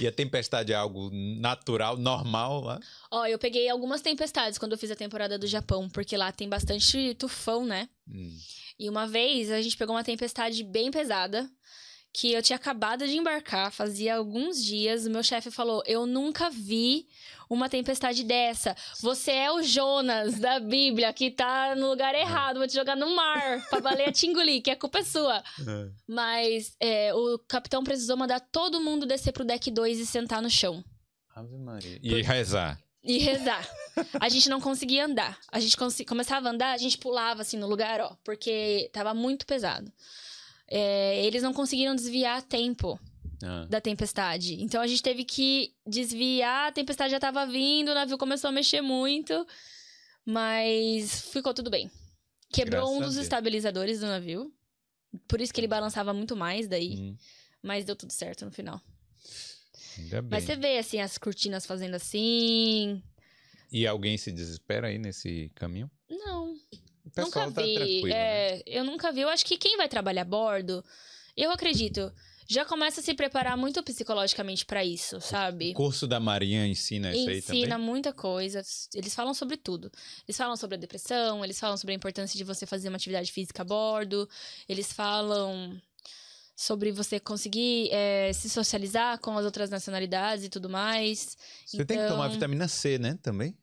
E 0.00 0.06
a 0.06 0.12
tempestade 0.12 0.72
é 0.72 0.74
algo 0.74 1.10
natural, 1.12 1.96
normal 1.96 2.60
lá? 2.60 2.80
Ó, 3.10 3.24
eu 3.26 3.38
peguei 3.38 3.68
algumas 3.68 4.00
tempestades 4.00 4.58
quando 4.58 4.72
eu 4.72 4.78
fiz 4.78 4.90
a 4.90 4.96
temporada 4.96 5.38
do 5.38 5.46
Japão, 5.46 5.88
porque 5.88 6.16
lá 6.16 6.32
tem 6.32 6.48
bastante 6.48 7.14
tufão, 7.14 7.64
né? 7.64 7.88
Hum. 8.08 8.36
E 8.78 8.88
uma 8.88 9.06
vez 9.06 9.50
a 9.50 9.60
gente 9.60 9.76
pegou 9.76 9.94
uma 9.94 10.02
tempestade 10.02 10.64
bem 10.64 10.90
pesada 10.90 11.48
que 12.12 12.32
eu 12.32 12.42
tinha 12.42 12.56
acabado 12.56 13.06
de 13.06 13.16
embarcar, 13.16 13.72
fazia 13.72 14.16
alguns 14.16 14.62
dias. 14.62 15.06
O 15.06 15.10
meu 15.10 15.22
chefe 15.22 15.50
falou: 15.50 15.82
Eu 15.86 16.04
nunca 16.04 16.50
vi 16.50 17.08
uma 17.48 17.68
tempestade 17.68 18.22
dessa. 18.22 18.76
Você 19.00 19.30
é 19.30 19.50
o 19.50 19.62
Jonas 19.62 20.38
da 20.38 20.60
Bíblia 20.60 21.12
que 21.12 21.30
tá 21.30 21.74
no 21.74 21.88
lugar 21.88 22.14
errado, 22.14 22.58
vou 22.58 22.66
te 22.66 22.74
jogar 22.74 22.96
no 22.96 23.14
mar 23.14 23.66
pra 23.68 23.80
baleia 23.80 24.12
te 24.12 24.26
engolir, 24.26 24.62
que 24.62 24.70
a 24.70 24.76
culpa 24.76 24.98
é 24.98 25.04
sua. 25.04 25.38
É. 25.38 25.90
Mas 26.06 26.76
é, 26.78 27.14
o 27.14 27.38
capitão 27.48 27.82
precisou 27.82 28.16
mandar 28.16 28.40
todo 28.40 28.80
mundo 28.80 29.06
descer 29.06 29.32
pro 29.32 29.44
deck 29.44 29.70
2 29.70 29.98
e 29.98 30.06
sentar 30.06 30.42
no 30.42 30.50
chão. 30.50 30.84
Ave 31.34 31.56
Maria. 31.56 31.98
E 32.02 32.10
Por... 32.10 32.20
rezar. 32.20 32.78
E 33.02 33.18
rezar. 33.18 33.68
A 34.20 34.28
gente 34.28 34.48
não 34.48 34.60
conseguia 34.60 35.06
andar. 35.06 35.38
A 35.50 35.58
gente 35.58 35.76
começava 36.06 36.48
a 36.48 36.52
andar, 36.52 36.72
a 36.72 36.78
gente 36.78 36.98
pulava 36.98 37.42
assim 37.42 37.56
no 37.56 37.66
lugar, 37.66 38.00
ó, 38.00 38.16
porque 38.22 38.88
tava 38.92 39.12
muito 39.12 39.44
pesado 39.44 39.92
é, 40.74 41.22
eles 41.26 41.42
não 41.42 41.52
conseguiram 41.52 41.94
desviar 41.94 42.38
a 42.38 42.42
tempo 42.42 42.98
ah. 43.42 43.66
da 43.68 43.78
tempestade. 43.78 44.54
Então 44.62 44.80
a 44.80 44.86
gente 44.86 45.02
teve 45.02 45.22
que 45.22 45.74
desviar, 45.86 46.68
a 46.68 46.72
tempestade 46.72 47.10
já 47.10 47.18
estava 47.18 47.44
vindo, 47.46 47.90
o 47.90 47.94
navio 47.94 48.16
começou 48.16 48.48
a 48.48 48.52
mexer 48.52 48.80
muito, 48.80 49.46
mas 50.24 51.30
ficou 51.30 51.52
tudo 51.52 51.68
bem. 51.68 51.90
Quebrou 52.50 52.80
Graças 52.80 52.96
um 52.96 53.00
dos 53.00 53.16
estabilizadores 53.16 54.00
do 54.00 54.06
navio, 54.06 54.50
por 55.28 55.42
isso 55.42 55.52
que 55.52 55.60
ele 55.60 55.68
balançava 55.68 56.14
muito 56.14 56.34
mais 56.34 56.66
daí, 56.66 56.96
hum. 56.96 57.16
mas 57.62 57.84
deu 57.84 57.94
tudo 57.94 58.12
certo 58.12 58.46
no 58.46 58.50
final. 58.50 58.80
Ainda 59.98 60.22
bem. 60.22 60.30
Mas 60.30 60.44
você 60.44 60.56
vê 60.56 60.78
assim 60.78 61.00
as 61.00 61.18
cortinas 61.18 61.66
fazendo 61.66 61.96
assim. 61.96 63.02
E 63.70 63.86
alguém 63.86 64.16
se 64.16 64.32
desespera 64.32 64.86
aí 64.86 64.98
nesse 64.98 65.50
caminho? 65.54 65.90
Não 66.08 66.51
nunca 67.16 67.50
tá 67.50 67.62
vi. 67.62 68.10
É, 68.10 68.56
né? 68.56 68.62
Eu 68.66 68.84
nunca 68.84 69.12
vi. 69.12 69.20
Eu 69.20 69.28
acho 69.28 69.44
que 69.44 69.56
quem 69.56 69.76
vai 69.76 69.88
trabalhar 69.88 70.22
a 70.22 70.26
bordo, 70.26 70.84
eu 71.36 71.50
acredito, 71.50 72.12
já 72.48 72.64
começa 72.64 73.00
a 73.00 73.02
se 73.02 73.14
preparar 73.14 73.56
muito 73.56 73.82
psicologicamente 73.82 74.66
para 74.66 74.84
isso, 74.84 75.20
sabe? 75.20 75.70
O 75.70 75.74
curso 75.74 76.06
da 76.06 76.20
Marinha 76.20 76.66
ensina 76.66 77.10
isso 77.10 77.20
ensina 77.20 77.32
aí 77.32 77.42
também? 77.42 77.60
Ensina 77.60 77.78
muita 77.78 78.12
coisa. 78.12 78.62
Eles 78.94 79.14
falam 79.14 79.32
sobre 79.32 79.56
tudo. 79.56 79.90
Eles 80.26 80.36
falam 80.36 80.56
sobre 80.56 80.76
a 80.76 80.78
depressão, 80.78 81.44
eles 81.44 81.58
falam 81.58 81.76
sobre 81.76 81.92
a 81.92 81.96
importância 81.96 82.36
de 82.36 82.44
você 82.44 82.66
fazer 82.66 82.88
uma 82.88 82.96
atividade 82.96 83.32
física 83.32 83.62
a 83.62 83.64
bordo, 83.64 84.28
eles 84.68 84.92
falam 84.92 85.80
sobre 86.54 86.92
você 86.92 87.18
conseguir 87.18 87.88
é, 87.90 88.32
se 88.32 88.48
socializar 88.48 89.18
com 89.18 89.36
as 89.36 89.44
outras 89.44 89.70
nacionalidades 89.70 90.44
e 90.44 90.48
tudo 90.48 90.68
mais. 90.68 91.36
Você 91.64 91.76
então... 91.76 91.86
tem 91.86 91.98
que 91.98 92.06
tomar 92.06 92.26
então 92.26 92.34
vitamina 92.34 92.68
C, 92.68 92.98
né? 92.98 93.18
Também? 93.22 93.56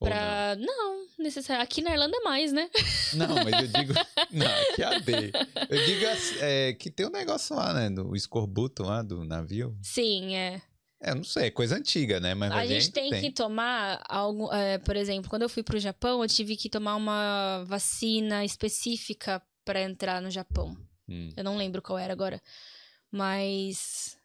Pra. 0.00 0.56
Não, 0.56 0.66
não 0.66 1.06
necessariamente. 1.18 1.72
Aqui 1.72 1.82
na 1.82 1.92
Irlanda 1.92 2.16
é 2.16 2.20
mais, 2.20 2.52
né? 2.52 2.68
Não, 3.14 3.28
mas 3.44 3.62
eu 3.62 3.68
digo. 3.68 3.92
não, 4.32 4.46
aqui 4.46 4.82
é 4.82 4.84
AD. 4.84 5.32
Eu 5.68 5.86
digo 5.86 6.04
é, 6.40 6.72
que 6.72 6.90
tem 6.90 7.06
um 7.06 7.10
negócio 7.10 7.54
lá, 7.54 7.72
né? 7.74 7.90
Do 7.90 8.16
escorbuto 8.16 8.82
lá 8.82 9.02
do 9.02 9.24
navio. 9.24 9.76
Sim, 9.82 10.34
é. 10.34 10.62
É, 11.02 11.14
não 11.14 11.24
sei, 11.24 11.46
é 11.46 11.50
coisa 11.50 11.76
antiga, 11.76 12.20
né? 12.20 12.34
Mas 12.34 12.52
a, 12.52 12.66
gente 12.66 12.90
tem, 12.90 13.10
tem, 13.10 13.20
que 13.22 13.30
tomar 13.30 14.02
algo. 14.06 14.52
É, 14.52 14.78
por 14.78 14.96
exemplo, 14.96 15.30
quando 15.30 15.42
eu 15.42 15.48
fui 15.48 15.62
pro 15.62 15.78
Japão, 15.78 16.22
eu 16.22 16.28
tive 16.28 16.56
que 16.56 16.68
tomar 16.68 16.96
uma 16.96 17.64
vacina 17.66 18.44
específica 18.44 19.42
para 19.64 19.80
entrar 19.82 20.20
no 20.20 20.30
Japão. 20.30 20.76
Hum. 21.08 21.30
Eu 21.34 21.44
não 21.44 21.56
lembro 21.56 21.80
qual 21.80 21.98
era 21.98 22.12
agora. 22.12 22.40
Mas 23.10 24.16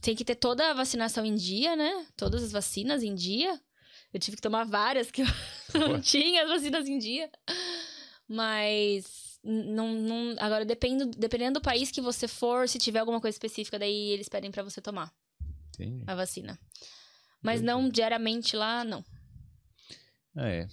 tem 0.00 0.14
que 0.14 0.24
ter 0.24 0.36
toda 0.36 0.70
a 0.70 0.74
vacinação 0.74 1.24
em 1.24 1.34
dia, 1.34 1.74
né? 1.74 2.06
Todas 2.16 2.44
as 2.44 2.52
vacinas 2.52 3.02
em 3.02 3.14
dia. 3.14 3.60
Eu 4.12 4.20
tive 4.20 4.36
que 4.36 4.42
tomar 4.42 4.64
várias 4.64 5.10
que 5.10 5.22
eu 5.22 5.26
não 5.78 6.00
tinha 6.00 6.42
as 6.44 6.48
vacinas 6.48 6.88
em 6.88 6.98
dia. 6.98 7.30
Mas 8.28 9.38
não, 9.42 9.92
não 9.94 10.36
agora 10.38 10.64
depende, 10.64 11.06
dependendo 11.16 11.60
do 11.60 11.62
país 11.62 11.90
que 11.90 12.00
você 12.00 12.28
for, 12.28 12.68
se 12.68 12.78
tiver 12.78 12.98
alguma 13.00 13.20
coisa 13.20 13.34
específica, 13.34 13.78
daí 13.78 14.10
eles 14.10 14.28
pedem 14.28 14.50
para 14.50 14.62
você 14.62 14.80
tomar 14.80 15.12
Entendi. 15.74 16.04
a 16.06 16.14
vacina. 16.14 16.58
Mas 17.42 17.60
Entendi. 17.60 17.66
não 17.66 17.88
diariamente 17.88 18.56
lá, 18.56 18.84
não. 18.84 19.04
É. 20.36 20.68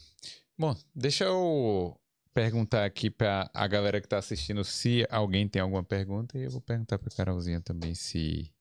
Bom, 0.58 0.76
deixa 0.94 1.24
eu 1.24 2.00
perguntar 2.34 2.86
aqui 2.86 3.10
para 3.10 3.50
a 3.54 3.68
galera 3.68 4.00
que 4.00 4.08
tá 4.08 4.18
assistindo 4.18 4.64
se 4.64 5.08
alguém 5.10 5.48
tem 5.48 5.60
alguma 5.62 5.84
pergunta 5.84 6.38
e 6.38 6.44
eu 6.44 6.52
vou 6.52 6.62
perguntar 6.62 7.00
para 7.00 7.10
Carolzinha 7.16 7.60
também 7.62 7.96
se 7.96 8.52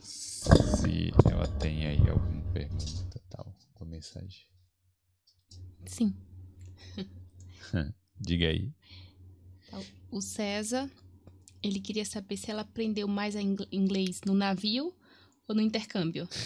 se 0.00 1.12
ela 1.30 1.46
tem 1.58 1.86
aí 1.86 2.08
alguma 2.08 2.42
pergunta 2.52 3.11
mensagem. 3.86 4.46
Sim. 5.86 6.14
Diga 8.20 8.48
aí. 8.48 8.72
Então, 9.66 9.84
o 10.10 10.20
César, 10.20 10.90
ele 11.62 11.80
queria 11.80 12.04
saber 12.04 12.36
se 12.36 12.50
ela 12.50 12.62
aprendeu 12.62 13.08
mais 13.08 13.34
inglês 13.34 14.20
no 14.26 14.34
navio 14.34 14.94
ou 15.48 15.54
no 15.54 15.60
intercâmbio. 15.60 16.28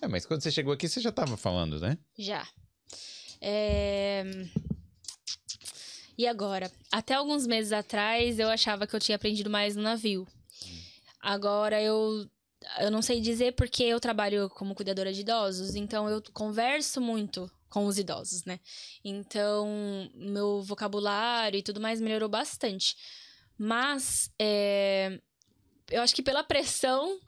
É, 0.00 0.08
mas 0.08 0.26
quando 0.26 0.42
você 0.42 0.50
chegou 0.50 0.72
aqui, 0.72 0.88
você 0.88 1.00
já 1.00 1.10
estava 1.10 1.36
falando, 1.36 1.78
né? 1.78 1.96
Já. 2.18 2.44
É... 3.40 4.24
E 6.18 6.26
agora? 6.26 6.70
Até 6.90 7.14
alguns 7.14 7.46
meses 7.46 7.70
atrás, 7.70 8.40
eu 8.40 8.48
achava 8.48 8.84
que 8.84 8.96
eu 8.96 9.00
tinha 9.00 9.14
aprendido 9.14 9.48
mais 9.48 9.76
no 9.76 9.82
navio. 9.82 10.26
Agora 11.20 11.80
eu 11.80 12.28
eu 12.80 12.90
não 12.90 13.02
sei 13.02 13.20
dizer 13.20 13.52
porque 13.54 13.82
eu 13.82 14.00
trabalho 14.00 14.48
como 14.50 14.74
cuidadora 14.74 15.12
de 15.12 15.20
idosos, 15.20 15.74
então 15.74 16.08
eu 16.08 16.22
converso 16.32 17.00
muito 17.00 17.50
com 17.68 17.86
os 17.86 17.98
idosos, 17.98 18.44
né? 18.44 18.60
Então, 19.02 19.66
meu 20.14 20.62
vocabulário 20.62 21.58
e 21.58 21.62
tudo 21.62 21.80
mais 21.80 22.00
melhorou 22.00 22.28
bastante. 22.28 22.96
Mas, 23.56 24.30
é, 24.38 25.18
eu 25.90 26.02
acho 26.02 26.14
que 26.14 26.22
pela 26.22 26.44
pressão, 26.44 27.18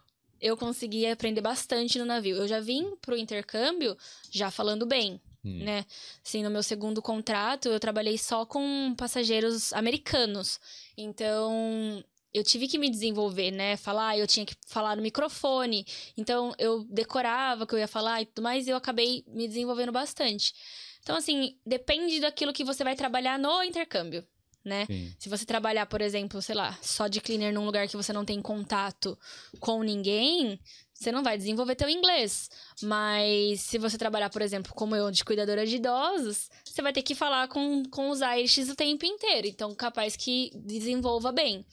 eu 0.40 0.56
consegui 0.56 1.06
aprender 1.06 1.40
bastante 1.40 1.98
no 1.98 2.04
navio. 2.04 2.36
Eu 2.36 2.46
já 2.46 2.60
vim 2.60 2.94
pro 2.96 3.16
intercâmbio 3.16 3.96
já 4.30 4.50
falando 4.50 4.84
bem, 4.84 5.18
hum. 5.42 5.64
né? 5.64 5.86
Assim, 6.22 6.42
no 6.42 6.50
meu 6.50 6.62
segundo 6.62 7.00
contrato, 7.00 7.68
eu 7.68 7.80
trabalhei 7.80 8.18
só 8.18 8.44
com 8.44 8.94
passageiros 8.96 9.72
americanos. 9.72 10.60
Então, 10.96 12.04
eu 12.34 12.42
tive 12.42 12.66
que 12.66 12.76
me 12.76 12.90
desenvolver, 12.90 13.52
né? 13.52 13.76
Falar, 13.76 14.18
eu 14.18 14.26
tinha 14.26 14.44
que 14.44 14.56
falar 14.66 14.96
no 14.96 15.02
microfone. 15.02 15.86
Então, 16.16 16.52
eu 16.58 16.84
decorava 16.90 17.62
o 17.62 17.66
que 17.66 17.74
eu 17.76 17.78
ia 17.78 17.86
falar 17.86 18.20
e 18.20 18.26
tudo 18.26 18.42
mais, 18.42 18.66
e 18.66 18.70
eu 18.70 18.76
acabei 18.76 19.24
me 19.28 19.46
desenvolvendo 19.46 19.92
bastante. 19.92 20.52
Então, 21.00 21.16
assim, 21.16 21.56
depende 21.64 22.18
daquilo 22.18 22.52
que 22.52 22.64
você 22.64 22.82
vai 22.82 22.96
trabalhar 22.96 23.38
no 23.38 23.62
intercâmbio, 23.62 24.26
né? 24.64 24.84
Sim. 24.86 25.14
Se 25.16 25.28
você 25.28 25.44
trabalhar, 25.44 25.86
por 25.86 26.00
exemplo, 26.00 26.42
sei 26.42 26.56
lá, 26.56 26.76
só 26.82 27.06
de 27.06 27.20
cleaner 27.20 27.54
num 27.54 27.64
lugar 27.64 27.86
que 27.86 27.96
você 27.96 28.12
não 28.12 28.24
tem 28.24 28.42
contato 28.42 29.16
com 29.60 29.84
ninguém, 29.84 30.58
você 30.92 31.12
não 31.12 31.22
vai 31.22 31.38
desenvolver 31.38 31.76
teu 31.76 31.88
inglês. 31.88 32.50
Mas 32.82 33.60
se 33.60 33.78
você 33.78 33.96
trabalhar, 33.96 34.30
por 34.30 34.42
exemplo, 34.42 34.72
como 34.74 34.96
eu, 34.96 35.08
de 35.10 35.24
cuidadora 35.24 35.64
de 35.64 35.76
idosos, 35.76 36.48
você 36.64 36.82
vai 36.82 36.92
ter 36.92 37.02
que 37.02 37.14
falar 37.14 37.46
com, 37.46 37.84
com 37.90 38.10
os 38.10 38.20
Irish 38.20 38.58
o 38.70 38.74
tempo 38.74 39.06
inteiro. 39.06 39.46
Então, 39.46 39.72
capaz 39.74 40.16
que 40.16 40.50
desenvolva 40.54 41.30
bem. 41.30 41.64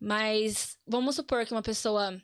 Mas 0.00 0.76
vamos 0.86 1.16
supor 1.16 1.44
que 1.44 1.52
uma 1.52 1.62
pessoa 1.62 2.20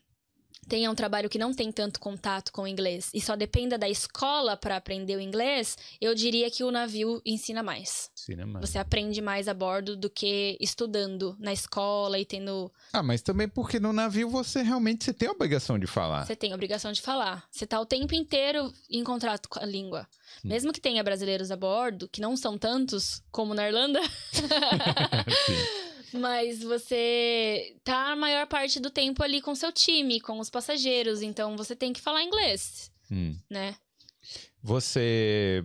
tenha 0.65 0.91
um 0.91 0.95
trabalho 0.95 1.29
que 1.29 1.39
não 1.39 1.53
tem 1.53 1.71
tanto 1.71 2.01
contato 2.01 2.53
com 2.53 2.63
o 2.63 2.67
inglês 2.67 3.11
e 3.13 3.21
só 3.21 3.37
dependa 3.37 3.77
da 3.79 3.89
escola 3.89 4.57
para 4.57 4.77
aprender 4.77 5.17
o 5.17 5.21
inglês, 5.21 5.77
eu 6.01 6.15
diria 6.15 6.51
que 6.51 6.65
o 6.65 6.71
navio 6.71 7.21
ensina 7.25 7.63
mais. 7.63 8.11
Ensina 8.17 8.47
mais. 8.47 8.69
Você 8.69 8.79
aprende 8.79 9.21
mais 9.21 9.49
a 9.49 9.55
bordo 9.55 9.97
do 9.97 10.09
que 10.11 10.57
estudando 10.61 11.37
na 11.39 11.53
escola 11.53 12.19
e 12.19 12.25
tendo. 12.25 12.73
Ah, 12.93 13.03
mas 13.03 13.23
também 13.23 13.49
porque 13.49 13.79
no 13.79 13.93
navio 13.93 14.29
você 14.29 14.63
realmente 14.63 15.05
você 15.05 15.13
tem 15.13 15.29
a 15.29 15.33
obrigação 15.33 15.79
de 15.79 15.87
falar. 15.87 16.27
Você 16.27 16.37
tem 16.37 16.53
a 16.53 16.55
obrigação 16.55 16.93
de 16.93 17.03
falar. 17.03 17.45
Você 17.51 17.67
tá 17.67 17.81
o 17.81 17.87
tempo 17.87 18.15
inteiro 18.15 18.73
em 18.91 19.05
contrato 19.05 19.49
com 19.49 19.61
a 19.61 19.67
língua. 19.67 20.09
Hum. 20.45 20.49
Mesmo 20.49 20.73
que 20.73 20.81
tenha 20.81 21.03
brasileiros 21.05 21.51
a 21.51 21.57
bordo, 21.57 22.09
que 22.09 22.21
não 22.21 22.37
são 22.37 22.57
tantos 22.57 23.23
como 23.31 23.55
na 23.55 23.67
Irlanda. 23.67 24.01
Sim. 24.33 25.84
Mas 26.15 26.63
você 26.63 27.77
tá 27.83 28.13
a 28.13 28.17
maior 28.17 28.47
parte 28.47 28.79
do 28.79 28.89
tempo 28.89 29.21
ali 29.23 29.41
com 29.41 29.53
seu 29.55 29.73
time, 29.73 30.21
com 30.21 30.39
os 30.39 30.49
passageiros, 30.49 31.23
então 31.23 31.57
você 31.57 31.75
tem 31.75 31.93
que 31.93 32.01
falar 32.01 32.23
inglês, 32.23 32.93
hum. 33.11 33.37
né? 33.51 33.75
Você. 34.63 35.65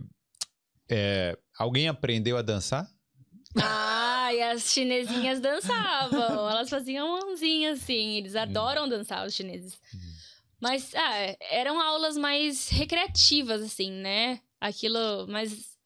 É, 0.89 1.37
alguém 1.55 1.87
aprendeu 1.87 2.35
a 2.35 2.41
dançar? 2.41 2.89
Ah, 3.55 4.33
e 4.33 4.41
as 4.41 4.71
chinesinhas 4.71 5.39
dançavam. 5.39 6.19
Elas 6.49 6.69
faziam 6.69 7.19
mãozinha 7.19 7.73
assim. 7.73 8.17
Eles 8.17 8.33
hum. 8.33 8.39
adoram 8.39 8.85
hum. 8.85 8.89
dançar, 8.89 9.27
os 9.27 9.35
chineses. 9.35 9.79
Hum. 9.93 9.99
Mas, 10.59 10.93
ah, 10.95 11.37
eram 11.51 11.79
aulas 11.79 12.17
mais 12.17 12.69
recreativas, 12.69 13.61
assim, 13.61 13.91
né? 13.91 14.41
Aquilo, 14.59 15.27
mas. 15.27 15.77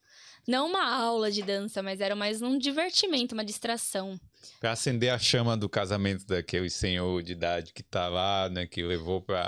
Não 0.47 0.67
uma 0.67 0.83
aula 0.83 1.31
de 1.31 1.41
dança, 1.41 1.81
mas 1.81 2.01
era 2.01 2.15
mais 2.15 2.41
um 2.41 2.57
divertimento, 2.57 3.33
uma 3.33 3.45
distração. 3.45 4.19
Pra 4.59 4.71
acender 4.71 5.11
a 5.11 5.19
chama 5.19 5.55
do 5.55 5.69
casamento 5.69 6.25
daquele 6.25 6.69
senhor 6.69 7.21
de 7.23 7.31
idade 7.33 7.73
que 7.73 7.83
tá 7.83 8.07
lá, 8.07 8.49
né? 8.49 8.65
Que 8.65 8.83
levou 8.83 9.21
pra 9.21 9.47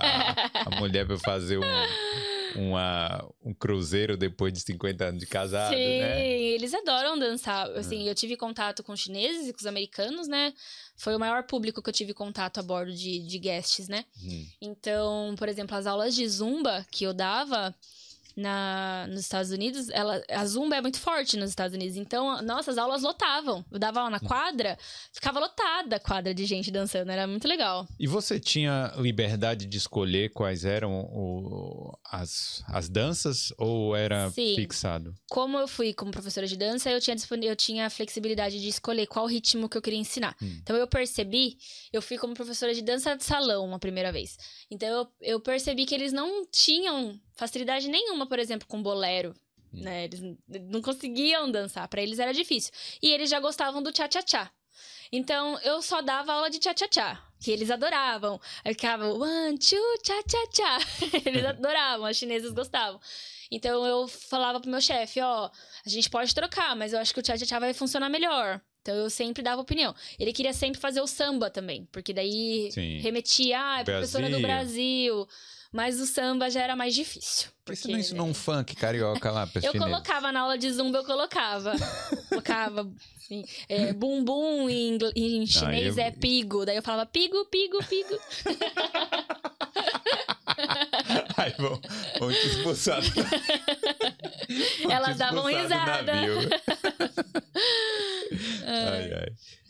a 0.54 0.80
mulher 0.80 1.06
pra 1.06 1.18
fazer 1.18 1.58
um, 1.58 2.62
uma, 2.62 3.28
um 3.44 3.54
cruzeiro 3.54 4.18
depois 4.18 4.54
de 4.54 4.60
50 4.62 5.06
anos 5.06 5.20
de 5.20 5.28
casado, 5.28 5.74
Sim, 5.74 6.00
né? 6.00 6.28
eles 6.28 6.74
adoram 6.74 7.18
dançar. 7.18 7.70
Assim, 7.72 8.08
é. 8.08 8.12
eu 8.12 8.16
tive 8.16 8.36
contato 8.36 8.84
com 8.84 8.94
os 8.94 9.00
chineses 9.00 9.48
e 9.48 9.54
com 9.54 9.60
os 9.60 9.66
americanos, 9.66 10.28
né? 10.28 10.54
Foi 10.98 11.16
o 11.16 11.20
maior 11.20 11.44
público 11.44 11.82
que 11.82 11.90
eu 11.90 11.94
tive 11.94 12.14
contato 12.14 12.60
a 12.60 12.64
bordo 12.64 12.94
de, 12.94 13.20
de 13.20 13.40
guests, 13.40 13.88
né? 13.88 14.06
Hum. 14.24 14.48
Então, 14.62 15.36
por 15.38 15.50
exemplo, 15.50 15.76
as 15.76 15.86
aulas 15.86 16.16
de 16.16 16.28
zumba 16.28 16.86
que 16.92 17.04
eu 17.04 17.14
dava 17.14 17.76
na, 18.36 19.08
nos 19.10 19.22
Estados 19.22 19.52
Unidos, 19.52 19.90
ela, 19.90 20.22
a 20.30 20.46
Zumba 20.46 20.76
é 20.76 20.82
muito 20.82 21.00
forte 21.00 21.38
nos 21.38 21.50
Estados 21.50 21.74
Unidos. 21.74 21.96
Então, 21.96 22.42
nossas 22.42 22.78
aulas 22.78 23.02
lotavam. 23.02 23.64
Eu 23.72 23.80
dava 23.80 24.02
aula 24.02 24.10
na 24.12 24.20
quadra, 24.20 24.78
ficava 25.14 25.40
lotada 25.40 25.96
a 25.96 26.00
quadra 26.00 26.34
de 26.34 26.46
gente 26.46 26.70
dançando. 26.70 27.10
Era 27.10 27.26
muito 27.26 27.48
legal. 27.48 27.88
E 27.98 28.08
você 28.08 28.40
tinha 28.40 28.92
liberdade 28.98 29.66
de 29.66 29.78
escolher 29.78 30.32
quais 30.32 30.66
eram 30.66 31.02
o, 31.12 31.98
as, 32.04 32.64
as 32.68 32.90
danças 32.90 33.54
ou 33.58 33.96
era 33.96 34.30
Sim. 34.32 34.56
fixado? 34.56 35.16
Como 35.30 35.58
eu 35.58 35.68
fui 35.68 35.94
como 35.94 36.12
professora 36.12 36.46
de 36.46 36.58
dança, 36.58 36.90
eu 36.90 37.00
tinha, 37.00 37.16
eu 37.44 37.56
tinha 37.56 37.86
a 37.86 37.90
flexibilidade 37.90 38.60
de 38.60 38.68
escolher 38.68 39.08
qual 39.08 39.26
ritmo 39.28 39.70
que 39.70 39.78
eu 39.78 39.82
queria 39.82 40.00
ensinar. 40.00 40.36
Hum. 40.42 40.60
Então, 40.62 40.76
eu 40.76 40.88
percebi, 40.88 41.58
eu 41.94 42.02
fui 42.02 42.18
como 42.18 42.34
professora 42.34 42.74
de 42.74 42.82
dança 42.82 43.16
de 43.16 43.24
salão 43.24 43.66
uma 43.66 43.80
primeira 43.80 44.12
vez. 44.12 44.38
Então, 44.70 44.90
eu, 44.90 45.08
eu 45.22 45.40
percebi 45.40 45.86
que 45.86 45.96
eles 45.96 46.12
não 46.12 46.46
tinham 46.52 47.20
facilidade 47.36 47.88
nenhuma, 47.88 48.26
por 48.26 48.40
exemplo, 48.40 48.68
com 48.68 48.82
bolero. 48.82 49.36
Hum. 49.74 49.82
Né? 49.82 50.06
Eles 50.06 50.22
não 50.70 50.82
conseguiam 50.82 51.52
dançar, 51.52 51.88
para 51.88 52.02
eles 52.02 52.20
era 52.20 52.34
difícil. 52.34 52.72
E 53.02 53.12
eles 53.12 53.30
já 53.30 53.40
gostavam 53.40 53.82
do 53.84 53.92
tchá-tchá-tchá. 53.92 54.52
Então, 55.12 55.58
eu 55.60 55.82
só 55.82 56.02
dava 56.02 56.34
aula 56.34 56.50
de 56.50 56.60
tchá-tchá-tchá, 56.60 57.24
que 57.40 57.52
eles 57.52 57.70
adoravam. 57.70 58.40
Aí 58.64 58.74
ficava 58.74 59.08
one, 59.14 59.58
two, 59.58 59.78
tchá-tchá-tchá. 60.02 60.80
eles 61.26 61.46
adoravam, 61.46 62.10
os 62.10 62.18
chineses 62.18 62.52
gostavam. 62.52 63.00
Então, 63.52 63.86
eu 63.86 64.08
falava 64.08 64.60
pro 64.60 64.70
meu 64.70 64.82
chefe, 64.82 65.22
ó, 65.22 65.50
a 65.86 65.90
gente 65.90 66.10
pode 66.10 66.34
trocar, 66.34 66.76
mas 66.76 66.94
eu 66.94 67.00
acho 67.00 67.14
que 67.14 67.20
o 67.20 67.24
tchá-tchá-tchá 67.24 67.60
vai 67.60 67.74
funcionar 67.74 68.10
melhor. 68.10 68.62
Então 68.86 68.96
eu 68.96 69.10
sempre 69.10 69.42
dava 69.42 69.60
opinião. 69.60 69.96
Ele 70.20 70.32
queria 70.32 70.54
sempre 70.54 70.80
fazer 70.80 71.02
o 71.02 71.08
samba 71.08 71.50
também, 71.50 71.88
porque 71.92 72.14
daí 72.14 72.70
Sim. 72.72 73.00
remetia, 73.00 73.60
ah, 73.60 73.80
é 73.80 73.84
professora 73.84 74.30
do 74.30 74.40
Brasil. 74.40 75.28
Mas 75.76 76.00
o 76.00 76.06
samba 76.06 76.50
já 76.50 76.62
era 76.62 76.74
mais 76.74 76.96
difícil. 76.96 77.50
Por 77.66 77.76
que 77.76 77.82
você 77.82 77.92
não 77.92 78.00
ensinou 78.00 78.28
um 78.28 78.34
funk 78.34 78.74
carioca 78.78 79.30
lá 79.30 79.46
pra 79.46 79.62
Eu 79.62 79.74
colocava 79.74 80.32
na 80.32 80.40
aula 80.40 80.58
de 80.58 80.72
zumba, 80.72 81.00
eu 81.00 81.04
colocava. 81.04 81.74
colocava 82.30 82.90
assim, 83.18 83.44
é, 83.68 83.92
bumbum 83.92 84.70
em, 84.70 84.98
em 85.18 85.46
chinês 85.46 85.98
eu... 85.98 86.04
é 86.06 86.12
pigo. 86.12 86.66
Daí 86.66 86.78
eu 86.78 86.82
falava 86.82 87.06
pigo, 87.06 87.44
pigo, 87.48 87.78
pigo. 87.90 88.18
Ai, 91.36 91.54
vão, 91.60 91.78
vão 92.20 92.32
te 92.32 92.48
expulsar. 92.48 93.02
Elas 94.90 95.18
davam 95.18 95.44
risada. 95.44 96.14
ai, 98.66 99.14
ai. 99.14 99.28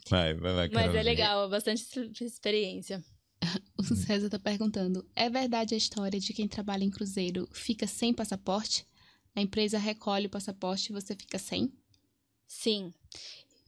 Vai, 0.07 0.35
vai 0.35 0.53
lá, 0.53 0.69
Mas 0.71 0.93
é 0.93 1.01
legal, 1.01 1.49
bastante 1.49 1.83
experiência. 2.21 3.03
O 3.77 3.83
César 3.83 4.29
tá 4.29 4.39
perguntando: 4.39 5.05
é 5.15 5.29
verdade 5.29 5.73
a 5.73 5.77
história 5.77 6.19
de 6.19 6.33
quem 6.33 6.47
trabalha 6.47 6.83
em 6.83 6.89
cruzeiro 6.89 7.47
fica 7.51 7.85
sem 7.87 8.13
passaporte? 8.13 8.85
A 9.35 9.41
empresa 9.41 9.77
recolhe 9.77 10.27
o 10.27 10.29
passaporte 10.29 10.89
e 10.89 10.93
você 10.93 11.15
fica 11.15 11.37
sem? 11.37 11.71
Sim. 12.47 12.93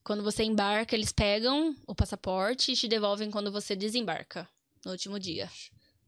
Quando 0.03 0.23
você 0.23 0.43
embarca, 0.43 0.95
eles 0.95 1.11
pegam 1.11 1.75
o 1.85 1.93
passaporte 1.93 2.71
e 2.71 2.75
te 2.75 2.87
devolvem 2.87 3.29
quando 3.29 3.51
você 3.51 3.75
desembarca, 3.75 4.47
no 4.85 4.91
último 4.91 5.19
dia. 5.19 5.51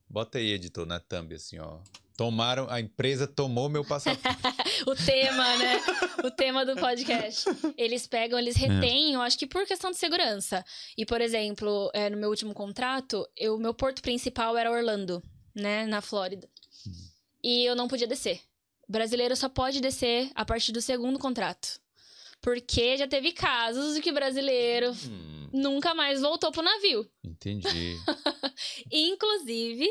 Bota 0.09 0.37
aí, 0.37 0.51
editor, 0.51 0.85
na 0.85 0.99
thumb, 0.99 1.35
assim, 1.35 1.59
ó. 1.59 1.79
Tomaram, 2.19 2.67
a 2.69 2.81
empresa 2.81 3.25
tomou 3.25 3.69
meu 3.69 3.85
passaporte. 3.85 4.37
o 4.85 4.93
tema, 4.93 5.55
né? 5.55 5.81
O 6.21 6.29
tema 6.29 6.65
do 6.65 6.75
podcast. 6.75 7.45
Eles 7.77 8.05
pegam, 8.07 8.37
eles 8.37 8.57
é. 8.57 8.67
retêm, 8.67 9.13
eu 9.13 9.21
acho 9.21 9.39
que 9.39 9.47
por 9.47 9.65
questão 9.65 9.89
de 9.89 9.95
segurança. 9.95 10.65
E, 10.97 11.05
por 11.05 11.21
exemplo, 11.21 11.89
é, 11.93 12.09
no 12.09 12.17
meu 12.17 12.29
último 12.29 12.53
contrato, 12.53 13.25
o 13.43 13.57
meu 13.57 13.73
porto 13.73 14.01
principal 14.01 14.57
era 14.57 14.69
Orlando, 14.69 15.23
né? 15.55 15.85
Na 15.85 16.01
Flórida. 16.01 16.45
E 17.41 17.63
eu 17.63 17.73
não 17.73 17.87
podia 17.87 18.05
descer. 18.05 18.41
O 18.85 18.91
brasileiro 18.91 19.33
só 19.37 19.47
pode 19.47 19.79
descer 19.79 20.29
a 20.35 20.43
partir 20.43 20.73
do 20.73 20.81
segundo 20.81 21.17
contrato. 21.17 21.79
Porque 22.41 22.97
já 22.97 23.07
teve 23.07 23.31
casos 23.31 23.95
de 23.95 24.01
que 24.01 24.11
brasileiro 24.11 24.91
hum. 24.91 25.49
nunca 25.53 25.93
mais 25.93 26.19
voltou 26.19 26.51
pro 26.51 26.61
navio. 26.61 27.09
Entendi. 27.23 27.95
Inclusive, 28.91 29.89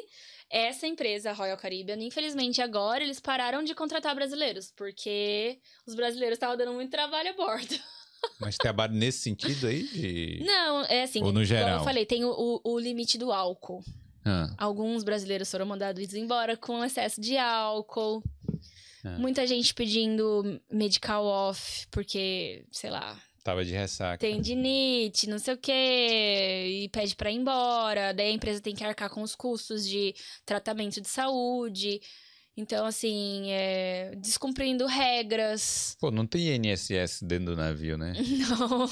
essa 0.51 0.87
empresa, 0.87 1.33
Royal 1.33 1.57
Caribbean, 1.57 1.99
infelizmente 2.01 2.63
agora 2.63 3.03
eles 3.03 3.21
pararam 3.21 3.63
de 3.63 3.75
contratar 3.75 4.15
brasileiros, 4.15 4.73
porque 4.75 5.59
os 5.87 5.95
brasileiros 5.95 6.37
estavam 6.37 6.57
dando 6.57 6.73
muito 6.73 6.91
trabalho 6.91 7.31
a 7.31 7.33
bordo. 7.35 7.75
Mas 8.41 8.57
trabalho 8.57 8.95
nesse 8.95 9.19
sentido 9.19 9.67
aí? 9.67 9.83
De... 9.85 10.43
Não, 10.45 10.85
é 10.85 11.03
assim. 11.03 11.23
Ou 11.23 11.33
no 11.33 11.45
geral? 11.45 11.69
Como 11.69 11.81
eu 11.81 11.85
falei, 11.85 12.07
tem 12.07 12.25
o, 12.25 12.61
o 12.65 12.79
limite 12.79 13.17
do 13.17 13.31
álcool. 13.31 13.85
Ah. 14.25 14.53
Alguns 14.59 15.05
brasileiros 15.05 15.51
foram 15.51 15.67
mandados 15.67 16.15
embora 16.15 16.57
com 16.57 16.85
excesso 16.85 17.21
de 17.21 17.37
álcool. 17.37 18.23
Ah. 19.05 19.19
Muita 19.19 19.47
gente 19.47 19.73
pedindo 19.73 20.61
medical 20.71 21.25
off, 21.25 21.87
porque, 21.91 22.65
sei 22.73 22.91
lá, 22.91 23.21
Tava 23.49 23.65
de 23.65 23.73
ressaca. 23.73 24.19
Tendinite, 24.19 25.27
não 25.27 25.39
sei 25.39 25.55
o 25.55 25.57
quê, 25.57 26.83
e 26.83 26.89
pede 26.91 27.17
para 27.17 27.31
ir 27.31 27.37
embora. 27.37 28.13
Daí 28.13 28.29
a 28.29 28.33
empresa 28.33 28.61
tem 28.61 28.75
que 28.75 28.85
arcar 28.85 29.09
com 29.09 29.23
os 29.23 29.35
custos 29.35 29.89
de 29.89 30.15
tratamento 30.45 31.01
de 31.01 31.09
saúde. 31.09 31.99
Então, 32.55 32.85
assim, 32.85 33.51
é, 33.51 34.13
descumprindo 34.17 34.85
regras. 34.85 35.97
Pô, 35.99 36.11
não 36.11 36.27
tem 36.27 36.57
INSS 36.57 37.23
dentro 37.23 37.47
do 37.47 37.57
navio, 37.57 37.97
né? 37.97 38.13
Não. 38.51 38.85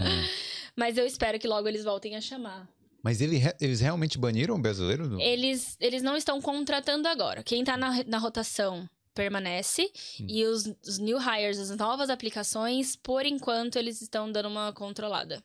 é. 0.00 0.28
Mas 0.74 0.98
eu 0.98 1.06
espero 1.06 1.38
que 1.38 1.46
logo 1.46 1.68
eles 1.68 1.84
voltem 1.84 2.16
a 2.16 2.20
chamar. 2.20 2.68
Mas 3.04 3.20
ele, 3.20 3.40
eles 3.60 3.78
realmente 3.78 4.18
baniram 4.18 4.56
o 4.56 4.60
brasileiro? 4.60 5.08
Do... 5.08 5.20
Eles, 5.20 5.76
eles 5.78 6.02
não 6.02 6.16
estão 6.16 6.40
contratando 6.40 7.06
agora. 7.06 7.44
Quem 7.44 7.60
está 7.60 7.76
na, 7.76 8.02
na 8.02 8.18
rotação 8.18 8.88
permanece. 9.14 9.90
Hum. 10.20 10.26
E 10.28 10.44
os, 10.44 10.66
os 10.86 10.98
new 10.98 11.18
hires, 11.18 11.58
as 11.58 11.76
novas 11.76 12.10
aplicações, 12.10 12.96
por 12.96 13.24
enquanto, 13.24 13.76
eles 13.76 14.02
estão 14.02 14.30
dando 14.30 14.48
uma 14.48 14.72
controlada. 14.72 15.42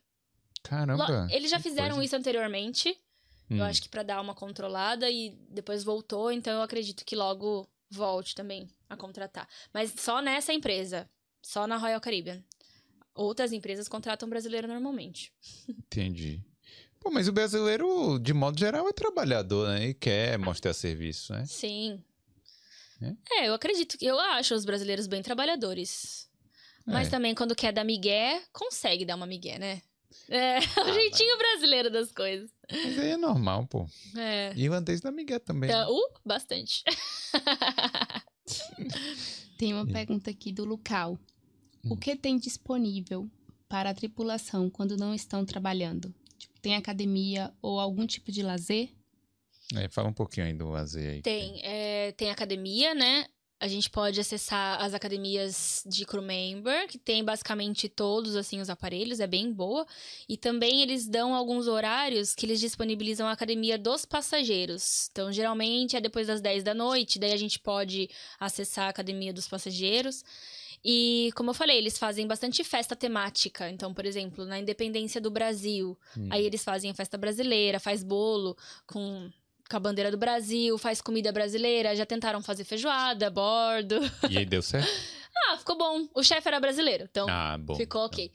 Caramba! 0.64 1.28
Eles 1.32 1.50
já 1.50 1.60
fizeram 1.60 1.96
coisa. 1.96 2.06
isso 2.06 2.16
anteriormente. 2.16 2.98
Hum. 3.50 3.58
Eu 3.58 3.64
acho 3.64 3.82
que 3.82 3.90
para 3.90 4.04
dar 4.04 4.22
uma 4.22 4.36
controlada 4.36 5.10
e 5.10 5.38
depois 5.50 5.84
voltou. 5.84 6.32
Então 6.32 6.54
eu 6.54 6.62
acredito 6.62 7.06
que 7.06 7.16
logo 7.16 7.68
volte 7.90 8.36
também 8.36 8.70
a 8.90 8.98
contratar. 8.98 9.48
Mas 9.74 9.94
só 9.98 10.22
nessa 10.22 10.54
empresa. 10.54 11.10
Só 11.42 11.66
na 11.66 11.78
Royal 11.78 12.02
Caribbean. 12.02 12.44
Outras 13.16 13.52
empresas 13.52 13.88
contratam 13.88 14.30
brasileiro 14.30 14.68
normalmente. 14.68 15.34
Entendi. 15.70 16.44
Pô, 17.00 17.10
mas 17.10 17.30
o 17.30 17.32
brasileiro, 17.32 18.20
de 18.20 18.34
modo 18.34 18.60
geral, 18.60 18.88
é 18.88 18.92
trabalhador, 18.92 19.70
né? 19.70 19.88
E 19.88 19.94
quer 19.94 20.38
mostrar 20.38 20.74
serviço, 20.74 21.32
né? 21.32 21.46
Sim. 21.46 22.04
É, 23.02 23.16
é 23.40 23.48
eu 23.48 23.54
acredito 23.54 23.98
que 23.98 24.06
eu 24.06 24.20
acho 24.20 24.54
os 24.54 24.66
brasileiros 24.66 25.08
bem 25.08 25.22
trabalhadores. 25.22 26.30
Mas 26.86 27.08
é. 27.08 27.12
também, 27.12 27.36
quando 27.36 27.56
quer 27.56 27.72
dar 27.72 27.84
migué, 27.84 28.42
consegue 28.52 29.06
dar 29.06 29.16
uma 29.16 29.28
migué, 29.28 29.60
né? 29.60 29.82
É, 30.28 30.58
ah, 30.78 30.90
o 30.90 30.94
jeitinho 30.94 31.38
mas... 31.38 31.40
brasileiro 31.40 31.90
das 31.92 32.12
coisas. 32.12 32.50
Mas 32.72 33.00
aí 33.00 33.12
é 33.12 33.18
normal, 33.18 33.68
pô. 33.68 33.88
É. 34.18 34.54
Irlandês 34.56 35.02
da 35.02 35.12
migué 35.12 35.40
também. 35.40 35.70
Então, 35.70 35.92
uh, 35.92 36.12
bastante. 36.26 36.84
Tem 39.58 39.74
uma 39.74 39.86
pergunta 39.86 40.32
aqui 40.32 40.52
do 40.54 40.64
Lucal. 40.64 41.20
Hum. 41.84 41.92
O 41.92 41.98
que 41.98 42.16
tem 42.16 42.38
disponível 42.38 43.30
para 43.68 43.90
a 43.90 43.94
tripulação 43.94 44.70
quando 44.70 44.96
não 44.96 45.14
estão 45.14 45.46
trabalhando? 45.46 46.16
Tem 46.62 46.76
academia 46.76 47.54
ou 47.62 47.78
algum 47.80 48.08
tipo 48.08 48.32
de 48.32 48.42
lazer? 48.42 48.90
É, 49.76 49.90
fala 49.90 50.08
um 50.08 50.14
pouquinho 50.14 50.46
aí 50.48 50.54
do 50.54 50.70
lazer 50.70 51.16
aí. 51.16 51.22
Tem, 51.22 51.60
é, 51.62 51.99
tem 52.12 52.32
academia, 52.32 52.94
né? 52.94 53.26
A 53.62 53.68
gente 53.68 53.90
pode 53.90 54.18
acessar 54.22 54.82
as 54.82 54.94
academias 54.94 55.84
de 55.86 56.06
crew 56.06 56.22
member, 56.22 56.88
que 56.88 56.98
tem 56.98 57.26
basicamente 57.26 57.90
todos 57.90 58.38
assim 58.38 58.62
os 58.62 58.70
aparelhos, 58.70 59.20
é 59.20 59.28
bem 59.28 59.52
boa. 59.52 59.86
E 60.30 60.38
também 60.38 60.82
eles 60.82 61.06
dão 61.06 61.36
alguns 61.36 61.68
horários 61.68 62.34
que 62.34 62.46
eles 62.46 62.62
disponibilizam 62.62 63.28
a 63.28 63.34
academia 63.34 63.78
dos 63.78 64.06
passageiros. 64.06 65.10
Então, 65.12 65.30
geralmente 65.30 65.98
é 65.98 66.02
depois 66.02 66.28
das 66.28 66.40
10 66.40 66.64
da 66.64 66.74
noite, 66.74 67.20
daí 67.20 67.34
a 67.34 67.38
gente 67.38 67.60
pode 67.60 68.10
acessar 68.40 68.86
a 68.86 68.90
academia 68.90 69.34
dos 69.34 69.46
passageiros. 69.48 70.24
E, 70.82 71.32
como 71.36 71.50
eu 71.50 71.54
falei, 71.54 71.78
eles 71.78 71.98
fazem 71.98 72.26
bastante 72.26 72.64
festa 72.64 72.96
temática. 72.96 73.70
Então, 73.70 73.94
por 73.94 74.06
exemplo, 74.06 74.46
na 74.46 74.58
Independência 74.58 75.20
do 75.20 75.30
Brasil, 75.30 76.00
hum. 76.18 76.30
aí 76.32 76.46
eles 76.46 76.64
fazem 76.64 76.90
a 76.90 76.94
festa 76.94 77.18
brasileira, 77.18 77.80
faz 77.80 78.04
bolo 78.04 78.56
com 78.88 79.30
com 79.70 79.78
a 79.78 79.80
bandeira 79.80 80.10
do 80.10 80.18
Brasil, 80.18 80.78
faz 80.78 81.00
comida 81.02 81.32
brasileira, 81.32 81.96
já 81.96 82.06
tentaram 82.06 82.42
fazer 82.42 82.64
feijoada 82.64 83.28
a 83.28 83.30
bordo. 83.30 84.00
E 84.30 84.38
aí 84.38 84.46
deu 84.46 84.62
certo? 84.62 84.90
ah, 85.48 85.58
ficou 85.58 85.78
bom. 85.78 86.08
O 86.14 86.24
chefe 86.24 86.48
era 86.48 86.60
brasileiro, 86.60 87.08
então 87.10 87.28
ah, 87.30 87.58
bom, 87.58 87.76
ficou 87.76 88.06
ok. 88.06 88.32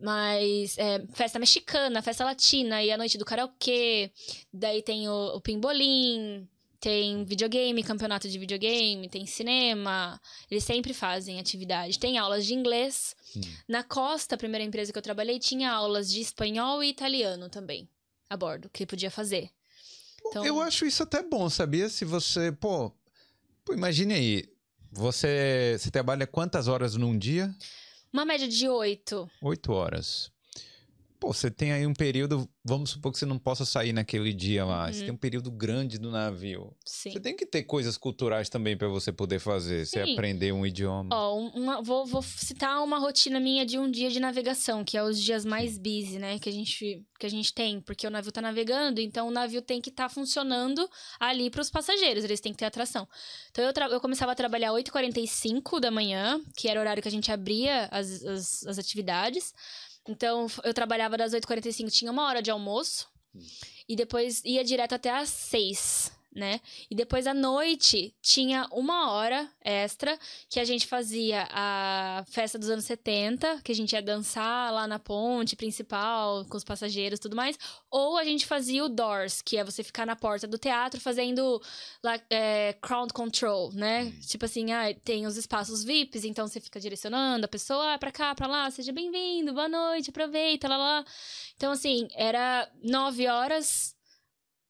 Mas 0.00 0.76
é, 0.78 1.04
festa 1.12 1.38
mexicana, 1.38 2.02
festa 2.02 2.24
latina, 2.24 2.82
e 2.82 2.90
a 2.90 2.98
noite 2.98 3.16
do 3.16 3.24
karaokê, 3.24 4.10
daí 4.52 4.82
tem 4.82 5.08
o, 5.08 5.36
o 5.36 5.40
pimbolim, 5.40 6.48
tem 6.80 7.24
videogame, 7.24 7.84
campeonato 7.84 8.28
de 8.28 8.36
videogame, 8.36 9.08
tem 9.08 9.24
cinema. 9.24 10.20
Eles 10.50 10.64
sempre 10.64 10.92
fazem 10.92 11.38
atividade. 11.38 11.96
Tem 11.96 12.18
aulas 12.18 12.44
de 12.44 12.54
inglês. 12.54 13.14
Hum. 13.36 13.40
Na 13.68 13.84
Costa, 13.84 14.34
a 14.34 14.38
primeira 14.38 14.64
empresa 14.64 14.92
que 14.92 14.98
eu 14.98 15.02
trabalhei, 15.02 15.38
tinha 15.38 15.70
aulas 15.70 16.10
de 16.10 16.20
espanhol 16.20 16.82
e 16.82 16.88
italiano 16.88 17.48
também 17.48 17.88
a 18.28 18.36
bordo, 18.36 18.68
que 18.68 18.84
podia 18.84 19.12
fazer. 19.12 19.50
Então... 20.32 20.46
Eu 20.46 20.62
acho 20.62 20.86
isso 20.86 21.02
até 21.02 21.22
bom, 21.22 21.50
sabia? 21.50 21.90
Se 21.90 22.06
você, 22.06 22.50
pô, 22.50 22.90
pô 23.66 23.74
imagine 23.74 24.14
aí, 24.14 24.44
você, 24.90 25.76
você 25.78 25.90
trabalha 25.90 26.26
quantas 26.26 26.68
horas 26.68 26.96
num 26.96 27.18
dia? 27.18 27.54
Uma 28.10 28.24
média 28.24 28.48
de 28.48 28.66
oito. 28.66 29.30
Oito 29.42 29.72
horas. 29.72 30.31
Pô, 31.22 31.32
você 31.32 31.48
tem 31.48 31.70
aí 31.70 31.86
um 31.86 31.94
período, 31.94 32.50
vamos 32.64 32.90
supor 32.90 33.12
que 33.12 33.18
você 33.20 33.24
não 33.24 33.38
possa 33.38 33.64
sair 33.64 33.92
naquele 33.92 34.32
dia 34.32 34.64
lá. 34.64 34.86
Uhum. 34.86 34.92
Você 34.92 35.04
tem 35.04 35.14
um 35.14 35.16
período 35.16 35.52
grande 35.52 35.96
do 35.96 36.10
navio. 36.10 36.74
Sim. 36.84 37.12
Você 37.12 37.20
tem 37.20 37.36
que 37.36 37.46
ter 37.46 37.62
coisas 37.62 37.96
culturais 37.96 38.48
também 38.48 38.76
para 38.76 38.88
você 38.88 39.12
poder 39.12 39.38
fazer, 39.38 39.86
Sim. 39.86 39.90
você 40.04 40.12
aprender 40.12 40.50
um 40.50 40.66
idioma. 40.66 41.14
Ó, 41.14 41.38
uma, 41.54 41.80
vou, 41.80 42.04
vou, 42.04 42.22
citar 42.22 42.82
uma 42.82 42.98
rotina 42.98 43.38
minha 43.38 43.64
de 43.64 43.78
um 43.78 43.88
dia 43.88 44.10
de 44.10 44.18
navegação, 44.18 44.84
que 44.84 44.98
é 44.98 45.02
os 45.04 45.22
dias 45.22 45.44
mais 45.44 45.78
busy, 45.78 46.18
né, 46.18 46.40
que 46.40 46.48
a 46.48 46.52
gente 46.52 47.06
que 47.20 47.26
a 47.26 47.30
gente 47.30 47.54
tem, 47.54 47.80
porque 47.80 48.04
o 48.04 48.10
navio 48.10 48.32
tá 48.32 48.42
navegando, 48.42 49.00
então 49.00 49.28
o 49.28 49.30
navio 49.30 49.62
tem 49.62 49.80
que 49.80 49.90
estar 49.90 50.08
tá 50.08 50.08
funcionando 50.08 50.90
ali 51.20 51.50
para 51.50 51.60
os 51.60 51.70
passageiros, 51.70 52.24
eles 52.24 52.40
têm 52.40 52.50
que 52.50 52.58
ter 52.58 52.64
atração. 52.64 53.06
Então 53.52 53.64
eu, 53.64 53.72
eu 53.92 54.00
começava 54.00 54.32
a 54.32 54.34
trabalhar 54.34 54.72
8h45 54.72 55.78
da 55.78 55.88
manhã, 55.88 56.40
que 56.56 56.68
era 56.68 56.80
o 56.80 56.82
horário 56.82 57.00
que 57.00 57.08
a 57.08 57.12
gente 57.12 57.30
abria 57.30 57.88
as, 57.92 58.24
as, 58.24 58.66
as 58.66 58.76
atividades. 58.76 59.54
Então, 60.08 60.46
eu 60.64 60.74
trabalhava 60.74 61.16
das 61.16 61.32
8h45, 61.32 61.90
tinha 61.90 62.10
uma 62.10 62.26
hora 62.26 62.42
de 62.42 62.50
almoço. 62.50 63.08
Hum. 63.34 63.40
E 63.88 63.96
depois 63.96 64.42
ia 64.44 64.64
direto 64.64 64.94
até 64.94 65.10
às 65.10 65.28
6 65.28 66.21
né? 66.34 66.60
E 66.90 66.94
depois 66.94 67.26
à 67.26 67.34
noite 67.34 68.14
tinha 68.22 68.66
uma 68.72 69.10
hora 69.10 69.48
extra 69.60 70.18
que 70.48 70.58
a 70.58 70.64
gente 70.64 70.86
fazia 70.86 71.46
a 71.50 72.24
festa 72.28 72.58
dos 72.58 72.70
anos 72.70 72.84
70, 72.84 73.60
que 73.62 73.70
a 73.70 73.74
gente 73.74 73.92
ia 73.92 74.02
dançar 74.02 74.72
lá 74.72 74.86
na 74.86 74.98
ponte 74.98 75.54
principal 75.56 76.44
com 76.46 76.56
os 76.56 76.64
passageiros 76.64 77.18
e 77.18 77.22
tudo 77.22 77.36
mais. 77.36 77.58
Ou 77.90 78.16
a 78.16 78.24
gente 78.24 78.46
fazia 78.46 78.84
o 78.84 78.88
Doors, 78.88 79.42
que 79.42 79.56
é 79.56 79.64
você 79.64 79.82
ficar 79.82 80.06
na 80.06 80.16
porta 80.16 80.46
do 80.46 80.58
teatro 80.58 81.00
fazendo 81.00 81.60
lá, 82.02 82.18
é, 82.30 82.74
crowd 82.80 83.12
control, 83.12 83.72
né? 83.72 84.04
Hum. 84.04 84.20
Tipo 84.26 84.44
assim, 84.44 84.72
ah, 84.72 84.94
tem 85.04 85.26
os 85.26 85.36
espaços 85.36 85.84
VIPs, 85.84 86.24
então 86.24 86.46
você 86.46 86.60
fica 86.60 86.80
direcionando 86.80 87.44
a 87.44 87.48
pessoa 87.48 87.94
ah, 87.94 87.98
pra 87.98 88.10
cá, 88.10 88.34
pra 88.34 88.46
lá, 88.46 88.70
seja 88.70 88.92
bem-vindo, 88.92 89.52
boa 89.52 89.68
noite, 89.68 90.10
aproveita, 90.10 90.68
lá, 90.68 90.76
lá. 90.76 91.04
Então, 91.56 91.72
assim, 91.72 92.08
era 92.14 92.70
nove 92.82 93.28
horas 93.28 93.94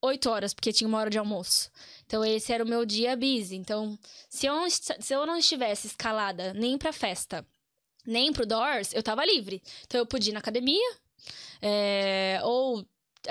8 0.02 0.28
horas, 0.28 0.52
porque 0.52 0.72
tinha 0.72 0.88
uma 0.88 0.98
hora 0.98 1.08
de 1.08 1.18
almoço. 1.18 1.70
Então, 2.04 2.24
esse 2.24 2.52
era 2.52 2.64
o 2.64 2.68
meu 2.68 2.84
dia 2.84 3.16
busy. 3.16 3.54
Então, 3.56 3.96
se 4.28 4.46
eu 4.46 4.54
não, 4.54 4.68
se 4.68 5.14
eu 5.14 5.24
não 5.24 5.38
estivesse 5.38 5.86
escalada 5.86 6.52
nem 6.54 6.76
pra 6.76 6.92
festa, 6.92 7.46
nem 8.04 8.32
pro 8.32 8.44
Doors, 8.44 8.92
eu 8.92 9.02
tava 9.02 9.24
livre. 9.24 9.62
Então, 9.86 10.00
eu 10.00 10.06
podia 10.06 10.32
ir 10.32 10.34
na 10.34 10.40
academia, 10.40 10.96
é, 11.62 12.40
ou 12.42 12.84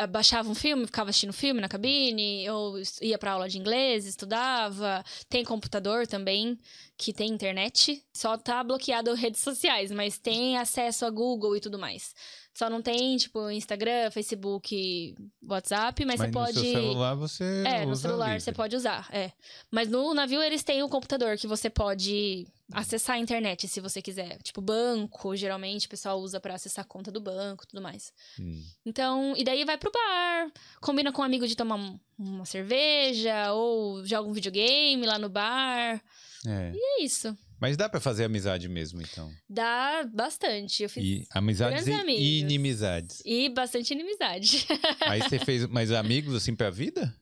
baixava 0.09 0.49
um 0.49 0.55
filme, 0.55 0.85
ficava 0.85 1.09
assistindo 1.09 1.33
filme 1.33 1.59
na 1.59 1.67
cabine, 1.67 2.49
ou 2.49 2.81
ia 3.01 3.17
para 3.17 3.33
aula 3.33 3.49
de 3.49 3.57
inglês, 3.57 4.05
estudava. 4.05 5.03
Tem 5.27 5.43
computador 5.43 6.07
também, 6.07 6.57
que 6.97 7.11
tem 7.11 7.29
internet. 7.29 8.01
Só 8.13 8.37
tá 8.37 8.63
bloqueado 8.63 9.13
redes 9.13 9.41
sociais, 9.41 9.91
mas 9.91 10.17
tem 10.17 10.57
acesso 10.57 11.05
a 11.05 11.09
Google 11.09 11.57
e 11.57 11.59
tudo 11.59 11.77
mais. 11.77 12.15
Só 12.53 12.69
não 12.69 12.81
tem, 12.81 13.15
tipo, 13.15 13.49
Instagram, 13.49 14.11
Facebook, 14.11 15.15
WhatsApp, 15.41 16.05
mas, 16.05 16.19
mas 16.19 16.29
você 16.29 16.33
pode. 16.33 16.57
No 16.57 16.63
seu 16.63 16.73
celular 16.73 17.15
você. 17.15 17.63
É, 17.65 17.85
no 17.85 17.95
celular 17.95 18.25
livre. 18.27 18.41
você 18.41 18.51
pode 18.51 18.75
usar, 18.75 19.07
é. 19.11 19.31
Mas 19.71 19.87
no 19.87 20.13
navio 20.13 20.41
eles 20.41 20.63
têm 20.63 20.83
o 20.83 20.87
um 20.87 20.89
computador 20.89 21.37
que 21.37 21.47
você 21.47 21.69
pode 21.69 22.45
acessar 22.73 23.15
a 23.15 23.19
internet 23.19 23.67
se 23.67 23.79
você 23.79 24.01
quiser. 24.01 24.37
Tipo, 24.43 24.61
banco, 24.61 25.35
geralmente 25.35 25.87
o 25.87 25.89
pessoal 25.89 26.19
usa 26.19 26.39
para 26.39 26.55
acessar 26.55 26.83
a 26.83 26.87
conta 26.87 27.11
do 27.11 27.21
banco 27.21 27.65
tudo 27.65 27.81
mais. 27.81 28.13
Hum. 28.39 28.63
Então, 28.85 29.33
e 29.37 29.43
daí 29.43 29.63
vai 29.63 29.77
pro 29.77 29.91
bar, 29.91 30.51
combina 30.81 31.11
com 31.11 31.21
um 31.21 31.25
amigo 31.25 31.47
de 31.47 31.55
tomar 31.55 31.79
uma 32.17 32.45
cerveja, 32.45 33.53
ou 33.53 34.05
joga 34.05 34.29
um 34.29 34.33
videogame 34.33 35.05
lá 35.05 35.17
no 35.17 35.29
bar. 35.29 36.01
É. 36.45 36.71
E 36.73 37.01
é 37.01 37.03
isso. 37.03 37.35
Mas 37.61 37.77
dá 37.77 37.87
para 37.87 37.99
fazer 37.99 38.23
amizade 38.23 38.67
mesmo, 38.67 39.03
então? 39.03 39.31
Dá 39.47 40.03
bastante. 40.11 40.81
Eu 40.81 40.89
fiz 40.89 41.03
e 41.03 41.27
amizades 41.29 41.85
e, 41.85 41.91
e 41.91 42.39
inimizades. 42.39 43.21
E 43.23 43.49
bastante 43.49 43.93
inimizade. 43.93 44.65
Aí 45.05 45.21
você 45.21 45.37
fez 45.37 45.67
mais 45.67 45.91
amigos 45.91 46.33
assim 46.33 46.55
pra 46.55 46.71
vida? 46.71 47.15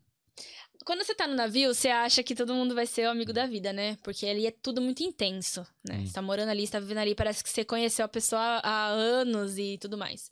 Quando 0.86 1.04
você 1.04 1.14
tá 1.14 1.28
no 1.28 1.36
navio, 1.36 1.74
você 1.74 1.90
acha 1.90 2.24
que 2.24 2.34
todo 2.34 2.54
mundo 2.54 2.74
vai 2.74 2.86
ser 2.86 3.06
o 3.06 3.12
amigo 3.12 3.34
da 3.34 3.46
vida, 3.46 3.74
né? 3.74 3.98
Porque 4.02 4.26
ali 4.26 4.48
é 4.48 4.52
tudo 4.52 4.82
muito 4.82 5.04
intenso, 5.04 5.68
né? 5.86 5.98
Hum. 5.98 6.06
Você 6.06 6.14
tá 6.14 6.22
morando 6.22 6.50
ali, 6.50 6.66
você 6.66 6.72
tá 6.72 6.80
vivendo 6.80 7.00
ali, 7.00 7.14
parece 7.14 7.44
que 7.44 7.50
você 7.50 7.66
conheceu 7.66 8.06
a 8.06 8.08
pessoa 8.08 8.62
há 8.64 8.88
anos 8.88 9.58
e 9.58 9.78
tudo 9.78 9.98
mais. 9.98 10.30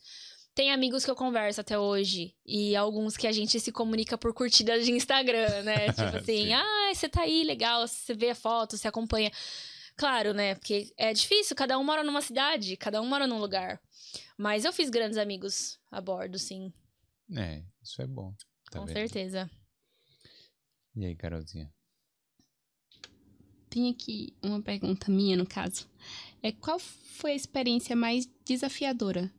Tem 0.55 0.71
amigos 0.71 1.03
que 1.03 1.11
eu 1.11 1.15
converso 1.15 1.59
até 1.59 1.77
hoje 1.77 2.33
e 2.45 2.77
alguns 2.77 3.17
que 3.17 3.27
a 3.27 3.31
gente 3.33 3.59
se 3.59 3.73
comunica 3.73 4.17
por 4.17 4.33
curtidas 4.33 4.85
de 4.85 4.91
Instagram, 4.93 5.63
né? 5.63 5.87
Tipo 5.91 6.15
assim, 6.15 6.53
ah, 6.53 6.91
você 6.93 7.09
tá 7.09 7.23
aí, 7.23 7.43
legal, 7.43 7.85
você 7.85 8.13
vê 8.13 8.29
a 8.29 8.35
foto, 8.35 8.77
você 8.77 8.87
acompanha. 8.87 9.31
Claro, 9.97 10.31
né? 10.31 10.53
Porque 10.53 10.93
é 10.95 11.11
difícil, 11.11 11.55
cada 11.55 11.77
um 11.77 11.83
mora 11.83 12.03
numa 12.03 12.21
cidade, 12.21 12.77
cada 12.77 13.01
um 13.01 13.05
mora 13.07 13.25
num 13.25 13.39
lugar. 13.39 13.81
Mas 14.37 14.63
eu 14.63 14.71
fiz 14.71 14.91
grandes 14.91 15.17
amigos 15.17 15.79
a 15.89 15.99
bordo, 15.99 16.37
sim. 16.37 16.71
É, 17.35 17.63
isso 17.81 18.01
é 18.01 18.07
bom. 18.07 18.33
Tá 18.69 18.79
Com 18.79 18.85
vendo? 18.85 18.95
certeza. 18.95 19.49
E 20.95 21.05
aí, 21.05 21.15
Carolzinha? 21.15 21.73
Tem 23.69 23.89
aqui 23.89 24.35
uma 24.41 24.61
pergunta 24.61 25.11
minha, 25.11 25.35
no 25.35 25.45
caso. 25.45 25.89
É, 26.43 26.51
qual 26.51 26.77
foi 26.79 27.31
a 27.31 27.35
experiência 27.35 27.95
mais 27.95 28.29
desafiadora 28.45 29.33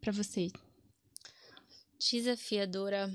para 0.00 0.12
você? 0.12 0.48
Desafiadora. 1.98 3.12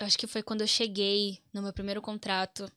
Acho 0.00 0.16
que 0.16 0.26
foi 0.26 0.42
quando 0.42 0.60
eu 0.60 0.66
cheguei 0.66 1.42
no 1.52 1.62
meu 1.62 1.72
primeiro 1.72 2.00
contrato 2.00 2.70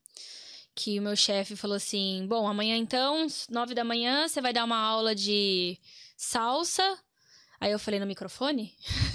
que 0.76 1.00
o 1.00 1.02
meu 1.02 1.16
chefe 1.16 1.56
falou 1.56 1.76
assim: 1.76 2.26
Bom, 2.28 2.48
amanhã 2.48 2.76
então, 2.78 3.28
nove 3.50 3.74
da 3.74 3.84
manhã, 3.84 4.28
você 4.28 4.42
vai 4.42 4.54
dar 4.54 4.64
uma 4.64 4.78
aula 4.78 5.14
de 5.16 5.78
salsa. 6.18 6.98
Aí 7.60 7.72
eu 7.72 7.80
falei 7.80 8.00
no 8.00 8.08
microfone. 8.08 8.74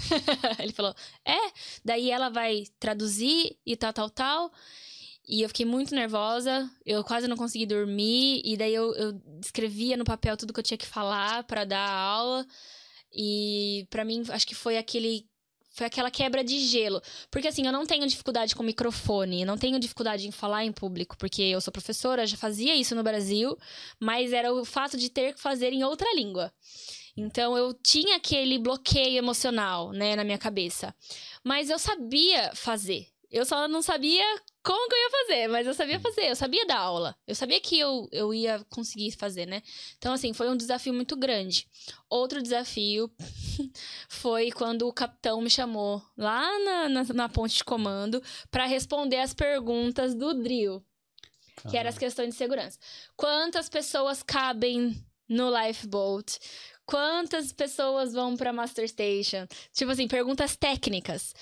Ele 0.59 0.71
falou: 0.73 0.95
É, 1.25 1.37
daí 1.83 2.11
ela 2.11 2.29
vai 2.29 2.65
traduzir 2.79 3.57
e 3.65 3.75
tal, 3.75 3.93
tal, 3.93 4.09
tal. 4.09 4.51
E 5.27 5.41
eu 5.41 5.49
fiquei 5.49 5.65
muito 5.65 5.93
nervosa, 5.93 6.71
eu 6.85 7.03
quase 7.03 7.27
não 7.27 7.35
consegui 7.35 7.65
dormir, 7.65 8.41
e 8.45 8.55
daí 8.55 8.73
eu, 8.73 8.95
eu 8.95 9.21
escrevia 9.43 9.97
no 9.97 10.05
papel 10.05 10.37
tudo 10.37 10.53
que 10.53 10.59
eu 10.59 10.63
tinha 10.63 10.77
que 10.77 10.87
falar 10.87 11.43
para 11.43 11.65
dar 11.65 11.79
a 11.79 11.99
aula. 11.99 12.47
E 13.11 13.85
para 13.89 14.05
mim, 14.05 14.23
acho 14.29 14.47
que 14.47 14.55
foi 14.55 14.77
aquele 14.77 15.27
foi 15.77 15.85
aquela 15.85 16.09
quebra 16.09 16.43
de 16.43 16.59
gelo. 16.59 16.99
Porque 17.29 17.47
assim, 17.47 17.67
eu 17.67 17.71
não 17.71 17.85
tenho 17.85 18.07
dificuldade 18.07 18.55
com 18.55 18.63
microfone, 18.63 19.45
não 19.45 19.59
tenho 19.59 19.79
dificuldade 19.79 20.27
em 20.27 20.31
falar 20.31 20.65
em 20.65 20.71
público, 20.71 21.15
porque 21.19 21.43
eu 21.43 21.61
sou 21.61 21.71
professora, 21.71 22.25
já 22.25 22.35
fazia 22.35 22.75
isso 22.75 22.95
no 22.95 23.03
Brasil, 23.03 23.55
mas 23.99 24.33
era 24.33 24.51
o 24.51 24.65
fato 24.65 24.97
de 24.97 25.07
ter 25.07 25.35
que 25.35 25.39
fazer 25.39 25.71
em 25.71 25.83
outra 25.83 26.11
língua. 26.15 26.51
Então 27.15 27.55
eu 27.55 27.75
tinha 27.75 28.15
aquele 28.15 28.57
bloqueio 28.57 29.19
emocional, 29.19 29.91
né, 29.91 30.15
na 30.15 30.23
minha 30.23 30.37
cabeça. 30.39 30.95
Mas 31.43 31.69
eu 31.69 31.77
sabia 31.77 32.51
fazer. 32.55 33.07
Eu 33.29 33.45
só 33.45 33.67
não 33.67 33.83
sabia 33.83 34.25
como 34.67 34.89
que 34.89 34.95
eu 34.95 34.99
ia 34.99 35.09
fazer, 35.09 35.47
mas 35.47 35.65
eu 35.65 35.73
sabia 35.73 35.97
fazer, 35.97 36.29
eu 36.29 36.35
sabia 36.35 36.65
dar 36.65 36.79
aula. 36.79 37.15
Eu 37.25 37.33
sabia 37.33 37.57
que 37.61 37.79
eu, 37.79 38.09
eu 38.11 38.33
ia 38.33 38.61
conseguir 38.69 39.11
fazer, 39.11 39.45
né? 39.45 39.63
Então, 39.97 40.11
assim, 40.11 40.33
foi 40.33 40.49
um 40.49 40.57
desafio 40.57 40.93
muito 40.93 41.15
grande. 41.15 41.65
Outro 42.09 42.41
desafio 42.41 43.09
foi 44.09 44.51
quando 44.51 44.85
o 44.85 44.91
capitão 44.91 45.39
me 45.39 45.49
chamou 45.49 46.03
lá 46.17 46.59
na, 46.59 46.89
na, 46.89 47.03
na 47.13 47.29
ponte 47.29 47.55
de 47.55 47.63
comando 47.63 48.21
para 48.51 48.65
responder 48.65 49.19
as 49.19 49.33
perguntas 49.33 50.13
do 50.13 50.33
drill, 50.33 50.83
que 51.69 51.77
eram 51.77 51.89
as 51.89 51.97
questões 51.97 52.31
de 52.31 52.35
segurança. 52.35 52.77
Quantas 53.15 53.69
pessoas 53.69 54.21
cabem 54.21 55.01
no 55.29 55.49
lifeboat? 55.49 56.39
Quantas 56.85 57.53
pessoas 57.53 58.11
vão 58.11 58.35
para 58.35 58.51
Master 58.51 58.85
Station? 58.85 59.47
Tipo 59.71 59.91
assim, 59.91 60.09
perguntas 60.09 60.57
técnicas. 60.57 61.33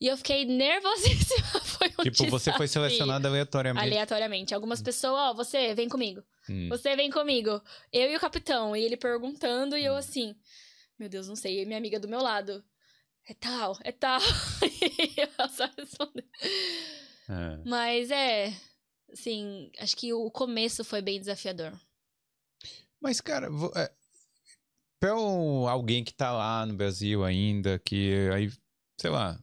E 0.00 0.08
eu 0.08 0.16
fiquei 0.16 0.44
nervosíssima. 0.44 1.60
Foi 1.64 1.88
um 1.98 2.02
Tipo, 2.02 2.26
você 2.30 2.52
foi 2.52 2.68
selecionada 2.68 3.28
aleatoriamente. 3.28 3.86
Aleatoriamente. 3.86 4.54
Algumas 4.54 4.82
pessoas, 4.82 5.14
ó, 5.14 5.30
oh, 5.30 5.34
você 5.34 5.74
vem 5.74 5.88
comigo. 5.88 6.22
Hum. 6.48 6.68
Você 6.68 6.94
vem 6.94 7.10
comigo. 7.10 7.62
Eu 7.92 8.10
e 8.10 8.16
o 8.16 8.20
capitão. 8.20 8.76
E 8.76 8.82
ele 8.82 8.96
perguntando, 8.96 9.76
e 9.76 9.84
eu 9.84 9.94
hum. 9.94 9.96
assim, 9.96 10.36
meu 10.98 11.08
Deus, 11.08 11.28
não 11.28 11.36
sei. 11.36 11.62
E 11.62 11.66
minha 11.66 11.78
amiga 11.78 11.98
do 11.98 12.08
meu 12.08 12.20
lado. 12.20 12.62
É 13.28 13.34
tal, 13.34 13.76
é 13.82 13.90
tal. 13.90 14.20
e 14.62 15.20
eu 15.20 15.48
só 15.48 15.68
respondi. 15.76 16.24
É. 17.28 17.62
Mas 17.64 18.10
é. 18.10 18.52
Assim, 19.12 19.70
acho 19.78 19.96
que 19.96 20.12
o 20.12 20.30
começo 20.30 20.84
foi 20.84 21.00
bem 21.00 21.18
desafiador. 21.18 21.72
Mas, 23.00 23.20
cara, 23.20 23.48
é, 23.76 23.92
pra 25.00 25.12
alguém 25.12 26.04
que 26.04 26.12
tá 26.12 26.32
lá 26.32 26.66
no 26.66 26.74
Brasil 26.74 27.24
ainda, 27.24 27.78
que 27.78 28.28
aí, 28.32 28.50
sei 29.00 29.10
lá, 29.10 29.38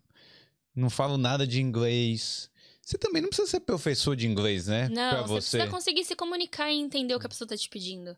não 0.76 0.90
falo 0.90 1.18
nada 1.18 1.46
de 1.46 1.62
inglês. 1.62 2.50
Você 2.82 2.98
também 2.98 3.22
não 3.22 3.30
precisa 3.30 3.50
ser 3.50 3.62
professor 3.62 4.16
de 4.16 4.28
inglês, 4.28 4.68
né? 4.68 4.90
Não, 4.90 5.10
pra 5.10 5.22
você, 5.22 5.42
você 5.42 5.58
precisa 5.58 5.68
conseguir 5.68 6.04
se 6.04 6.16
comunicar 6.16 6.72
e 6.72 6.78
entender 6.78 7.16
o 7.16 7.20
que 7.20 7.26
a 7.26 7.30
pessoa 7.30 7.48
tá 7.48 7.56
te 7.56 7.70
pedindo. 7.70 8.18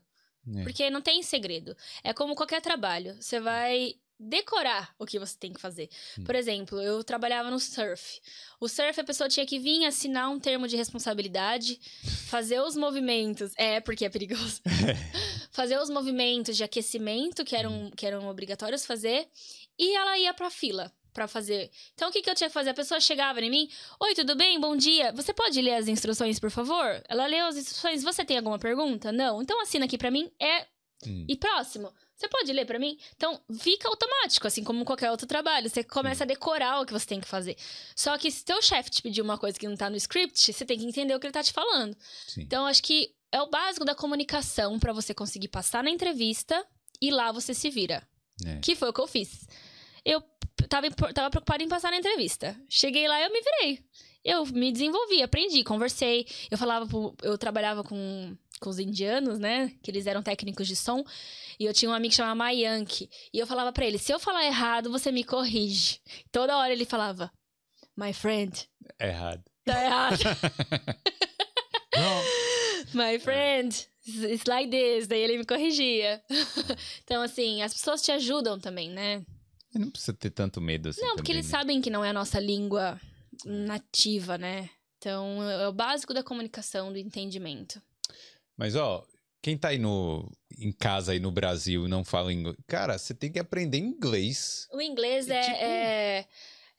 É. 0.56 0.62
Porque 0.62 0.90
não 0.90 1.00
tem 1.00 1.22
segredo. 1.22 1.76
É 2.02 2.12
como 2.12 2.34
qualquer 2.34 2.60
trabalho. 2.60 3.16
Você 3.20 3.38
vai 3.38 3.94
decorar 4.18 4.94
o 4.98 5.04
que 5.04 5.18
você 5.18 5.36
tem 5.38 5.52
que 5.52 5.60
fazer. 5.60 5.88
Hum. 6.18 6.24
Por 6.24 6.34
exemplo, 6.34 6.80
eu 6.80 7.04
trabalhava 7.04 7.50
no 7.50 7.60
surf. 7.60 8.20
O 8.58 8.68
surf, 8.68 8.98
a 8.98 9.04
pessoa 9.04 9.28
tinha 9.28 9.44
que 9.46 9.58
vir 9.58 9.84
assinar 9.84 10.30
um 10.30 10.38
termo 10.38 10.66
de 10.66 10.76
responsabilidade, 10.76 11.78
fazer 12.26 12.60
os 12.60 12.76
movimentos. 12.76 13.52
É, 13.56 13.80
porque 13.80 14.04
é 14.04 14.08
perigoso. 14.08 14.62
fazer 15.52 15.78
os 15.78 15.90
movimentos 15.90 16.56
de 16.56 16.64
aquecimento, 16.64 17.44
que 17.44 17.54
eram, 17.54 17.72
hum. 17.72 17.90
que 17.94 18.06
eram 18.06 18.26
obrigatórios 18.28 18.86
fazer, 18.86 19.28
e 19.78 19.94
ela 19.94 20.18
ia 20.18 20.32
pra 20.32 20.50
fila 20.50 20.92
para 21.16 21.26
fazer. 21.26 21.70
Então, 21.94 22.10
o 22.10 22.12
que, 22.12 22.20
que 22.20 22.28
eu 22.28 22.34
tinha 22.34 22.48
que 22.48 22.54
fazer? 22.54 22.70
A 22.70 22.74
pessoa 22.74 23.00
chegava 23.00 23.40
em 23.40 23.50
mim: 23.50 23.70
Oi, 23.98 24.14
tudo 24.14 24.36
bem? 24.36 24.60
Bom 24.60 24.76
dia. 24.76 25.10
Você 25.12 25.32
pode 25.32 25.60
ler 25.62 25.74
as 25.74 25.88
instruções, 25.88 26.38
por 26.38 26.50
favor? 26.50 27.02
Ela 27.08 27.26
leu 27.26 27.46
as 27.46 27.56
instruções. 27.56 28.02
Você 28.02 28.24
tem 28.24 28.36
alguma 28.36 28.58
pergunta? 28.58 29.10
Não. 29.10 29.40
Então, 29.40 29.60
assina 29.62 29.86
aqui 29.86 29.96
para 29.96 30.10
mim. 30.10 30.30
É. 30.38 30.66
Hum. 31.06 31.24
E 31.26 31.36
próximo. 31.36 31.92
Você 32.14 32.28
pode 32.28 32.52
ler 32.52 32.66
para 32.66 32.78
mim? 32.78 32.98
Então, 33.16 33.40
fica 33.58 33.88
automático, 33.88 34.46
assim 34.46 34.62
como 34.62 34.84
qualquer 34.84 35.10
outro 35.10 35.26
trabalho. 35.26 35.68
Você 35.68 35.82
começa 35.82 36.24
a 36.24 36.26
decorar 36.26 36.80
o 36.80 36.86
que 36.86 36.92
você 36.92 37.06
tem 37.06 37.20
que 37.20 37.28
fazer. 37.28 37.56
Só 37.94 38.16
que 38.16 38.30
se 38.30 38.44
teu 38.44 38.60
chefe 38.62 38.90
te 38.90 39.02
pedir 39.02 39.22
uma 39.22 39.36
coisa 39.36 39.58
que 39.58 39.68
não 39.68 39.76
tá 39.76 39.90
no 39.90 39.96
script, 39.96 40.52
você 40.52 40.64
tem 40.64 40.78
que 40.78 40.86
entender 40.86 41.14
o 41.14 41.20
que 41.20 41.26
ele 41.26 41.32
tá 41.32 41.42
te 41.42 41.52
falando. 41.52 41.96
Sim. 42.26 42.42
Então, 42.42 42.66
acho 42.66 42.82
que 42.82 43.14
é 43.32 43.40
o 43.40 43.50
básico 43.50 43.84
da 43.84 43.94
comunicação 43.94 44.78
para 44.78 44.92
você 44.92 45.12
conseguir 45.12 45.48
passar 45.48 45.82
na 45.84 45.90
entrevista 45.90 46.64
e 47.00 47.10
lá 47.10 47.32
você 47.32 47.52
se 47.52 47.68
vira. 47.68 48.06
É. 48.44 48.58
Que 48.60 48.74
foi 48.74 48.88
o 48.88 48.92
que 48.92 49.00
eu 49.00 49.06
fiz. 49.06 49.46
Eu 50.04 50.22
tava, 50.68 50.90
tava 50.90 51.30
preocupada 51.30 51.62
em 51.62 51.68
passar 51.68 51.90
na 51.90 51.98
entrevista. 51.98 52.58
Cheguei 52.68 53.06
lá 53.06 53.20
e 53.20 53.24
eu 53.24 53.32
me 53.32 53.40
virei. 53.40 53.84
Eu 54.24 54.46
me 54.46 54.72
desenvolvi, 54.72 55.22
aprendi, 55.22 55.62
conversei. 55.62 56.26
Eu 56.50 56.58
falava, 56.58 56.86
eu 57.22 57.38
trabalhava 57.38 57.84
com, 57.84 58.36
com 58.60 58.70
os 58.70 58.78
indianos, 58.78 59.38
né? 59.38 59.72
Que 59.82 59.90
eles 59.90 60.06
eram 60.06 60.22
técnicos 60.22 60.66
de 60.66 60.74
som. 60.74 61.04
E 61.60 61.64
eu 61.64 61.72
tinha 61.72 61.90
um 61.90 61.94
amigo 61.94 62.10
que 62.10 62.16
chamava 62.16 62.34
Mayank. 62.34 63.08
E 63.32 63.38
eu 63.38 63.46
falava 63.46 63.72
para 63.72 63.86
ele: 63.86 63.98
se 63.98 64.12
eu 64.12 64.18
falar 64.18 64.44
errado, 64.44 64.90
você 64.90 65.12
me 65.12 65.22
corrige. 65.22 66.00
Toda 66.32 66.56
hora 66.56 66.72
ele 66.72 66.84
falava: 66.84 67.30
My 67.96 68.12
friend. 68.12 68.68
Errado. 69.00 69.44
Tá 69.64 69.84
errado. 69.84 70.18
My 72.92 73.18
friend. 73.18 73.88
It's 74.06 74.46
like 74.46 74.70
this. 74.70 75.06
Daí 75.06 75.20
ele 75.20 75.38
me 75.38 75.44
corrigia. 75.44 76.22
então, 77.04 77.22
assim, 77.22 77.62
as 77.62 77.72
pessoas 77.72 78.02
te 78.02 78.12
ajudam 78.12 78.58
também, 78.58 78.90
né? 78.90 79.24
Não 79.74 79.90
precisa 79.90 80.12
ter 80.14 80.30
tanto 80.30 80.60
medo 80.60 80.88
assim. 80.88 81.00
Não, 81.00 81.16
porque 81.16 81.32
também, 81.32 81.40
eles 81.40 81.52
né? 81.52 81.58
sabem 81.58 81.80
que 81.80 81.90
não 81.90 82.04
é 82.04 82.10
a 82.10 82.14
nossa 82.14 82.40
língua 82.40 83.00
nativa, 83.44 84.38
né? 84.38 84.70
Então, 84.98 85.42
é 85.48 85.68
o 85.68 85.72
básico 85.72 86.14
da 86.14 86.22
comunicação, 86.22 86.92
do 86.92 86.98
entendimento. 86.98 87.80
Mas, 88.56 88.74
ó, 88.74 89.06
quem 89.42 89.56
tá 89.56 89.68
aí 89.68 89.78
no, 89.78 90.30
em 90.58 90.72
casa 90.72 91.12
aí 91.12 91.20
no 91.20 91.30
Brasil 91.30 91.86
e 91.86 91.88
não 91.88 92.04
fala 92.04 92.32
inglês, 92.32 92.56
cara, 92.66 92.98
você 92.98 93.14
tem 93.14 93.30
que 93.30 93.38
aprender 93.38 93.78
inglês. 93.78 94.66
O 94.72 94.80
inglês 94.80 95.28
é, 95.28 95.40
tipo... 95.42 95.56
é, 95.56 96.26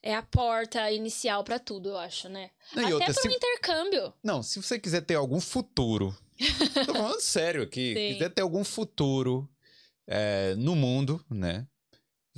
é, 0.02 0.14
a 0.14 0.22
porta 0.22 0.90
inicial 0.90 1.44
para 1.44 1.58
tudo, 1.58 1.90
eu 1.90 1.96
acho, 1.96 2.28
né? 2.28 2.50
Não, 2.74 2.84
Até 2.84 2.94
outra, 2.94 3.14
pro 3.14 3.22
se... 3.22 3.28
intercâmbio. 3.28 4.12
Não, 4.22 4.42
se 4.42 4.60
você 4.60 4.78
quiser 4.78 5.02
ter 5.02 5.14
algum 5.14 5.40
futuro, 5.40 6.14
tô 6.84 6.92
falando 6.92 7.20
sério 7.20 7.62
aqui, 7.62 7.94
Sim. 7.94 8.12
quiser 8.14 8.30
ter 8.30 8.42
algum 8.42 8.64
futuro 8.64 9.48
é, 10.06 10.54
no 10.56 10.74
mundo, 10.74 11.24
né? 11.30 11.66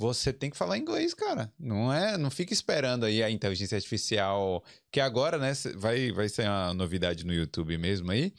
Você 0.01 0.33
tem 0.33 0.49
que 0.49 0.57
falar 0.57 0.79
inglês, 0.79 1.13
cara. 1.13 1.53
Não 1.59 1.93
é, 1.93 2.17
não 2.17 2.31
fica 2.31 2.51
esperando 2.51 3.05
aí 3.05 3.21
a 3.21 3.29
inteligência 3.29 3.75
artificial, 3.75 4.63
que 4.91 4.99
agora, 4.99 5.37
né, 5.37 5.53
vai, 5.75 6.11
vai 6.11 6.27
ser 6.27 6.47
uma 6.47 6.73
novidade 6.73 7.23
no 7.23 7.31
YouTube 7.31 7.77
mesmo 7.77 8.11
aí. 8.11 8.33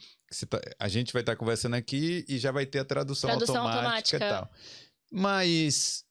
Tá, 0.49 0.59
a 0.77 0.89
gente 0.89 1.13
vai 1.13 1.21
estar 1.21 1.33
tá 1.33 1.35
conversando 1.37 1.75
aqui 1.75 2.25
e 2.27 2.37
já 2.37 2.51
vai 2.51 2.65
ter 2.65 2.79
a 2.79 2.85
tradução, 2.85 3.29
tradução 3.29 3.65
automática, 3.65 4.17
automática, 4.17 4.17
e 4.17 4.29
tal. 4.29 4.51
Mas 5.09 6.03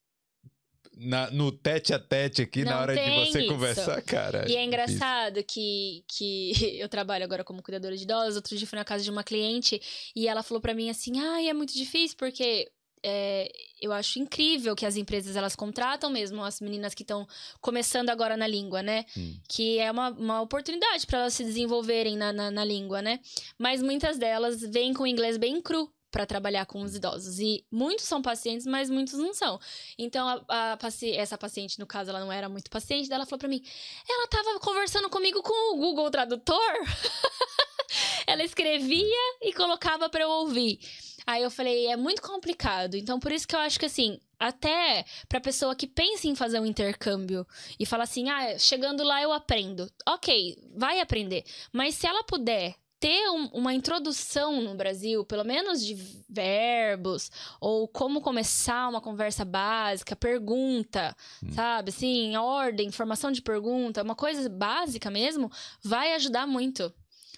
na, 0.97 1.31
no 1.31 1.53
tete 1.53 1.93
a 1.93 1.99
tete 1.99 2.41
aqui, 2.41 2.65
não 2.65 2.73
na 2.73 2.81
hora 2.81 2.95
de 2.95 3.11
você 3.11 3.41
isso. 3.41 3.53
conversar, 3.53 4.01
cara. 4.03 4.51
E 4.51 4.57
é, 4.57 4.61
é 4.61 4.65
engraçado 4.65 5.45
que, 5.45 6.03
que 6.09 6.53
eu 6.81 6.89
trabalho 6.89 7.25
agora 7.25 7.45
como 7.45 7.63
cuidadora 7.63 7.95
de 7.95 8.05
idosos. 8.05 8.37
Outro 8.37 8.57
dia 8.57 8.67
fui 8.67 8.79
na 8.79 8.85
casa 8.87 9.05
de 9.05 9.11
uma 9.11 9.23
cliente 9.23 9.83
e 10.17 10.27
ela 10.29 10.43
falou 10.43 10.63
para 10.63 10.73
mim 10.73 10.89
assim: 10.89 11.21
ah, 11.21 11.43
é 11.43 11.53
muito 11.53 11.75
difícil 11.75 12.17
porque 12.17 12.71
é, 13.05 13.51
eu 13.81 13.93
acho 13.93 14.19
incrível 14.19 14.77
que 14.77 14.87
as 14.87 14.97
empresas 14.97 15.35
elas 15.35 15.57
contratam 15.57 16.09
mesmo 16.09 16.43
as 16.45 16.61
meninas 16.61 16.95
que 16.95 17.03
estão 17.03 17.27
começando 17.61 18.11
agora 18.11 18.37
na 18.37 18.47
língua, 18.47 18.83
né? 18.83 19.05
Hum. 19.17 19.37
Que 19.49 19.79
é 19.79 19.91
uma, 19.91 20.11
uma 20.11 20.41
oportunidade 20.41 21.07
para 21.07 21.21
elas 21.21 21.35
se 21.35 21.45
desenvolverem 21.45 22.17
na, 22.17 22.33
na, 22.33 22.51
na, 22.51 22.65
língua, 22.65 23.03
né? 23.03 23.19
Mas 23.59 23.83
muitas 23.83 24.19
delas 24.19 24.61
vêm 24.61 24.95
com 24.95 25.03
o 25.03 25.07
inglês 25.07 25.37
bem 25.37 25.61
cru 25.61 25.93
para 26.13 26.27
trabalhar 26.27 26.67
com 26.67 26.83
os 26.83 26.95
idosos. 26.95 27.41
E 27.41 27.65
muitos 27.73 28.05
são 28.05 28.21
pacientes, 28.23 28.67
mas 28.67 28.91
muitos 28.91 29.15
não 29.15 29.33
são. 29.35 29.59
Então, 29.99 30.45
a, 30.49 30.73
a 30.73 30.77
paci 30.77 31.11
essa 31.11 31.39
paciente, 31.39 31.81
no 31.81 31.87
caso, 31.87 32.11
ela 32.11 32.21
não 32.21 32.31
era 32.31 32.49
muito 32.49 32.71
paciente, 32.71 33.13
ela 33.13 33.25
falou 33.25 33.41
para 33.41 33.49
mim: 33.49 33.63
ela 34.09 34.29
tava 34.29 34.61
conversando 34.61 35.09
comigo 35.11 35.43
com 35.43 35.75
o 35.75 35.79
Google 35.79 36.11
Tradutor. 36.11 36.59
ela 38.27 38.45
escrevia 38.45 39.39
e 39.41 39.53
colocava 39.53 40.09
para 40.09 40.23
eu 40.23 40.31
ouvir. 40.31 40.79
Aí 41.27 41.43
eu 41.43 41.51
falei, 41.51 41.87
é 41.87 41.97
muito 41.97 42.23
complicado. 42.23 42.97
Então, 42.97 43.19
por 43.21 43.33
isso 43.33 43.47
que 43.47 43.55
eu 43.55 43.61
acho 43.61 43.79
que 43.79 43.87
assim, 43.87 44.19
até 44.39 45.05
pra 45.29 45.41
pessoa 45.41 45.77
que 45.77 45.87
pensa 45.87 46.27
em 46.27 46.35
fazer 46.35 46.59
um 46.61 46.67
intercâmbio 46.67 47.47
e 47.79 47.87
fala 47.87 48.05
assim: 48.05 48.29
ah, 48.29 48.59
chegando 48.59 49.05
lá 49.05 49.23
eu 49.23 49.33
aprendo. 49.33 49.91
Ok, 50.09 50.59
vai 50.75 51.01
aprender. 51.01 51.45
Mas 51.73 51.95
se 51.95 52.07
ela 52.07 52.25
puder 52.25 52.75
ter 53.03 53.29
um, 53.31 53.47
uma 53.47 53.75
introdução 53.75 54.61
no 54.61 54.77
Brasil, 54.77 55.25
pelo 55.25 55.43
menos 55.43 55.85
de 55.85 55.95
verbos, 56.29 57.33
ou 57.61 57.89
como 57.89 58.21
começar 58.21 58.89
uma 58.89 59.01
conversa 59.01 59.45
básica, 59.45 60.15
pergunta, 60.15 61.17
hum. 61.43 61.53
sabe? 61.53 61.91
Assim, 61.91 62.37
ordem, 62.37 62.93
formação 62.93 63.33
de 63.33 63.43
pergunta, 63.43 64.05
uma 64.05 64.15
coisa 64.15 64.49
básica 64.49 65.11
mesmo, 65.11 65.51
vai 65.83 66.15
ajudar 66.15 66.47
muito. 66.47 66.95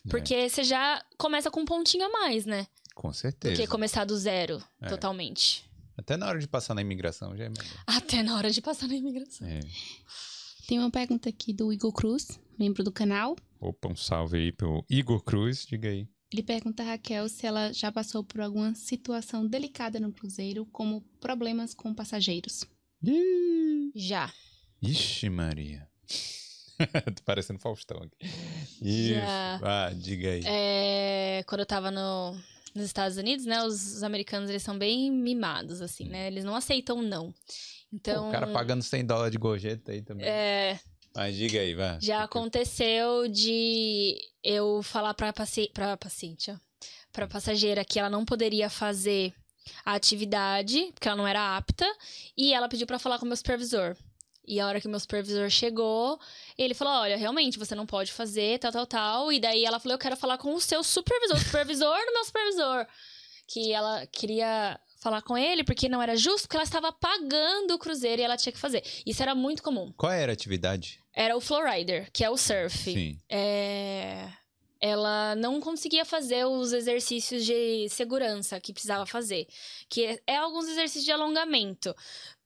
É. 0.06 0.10
Porque 0.10 0.34
é. 0.34 0.48
você 0.50 0.62
já 0.62 1.02
começa 1.16 1.50
com 1.50 1.60
um 1.60 1.64
pontinho 1.64 2.04
a 2.04 2.10
mais, 2.10 2.44
né? 2.44 2.66
Com 2.94 3.12
certeza. 3.12 3.54
Do 3.54 3.60
que 3.60 3.66
começar 3.66 4.04
do 4.04 4.16
zero, 4.16 4.62
é. 4.80 4.88
totalmente. 4.88 5.64
Até 5.96 6.16
na 6.16 6.26
hora 6.26 6.38
de 6.38 6.48
passar 6.48 6.74
na 6.74 6.80
imigração 6.80 7.36
já 7.36 7.44
é 7.44 7.48
melhor. 7.48 7.84
Até 7.86 8.22
na 8.22 8.36
hora 8.36 8.50
de 8.50 8.60
passar 8.60 8.88
na 8.88 8.94
imigração. 8.94 9.46
É. 9.46 9.60
Tem 10.66 10.78
uma 10.78 10.90
pergunta 10.90 11.28
aqui 11.28 11.52
do 11.52 11.72
Igor 11.72 11.92
Cruz, 11.92 12.40
membro 12.58 12.82
do 12.82 12.90
canal. 12.90 13.36
Opa, 13.60 13.88
um 13.88 13.96
salve 13.96 14.38
aí 14.38 14.52
pro 14.52 14.84
Igor 14.88 15.22
Cruz, 15.22 15.66
diga 15.66 15.88
aí. 15.88 16.08
Ele 16.32 16.42
pergunta 16.42 16.82
a 16.82 16.86
Raquel 16.86 17.28
se 17.28 17.46
ela 17.46 17.72
já 17.72 17.92
passou 17.92 18.24
por 18.24 18.40
alguma 18.40 18.74
situação 18.74 19.46
delicada 19.46 20.00
no 20.00 20.12
cruzeiro, 20.12 20.66
como 20.66 21.02
problemas 21.20 21.74
com 21.74 21.94
passageiros. 21.94 22.64
Já. 23.94 24.32
Ixi, 24.82 25.30
Maria. 25.30 25.88
Tô 27.14 27.22
parecendo 27.24 27.60
Faustão 27.60 27.98
aqui. 27.98 28.16
Ixi. 28.82 29.14
Já. 29.14 29.60
Ah, 29.62 29.92
diga 29.94 30.30
aí. 30.30 30.42
É, 30.44 31.44
quando 31.46 31.60
eu 31.60 31.66
tava 31.66 31.90
no, 31.90 32.36
nos 32.74 32.84
Estados 32.84 33.16
Unidos, 33.16 33.46
né? 33.46 33.62
Os, 33.62 33.96
os, 33.96 34.02
americanos, 34.02 34.50
eles 34.50 34.62
são 34.62 34.76
bem 34.76 35.10
mimados, 35.10 35.80
assim, 35.80 36.08
né? 36.08 36.26
Eles 36.26 36.44
não 36.44 36.56
aceitam 36.56 37.00
não. 37.02 37.32
Então... 37.92 38.24
Pô, 38.24 38.28
o 38.28 38.32
cara 38.32 38.46
pagando 38.48 38.82
100 38.82 39.06
dólares 39.06 39.32
de 39.32 39.38
gorjeta 39.38 39.92
aí 39.92 40.02
também. 40.02 40.26
É... 40.26 40.80
Mas 41.14 41.36
diga 41.36 41.60
aí, 41.60 41.74
vai. 41.74 41.98
Já 42.00 42.24
aconteceu 42.24 43.28
de 43.28 44.18
eu 44.42 44.82
falar 44.82 45.14
pra, 45.14 45.32
paci 45.32 45.70
pra 45.72 45.96
paciente, 45.96 46.50
ó, 46.50 46.56
pra 47.12 47.28
passageira 47.28 47.84
que 47.84 48.00
ela 48.00 48.10
não 48.10 48.24
poderia 48.24 48.68
fazer 48.68 49.32
a 49.84 49.94
atividade, 49.94 50.90
porque 50.92 51.06
ela 51.06 51.16
não 51.16 51.26
era 51.26 51.56
apta, 51.56 51.86
e 52.36 52.52
ela 52.52 52.68
pediu 52.68 52.86
para 52.86 52.98
falar 52.98 53.18
com 53.18 53.24
o 53.24 53.28
meu 53.28 53.36
supervisor. 53.36 53.96
E 54.46 54.60
a 54.60 54.66
hora 54.66 54.80
que 54.80 54.86
o 54.86 54.90
meu 54.90 55.00
supervisor 55.00 55.48
chegou, 55.48 56.20
ele 56.56 56.74
falou: 56.74 56.94
Olha, 56.94 57.16
realmente, 57.16 57.58
você 57.58 57.74
não 57.74 57.86
pode 57.86 58.12
fazer, 58.12 58.58
tal, 58.58 58.72
tal, 58.72 58.86
tal. 58.86 59.32
E 59.32 59.40
daí 59.40 59.64
ela 59.64 59.78
falou: 59.78 59.94
Eu 59.94 59.98
quero 59.98 60.16
falar 60.16 60.38
com 60.38 60.54
o 60.54 60.60
seu 60.60 60.82
supervisor, 60.84 61.36
o 61.36 61.40
supervisor 61.40 61.98
do 62.06 62.12
meu 62.12 62.24
supervisor. 62.24 62.86
Que 63.46 63.72
ela 63.72 64.06
queria 64.06 64.78
falar 65.04 65.20
com 65.20 65.36
ele 65.36 65.62
porque 65.62 65.88
não 65.88 66.02
era 66.02 66.16
justo, 66.16 66.42
porque 66.42 66.56
ela 66.56 66.64
estava 66.64 66.90
pagando 66.90 67.74
o 67.74 67.78
cruzeiro 67.78 68.22
e 68.22 68.24
ela 68.24 68.38
tinha 68.38 68.52
que 68.52 68.58
fazer. 68.58 68.82
Isso 69.04 69.22
era 69.22 69.34
muito 69.34 69.62
comum. 69.62 69.92
Qual 69.96 70.10
era 70.10 70.32
a 70.32 70.34
atividade? 70.34 70.98
Era 71.12 71.36
o 71.36 71.40
flowrider, 71.40 72.10
que 72.10 72.24
é 72.24 72.30
o 72.30 72.36
surf. 72.36 72.76
Sim. 72.76 73.18
É... 73.28 74.28
Ela 74.80 75.34
não 75.36 75.60
conseguia 75.60 76.04
fazer 76.04 76.44
os 76.44 76.72
exercícios 76.72 77.44
de 77.44 77.88
segurança 77.88 78.60
que 78.60 78.72
precisava 78.72 79.06
fazer, 79.06 79.46
que 79.88 80.04
é, 80.04 80.20
é 80.26 80.36
alguns 80.36 80.68
exercícios 80.68 81.04
de 81.04 81.12
alongamento 81.12 81.94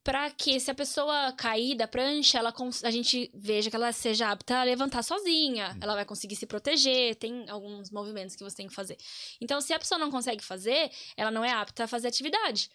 para 0.09 0.30
que 0.30 0.59
se 0.59 0.70
a 0.70 0.74
pessoa 0.74 1.32
cair 1.32 1.76
da 1.76 1.86
prancha, 1.86 2.39
ela 2.39 2.55
a 2.82 2.90
gente 2.90 3.30
veja 3.35 3.68
que 3.68 3.76
ela 3.76 3.93
seja 3.93 4.30
apta 4.30 4.56
a 4.56 4.64
levantar 4.64 5.02
sozinha, 5.02 5.76
ela 5.82 5.94
vai 5.94 6.06
conseguir 6.06 6.35
se 6.35 6.47
proteger, 6.47 7.14
tem 7.16 7.47
alguns 7.51 7.90
movimentos 7.90 8.35
que 8.35 8.43
você 8.43 8.56
tem 8.56 8.68
que 8.68 8.74
fazer. 8.74 8.97
Então, 9.39 9.60
se 9.60 9.74
a 9.74 9.78
pessoa 9.78 9.98
não 9.98 10.10
consegue 10.10 10.43
fazer, 10.43 10.90
ela 11.14 11.30
não 11.30 11.44
é 11.44 11.52
apta 11.52 11.85
a 11.85 11.86
fazer 11.86 12.09
atividade. 12.09 12.70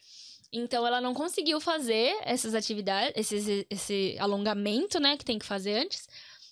Então, 0.51 0.85
ela 0.85 1.01
não 1.01 1.15
conseguiu 1.15 1.59
fazer 1.59 2.15
essas 2.21 2.53
atividades, 2.53 3.13
esse, 3.15 3.65
esse 3.67 4.15
alongamento, 4.19 4.99
né, 4.99 5.17
que 5.17 5.25
tem 5.25 5.39
que 5.39 5.45
fazer 5.47 5.79
antes. 5.79 6.07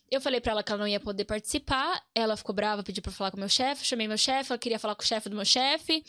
Eu 0.09 0.19
falei 0.19 0.41
para 0.41 0.53
ela 0.53 0.63
que 0.63 0.71
ela 0.71 0.79
não 0.79 0.87
ia 0.87 0.99
poder 0.99 1.25
participar, 1.25 2.03
ela 2.15 2.35
ficou 2.35 2.55
brava, 2.55 2.81
pediu 2.81 3.03
para 3.03 3.11
falar 3.11 3.29
com 3.29 3.37
o 3.37 3.39
meu 3.39 3.49
chefe, 3.49 3.85
chamei 3.85 4.07
meu 4.07 4.17
chefe, 4.17 4.51
ela 4.51 4.57
queria 4.57 4.79
falar 4.79 4.95
com 4.95 5.03
o 5.03 5.05
chefe 5.05 5.29
do 5.29 5.35
meu 5.35 5.45
chefe. 5.45 6.03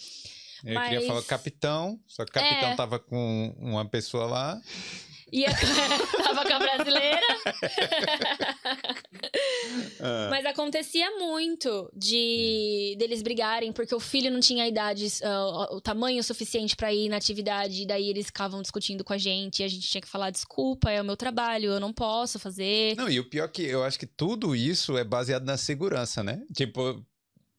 Eu 0.65 0.75
Mas... 0.75 0.89
queria 0.89 1.07
falar 1.07 1.23
capitão, 1.23 2.01
só 2.07 2.25
que 2.25 2.31
o 2.31 2.35
capitão 2.35 2.71
é... 2.71 2.77
tava 2.77 2.99
com 2.99 3.55
uma 3.59 3.85
pessoa 3.85 4.27
lá. 4.27 4.61
E 5.33 5.47
a... 5.47 5.51
tava 6.23 6.45
com 6.45 6.53
a 6.53 6.59
brasileira. 6.59 7.23
ah. 9.99 10.29
Mas 10.31 10.45
acontecia 10.45 11.11
muito 11.19 11.91
de 11.97 12.95
deles 12.99 13.23
brigarem 13.23 13.73
porque 13.73 13.95
o 13.95 14.01
filho 14.01 14.31
não 14.31 14.41
tinha 14.41 14.65
a 14.65 14.69
idade, 14.69 15.07
uh, 15.23 15.75
o 15.75 15.81
tamanho 15.81 16.23
suficiente 16.23 16.77
para 16.77 16.93
ir 16.93 17.09
na 17.09 17.17
atividade, 17.17 17.83
e 17.83 17.87
daí 17.87 18.11
eles 18.11 18.27
ficavam 18.27 18.61
discutindo 18.61 19.03
com 19.03 19.15
a 19.15 19.19
gente, 19.19 19.61
e 19.61 19.65
a 19.65 19.69
gente 19.69 19.89
tinha 19.89 20.03
que 20.03 20.09
falar 20.09 20.31
desculpa, 20.31 20.91
é 20.91 21.01
o 21.01 21.05
meu 21.05 21.17
trabalho, 21.17 21.71
eu 21.71 21.81
não 21.81 21.95
posso 21.95 22.39
fazer. 22.39 22.95
Não, 22.97 23.09
e 23.09 23.19
o 23.19 23.29
pior 23.29 23.47
é 23.47 23.49
que 23.49 23.63
eu 23.63 23.83
acho 23.83 23.99
que 23.99 24.07
tudo 24.07 24.55
isso 24.55 24.99
é 24.99 25.05
baseado 25.05 25.47
na 25.47 25.57
segurança, 25.57 26.23
né? 26.23 26.43
Tipo, 26.55 27.03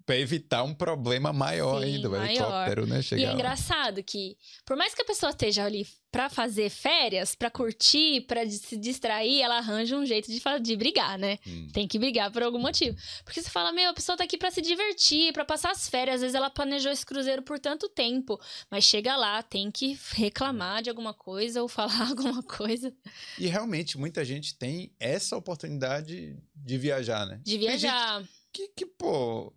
para 0.06 0.18
evitar 0.18 0.64
um 0.64 0.74
problema 0.74 1.32
maior 1.32 1.82
Sim, 1.82 1.96
ainda, 1.96 2.10
o 2.10 2.12
maior. 2.12 2.26
helicóptero, 2.26 2.86
né? 2.86 3.02
Chegar 3.02 3.22
e 3.22 3.26
é 3.26 3.28
lá. 3.30 3.34
engraçado 3.34 4.04
que, 4.04 4.38
por 4.66 4.76
mais 4.76 4.94
que 4.94 5.02
a 5.02 5.06
pessoa 5.06 5.30
esteja 5.30 5.66
ali 5.66 5.88
para 6.12 6.30
fazer 6.30 6.70
férias, 6.70 7.34
para 7.34 7.50
curtir, 7.50 8.22
para 8.28 8.48
se 8.48 8.78
distrair, 8.78 9.42
ela 9.42 9.58
arranja 9.58 9.98
um 9.98 10.06
jeito 10.06 10.32
de, 10.32 10.40
de 10.62 10.76
brigar, 10.76 11.18
né? 11.18 11.40
Hum. 11.48 11.68
Tem 11.74 11.88
que 11.88 11.98
brigar 11.98 12.32
por 12.32 12.44
algum 12.44 12.60
motivo. 12.60 12.96
Porque 13.24 13.42
você 13.42 13.50
fala, 13.50 13.72
meu, 13.72 13.90
a 13.90 13.94
pessoa 13.94 14.16
tá 14.16 14.24
aqui 14.24 14.38
para 14.38 14.52
se 14.52 14.62
divertir, 14.62 15.34
para 15.34 15.44
passar 15.44 15.72
as 15.72 15.90
férias. 15.90 16.18
Às 16.18 16.22
vezes 16.22 16.36
ela 16.36 16.52
planejou 16.52 16.92
esse 16.92 17.04
cruzeiro 17.04 17.42
por 17.42 17.58
tanto 17.58 17.90
tempo, 17.90 18.40
mas 18.70 18.84
chega 18.84 19.16
lá, 19.16 19.42
tem 19.42 19.72
que 19.72 19.98
reclamar 20.12 20.84
de 20.84 20.90
alguma 20.90 21.16
coisa 21.16 21.64
ou 21.64 21.68
falar 21.70 22.10
alguma 22.10 22.44
coisa. 22.44 22.94
E 23.40 23.48
realmente, 23.48 23.98
muita 23.98 24.24
gente 24.24 24.56
tem 24.56 24.92
essa 25.00 25.36
oportunidade 25.36 26.38
de 26.56 26.78
viajar, 26.78 27.26
né? 27.26 27.42
De 27.44 27.58
viajar. 27.58 28.24
Que, 28.52 28.68
que, 28.68 28.86
pô, 28.86 29.52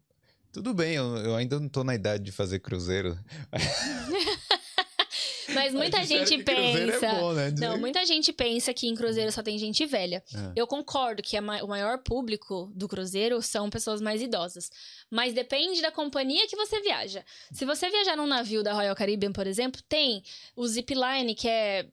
tudo 0.56 0.72
bem, 0.72 0.94
eu, 0.94 1.16
eu 1.18 1.36
ainda 1.36 1.60
não 1.60 1.68
tô 1.68 1.84
na 1.84 1.94
idade 1.94 2.24
de 2.24 2.32
fazer 2.32 2.60
cruzeiro. 2.60 3.18
Mas 5.52 5.74
muita 5.74 6.02
gente 6.02 6.34
é 6.34 6.42
pensa. 6.42 7.06
É 7.06 7.20
bom, 7.20 7.34
né? 7.34 7.54
Não, 7.58 7.78
muita 7.78 8.06
gente 8.06 8.32
pensa 8.32 8.72
que 8.72 8.86
em 8.86 8.94
cruzeiro 8.94 9.30
só 9.30 9.42
tem 9.42 9.58
gente 9.58 9.84
velha. 9.84 10.24
É. 10.34 10.52
Eu 10.56 10.66
concordo 10.66 11.22
que 11.22 11.38
ma 11.42 11.62
o 11.62 11.68
maior 11.68 11.98
público 11.98 12.72
do 12.74 12.88
cruzeiro 12.88 13.42
são 13.42 13.68
pessoas 13.68 14.00
mais 14.00 14.22
idosas. 14.22 14.70
Mas 15.10 15.34
depende 15.34 15.82
da 15.82 15.92
companhia 15.92 16.48
que 16.48 16.56
você 16.56 16.80
viaja. 16.80 17.22
Se 17.52 17.66
você 17.66 17.90
viajar 17.90 18.16
num 18.16 18.26
navio 18.26 18.62
da 18.62 18.72
Royal 18.72 18.96
Caribbean, 18.96 19.32
por 19.32 19.46
exemplo, 19.46 19.82
tem 19.86 20.22
o 20.56 20.66
zipline, 20.66 21.34
que 21.34 21.48
é 21.48 21.86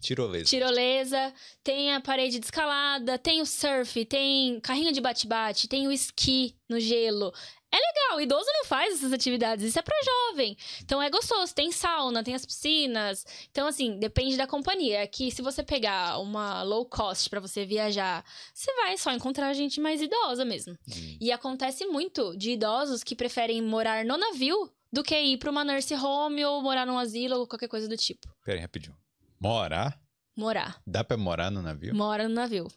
Tirolesa. 0.00 0.44
Tirolesa, 0.44 1.34
tem 1.62 1.94
a 1.94 2.00
parede 2.00 2.38
de 2.38 2.44
escalada, 2.44 3.18
tem 3.18 3.40
o 3.40 3.46
surf, 3.46 4.04
tem 4.04 4.60
carrinho 4.60 4.92
de 4.92 5.00
bate-bate, 5.00 5.68
tem 5.68 5.86
o 5.86 5.92
esqui 5.92 6.54
no 6.68 6.78
gelo. 6.78 7.32
É 7.74 7.76
legal, 7.76 8.20
idoso 8.20 8.46
não 8.54 8.64
faz 8.66 8.94
essas 8.94 9.12
atividades, 9.12 9.64
isso 9.64 9.78
é 9.80 9.82
para 9.82 9.96
jovem. 10.04 10.56
Então 10.80 11.02
é 11.02 11.10
gostoso, 11.10 11.52
tem 11.52 11.72
sauna, 11.72 12.22
tem 12.22 12.32
as 12.32 12.46
piscinas. 12.46 13.26
Então 13.50 13.66
assim, 13.66 13.98
depende 13.98 14.36
da 14.36 14.46
companhia. 14.46 15.00
É 15.00 15.06
que 15.08 15.32
se 15.32 15.42
você 15.42 15.60
pegar 15.60 16.20
uma 16.20 16.62
low 16.62 16.86
cost 16.86 17.28
para 17.28 17.40
você 17.40 17.64
viajar, 17.64 18.24
você 18.54 18.72
vai 18.76 18.96
só 18.96 19.10
encontrar 19.10 19.52
gente 19.54 19.80
mais 19.80 20.00
idosa 20.00 20.44
mesmo. 20.44 20.78
Hum. 20.88 21.16
E 21.20 21.32
acontece 21.32 21.84
muito 21.86 22.36
de 22.36 22.52
idosos 22.52 23.02
que 23.02 23.16
preferem 23.16 23.60
morar 23.60 24.04
no 24.04 24.16
navio 24.16 24.70
do 24.92 25.02
que 25.02 25.18
ir 25.18 25.38
para 25.38 25.50
uma 25.50 25.64
nurse 25.64 25.94
home 25.96 26.44
ou 26.44 26.62
morar 26.62 26.86
num 26.86 26.96
asilo 26.96 27.38
ou 27.38 27.46
qualquer 27.48 27.66
coisa 27.66 27.88
do 27.88 27.96
tipo. 27.96 28.28
Pera 28.44 28.58
aí, 28.58 28.62
rapidinho. 28.62 28.96
Morar? 29.40 30.00
Morar. 30.36 30.80
Dá 30.86 31.02
para 31.02 31.16
morar 31.16 31.50
no 31.50 31.60
navio? 31.60 31.92
Mora 31.92 32.28
no 32.28 32.34
navio. 32.34 32.68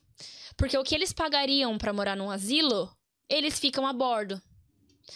Porque 0.55 0.75
o 0.75 0.83
que 0.83 0.95
eles 0.95 1.13
pagariam 1.13 1.77
para 1.77 1.93
morar 1.93 2.17
num 2.17 2.31
asilo, 2.31 2.91
eles 3.29 3.59
ficam 3.59 3.85
a 3.85 3.93
bordo. 3.93 4.41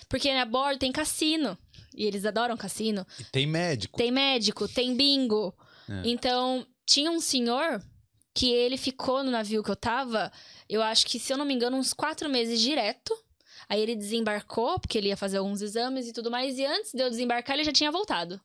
Porque 0.07 0.29
a 0.29 0.45
bordo 0.45 0.79
tem 0.79 0.91
cassino. 0.91 1.57
E 1.95 2.05
eles 2.05 2.25
adoram 2.25 2.55
cassino. 2.55 3.05
E 3.19 3.23
tem 3.25 3.45
médico. 3.45 3.97
Tem 3.97 4.11
médico, 4.11 4.67
tem 4.67 4.95
bingo. 4.95 5.53
É. 5.89 6.01
Então, 6.05 6.65
tinha 6.85 7.11
um 7.11 7.19
senhor 7.19 7.81
que 8.33 8.49
ele 8.51 8.77
ficou 8.77 9.23
no 9.23 9.31
navio 9.31 9.63
que 9.63 9.69
eu 9.69 9.75
tava, 9.75 10.31
eu 10.69 10.81
acho 10.81 11.05
que, 11.05 11.19
se 11.19 11.33
eu 11.33 11.37
não 11.37 11.45
me 11.45 11.53
engano, 11.53 11.77
uns 11.77 11.93
quatro 11.93 12.29
meses 12.29 12.61
direto. 12.61 13.13
Aí 13.67 13.81
ele 13.81 13.95
desembarcou, 13.95 14.79
porque 14.79 14.97
ele 14.97 15.09
ia 15.09 15.17
fazer 15.17 15.37
alguns 15.37 15.61
exames 15.61 16.07
e 16.07 16.13
tudo 16.13 16.31
mais. 16.31 16.57
E 16.57 16.65
antes 16.65 16.93
de 16.93 17.01
eu 17.01 17.09
desembarcar, 17.09 17.55
ele 17.55 17.63
já 17.63 17.71
tinha 17.71 17.91
voltado. 17.91 18.39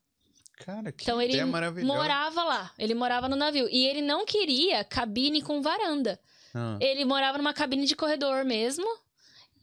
Cara, 0.58 0.90
que 0.90 1.04
então, 1.04 1.20
ele 1.20 1.44
morava 1.44 2.44
lá. 2.44 2.72
Ele 2.78 2.94
morava 2.94 3.28
no 3.28 3.36
navio. 3.36 3.68
E 3.70 3.86
ele 3.86 4.00
não 4.00 4.24
queria 4.24 4.84
cabine 4.84 5.42
com 5.42 5.60
varanda. 5.60 6.18
Ah. 6.54 6.78
Ele 6.80 7.04
morava 7.04 7.38
numa 7.38 7.52
cabine 7.52 7.86
de 7.86 7.94
corredor 7.94 8.44
mesmo. 8.44 8.86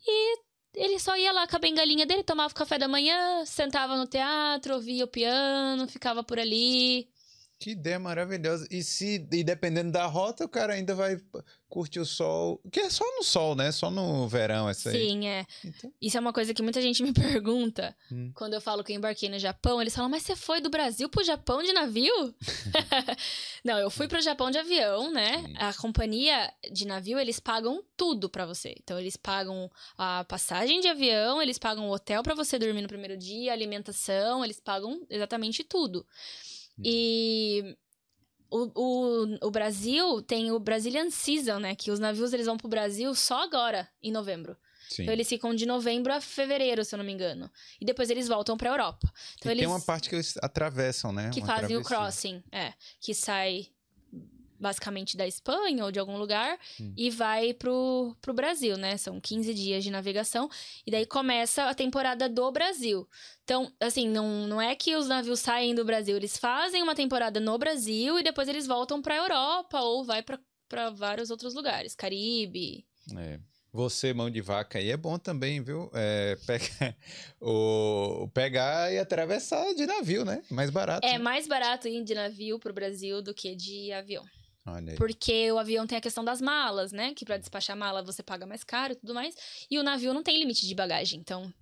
E 0.05 0.37
ele 0.75 0.99
só 0.99 1.15
ia 1.17 1.31
lá 1.31 1.47
com 1.47 1.55
a 1.55 1.59
bengalinha 1.59 2.05
dele, 2.05 2.23
tomava 2.23 2.53
café 2.53 2.77
da 2.77 2.87
manhã, 2.87 3.45
sentava 3.45 3.95
no 3.95 4.07
teatro, 4.07 4.75
ouvia 4.75 5.05
o 5.05 5.07
piano, 5.07 5.87
ficava 5.87 6.23
por 6.23 6.39
ali. 6.39 7.07
Que 7.63 7.71
ideia 7.71 7.97
maravilhosa. 7.97 8.67
E 8.69 8.83
se, 8.83 9.25
e 9.31 9.41
dependendo 9.41 9.89
da 9.89 10.05
rota, 10.05 10.43
o 10.43 10.49
cara 10.49 10.73
ainda 10.73 10.93
vai 10.93 11.17
curtir 11.69 12.01
o 12.01 12.05
sol. 12.05 12.61
Que 12.69 12.81
é 12.81 12.89
só 12.89 13.05
no 13.15 13.23
sol, 13.23 13.55
né? 13.55 13.71
Só 13.71 13.89
no 13.89 14.27
verão 14.27 14.67
essa 14.67 14.89
aí. 14.89 14.99
Sim, 14.99 15.29
é. 15.29 15.45
Então... 15.63 15.89
Isso 16.01 16.17
é 16.17 16.19
uma 16.19 16.33
coisa 16.33 16.53
que 16.53 16.61
muita 16.61 16.81
gente 16.81 17.01
me 17.01 17.13
pergunta. 17.15 17.95
Hum. 18.11 18.33
Quando 18.35 18.53
eu 18.53 18.59
falo 18.59 18.83
que 18.83 18.91
eu 18.91 18.97
embarquei 18.97 19.29
no 19.29 19.39
Japão, 19.39 19.81
eles 19.81 19.95
falam, 19.95 20.09
mas 20.09 20.23
você 20.23 20.35
foi 20.35 20.59
do 20.59 20.69
Brasil 20.69 21.07
pro 21.07 21.23
Japão 21.23 21.63
de 21.63 21.71
navio? 21.71 22.35
Não, 23.63 23.79
eu 23.79 23.89
fui 23.89 24.09
pro 24.09 24.19
Japão 24.19 24.51
de 24.51 24.57
avião, 24.57 25.09
né? 25.09 25.41
Sim. 25.41 25.53
A 25.55 25.73
companhia 25.73 26.53
de 26.69 26.85
navio, 26.85 27.17
eles 27.17 27.39
pagam 27.39 27.81
tudo 27.95 28.29
para 28.29 28.45
você. 28.45 28.75
Então, 28.83 28.99
eles 28.99 29.15
pagam 29.15 29.71
a 29.97 30.25
passagem 30.25 30.81
de 30.81 30.89
avião, 30.89 31.41
eles 31.41 31.57
pagam 31.57 31.87
o 31.87 31.93
hotel 31.93 32.23
para 32.23 32.35
você 32.35 32.59
dormir 32.59 32.81
no 32.81 32.89
primeiro 32.89 33.15
dia, 33.15 33.53
alimentação, 33.53 34.43
eles 34.43 34.59
pagam 34.59 35.01
exatamente 35.09 35.63
tudo. 35.63 36.05
E 36.83 37.75
o, 38.49 38.71
o, 38.75 39.47
o 39.47 39.51
Brasil 39.51 40.21
tem 40.21 40.51
o 40.51 40.59
Brazilian 40.59 41.09
Season, 41.09 41.59
né? 41.59 41.75
Que 41.75 41.91
os 41.91 41.99
navios 41.99 42.33
eles 42.33 42.45
vão 42.45 42.57
pro 42.57 42.67
Brasil 42.67 43.13
só 43.15 43.43
agora, 43.43 43.89
em 44.01 44.11
novembro. 44.11 44.55
Sim. 44.89 45.03
Então 45.03 45.13
eles 45.13 45.27
ficam 45.27 45.55
de 45.55 45.65
novembro 45.65 46.13
a 46.13 46.21
fevereiro, 46.21 46.85
se 46.85 46.93
eu 46.93 46.97
não 46.97 47.05
me 47.05 47.11
engano. 47.11 47.49
E 47.81 47.85
depois 47.85 48.09
eles 48.09 48.27
voltam 48.27 48.55
pra 48.55 48.69
Europa. 48.69 49.11
Então, 49.39 49.51
eles... 49.51 49.61
Tem 49.61 49.67
uma 49.67 49.81
parte 49.81 50.07
que 50.07 50.15
eles 50.15 50.35
atravessam, 50.37 51.11
né? 51.11 51.31
Que 51.33 51.39
uma 51.39 51.47
fazem 51.47 51.69
travessia. 51.69 51.79
o 51.79 51.83
crossing, 51.83 52.43
é. 52.51 52.73
Que 52.99 53.13
sai 53.13 53.72
basicamente 54.63 55.15
da 55.15 55.27
Espanha 55.27 55.85
ou 55.85 55.91
de 55.91 55.99
algum 55.99 56.17
lugar 56.17 56.57
hum. 56.79 56.93
e 56.97 57.11
vai 57.11 57.53
pro, 57.53 58.15
pro 58.21 58.33
Brasil, 58.33 58.77
né? 58.77 58.97
São 58.97 59.19
15 59.19 59.53
dias 59.53 59.83
de 59.83 59.91
navegação 59.91 60.49
e 60.87 60.89
daí 60.89 61.05
começa 61.05 61.65
a 61.65 61.75
temporada 61.75 62.27
do 62.27 62.51
Brasil. 62.51 63.07
Então, 63.43 63.71
assim, 63.79 64.07
não, 64.07 64.47
não 64.47 64.61
é 64.61 64.73
que 64.73 64.95
os 64.95 65.07
navios 65.07 65.41
saem 65.41 65.75
do 65.75 65.85
Brasil, 65.85 66.15
eles 66.15 66.37
fazem 66.37 66.81
uma 66.81 66.95
temporada 66.95 67.39
no 67.39 67.57
Brasil 67.57 68.17
e 68.17 68.23
depois 68.23 68.47
eles 68.47 68.65
voltam 68.65 69.01
pra 69.01 69.17
Europa 69.17 69.79
ou 69.81 70.03
vai 70.05 70.23
para 70.23 70.89
vários 70.89 71.29
outros 71.29 71.53
lugares, 71.53 71.93
Caribe. 71.93 72.87
É. 73.15 73.39
Você, 73.73 74.13
mão 74.13 74.29
de 74.29 74.39
vaca 74.39 74.77
aí, 74.77 74.91
é 74.91 74.97
bom 74.97 75.17
também, 75.17 75.59
viu? 75.59 75.89
É, 75.95 76.37
pega, 76.45 76.95
o, 77.41 78.29
pegar 78.31 78.93
e 78.93 78.99
atravessar 78.99 79.73
de 79.73 79.87
navio, 79.87 80.23
né? 80.23 80.43
Mais 80.51 80.69
barato. 80.69 81.03
É 81.07 81.13
né? 81.13 81.17
mais 81.17 81.47
barato 81.47 81.87
ir 81.87 82.03
de 82.03 82.13
navio 82.13 82.59
pro 82.59 82.71
Brasil 82.71 83.19
do 83.19 83.33
que 83.33 83.55
de 83.55 83.91
avião. 83.91 84.23
Porque 84.95 85.51
o 85.51 85.59
avião 85.59 85.85
tem 85.85 85.97
a 85.97 86.01
questão 86.01 86.23
das 86.23 86.39
malas, 86.39 86.91
né? 86.91 87.13
Que 87.13 87.25
para 87.25 87.37
despachar 87.37 87.75
mala 87.75 88.01
você 88.01 88.23
paga 88.23 88.45
mais 88.45 88.63
caro 88.63 88.93
e 88.93 88.95
tudo 88.95 89.13
mais. 89.13 89.35
E 89.69 89.77
o 89.77 89.83
navio 89.83 90.13
não 90.13 90.23
tem 90.23 90.37
limite 90.37 90.65
de 90.65 90.73
bagagem. 90.73 91.19
Então, 91.19 91.53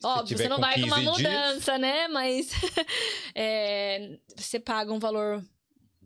Se 0.00 0.06
óbvio, 0.06 0.38
você 0.38 0.48
não 0.48 0.58
vai 0.58 0.80
com 0.80 0.86
uma 0.86 1.02
mudança, 1.02 1.78
dias... 1.78 1.80
né? 1.80 2.08
Mas 2.08 2.50
é, 3.34 4.18
você 4.34 4.58
paga 4.58 4.92
um 4.92 4.98
valor 4.98 5.44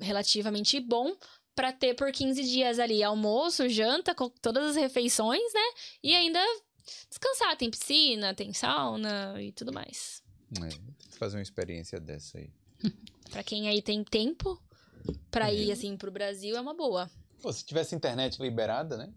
relativamente 0.01 0.81
bom 0.81 1.15
para 1.55 1.73
ter 1.73 1.95
por 1.95 2.11
15 2.11 2.43
dias 2.43 2.79
ali 2.79 3.03
almoço, 3.03 3.69
janta, 3.69 4.15
com 4.15 4.29
todas 4.29 4.71
as 4.71 4.77
refeições, 4.77 5.53
né? 5.53 5.83
E 6.03 6.15
ainda 6.15 6.41
descansar. 7.09 7.57
Tem 7.57 7.71
piscina, 7.71 8.35
tem 8.35 8.53
sauna 8.53 9.41
e 9.41 9.53
tudo 9.53 9.73
mais. 9.73 10.23
É, 10.65 11.17
fazer 11.17 11.37
uma 11.37 11.43
experiência 11.43 12.01
dessa 12.01 12.39
aí. 12.39 12.51
para 13.31 13.45
quem 13.45 13.69
aí 13.69 13.81
tem 13.81 14.03
tempo, 14.03 14.61
para 15.31 15.53
ir, 15.53 15.73
assim, 15.73 15.97
pro 15.97 16.11
Brasil 16.11 16.57
é 16.57 16.61
uma 16.61 16.75
boa. 16.75 17.11
Pô, 17.41 17.53
se 17.53 17.65
tivesse 17.65 17.95
internet 17.95 18.41
liberada, 18.41 18.97
né? 18.97 19.13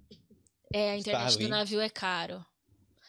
É, 0.73 0.91
a 0.91 0.97
internet 0.97 1.30
Starlink. 1.30 1.43
do 1.43 1.49
navio 1.49 1.80
é 1.81 1.89
caro. 1.89 2.43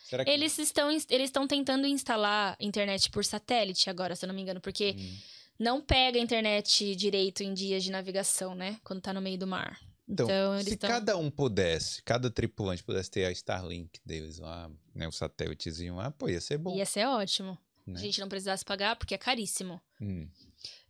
Que... 0.08 0.30
Eles 0.30 0.58
estão 0.58 0.90
eles 0.90 1.08
estão 1.08 1.46
tentando 1.46 1.86
instalar 1.86 2.56
internet 2.60 3.10
por 3.10 3.24
satélite 3.24 3.88
agora, 3.88 4.14
se 4.14 4.24
eu 4.24 4.28
não 4.28 4.34
me 4.34 4.42
engano, 4.42 4.60
porque 4.60 4.94
hum. 4.98 5.16
não 5.58 5.80
pega 5.80 6.18
internet 6.18 6.94
direito 6.94 7.42
em 7.42 7.54
dias 7.54 7.82
de 7.82 7.90
navegação, 7.90 8.54
né? 8.54 8.78
Quando 8.84 9.00
tá 9.00 9.12
no 9.12 9.20
meio 9.20 9.38
do 9.38 9.46
mar. 9.46 9.80
Então, 10.06 10.26
então 10.26 10.60
se 10.62 10.76
tão... 10.76 10.90
cada 10.90 11.16
um 11.16 11.30
pudesse, 11.30 12.02
cada 12.02 12.30
tripulante 12.30 12.84
pudesse 12.84 13.10
ter 13.10 13.24
a 13.24 13.32
Starlink 13.32 13.98
deles 14.04 14.38
lá, 14.38 14.70
né, 14.94 15.08
o 15.08 15.12
satélitezinho 15.12 15.96
lá, 15.96 16.10
pô, 16.10 16.28
ia 16.28 16.40
ser 16.40 16.58
bom. 16.58 16.76
Ia 16.76 16.84
ser 16.84 17.06
ótimo. 17.06 17.56
Né? 17.86 17.98
A 17.98 18.02
gente 18.02 18.20
não 18.20 18.28
precisasse 18.28 18.64
pagar, 18.64 18.96
porque 18.96 19.14
é 19.14 19.18
caríssimo. 19.18 19.80
Hum. 20.00 20.28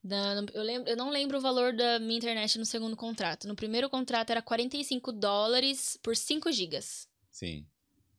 Da, 0.05 0.45
eu, 0.53 0.63
lembro, 0.63 0.91
eu 0.91 0.97
não 0.99 1.09
lembro 1.09 1.39
o 1.39 1.41
valor 1.41 1.73
da 1.73 1.99
minha 1.99 2.19
internet 2.19 2.59
no 2.59 2.67
segundo 2.67 2.95
contrato. 2.95 3.49
No 3.49 3.57
primeiro 3.57 3.89
contrato 3.89 4.29
era 4.29 4.43
45 4.43 5.11
dólares 5.11 5.99
por 6.03 6.15
5 6.15 6.53
gigas. 6.53 7.09
Sim. 7.31 7.67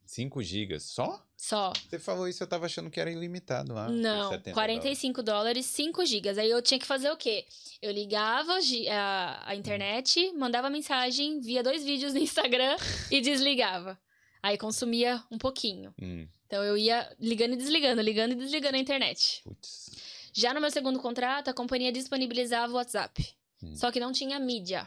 5 0.04 0.42
gigas 0.42 0.82
só? 0.82 1.24
Só. 1.36 1.72
Você 1.88 1.98
falou 2.00 2.26
isso, 2.26 2.42
eu 2.42 2.46
tava 2.46 2.66
achando 2.66 2.90
que 2.90 2.98
era 2.98 3.10
ilimitado 3.10 3.72
lá. 3.72 3.88
Não, 3.88 4.40
45 4.52 5.22
dólares, 5.22 5.64
5 5.66 6.04
gigas. 6.04 6.38
Aí 6.38 6.50
eu 6.50 6.60
tinha 6.60 6.78
que 6.78 6.86
fazer 6.86 7.10
o 7.10 7.16
quê? 7.16 7.46
Eu 7.80 7.92
ligava 7.92 8.54
a, 8.90 9.50
a 9.50 9.54
internet, 9.54 10.32
mandava 10.32 10.68
mensagem, 10.68 11.40
via 11.40 11.62
dois 11.62 11.84
vídeos 11.84 12.14
no 12.14 12.18
Instagram 12.18 12.76
e 13.12 13.20
desligava. 13.20 13.96
Aí 14.42 14.58
consumia 14.58 15.22
um 15.30 15.38
pouquinho. 15.38 15.94
Hum. 16.00 16.26
Então 16.46 16.64
eu 16.64 16.76
ia 16.76 17.14
ligando 17.20 17.54
e 17.54 17.56
desligando, 17.56 18.02
ligando 18.02 18.32
e 18.32 18.36
desligando 18.36 18.76
a 18.76 18.80
internet. 18.80 19.42
Putz. 19.44 19.90
Já 20.36 20.52
no 20.52 20.60
meu 20.60 20.70
segundo 20.70 21.00
contrato, 21.00 21.48
a 21.48 21.54
companhia 21.54 21.90
disponibilizava 21.90 22.70
o 22.70 22.76
WhatsApp. 22.76 23.26
Hum. 23.62 23.74
Só 23.74 23.90
que 23.90 23.98
não 23.98 24.12
tinha 24.12 24.38
mídia. 24.38 24.86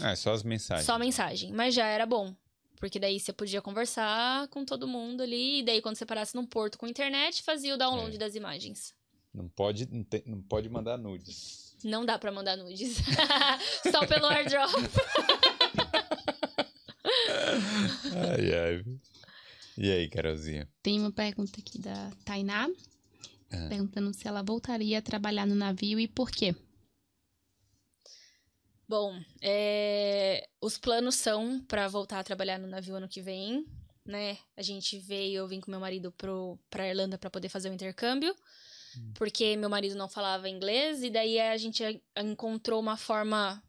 Ah, 0.00 0.16
só 0.16 0.32
as 0.32 0.42
mensagens. 0.42 0.84
Só 0.84 0.98
mensagem. 0.98 1.52
Mas 1.52 1.76
já 1.76 1.86
era 1.86 2.04
bom. 2.04 2.34
Porque 2.76 2.98
daí 2.98 3.20
você 3.20 3.32
podia 3.32 3.62
conversar 3.62 4.48
com 4.48 4.64
todo 4.64 4.88
mundo 4.88 5.22
ali. 5.22 5.60
E 5.60 5.62
daí, 5.62 5.80
quando 5.80 5.94
você 5.94 6.04
parasse 6.04 6.34
num 6.34 6.44
porto 6.44 6.76
com 6.76 6.88
internet, 6.88 7.40
fazia 7.44 7.72
o 7.72 7.78
download 7.78 8.16
é. 8.16 8.18
das 8.18 8.34
imagens. 8.34 8.92
Não 9.32 9.48
pode, 9.48 9.86
não, 9.88 10.02
te, 10.02 10.24
não 10.26 10.42
pode 10.42 10.68
mandar 10.68 10.98
nudes. 10.98 11.76
Não 11.84 12.04
dá 12.04 12.18
pra 12.18 12.32
mandar 12.32 12.56
nudes. 12.56 12.96
Só 13.92 14.04
pelo 14.08 14.26
airdrop. 14.26 14.72
ai, 18.28 18.54
ai. 18.54 18.84
E 19.78 19.92
aí, 19.92 20.08
Carolzinha? 20.08 20.68
Tem 20.82 20.98
uma 20.98 21.12
pergunta 21.12 21.60
aqui 21.60 21.78
da 21.78 22.10
Tainá. 22.24 22.68
É. 23.50 23.68
Perguntando 23.68 24.14
se 24.14 24.26
ela 24.26 24.42
voltaria 24.42 24.98
a 24.98 25.02
trabalhar 25.02 25.46
no 25.46 25.54
navio 25.54 25.98
e 25.98 26.06
por 26.06 26.30
quê. 26.30 26.54
Bom, 28.88 29.20
é... 29.40 30.48
os 30.60 30.76
planos 30.76 31.14
são 31.14 31.60
para 31.66 31.86
voltar 31.88 32.18
a 32.18 32.24
trabalhar 32.24 32.58
no 32.58 32.66
navio 32.66 32.96
ano 32.96 33.08
que 33.08 33.22
vem, 33.22 33.64
né? 34.04 34.38
A 34.56 34.62
gente 34.62 34.98
veio, 34.98 35.38
eu 35.38 35.48
vim 35.48 35.60
com 35.60 35.70
meu 35.70 35.78
marido 35.78 36.10
pro, 36.12 36.58
pra 36.68 36.88
Irlanda 36.88 37.16
para 37.16 37.30
poder 37.30 37.48
fazer 37.48 37.70
o 37.70 37.72
intercâmbio, 37.72 38.34
hum. 38.96 39.12
porque 39.14 39.56
meu 39.56 39.70
marido 39.70 39.94
não 39.94 40.08
falava 40.08 40.48
inglês, 40.48 41.02
e 41.02 41.10
daí 41.10 41.38
a 41.38 41.56
gente 41.56 42.02
encontrou 42.16 42.80
uma 42.80 42.96
forma 42.96 43.62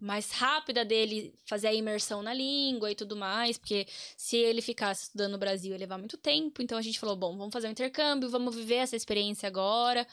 mais 0.00 0.30
rápida 0.30 0.84
dele 0.84 1.34
fazer 1.46 1.68
a 1.68 1.74
imersão 1.74 2.22
na 2.22 2.34
língua 2.34 2.90
e 2.90 2.94
tudo 2.94 3.16
mais, 3.16 3.56
porque 3.56 3.86
se 4.16 4.36
ele 4.36 4.60
ficasse 4.60 5.04
estudando 5.04 5.32
no 5.32 5.38
Brasil 5.38 5.72
ia 5.72 5.78
levar 5.78 5.98
muito 5.98 6.16
tempo, 6.16 6.60
então 6.62 6.76
a 6.76 6.82
gente 6.82 6.98
falou, 6.98 7.16
bom, 7.16 7.36
vamos 7.36 7.52
fazer 7.52 7.68
um 7.68 7.70
intercâmbio, 7.70 8.28
vamos 8.28 8.54
viver 8.54 8.76
essa 8.76 8.96
experiência 8.96 9.46
agora, 9.46 10.06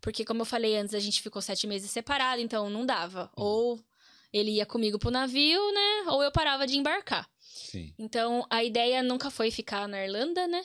porque 0.00 0.24
como 0.24 0.42
eu 0.42 0.46
falei 0.46 0.76
antes, 0.76 0.94
a 0.94 0.98
gente 0.98 1.22
ficou 1.22 1.40
sete 1.40 1.66
meses 1.66 1.90
separado, 1.90 2.40
então 2.40 2.68
não 2.68 2.84
dava, 2.84 3.30
uhum. 3.36 3.44
ou 3.44 3.80
ele 4.32 4.52
ia 4.52 4.66
comigo 4.66 4.98
pro 4.98 5.10
navio, 5.10 5.60
né, 5.72 6.10
ou 6.10 6.22
eu 6.22 6.30
parava 6.30 6.66
de 6.66 6.76
embarcar. 6.76 7.28
Sim. 7.40 7.92
Então, 7.98 8.46
a 8.48 8.62
ideia 8.62 9.02
nunca 9.02 9.30
foi 9.30 9.50
ficar 9.50 9.88
na 9.88 10.04
Irlanda, 10.04 10.46
né, 10.46 10.64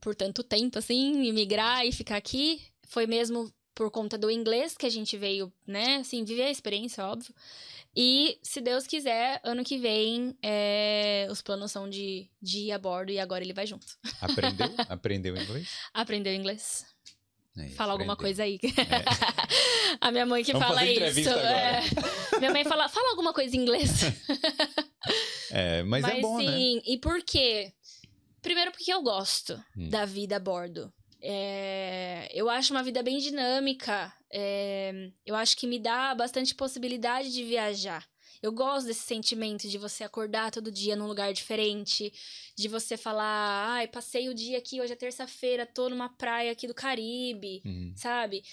por 0.00 0.14
tanto 0.14 0.42
tempo, 0.42 0.78
assim, 0.78 1.24
imigrar 1.24 1.86
e 1.86 1.92
ficar 1.92 2.16
aqui, 2.16 2.62
foi 2.88 3.06
mesmo 3.06 3.52
por 3.74 3.90
conta 3.90 4.16
do 4.16 4.30
inglês 4.30 4.76
que 4.76 4.86
a 4.86 4.90
gente 4.90 5.16
veio, 5.16 5.52
né, 5.66 5.96
assim, 5.96 6.24
viver 6.24 6.44
a 6.44 6.50
experiência, 6.50 7.04
óbvio, 7.04 7.34
e, 7.96 8.38
se 8.42 8.60
Deus 8.60 8.86
quiser, 8.86 9.40
ano 9.44 9.62
que 9.62 9.78
vem, 9.78 10.36
é, 10.42 11.28
os 11.30 11.40
planos 11.40 11.70
são 11.70 11.88
de, 11.88 12.28
de 12.42 12.58
ir 12.58 12.72
a 12.72 12.78
bordo 12.78 13.12
e 13.12 13.20
agora 13.20 13.44
ele 13.44 13.52
vai 13.52 13.66
junto. 13.66 13.86
Aprendeu? 14.20 14.74
Aprendeu 14.88 15.36
inglês? 15.36 15.68
Aprendeu 15.92 16.34
inglês. 16.34 16.84
É, 17.56 17.68
fala 17.68 17.92
alguma 17.92 18.16
coisa 18.16 18.42
aí. 18.42 18.58
É. 18.64 19.04
a 20.00 20.10
minha 20.10 20.26
mãe 20.26 20.42
que 20.42 20.52
Vamos 20.52 20.66
fala 20.66 20.84
isso. 20.84 21.30
É. 21.30 21.82
Minha 22.40 22.50
mãe 22.50 22.64
fala, 22.64 22.88
fala 22.88 23.10
alguma 23.10 23.32
coisa 23.32 23.54
em 23.54 23.60
inglês. 23.60 24.02
é, 25.52 25.84
mas, 25.84 26.02
é 26.02 26.08
mas 26.08 26.18
é 26.18 26.20
bom, 26.20 26.40
sim, 26.40 26.76
né? 26.76 26.82
E 26.84 26.98
por 26.98 27.22
quê? 27.22 27.72
Primeiro 28.42 28.72
porque 28.72 28.92
eu 28.92 29.00
gosto 29.02 29.54
hum. 29.76 29.88
da 29.88 30.04
vida 30.04 30.34
a 30.34 30.40
bordo. 30.40 30.92
É, 31.26 32.28
eu 32.34 32.50
acho 32.50 32.74
uma 32.74 32.82
vida 32.82 33.02
bem 33.02 33.16
dinâmica. 33.16 34.12
É, 34.30 35.10
eu 35.24 35.34
acho 35.34 35.56
que 35.56 35.66
me 35.66 35.78
dá 35.78 36.14
bastante 36.14 36.54
possibilidade 36.54 37.32
de 37.32 37.42
viajar. 37.42 38.06
Eu 38.42 38.52
gosto 38.52 38.88
desse 38.88 39.00
sentimento 39.00 39.66
de 39.66 39.78
você 39.78 40.04
acordar 40.04 40.50
todo 40.50 40.70
dia 40.70 40.94
num 40.94 41.06
lugar 41.06 41.32
diferente, 41.32 42.12
de 42.54 42.68
você 42.68 42.94
falar, 42.94 43.70
ai, 43.70 43.88
passei 43.88 44.28
o 44.28 44.34
dia 44.34 44.58
aqui, 44.58 44.82
hoje 44.82 44.92
é 44.92 44.96
terça-feira, 44.96 45.64
tô 45.64 45.88
numa 45.88 46.10
praia 46.10 46.52
aqui 46.52 46.66
do 46.66 46.74
Caribe, 46.74 47.62
uhum. 47.64 47.94
sabe? 47.96 48.44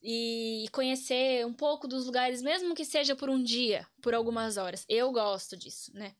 E 0.00 0.66
conhecer 0.70 1.44
um 1.44 1.52
pouco 1.52 1.88
dos 1.88 2.06
lugares, 2.06 2.40
mesmo 2.40 2.76
que 2.76 2.84
seja 2.84 3.16
por 3.16 3.28
um 3.28 3.42
dia, 3.42 3.84
por 4.00 4.14
algumas 4.14 4.56
horas. 4.56 4.84
Eu 4.88 5.10
gosto 5.10 5.56
disso, 5.56 5.90
né? 5.94 6.14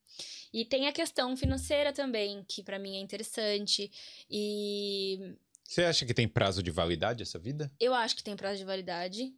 E 0.52 0.64
tem 0.64 0.88
a 0.88 0.92
questão 0.92 1.36
financeira 1.36 1.92
também, 1.92 2.44
que 2.48 2.64
para 2.64 2.80
mim 2.80 2.96
é 2.96 3.00
interessante. 3.00 3.92
E 4.28 5.36
você 5.70 5.84
acha 5.84 6.04
que 6.04 6.12
tem 6.12 6.26
prazo 6.26 6.64
de 6.64 6.70
validade 6.72 7.22
essa 7.22 7.38
vida? 7.38 7.70
Eu 7.78 7.94
acho 7.94 8.16
que 8.16 8.24
tem 8.24 8.34
prazo 8.34 8.58
de 8.58 8.64
validade. 8.64 9.32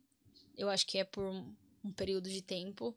Eu 0.56 0.70
acho 0.70 0.86
que 0.86 0.96
é 0.96 1.04
por 1.04 1.26
um 1.26 1.92
período 1.94 2.30
de 2.30 2.40
tempo. 2.40 2.96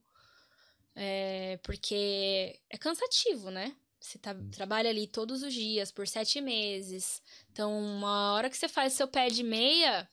É, 0.95 1.60
porque 1.62 2.57
é 2.70 2.78
cansativo, 2.78 3.52
né? 3.52 3.76
Você 3.99 4.18
tá, 4.18 4.32
hum. 4.32 4.49
trabalha 4.52 4.90
ali 4.90 5.06
todos 5.06 5.44
os 5.44 5.53
dias 5.53 5.91
por 5.91 6.07
sete 6.07 6.40
meses. 6.40 7.22
Então, 7.52 7.78
uma 7.78 8.32
hora 8.36 8.49
que 8.49 8.56
você 8.56 8.70
faz 8.70 8.94
seu 8.94 9.06
pé 9.06 9.28
de 9.28 9.44
meia, 9.44 10.07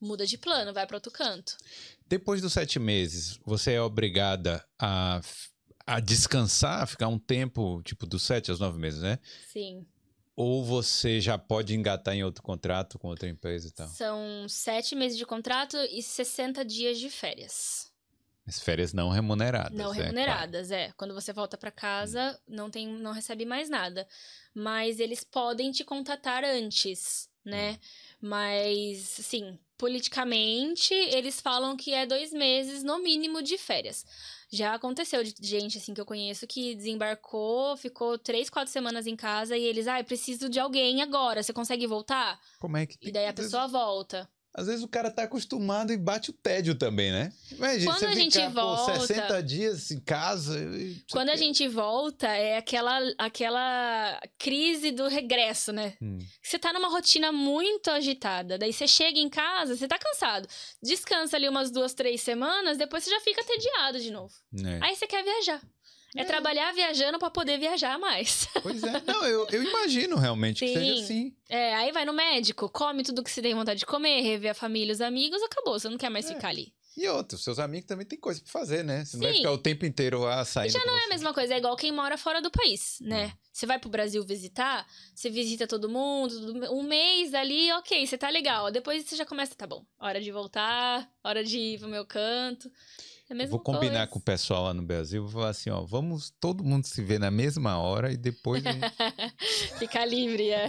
muda 0.00 0.24
de 0.24 0.38
plano, 0.38 0.72
vai 0.72 0.86
para 0.86 0.98
outro 0.98 1.10
canto. 1.10 1.56
Depois 2.06 2.40
dos 2.40 2.52
sete 2.52 2.78
meses, 2.78 3.40
você 3.44 3.72
é 3.72 3.82
obrigada 3.82 4.64
a, 4.78 5.20
a 5.84 5.98
descansar, 5.98 6.86
ficar 6.86 7.08
um 7.08 7.18
tempo, 7.18 7.82
tipo, 7.82 8.06
dos 8.06 8.22
sete 8.22 8.52
aos 8.52 8.60
nove 8.60 8.78
meses, 8.78 9.02
né? 9.02 9.18
Sim. 9.52 9.84
Ou 10.38 10.64
você 10.64 11.20
já 11.20 11.36
pode 11.36 11.74
engatar 11.74 12.14
em 12.14 12.22
outro 12.22 12.44
contrato 12.44 12.96
com 12.96 13.08
outra 13.08 13.28
empresa 13.28 13.66
e 13.66 13.70
tal? 13.72 13.88
São 13.88 14.48
sete 14.48 14.94
meses 14.94 15.18
de 15.18 15.26
contrato 15.26 15.76
e 15.90 16.00
60 16.00 16.64
dias 16.64 17.00
de 17.00 17.10
férias. 17.10 17.90
As 18.46 18.60
férias 18.60 18.92
não 18.92 19.08
remuneradas. 19.08 19.76
Não 19.76 19.92
é, 19.92 19.96
remuneradas, 19.96 20.68
claro. 20.68 20.82
é. 20.84 20.92
Quando 20.96 21.12
você 21.12 21.32
volta 21.32 21.58
para 21.58 21.72
casa, 21.72 22.38
hum. 22.46 22.54
não 22.54 22.70
tem, 22.70 22.86
não 22.86 23.10
recebe 23.10 23.44
mais 23.44 23.68
nada. 23.68 24.06
Mas 24.54 25.00
eles 25.00 25.24
podem 25.24 25.72
te 25.72 25.82
contatar 25.82 26.44
antes, 26.44 27.28
né? 27.44 27.72
Hum. 27.72 28.28
Mas, 28.28 28.98
sim, 29.00 29.58
politicamente, 29.76 30.94
eles 30.94 31.40
falam 31.40 31.76
que 31.76 31.92
é 31.92 32.06
dois 32.06 32.32
meses 32.32 32.84
no 32.84 33.02
mínimo 33.02 33.42
de 33.42 33.58
férias. 33.58 34.06
Já 34.50 34.74
aconteceu 34.74 35.22
de 35.22 35.34
gente, 35.42 35.76
assim, 35.78 35.92
que 35.92 36.00
eu 36.00 36.06
conheço 36.06 36.46
que 36.46 36.74
desembarcou, 36.74 37.76
ficou 37.76 38.18
três, 38.18 38.48
quatro 38.48 38.72
semanas 38.72 39.06
em 39.06 39.14
casa 39.14 39.56
e 39.56 39.62
eles, 39.62 39.86
ah, 39.86 40.02
preciso 40.02 40.48
de 40.48 40.58
alguém 40.58 41.02
agora, 41.02 41.42
você 41.42 41.52
consegue 41.52 41.86
voltar? 41.86 42.40
Como 42.58 42.76
é 42.76 42.86
que. 42.86 42.96
E 43.02 43.12
daí 43.12 43.26
a 43.26 43.32
pessoa 43.32 43.66
volta. 43.66 44.28
Às 44.58 44.66
vezes 44.66 44.82
o 44.82 44.88
cara 44.88 45.08
tá 45.08 45.22
acostumado 45.22 45.92
e 45.92 45.96
bate 45.96 46.30
o 46.30 46.32
tédio 46.32 46.74
também, 46.74 47.12
né? 47.12 47.32
Imagina, 47.52 47.92
Quando 47.92 48.04
a 48.06 48.14
gente 48.14 48.32
ficar, 48.32 48.48
volta. 48.48 48.92
Pô, 48.92 49.06
60 49.06 49.42
dias 49.44 49.90
em 49.92 50.00
casa. 50.00 50.58
Quando 51.12 51.28
a 51.28 51.36
gente 51.36 51.68
volta, 51.68 52.26
é 52.26 52.56
aquela, 52.56 52.98
aquela 53.16 54.20
crise 54.36 54.90
do 54.90 55.06
regresso, 55.06 55.72
né? 55.72 55.94
Hum. 56.02 56.18
Você 56.42 56.58
tá 56.58 56.72
numa 56.72 56.88
rotina 56.88 57.30
muito 57.30 57.88
agitada. 57.88 58.58
Daí 58.58 58.72
você 58.72 58.88
chega 58.88 59.20
em 59.20 59.28
casa, 59.28 59.76
você 59.76 59.86
tá 59.86 59.96
cansado. 59.96 60.48
Descansa 60.82 61.36
ali 61.36 61.48
umas 61.48 61.70
duas, 61.70 61.94
três 61.94 62.20
semanas, 62.20 62.76
depois 62.76 63.04
você 63.04 63.10
já 63.10 63.20
fica 63.20 63.44
tediado 63.44 64.00
de 64.00 64.10
novo. 64.10 64.34
É. 64.64 64.80
Aí 64.82 64.96
você 64.96 65.06
quer 65.06 65.22
viajar. 65.22 65.62
É, 66.16 66.22
é 66.22 66.24
trabalhar 66.24 66.72
viajando 66.72 67.18
para 67.18 67.30
poder 67.30 67.58
viajar 67.58 67.98
mais. 67.98 68.48
Pois 68.62 68.82
é. 68.82 69.02
Não, 69.06 69.24
eu, 69.24 69.46
eu 69.50 69.62
imagino 69.62 70.16
realmente 70.16 70.60
Sim. 70.60 70.66
que 70.66 70.78
seja 70.78 71.02
assim. 71.02 71.36
É, 71.48 71.74
aí 71.74 71.92
vai 71.92 72.04
no 72.04 72.12
médico, 72.12 72.68
come 72.68 73.02
tudo 73.02 73.22
que 73.22 73.30
você 73.30 73.40
tem 73.40 73.54
vontade 73.54 73.78
de 73.78 73.86
comer, 73.86 74.20
rever 74.20 74.50
a 74.50 74.54
família, 74.54 74.92
os 74.92 75.00
amigos, 75.00 75.42
acabou. 75.42 75.78
Você 75.78 75.88
não 75.88 75.96
quer 75.96 76.10
mais 76.10 76.28
é. 76.28 76.34
ficar 76.34 76.48
ali. 76.48 76.72
E 76.98 77.06
outros, 77.06 77.44
seus 77.44 77.60
amigos 77.60 77.86
também 77.86 78.04
tem 78.04 78.18
coisa 78.18 78.40
pra 78.40 78.50
fazer, 78.50 78.82
né? 78.82 79.04
Você 79.04 79.16
não 79.16 79.22
Sim. 79.22 79.28
vai 79.28 79.36
ficar 79.36 79.52
o 79.52 79.58
tempo 79.58 79.86
inteiro 79.86 80.26
a 80.26 80.44
sair. 80.44 80.68
Já 80.68 80.84
não 80.84 80.98
é 80.98 81.04
a 81.04 81.08
mesma 81.08 81.32
coisa, 81.32 81.54
é 81.54 81.58
igual 81.58 81.76
quem 81.76 81.92
mora 81.92 82.18
fora 82.18 82.42
do 82.42 82.50
país, 82.50 82.98
né? 83.00 83.26
Hum. 83.26 83.38
Você 83.52 83.66
vai 83.66 83.78
pro 83.78 83.88
Brasil 83.88 84.24
visitar, 84.24 84.84
você 85.14 85.30
visita 85.30 85.64
todo 85.68 85.88
mundo, 85.88 86.34
um 86.72 86.82
mês 86.82 87.34
ali, 87.34 87.70
ok, 87.74 88.04
você 88.04 88.18
tá 88.18 88.28
legal. 88.28 88.72
Depois 88.72 89.04
você 89.04 89.14
já 89.14 89.24
começa, 89.24 89.54
tá 89.54 89.64
bom, 89.64 89.86
hora 89.96 90.20
de 90.20 90.32
voltar, 90.32 91.08
hora 91.22 91.44
de 91.44 91.56
ir 91.56 91.78
pro 91.78 91.88
meu 91.88 92.04
canto. 92.04 92.68
É 93.30 93.46
vou 93.46 93.60
combinar 93.60 94.06
coisa. 94.06 94.06
com 94.06 94.18
o 94.18 94.22
pessoal 94.22 94.64
lá 94.64 94.74
no 94.74 94.82
Brasil, 94.82 95.22
vou 95.22 95.30
falar 95.30 95.50
assim, 95.50 95.68
ó, 95.68 95.82
vamos 95.82 96.30
todo 96.40 96.64
mundo 96.64 96.86
se 96.86 97.02
ver 97.02 97.20
na 97.20 97.30
mesma 97.30 97.78
hora 97.78 98.10
e 98.10 98.16
depois 98.16 98.62
gente... 98.62 98.80
ficar 99.78 100.06
livre, 100.06 100.48
é. 100.48 100.66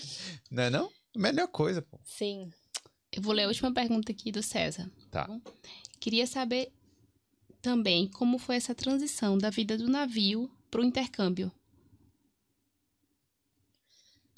não 0.50 0.62
é 0.62 0.70
não? 0.70 0.90
Melhor 1.14 1.48
coisa, 1.48 1.82
pô. 1.82 2.00
Sim. 2.02 2.50
Eu 3.12 3.20
vou 3.20 3.34
ler 3.34 3.44
a 3.44 3.48
última 3.48 3.72
pergunta 3.74 4.10
aqui 4.10 4.32
do 4.32 4.42
César. 4.42 4.90
Tá. 5.10 5.28
Queria 6.00 6.26
saber 6.26 6.72
também 7.60 8.08
como 8.08 8.38
foi 8.38 8.56
essa 8.56 8.74
transição 8.74 9.36
da 9.36 9.50
vida 9.50 9.76
do 9.76 9.86
navio 9.86 10.50
para 10.70 10.80
o 10.80 10.84
intercâmbio. 10.84 11.52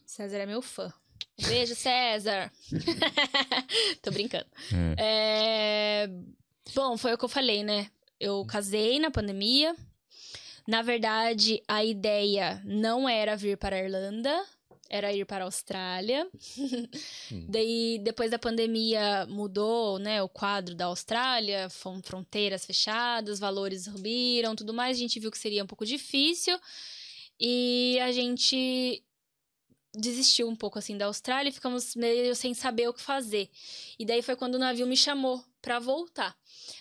César 0.04 0.38
é 0.38 0.46
meu 0.46 0.60
fã. 0.60 0.92
beijo, 1.40 1.76
César. 1.76 2.52
Tô 4.02 4.10
brincando. 4.10 4.46
É. 4.98 6.06
É... 6.06 6.08
Bom, 6.72 6.96
foi 6.96 7.12
o 7.12 7.18
que 7.18 7.24
eu 7.24 7.28
falei, 7.28 7.62
né? 7.62 7.90
Eu 8.18 8.44
casei 8.46 8.98
na 8.98 9.10
pandemia. 9.10 9.74
Na 10.66 10.80
verdade, 10.80 11.62
a 11.68 11.84
ideia 11.84 12.62
não 12.64 13.06
era 13.08 13.36
vir 13.36 13.58
para 13.58 13.76
a 13.76 13.82
Irlanda, 13.82 14.44
era 14.88 15.12
ir 15.12 15.26
para 15.26 15.44
a 15.44 15.46
Austrália. 15.46 16.26
Hum. 17.30 17.46
Daí, 17.50 18.00
depois 18.02 18.30
da 18.30 18.38
pandemia, 18.38 19.26
mudou, 19.26 19.98
né, 19.98 20.22
o 20.22 20.28
quadro 20.28 20.74
da 20.74 20.86
Austrália, 20.86 21.68
foram 21.68 22.02
fronteiras 22.02 22.64
fechadas, 22.64 23.38
valores 23.38 23.84
subiram, 23.84 24.56
tudo 24.56 24.72
mais. 24.72 24.96
A 24.96 25.00
gente 25.00 25.20
viu 25.20 25.30
que 25.30 25.38
seria 25.38 25.62
um 25.62 25.66
pouco 25.66 25.84
difícil. 25.84 26.58
E 27.38 27.98
a 28.00 28.10
gente 28.10 29.03
desistiu 29.94 30.48
um 30.48 30.56
pouco 30.56 30.78
assim 30.78 30.96
da 30.96 31.06
Austrália 31.06 31.48
e 31.50 31.52
ficamos 31.52 31.94
meio 31.94 32.34
sem 32.34 32.52
saber 32.52 32.88
o 32.88 32.94
que 32.94 33.00
fazer. 33.00 33.50
E 33.98 34.04
daí 34.04 34.22
foi 34.22 34.36
quando 34.36 34.56
o 34.56 34.58
navio 34.58 34.86
me 34.86 34.96
chamou 34.96 35.44
para 35.62 35.78
voltar. 35.78 36.36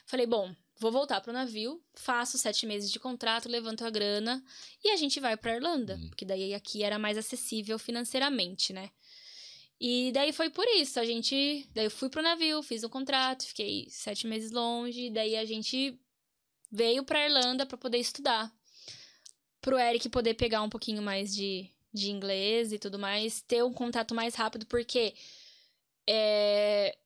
Falei, 0.05 0.25
bom, 0.25 0.53
vou 0.77 0.91
voltar 0.91 1.21
pro 1.21 1.31
navio, 1.31 1.81
faço 1.93 2.37
sete 2.37 2.65
meses 2.65 2.91
de 2.91 2.99
contrato, 2.99 3.47
levanto 3.47 3.85
a 3.85 3.89
grana 3.89 4.43
e 4.83 4.89
a 4.89 4.97
gente 4.97 5.19
vai 5.19 5.37
pra 5.37 5.55
Irlanda, 5.55 5.95
uhum. 5.95 6.09
porque 6.09 6.25
daí 6.25 6.53
aqui 6.53 6.83
era 6.83 6.99
mais 6.99 7.17
acessível 7.17 7.77
financeiramente, 7.77 8.73
né? 8.73 8.89
E 9.79 10.11
daí 10.13 10.31
foi 10.31 10.49
por 10.49 10.65
isso, 10.67 10.99
a 10.99 11.05
gente. 11.05 11.67
Daí 11.73 11.85
eu 11.85 11.91
fui 11.91 12.09
pro 12.09 12.21
navio, 12.21 12.63
fiz 12.63 12.83
o 12.83 12.87
um 12.87 12.89
contrato, 12.89 13.45
fiquei 13.45 13.87
sete 13.89 14.27
meses 14.27 14.51
longe, 14.51 15.09
daí 15.09 15.35
a 15.35 15.45
gente 15.45 15.99
veio 16.71 17.03
pra 17.03 17.25
Irlanda 17.25 17.65
para 17.65 17.77
poder 17.77 17.97
estudar. 17.97 18.51
Pro 19.61 19.77
Eric 19.77 20.09
poder 20.09 20.33
pegar 20.35 20.61
um 20.61 20.69
pouquinho 20.69 21.01
mais 21.01 21.33
de, 21.33 21.69
de 21.93 22.11
inglês 22.11 22.71
e 22.71 22.79
tudo 22.79 22.97
mais, 22.97 23.41
ter 23.41 23.63
um 23.63 23.71
contato 23.71 24.15
mais 24.15 24.35
rápido, 24.35 24.65
porque 24.65 25.13
é, 26.07 26.97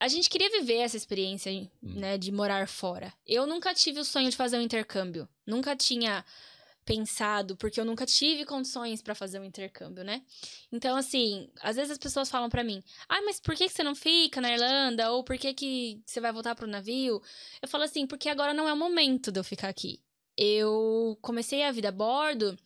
a 0.00 0.08
gente 0.08 0.28
queria 0.28 0.50
viver 0.50 0.78
essa 0.78 0.96
experiência, 0.96 1.52
hum. 1.52 1.68
né, 1.82 2.18
de 2.18 2.32
morar 2.32 2.68
fora. 2.68 3.12
Eu 3.26 3.46
nunca 3.46 3.74
tive 3.74 4.00
o 4.00 4.04
sonho 4.04 4.30
de 4.30 4.36
fazer 4.36 4.58
um 4.58 4.62
intercâmbio. 4.62 5.28
Nunca 5.46 5.76
tinha 5.76 6.24
pensado, 6.84 7.56
porque 7.56 7.80
eu 7.80 7.84
nunca 7.84 8.04
tive 8.04 8.44
condições 8.44 9.00
para 9.00 9.14
fazer 9.14 9.40
um 9.40 9.44
intercâmbio, 9.44 10.04
né? 10.04 10.22
Então, 10.70 10.96
assim, 10.96 11.48
às 11.62 11.76
vezes 11.76 11.92
as 11.92 11.98
pessoas 11.98 12.30
falam 12.30 12.50
para 12.50 12.62
mim: 12.62 12.82
"Ah, 13.08 13.22
mas 13.22 13.40
por 13.40 13.54
que 13.54 13.68
você 13.68 13.82
não 13.82 13.94
fica 13.94 14.40
na 14.40 14.52
Irlanda? 14.52 15.10
Ou 15.12 15.24
por 15.24 15.38
que 15.38 15.54
que 15.54 16.02
você 16.04 16.20
vai 16.20 16.32
voltar 16.32 16.54
pro 16.54 16.66
navio?" 16.66 17.22
Eu 17.62 17.68
falo 17.68 17.84
assim: 17.84 18.06
"Porque 18.06 18.28
agora 18.28 18.52
não 18.52 18.68
é 18.68 18.72
o 18.72 18.76
momento 18.76 19.32
de 19.32 19.40
eu 19.40 19.44
ficar 19.44 19.68
aqui. 19.68 20.02
Eu 20.36 21.18
comecei 21.22 21.62
a 21.62 21.72
vida 21.72 21.88
a 21.88 21.92
bordo 21.92 22.58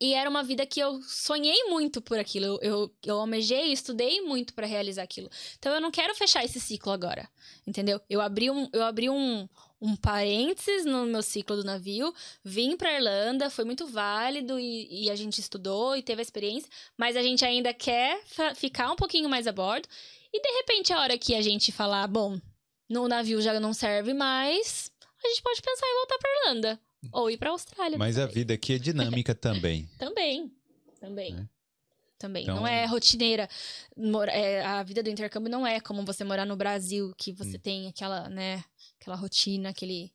e 0.00 0.14
era 0.14 0.30
uma 0.30 0.42
vida 0.42 0.64
que 0.64 0.80
eu 0.80 1.00
sonhei 1.02 1.64
muito 1.64 2.00
por 2.00 2.18
aquilo. 2.18 2.46
Eu, 2.46 2.58
eu, 2.62 2.94
eu 3.04 3.20
almejei, 3.20 3.72
estudei 3.72 4.20
muito 4.20 4.54
para 4.54 4.66
realizar 4.66 5.02
aquilo. 5.02 5.28
Então 5.58 5.72
eu 5.74 5.80
não 5.80 5.90
quero 5.90 6.14
fechar 6.14 6.44
esse 6.44 6.60
ciclo 6.60 6.92
agora. 6.92 7.28
Entendeu? 7.66 8.00
Eu 8.08 8.20
abri 8.20 8.50
um, 8.50 8.68
eu 8.72 8.82
abri 8.82 9.10
um, 9.10 9.48
um 9.80 9.96
parênteses 9.96 10.84
no 10.84 11.04
meu 11.06 11.22
ciclo 11.22 11.56
do 11.56 11.64
navio, 11.64 12.14
vim 12.44 12.76
pra 12.76 12.94
Irlanda, 12.94 13.50
foi 13.50 13.64
muito 13.64 13.86
válido 13.86 14.58
e, 14.58 15.06
e 15.06 15.10
a 15.10 15.16
gente 15.16 15.40
estudou 15.40 15.96
e 15.96 16.02
teve 16.02 16.20
a 16.20 16.22
experiência, 16.22 16.70
mas 16.96 17.16
a 17.16 17.22
gente 17.22 17.44
ainda 17.44 17.74
quer 17.74 18.22
ficar 18.54 18.90
um 18.90 18.96
pouquinho 18.96 19.28
mais 19.28 19.46
a 19.46 19.52
bordo. 19.52 19.88
E 20.32 20.40
de 20.40 20.48
repente, 20.58 20.92
a 20.92 21.00
hora 21.00 21.18
que 21.18 21.34
a 21.34 21.42
gente 21.42 21.72
falar, 21.72 22.06
bom, 22.06 22.40
no 22.88 23.08
navio 23.08 23.42
já 23.42 23.58
não 23.58 23.74
serve 23.74 24.14
mais, 24.14 24.90
a 25.22 25.28
gente 25.28 25.42
pode 25.42 25.60
pensar 25.60 25.86
em 25.86 25.94
voltar 25.94 26.18
pra 26.18 26.30
Irlanda. 26.30 26.80
Ou 27.10 27.30
ir 27.30 27.36
para 27.36 27.50
a 27.50 27.52
Austrália. 27.52 27.98
Mas 27.98 28.18
a 28.18 28.26
vida 28.26 28.54
aqui 28.54 28.74
é 28.74 28.78
dinâmica 28.78 29.34
também. 29.34 29.88
também. 29.98 30.52
Também. 31.00 31.36
É. 31.36 31.48
Também. 32.18 32.44
Então... 32.44 32.56
Não 32.56 32.66
é 32.66 32.84
rotineira. 32.86 33.48
É, 34.30 34.64
a 34.64 34.82
vida 34.84 35.02
do 35.02 35.10
intercâmbio 35.10 35.50
não 35.50 35.66
é 35.66 35.80
como 35.80 36.04
você 36.04 36.22
morar 36.22 36.46
no 36.46 36.56
Brasil, 36.56 37.12
que 37.18 37.32
você 37.32 37.56
hum. 37.56 37.60
tem 37.60 37.88
aquela, 37.88 38.28
né, 38.28 38.64
aquela 39.00 39.16
rotina, 39.16 39.70
aquele 39.70 40.12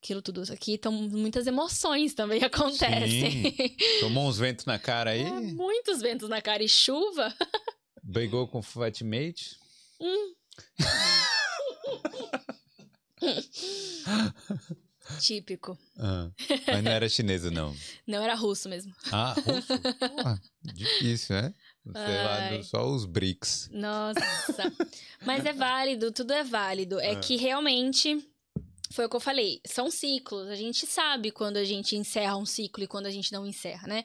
aquilo 0.00 0.22
tudo 0.22 0.42
aqui, 0.52 0.74
então 0.74 0.92
muitas 0.92 1.46
emoções 1.46 2.14
também 2.14 2.42
acontecem. 2.44 3.52
Sim. 3.52 3.76
Tomou 4.00 4.28
uns 4.28 4.38
ventos 4.38 4.64
na 4.64 4.78
cara 4.78 5.10
aí? 5.10 5.22
É, 5.22 5.30
muitos 5.30 6.00
ventos 6.00 6.28
na 6.28 6.40
cara 6.40 6.62
e 6.62 6.68
chuva. 6.68 7.34
Brigou 8.02 8.48
com 8.48 8.60
o 8.60 8.62
flatmate? 8.62 9.58
Hum. 10.00 10.34
Típico. 15.20 15.78
Ah, 15.98 16.30
mas 16.66 16.84
não 16.84 16.90
era 16.90 17.08
chinesa, 17.08 17.50
não. 17.50 17.74
não, 18.06 18.22
era 18.22 18.34
russo 18.34 18.68
mesmo. 18.68 18.94
Ah, 19.10 19.34
russo? 19.34 19.78
Pô, 19.98 20.72
difícil, 20.72 21.36
né? 21.36 21.54
Sei 21.84 22.22
lá, 22.22 22.62
só 22.62 22.86
os 22.86 23.06
BRICS. 23.06 23.70
Nossa. 23.72 24.20
mas 25.24 25.44
é 25.46 25.52
válido, 25.52 26.12
tudo 26.12 26.32
é 26.32 26.44
válido. 26.44 27.00
É 27.00 27.12
ah. 27.12 27.20
que 27.20 27.36
realmente 27.36 28.22
foi 28.92 29.06
o 29.06 29.08
que 29.08 29.16
eu 29.16 29.20
falei. 29.20 29.60
São 29.66 29.90
ciclos. 29.90 30.48
A 30.48 30.54
gente 30.54 30.86
sabe 30.86 31.30
quando 31.30 31.56
a 31.56 31.64
gente 31.64 31.96
encerra 31.96 32.36
um 32.36 32.46
ciclo 32.46 32.84
e 32.84 32.88
quando 32.88 33.06
a 33.06 33.10
gente 33.10 33.32
não 33.32 33.46
encerra, 33.46 33.86
né? 33.86 34.04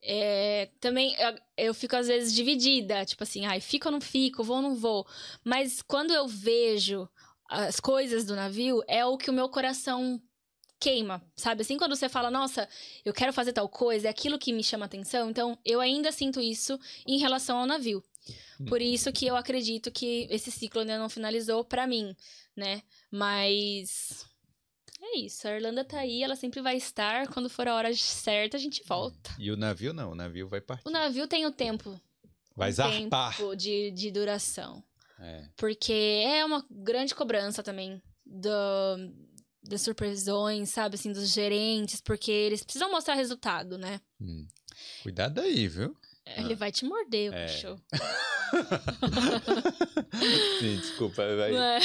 É, 0.00 0.70
também 0.80 1.14
eu, 1.18 1.34
eu, 1.56 1.74
fico 1.74 1.96
às 1.96 2.06
vezes 2.06 2.32
dividida, 2.32 3.04
tipo 3.04 3.24
assim, 3.24 3.46
ai, 3.46 3.60
fico 3.60 3.88
ou 3.88 3.92
não 3.92 4.00
fico, 4.00 4.44
vou 4.44 4.56
ou 4.56 4.62
não 4.62 4.76
vou. 4.76 5.06
Mas 5.44 5.82
quando 5.82 6.12
eu 6.12 6.28
vejo 6.28 7.08
as 7.48 7.80
coisas 7.80 8.24
do 8.24 8.36
navio 8.36 8.82
é 8.86 9.04
o 9.04 9.16
que 9.16 9.30
o 9.30 9.32
meu 9.32 9.48
coração 9.48 10.20
queima, 10.78 11.22
sabe? 11.36 11.62
Assim, 11.62 11.76
quando 11.76 11.96
você 11.96 12.08
fala, 12.08 12.30
nossa, 12.30 12.68
eu 13.04 13.12
quero 13.12 13.32
fazer 13.32 13.52
tal 13.52 13.68
coisa, 13.68 14.06
é 14.06 14.10
aquilo 14.10 14.38
que 14.38 14.52
me 14.52 14.62
chama 14.62 14.86
atenção. 14.86 15.30
Então, 15.30 15.58
eu 15.64 15.80
ainda 15.80 16.12
sinto 16.12 16.40
isso 16.40 16.78
em 17.06 17.18
relação 17.18 17.58
ao 17.58 17.66
navio. 17.66 18.02
Por 18.68 18.82
isso 18.82 19.12
que 19.12 19.26
eu 19.26 19.36
acredito 19.36 19.90
que 19.90 20.26
esse 20.30 20.50
ciclo 20.50 20.80
ainda 20.80 20.98
não 20.98 21.08
finalizou 21.08 21.64
para 21.64 21.86
mim, 21.86 22.14
né? 22.56 22.82
Mas 23.10 24.26
é 25.00 25.18
isso, 25.18 25.46
a 25.46 25.54
Irlanda 25.54 25.84
tá 25.84 26.00
aí, 26.00 26.22
ela 26.22 26.34
sempre 26.34 26.60
vai 26.60 26.76
estar. 26.76 27.28
Quando 27.28 27.48
for 27.48 27.68
a 27.68 27.74
hora 27.74 27.94
certa, 27.94 28.56
a 28.56 28.60
gente 28.60 28.82
volta. 28.84 29.30
E 29.38 29.50
o 29.50 29.56
navio 29.56 29.92
não, 29.92 30.10
o 30.10 30.14
navio 30.14 30.48
vai 30.48 30.60
partir. 30.60 30.86
O 30.86 30.90
navio 30.90 31.26
tem 31.28 31.46
o 31.46 31.52
tempo. 31.52 31.98
Vai 32.56 32.70
um 32.70 32.72
zarpar. 32.72 33.36
tempo 33.36 33.54
de, 33.54 33.92
de 33.92 34.10
duração. 34.10 34.82
É. 35.20 35.48
Porque 35.56 35.92
é 35.92 36.44
uma 36.44 36.64
grande 36.70 37.14
cobrança 37.14 37.62
também 37.62 38.02
do, 38.26 38.50
das 39.62 39.82
supervisões, 39.82 40.70
sabe, 40.70 40.94
assim, 40.94 41.12
dos 41.12 41.28
gerentes, 41.32 42.00
porque 42.00 42.30
eles 42.30 42.62
precisam 42.62 42.90
mostrar 42.90 43.14
resultado, 43.14 43.76
né? 43.78 44.00
Hum. 44.20 44.46
Cuidado 45.02 45.40
aí, 45.40 45.66
viu? 45.68 45.94
Ele 46.36 46.54
vai 46.54 46.70
te 46.70 46.84
morder, 46.84 47.32
o 47.32 47.34
É. 47.34 47.46
bicho. 47.46 47.76
Sim, 50.60 50.76
desculpa, 50.76 51.22
vai 51.36 51.54
É. 51.54 51.78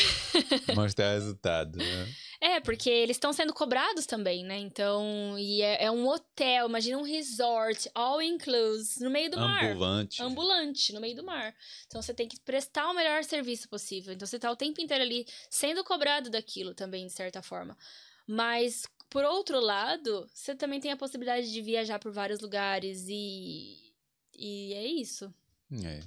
mostrar 0.76 1.14
resultado. 1.14 1.78
Né? 1.78 2.14
É, 2.44 2.60
porque 2.60 2.90
eles 2.90 3.16
estão 3.16 3.32
sendo 3.32 3.54
cobrados 3.54 4.06
também, 4.06 4.44
né? 4.44 4.58
Então, 4.58 5.40
e 5.40 5.62
é, 5.62 5.86
é 5.86 5.90
um 5.90 6.06
hotel, 6.06 6.68
imagina 6.68 6.98
um 6.98 7.04
resort, 7.04 7.90
all 7.96 8.22
inclusive, 8.22 9.02
no 9.02 9.10
meio 9.10 9.32
do 9.32 9.40
mar. 9.40 9.64
Ambulante. 9.64 10.22
Ambulante, 10.22 10.94
no 10.94 11.00
meio 11.00 11.16
do 11.16 11.24
mar. 11.24 11.56
Então, 11.88 12.02
você 12.02 12.14
tem 12.14 12.28
que 12.28 12.38
prestar 12.42 12.92
o 12.92 12.94
melhor 12.94 13.24
serviço 13.24 13.70
possível. 13.70 14.14
Então, 14.14 14.28
você 14.28 14.38
tá 14.38 14.52
o 14.52 14.58
tempo 14.58 14.82
inteiro 14.82 15.06
ali 15.06 15.26
sendo 15.50 15.86
cobrado 15.86 16.30
daquilo 16.30 16.74
também, 16.74 17.08
de 17.08 17.14
certa 17.14 17.42
forma. 17.42 17.78
Mas, 18.28 18.86
por 19.10 19.24
outro 19.24 19.62
lado, 19.62 20.30
você 20.34 20.54
também 20.54 20.82
tem 20.82 20.92
a 20.92 20.98
possibilidade 20.98 21.50
de 21.50 21.62
viajar 21.62 21.98
por 21.98 22.12
vários 22.12 22.42
lugares 22.42 23.06
e. 23.08 23.94
E 24.38 24.74
é 24.74 24.86
isso. 24.86 25.34
É. 25.82 26.02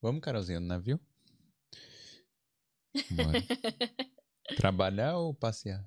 Vamos, 0.00 0.22
Carolzinha, 0.22 0.60
no 0.60 0.66
navio? 0.66 0.98
Bora. 3.10 4.08
Trabalhar 4.56 5.16
ou 5.16 5.32
passear? 5.34 5.84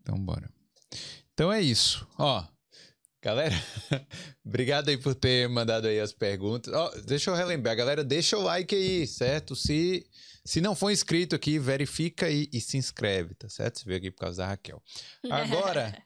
Então, 0.00 0.18
bora. 0.18 0.48
Então 1.34 1.52
é 1.52 1.60
isso. 1.60 2.06
Ó, 2.16 2.46
galera, 3.20 3.54
obrigado 4.44 4.88
aí 4.88 4.96
por 4.96 5.14
ter 5.14 5.48
mandado 5.48 5.88
aí 5.88 5.98
as 5.98 6.12
perguntas. 6.12 6.72
Ó, 6.72 6.90
deixa 7.04 7.30
eu 7.30 7.34
relembrar, 7.34 7.76
galera, 7.76 8.04
deixa 8.04 8.38
o 8.38 8.42
like 8.42 8.74
aí, 8.74 9.06
certo? 9.06 9.56
Se, 9.56 10.06
se 10.44 10.60
não 10.60 10.76
for 10.76 10.90
inscrito 10.90 11.34
aqui, 11.34 11.58
verifica 11.58 12.26
aí 12.26 12.48
e 12.52 12.60
se 12.60 12.76
inscreve, 12.76 13.34
tá 13.34 13.48
certo? 13.48 13.80
Você 13.80 13.84
veio 13.84 13.98
aqui 13.98 14.10
por 14.12 14.20
causa 14.20 14.42
da 14.42 14.48
Raquel. 14.48 14.80
Agora, 15.28 16.05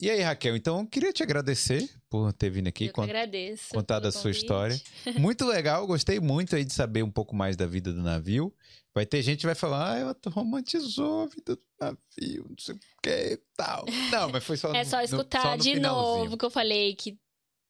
e 0.00 0.10
aí, 0.10 0.20
Raquel? 0.20 0.54
Então, 0.56 0.80
eu 0.80 0.86
queria 0.86 1.12
te 1.12 1.22
agradecer 1.22 1.88
por 2.10 2.32
ter 2.32 2.50
vindo 2.50 2.66
aqui. 2.68 2.86
Eu 2.86 2.92
Cont- 2.92 3.04
agradeço. 3.08 3.68
contar 3.70 3.96
da 3.98 4.02
pelo 4.10 4.12
sua 4.12 4.22
convite. 4.22 4.42
história. 4.42 4.80
Muito 5.18 5.44
legal, 5.46 5.86
gostei 5.86 6.20
muito 6.20 6.54
aí 6.56 6.64
de 6.64 6.72
saber 6.72 7.02
um 7.02 7.10
pouco 7.10 7.34
mais 7.34 7.56
da 7.56 7.66
vida 7.66 7.92
do 7.92 8.02
navio. 8.02 8.54
Vai 8.94 9.04
ter 9.06 9.20
gente 9.22 9.40
que 9.40 9.46
vai 9.46 9.54
falar, 9.54 9.92
ah, 9.92 9.98
ela 9.98 10.16
romantizou 10.28 11.22
a 11.22 11.26
vida 11.26 11.56
do 11.56 11.62
navio, 11.80 12.46
não 12.48 12.56
sei 12.58 12.74
o 12.74 12.78
que 13.02 13.40
tal. 13.56 13.84
Não, 14.10 14.30
mas 14.30 14.42
foi 14.44 14.56
só 14.56 14.72
É 14.74 14.84
no- 14.84 14.90
só 14.90 14.96
no- 14.98 15.02
escutar 15.04 15.42
só 15.42 15.50
no 15.56 15.62
de 15.62 15.74
finalzinho. 15.74 16.24
novo 16.24 16.36
que 16.38 16.44
eu 16.46 16.50
falei 16.50 16.94
que 16.94 17.18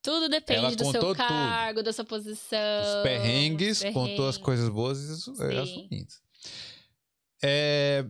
tudo 0.02 0.28
depende 0.28 0.60
Ela 0.60 0.70
do 0.76 0.84
seu 0.84 0.92
contou 0.92 1.14
tudo. 1.16 1.16
cargo, 1.26 1.82
da 1.82 1.92
sua 1.92 2.04
posição. 2.04 2.98
Os 2.98 3.02
perrengues, 3.02 3.78
os 3.78 3.84
contou 3.92 4.28
as 4.28 4.36
perrengues. 4.36 4.38
coisas 4.38 4.68
boas 4.68 5.00
e 5.00 5.12
as- 5.12 5.26
ruins. 5.70 6.20
É, 7.42 8.04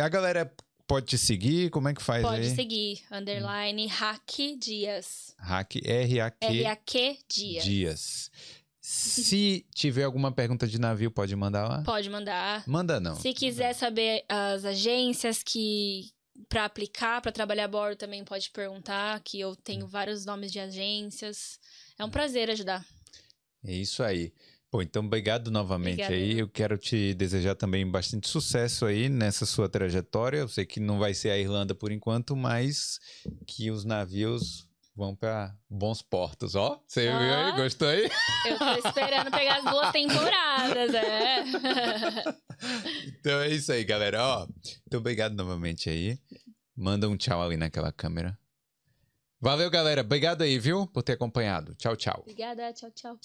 a 0.00 0.08
galera 0.08 0.50
pode 0.94 1.06
te 1.06 1.18
seguir, 1.18 1.70
como 1.70 1.88
é 1.88 1.94
que 1.94 2.00
faz 2.02 2.22
Pode 2.22 2.42
aí? 2.42 2.54
seguir, 2.54 3.00
underline, 3.10 3.86
hack 3.88 4.30
dias. 4.58 5.34
Hack, 5.38 5.76
R-A-Q 5.84 6.36
R-A-Q 6.46 7.18
dias. 7.28 7.64
Dias. 7.64 8.30
Se 8.80 9.66
tiver 9.74 10.04
alguma 10.04 10.30
pergunta 10.30 10.68
de 10.68 10.78
navio, 10.78 11.10
pode 11.10 11.34
mandar 11.34 11.66
lá? 11.68 11.82
Pode 11.82 12.08
mandar. 12.08 12.62
Manda 12.66 13.00
não. 13.00 13.16
Se 13.16 13.32
quiser 13.32 13.72
saber 13.74 14.24
as 14.28 14.64
agências 14.64 15.42
que 15.42 16.12
para 16.48 16.64
aplicar, 16.64 17.20
para 17.20 17.32
trabalhar 17.32 17.64
a 17.64 17.68
bordo 17.68 17.96
também 17.96 18.24
pode 18.24 18.50
perguntar, 18.50 19.20
que 19.24 19.40
eu 19.40 19.50
Hum. 19.50 19.56
tenho 19.64 19.86
vários 19.88 20.24
nomes 20.24 20.52
de 20.52 20.60
agências. 20.60 21.58
É 21.98 22.04
um 22.04 22.10
prazer 22.10 22.50
ajudar. 22.50 22.84
É 23.64 23.72
isso 23.72 24.02
aí. 24.02 24.32
Pô, 24.74 24.82
então 24.82 25.04
obrigado 25.04 25.52
novamente 25.52 26.02
Obrigada. 26.02 26.14
aí. 26.14 26.36
Eu 26.36 26.48
quero 26.48 26.76
te 26.76 27.14
desejar 27.14 27.54
também 27.54 27.88
bastante 27.88 28.26
sucesso 28.26 28.84
aí 28.84 29.08
nessa 29.08 29.46
sua 29.46 29.68
trajetória. 29.68 30.38
Eu 30.38 30.48
sei 30.48 30.66
que 30.66 30.80
não 30.80 30.98
vai 30.98 31.14
ser 31.14 31.30
a 31.30 31.38
Irlanda 31.38 31.76
por 31.76 31.92
enquanto, 31.92 32.34
mas 32.34 32.98
que 33.46 33.70
os 33.70 33.84
navios 33.84 34.68
vão 34.96 35.14
para 35.14 35.56
bons 35.70 36.02
portos, 36.02 36.56
ó. 36.56 36.82
Você 36.88 37.02
viu 37.02 37.16
aí? 37.16 37.52
Gostou 37.52 37.86
aí? 37.86 38.10
Eu 38.46 38.58
tô 38.58 38.88
esperando 38.88 39.30
pegar 39.30 39.58
as 39.58 39.64
duas 39.64 39.92
temporadas, 39.92 40.92
é. 40.92 41.44
Então 43.20 43.40
é 43.42 43.50
isso 43.50 43.70
aí, 43.70 43.84
galera. 43.84 44.24
Ó, 44.24 44.38
muito 44.40 44.96
obrigado 44.96 45.36
novamente 45.36 45.88
aí. 45.88 46.18
Manda 46.76 47.08
um 47.08 47.16
tchau 47.16 47.40
ali 47.40 47.56
naquela 47.56 47.92
câmera. 47.92 48.36
Valeu, 49.40 49.70
galera. 49.70 50.00
Obrigado 50.00 50.42
aí, 50.42 50.58
viu? 50.58 50.84
Por 50.88 51.04
ter 51.04 51.12
acompanhado. 51.12 51.76
Tchau, 51.76 51.94
tchau. 51.94 52.22
Obrigada, 52.22 52.72
tchau, 52.72 52.90
tchau. 52.90 53.16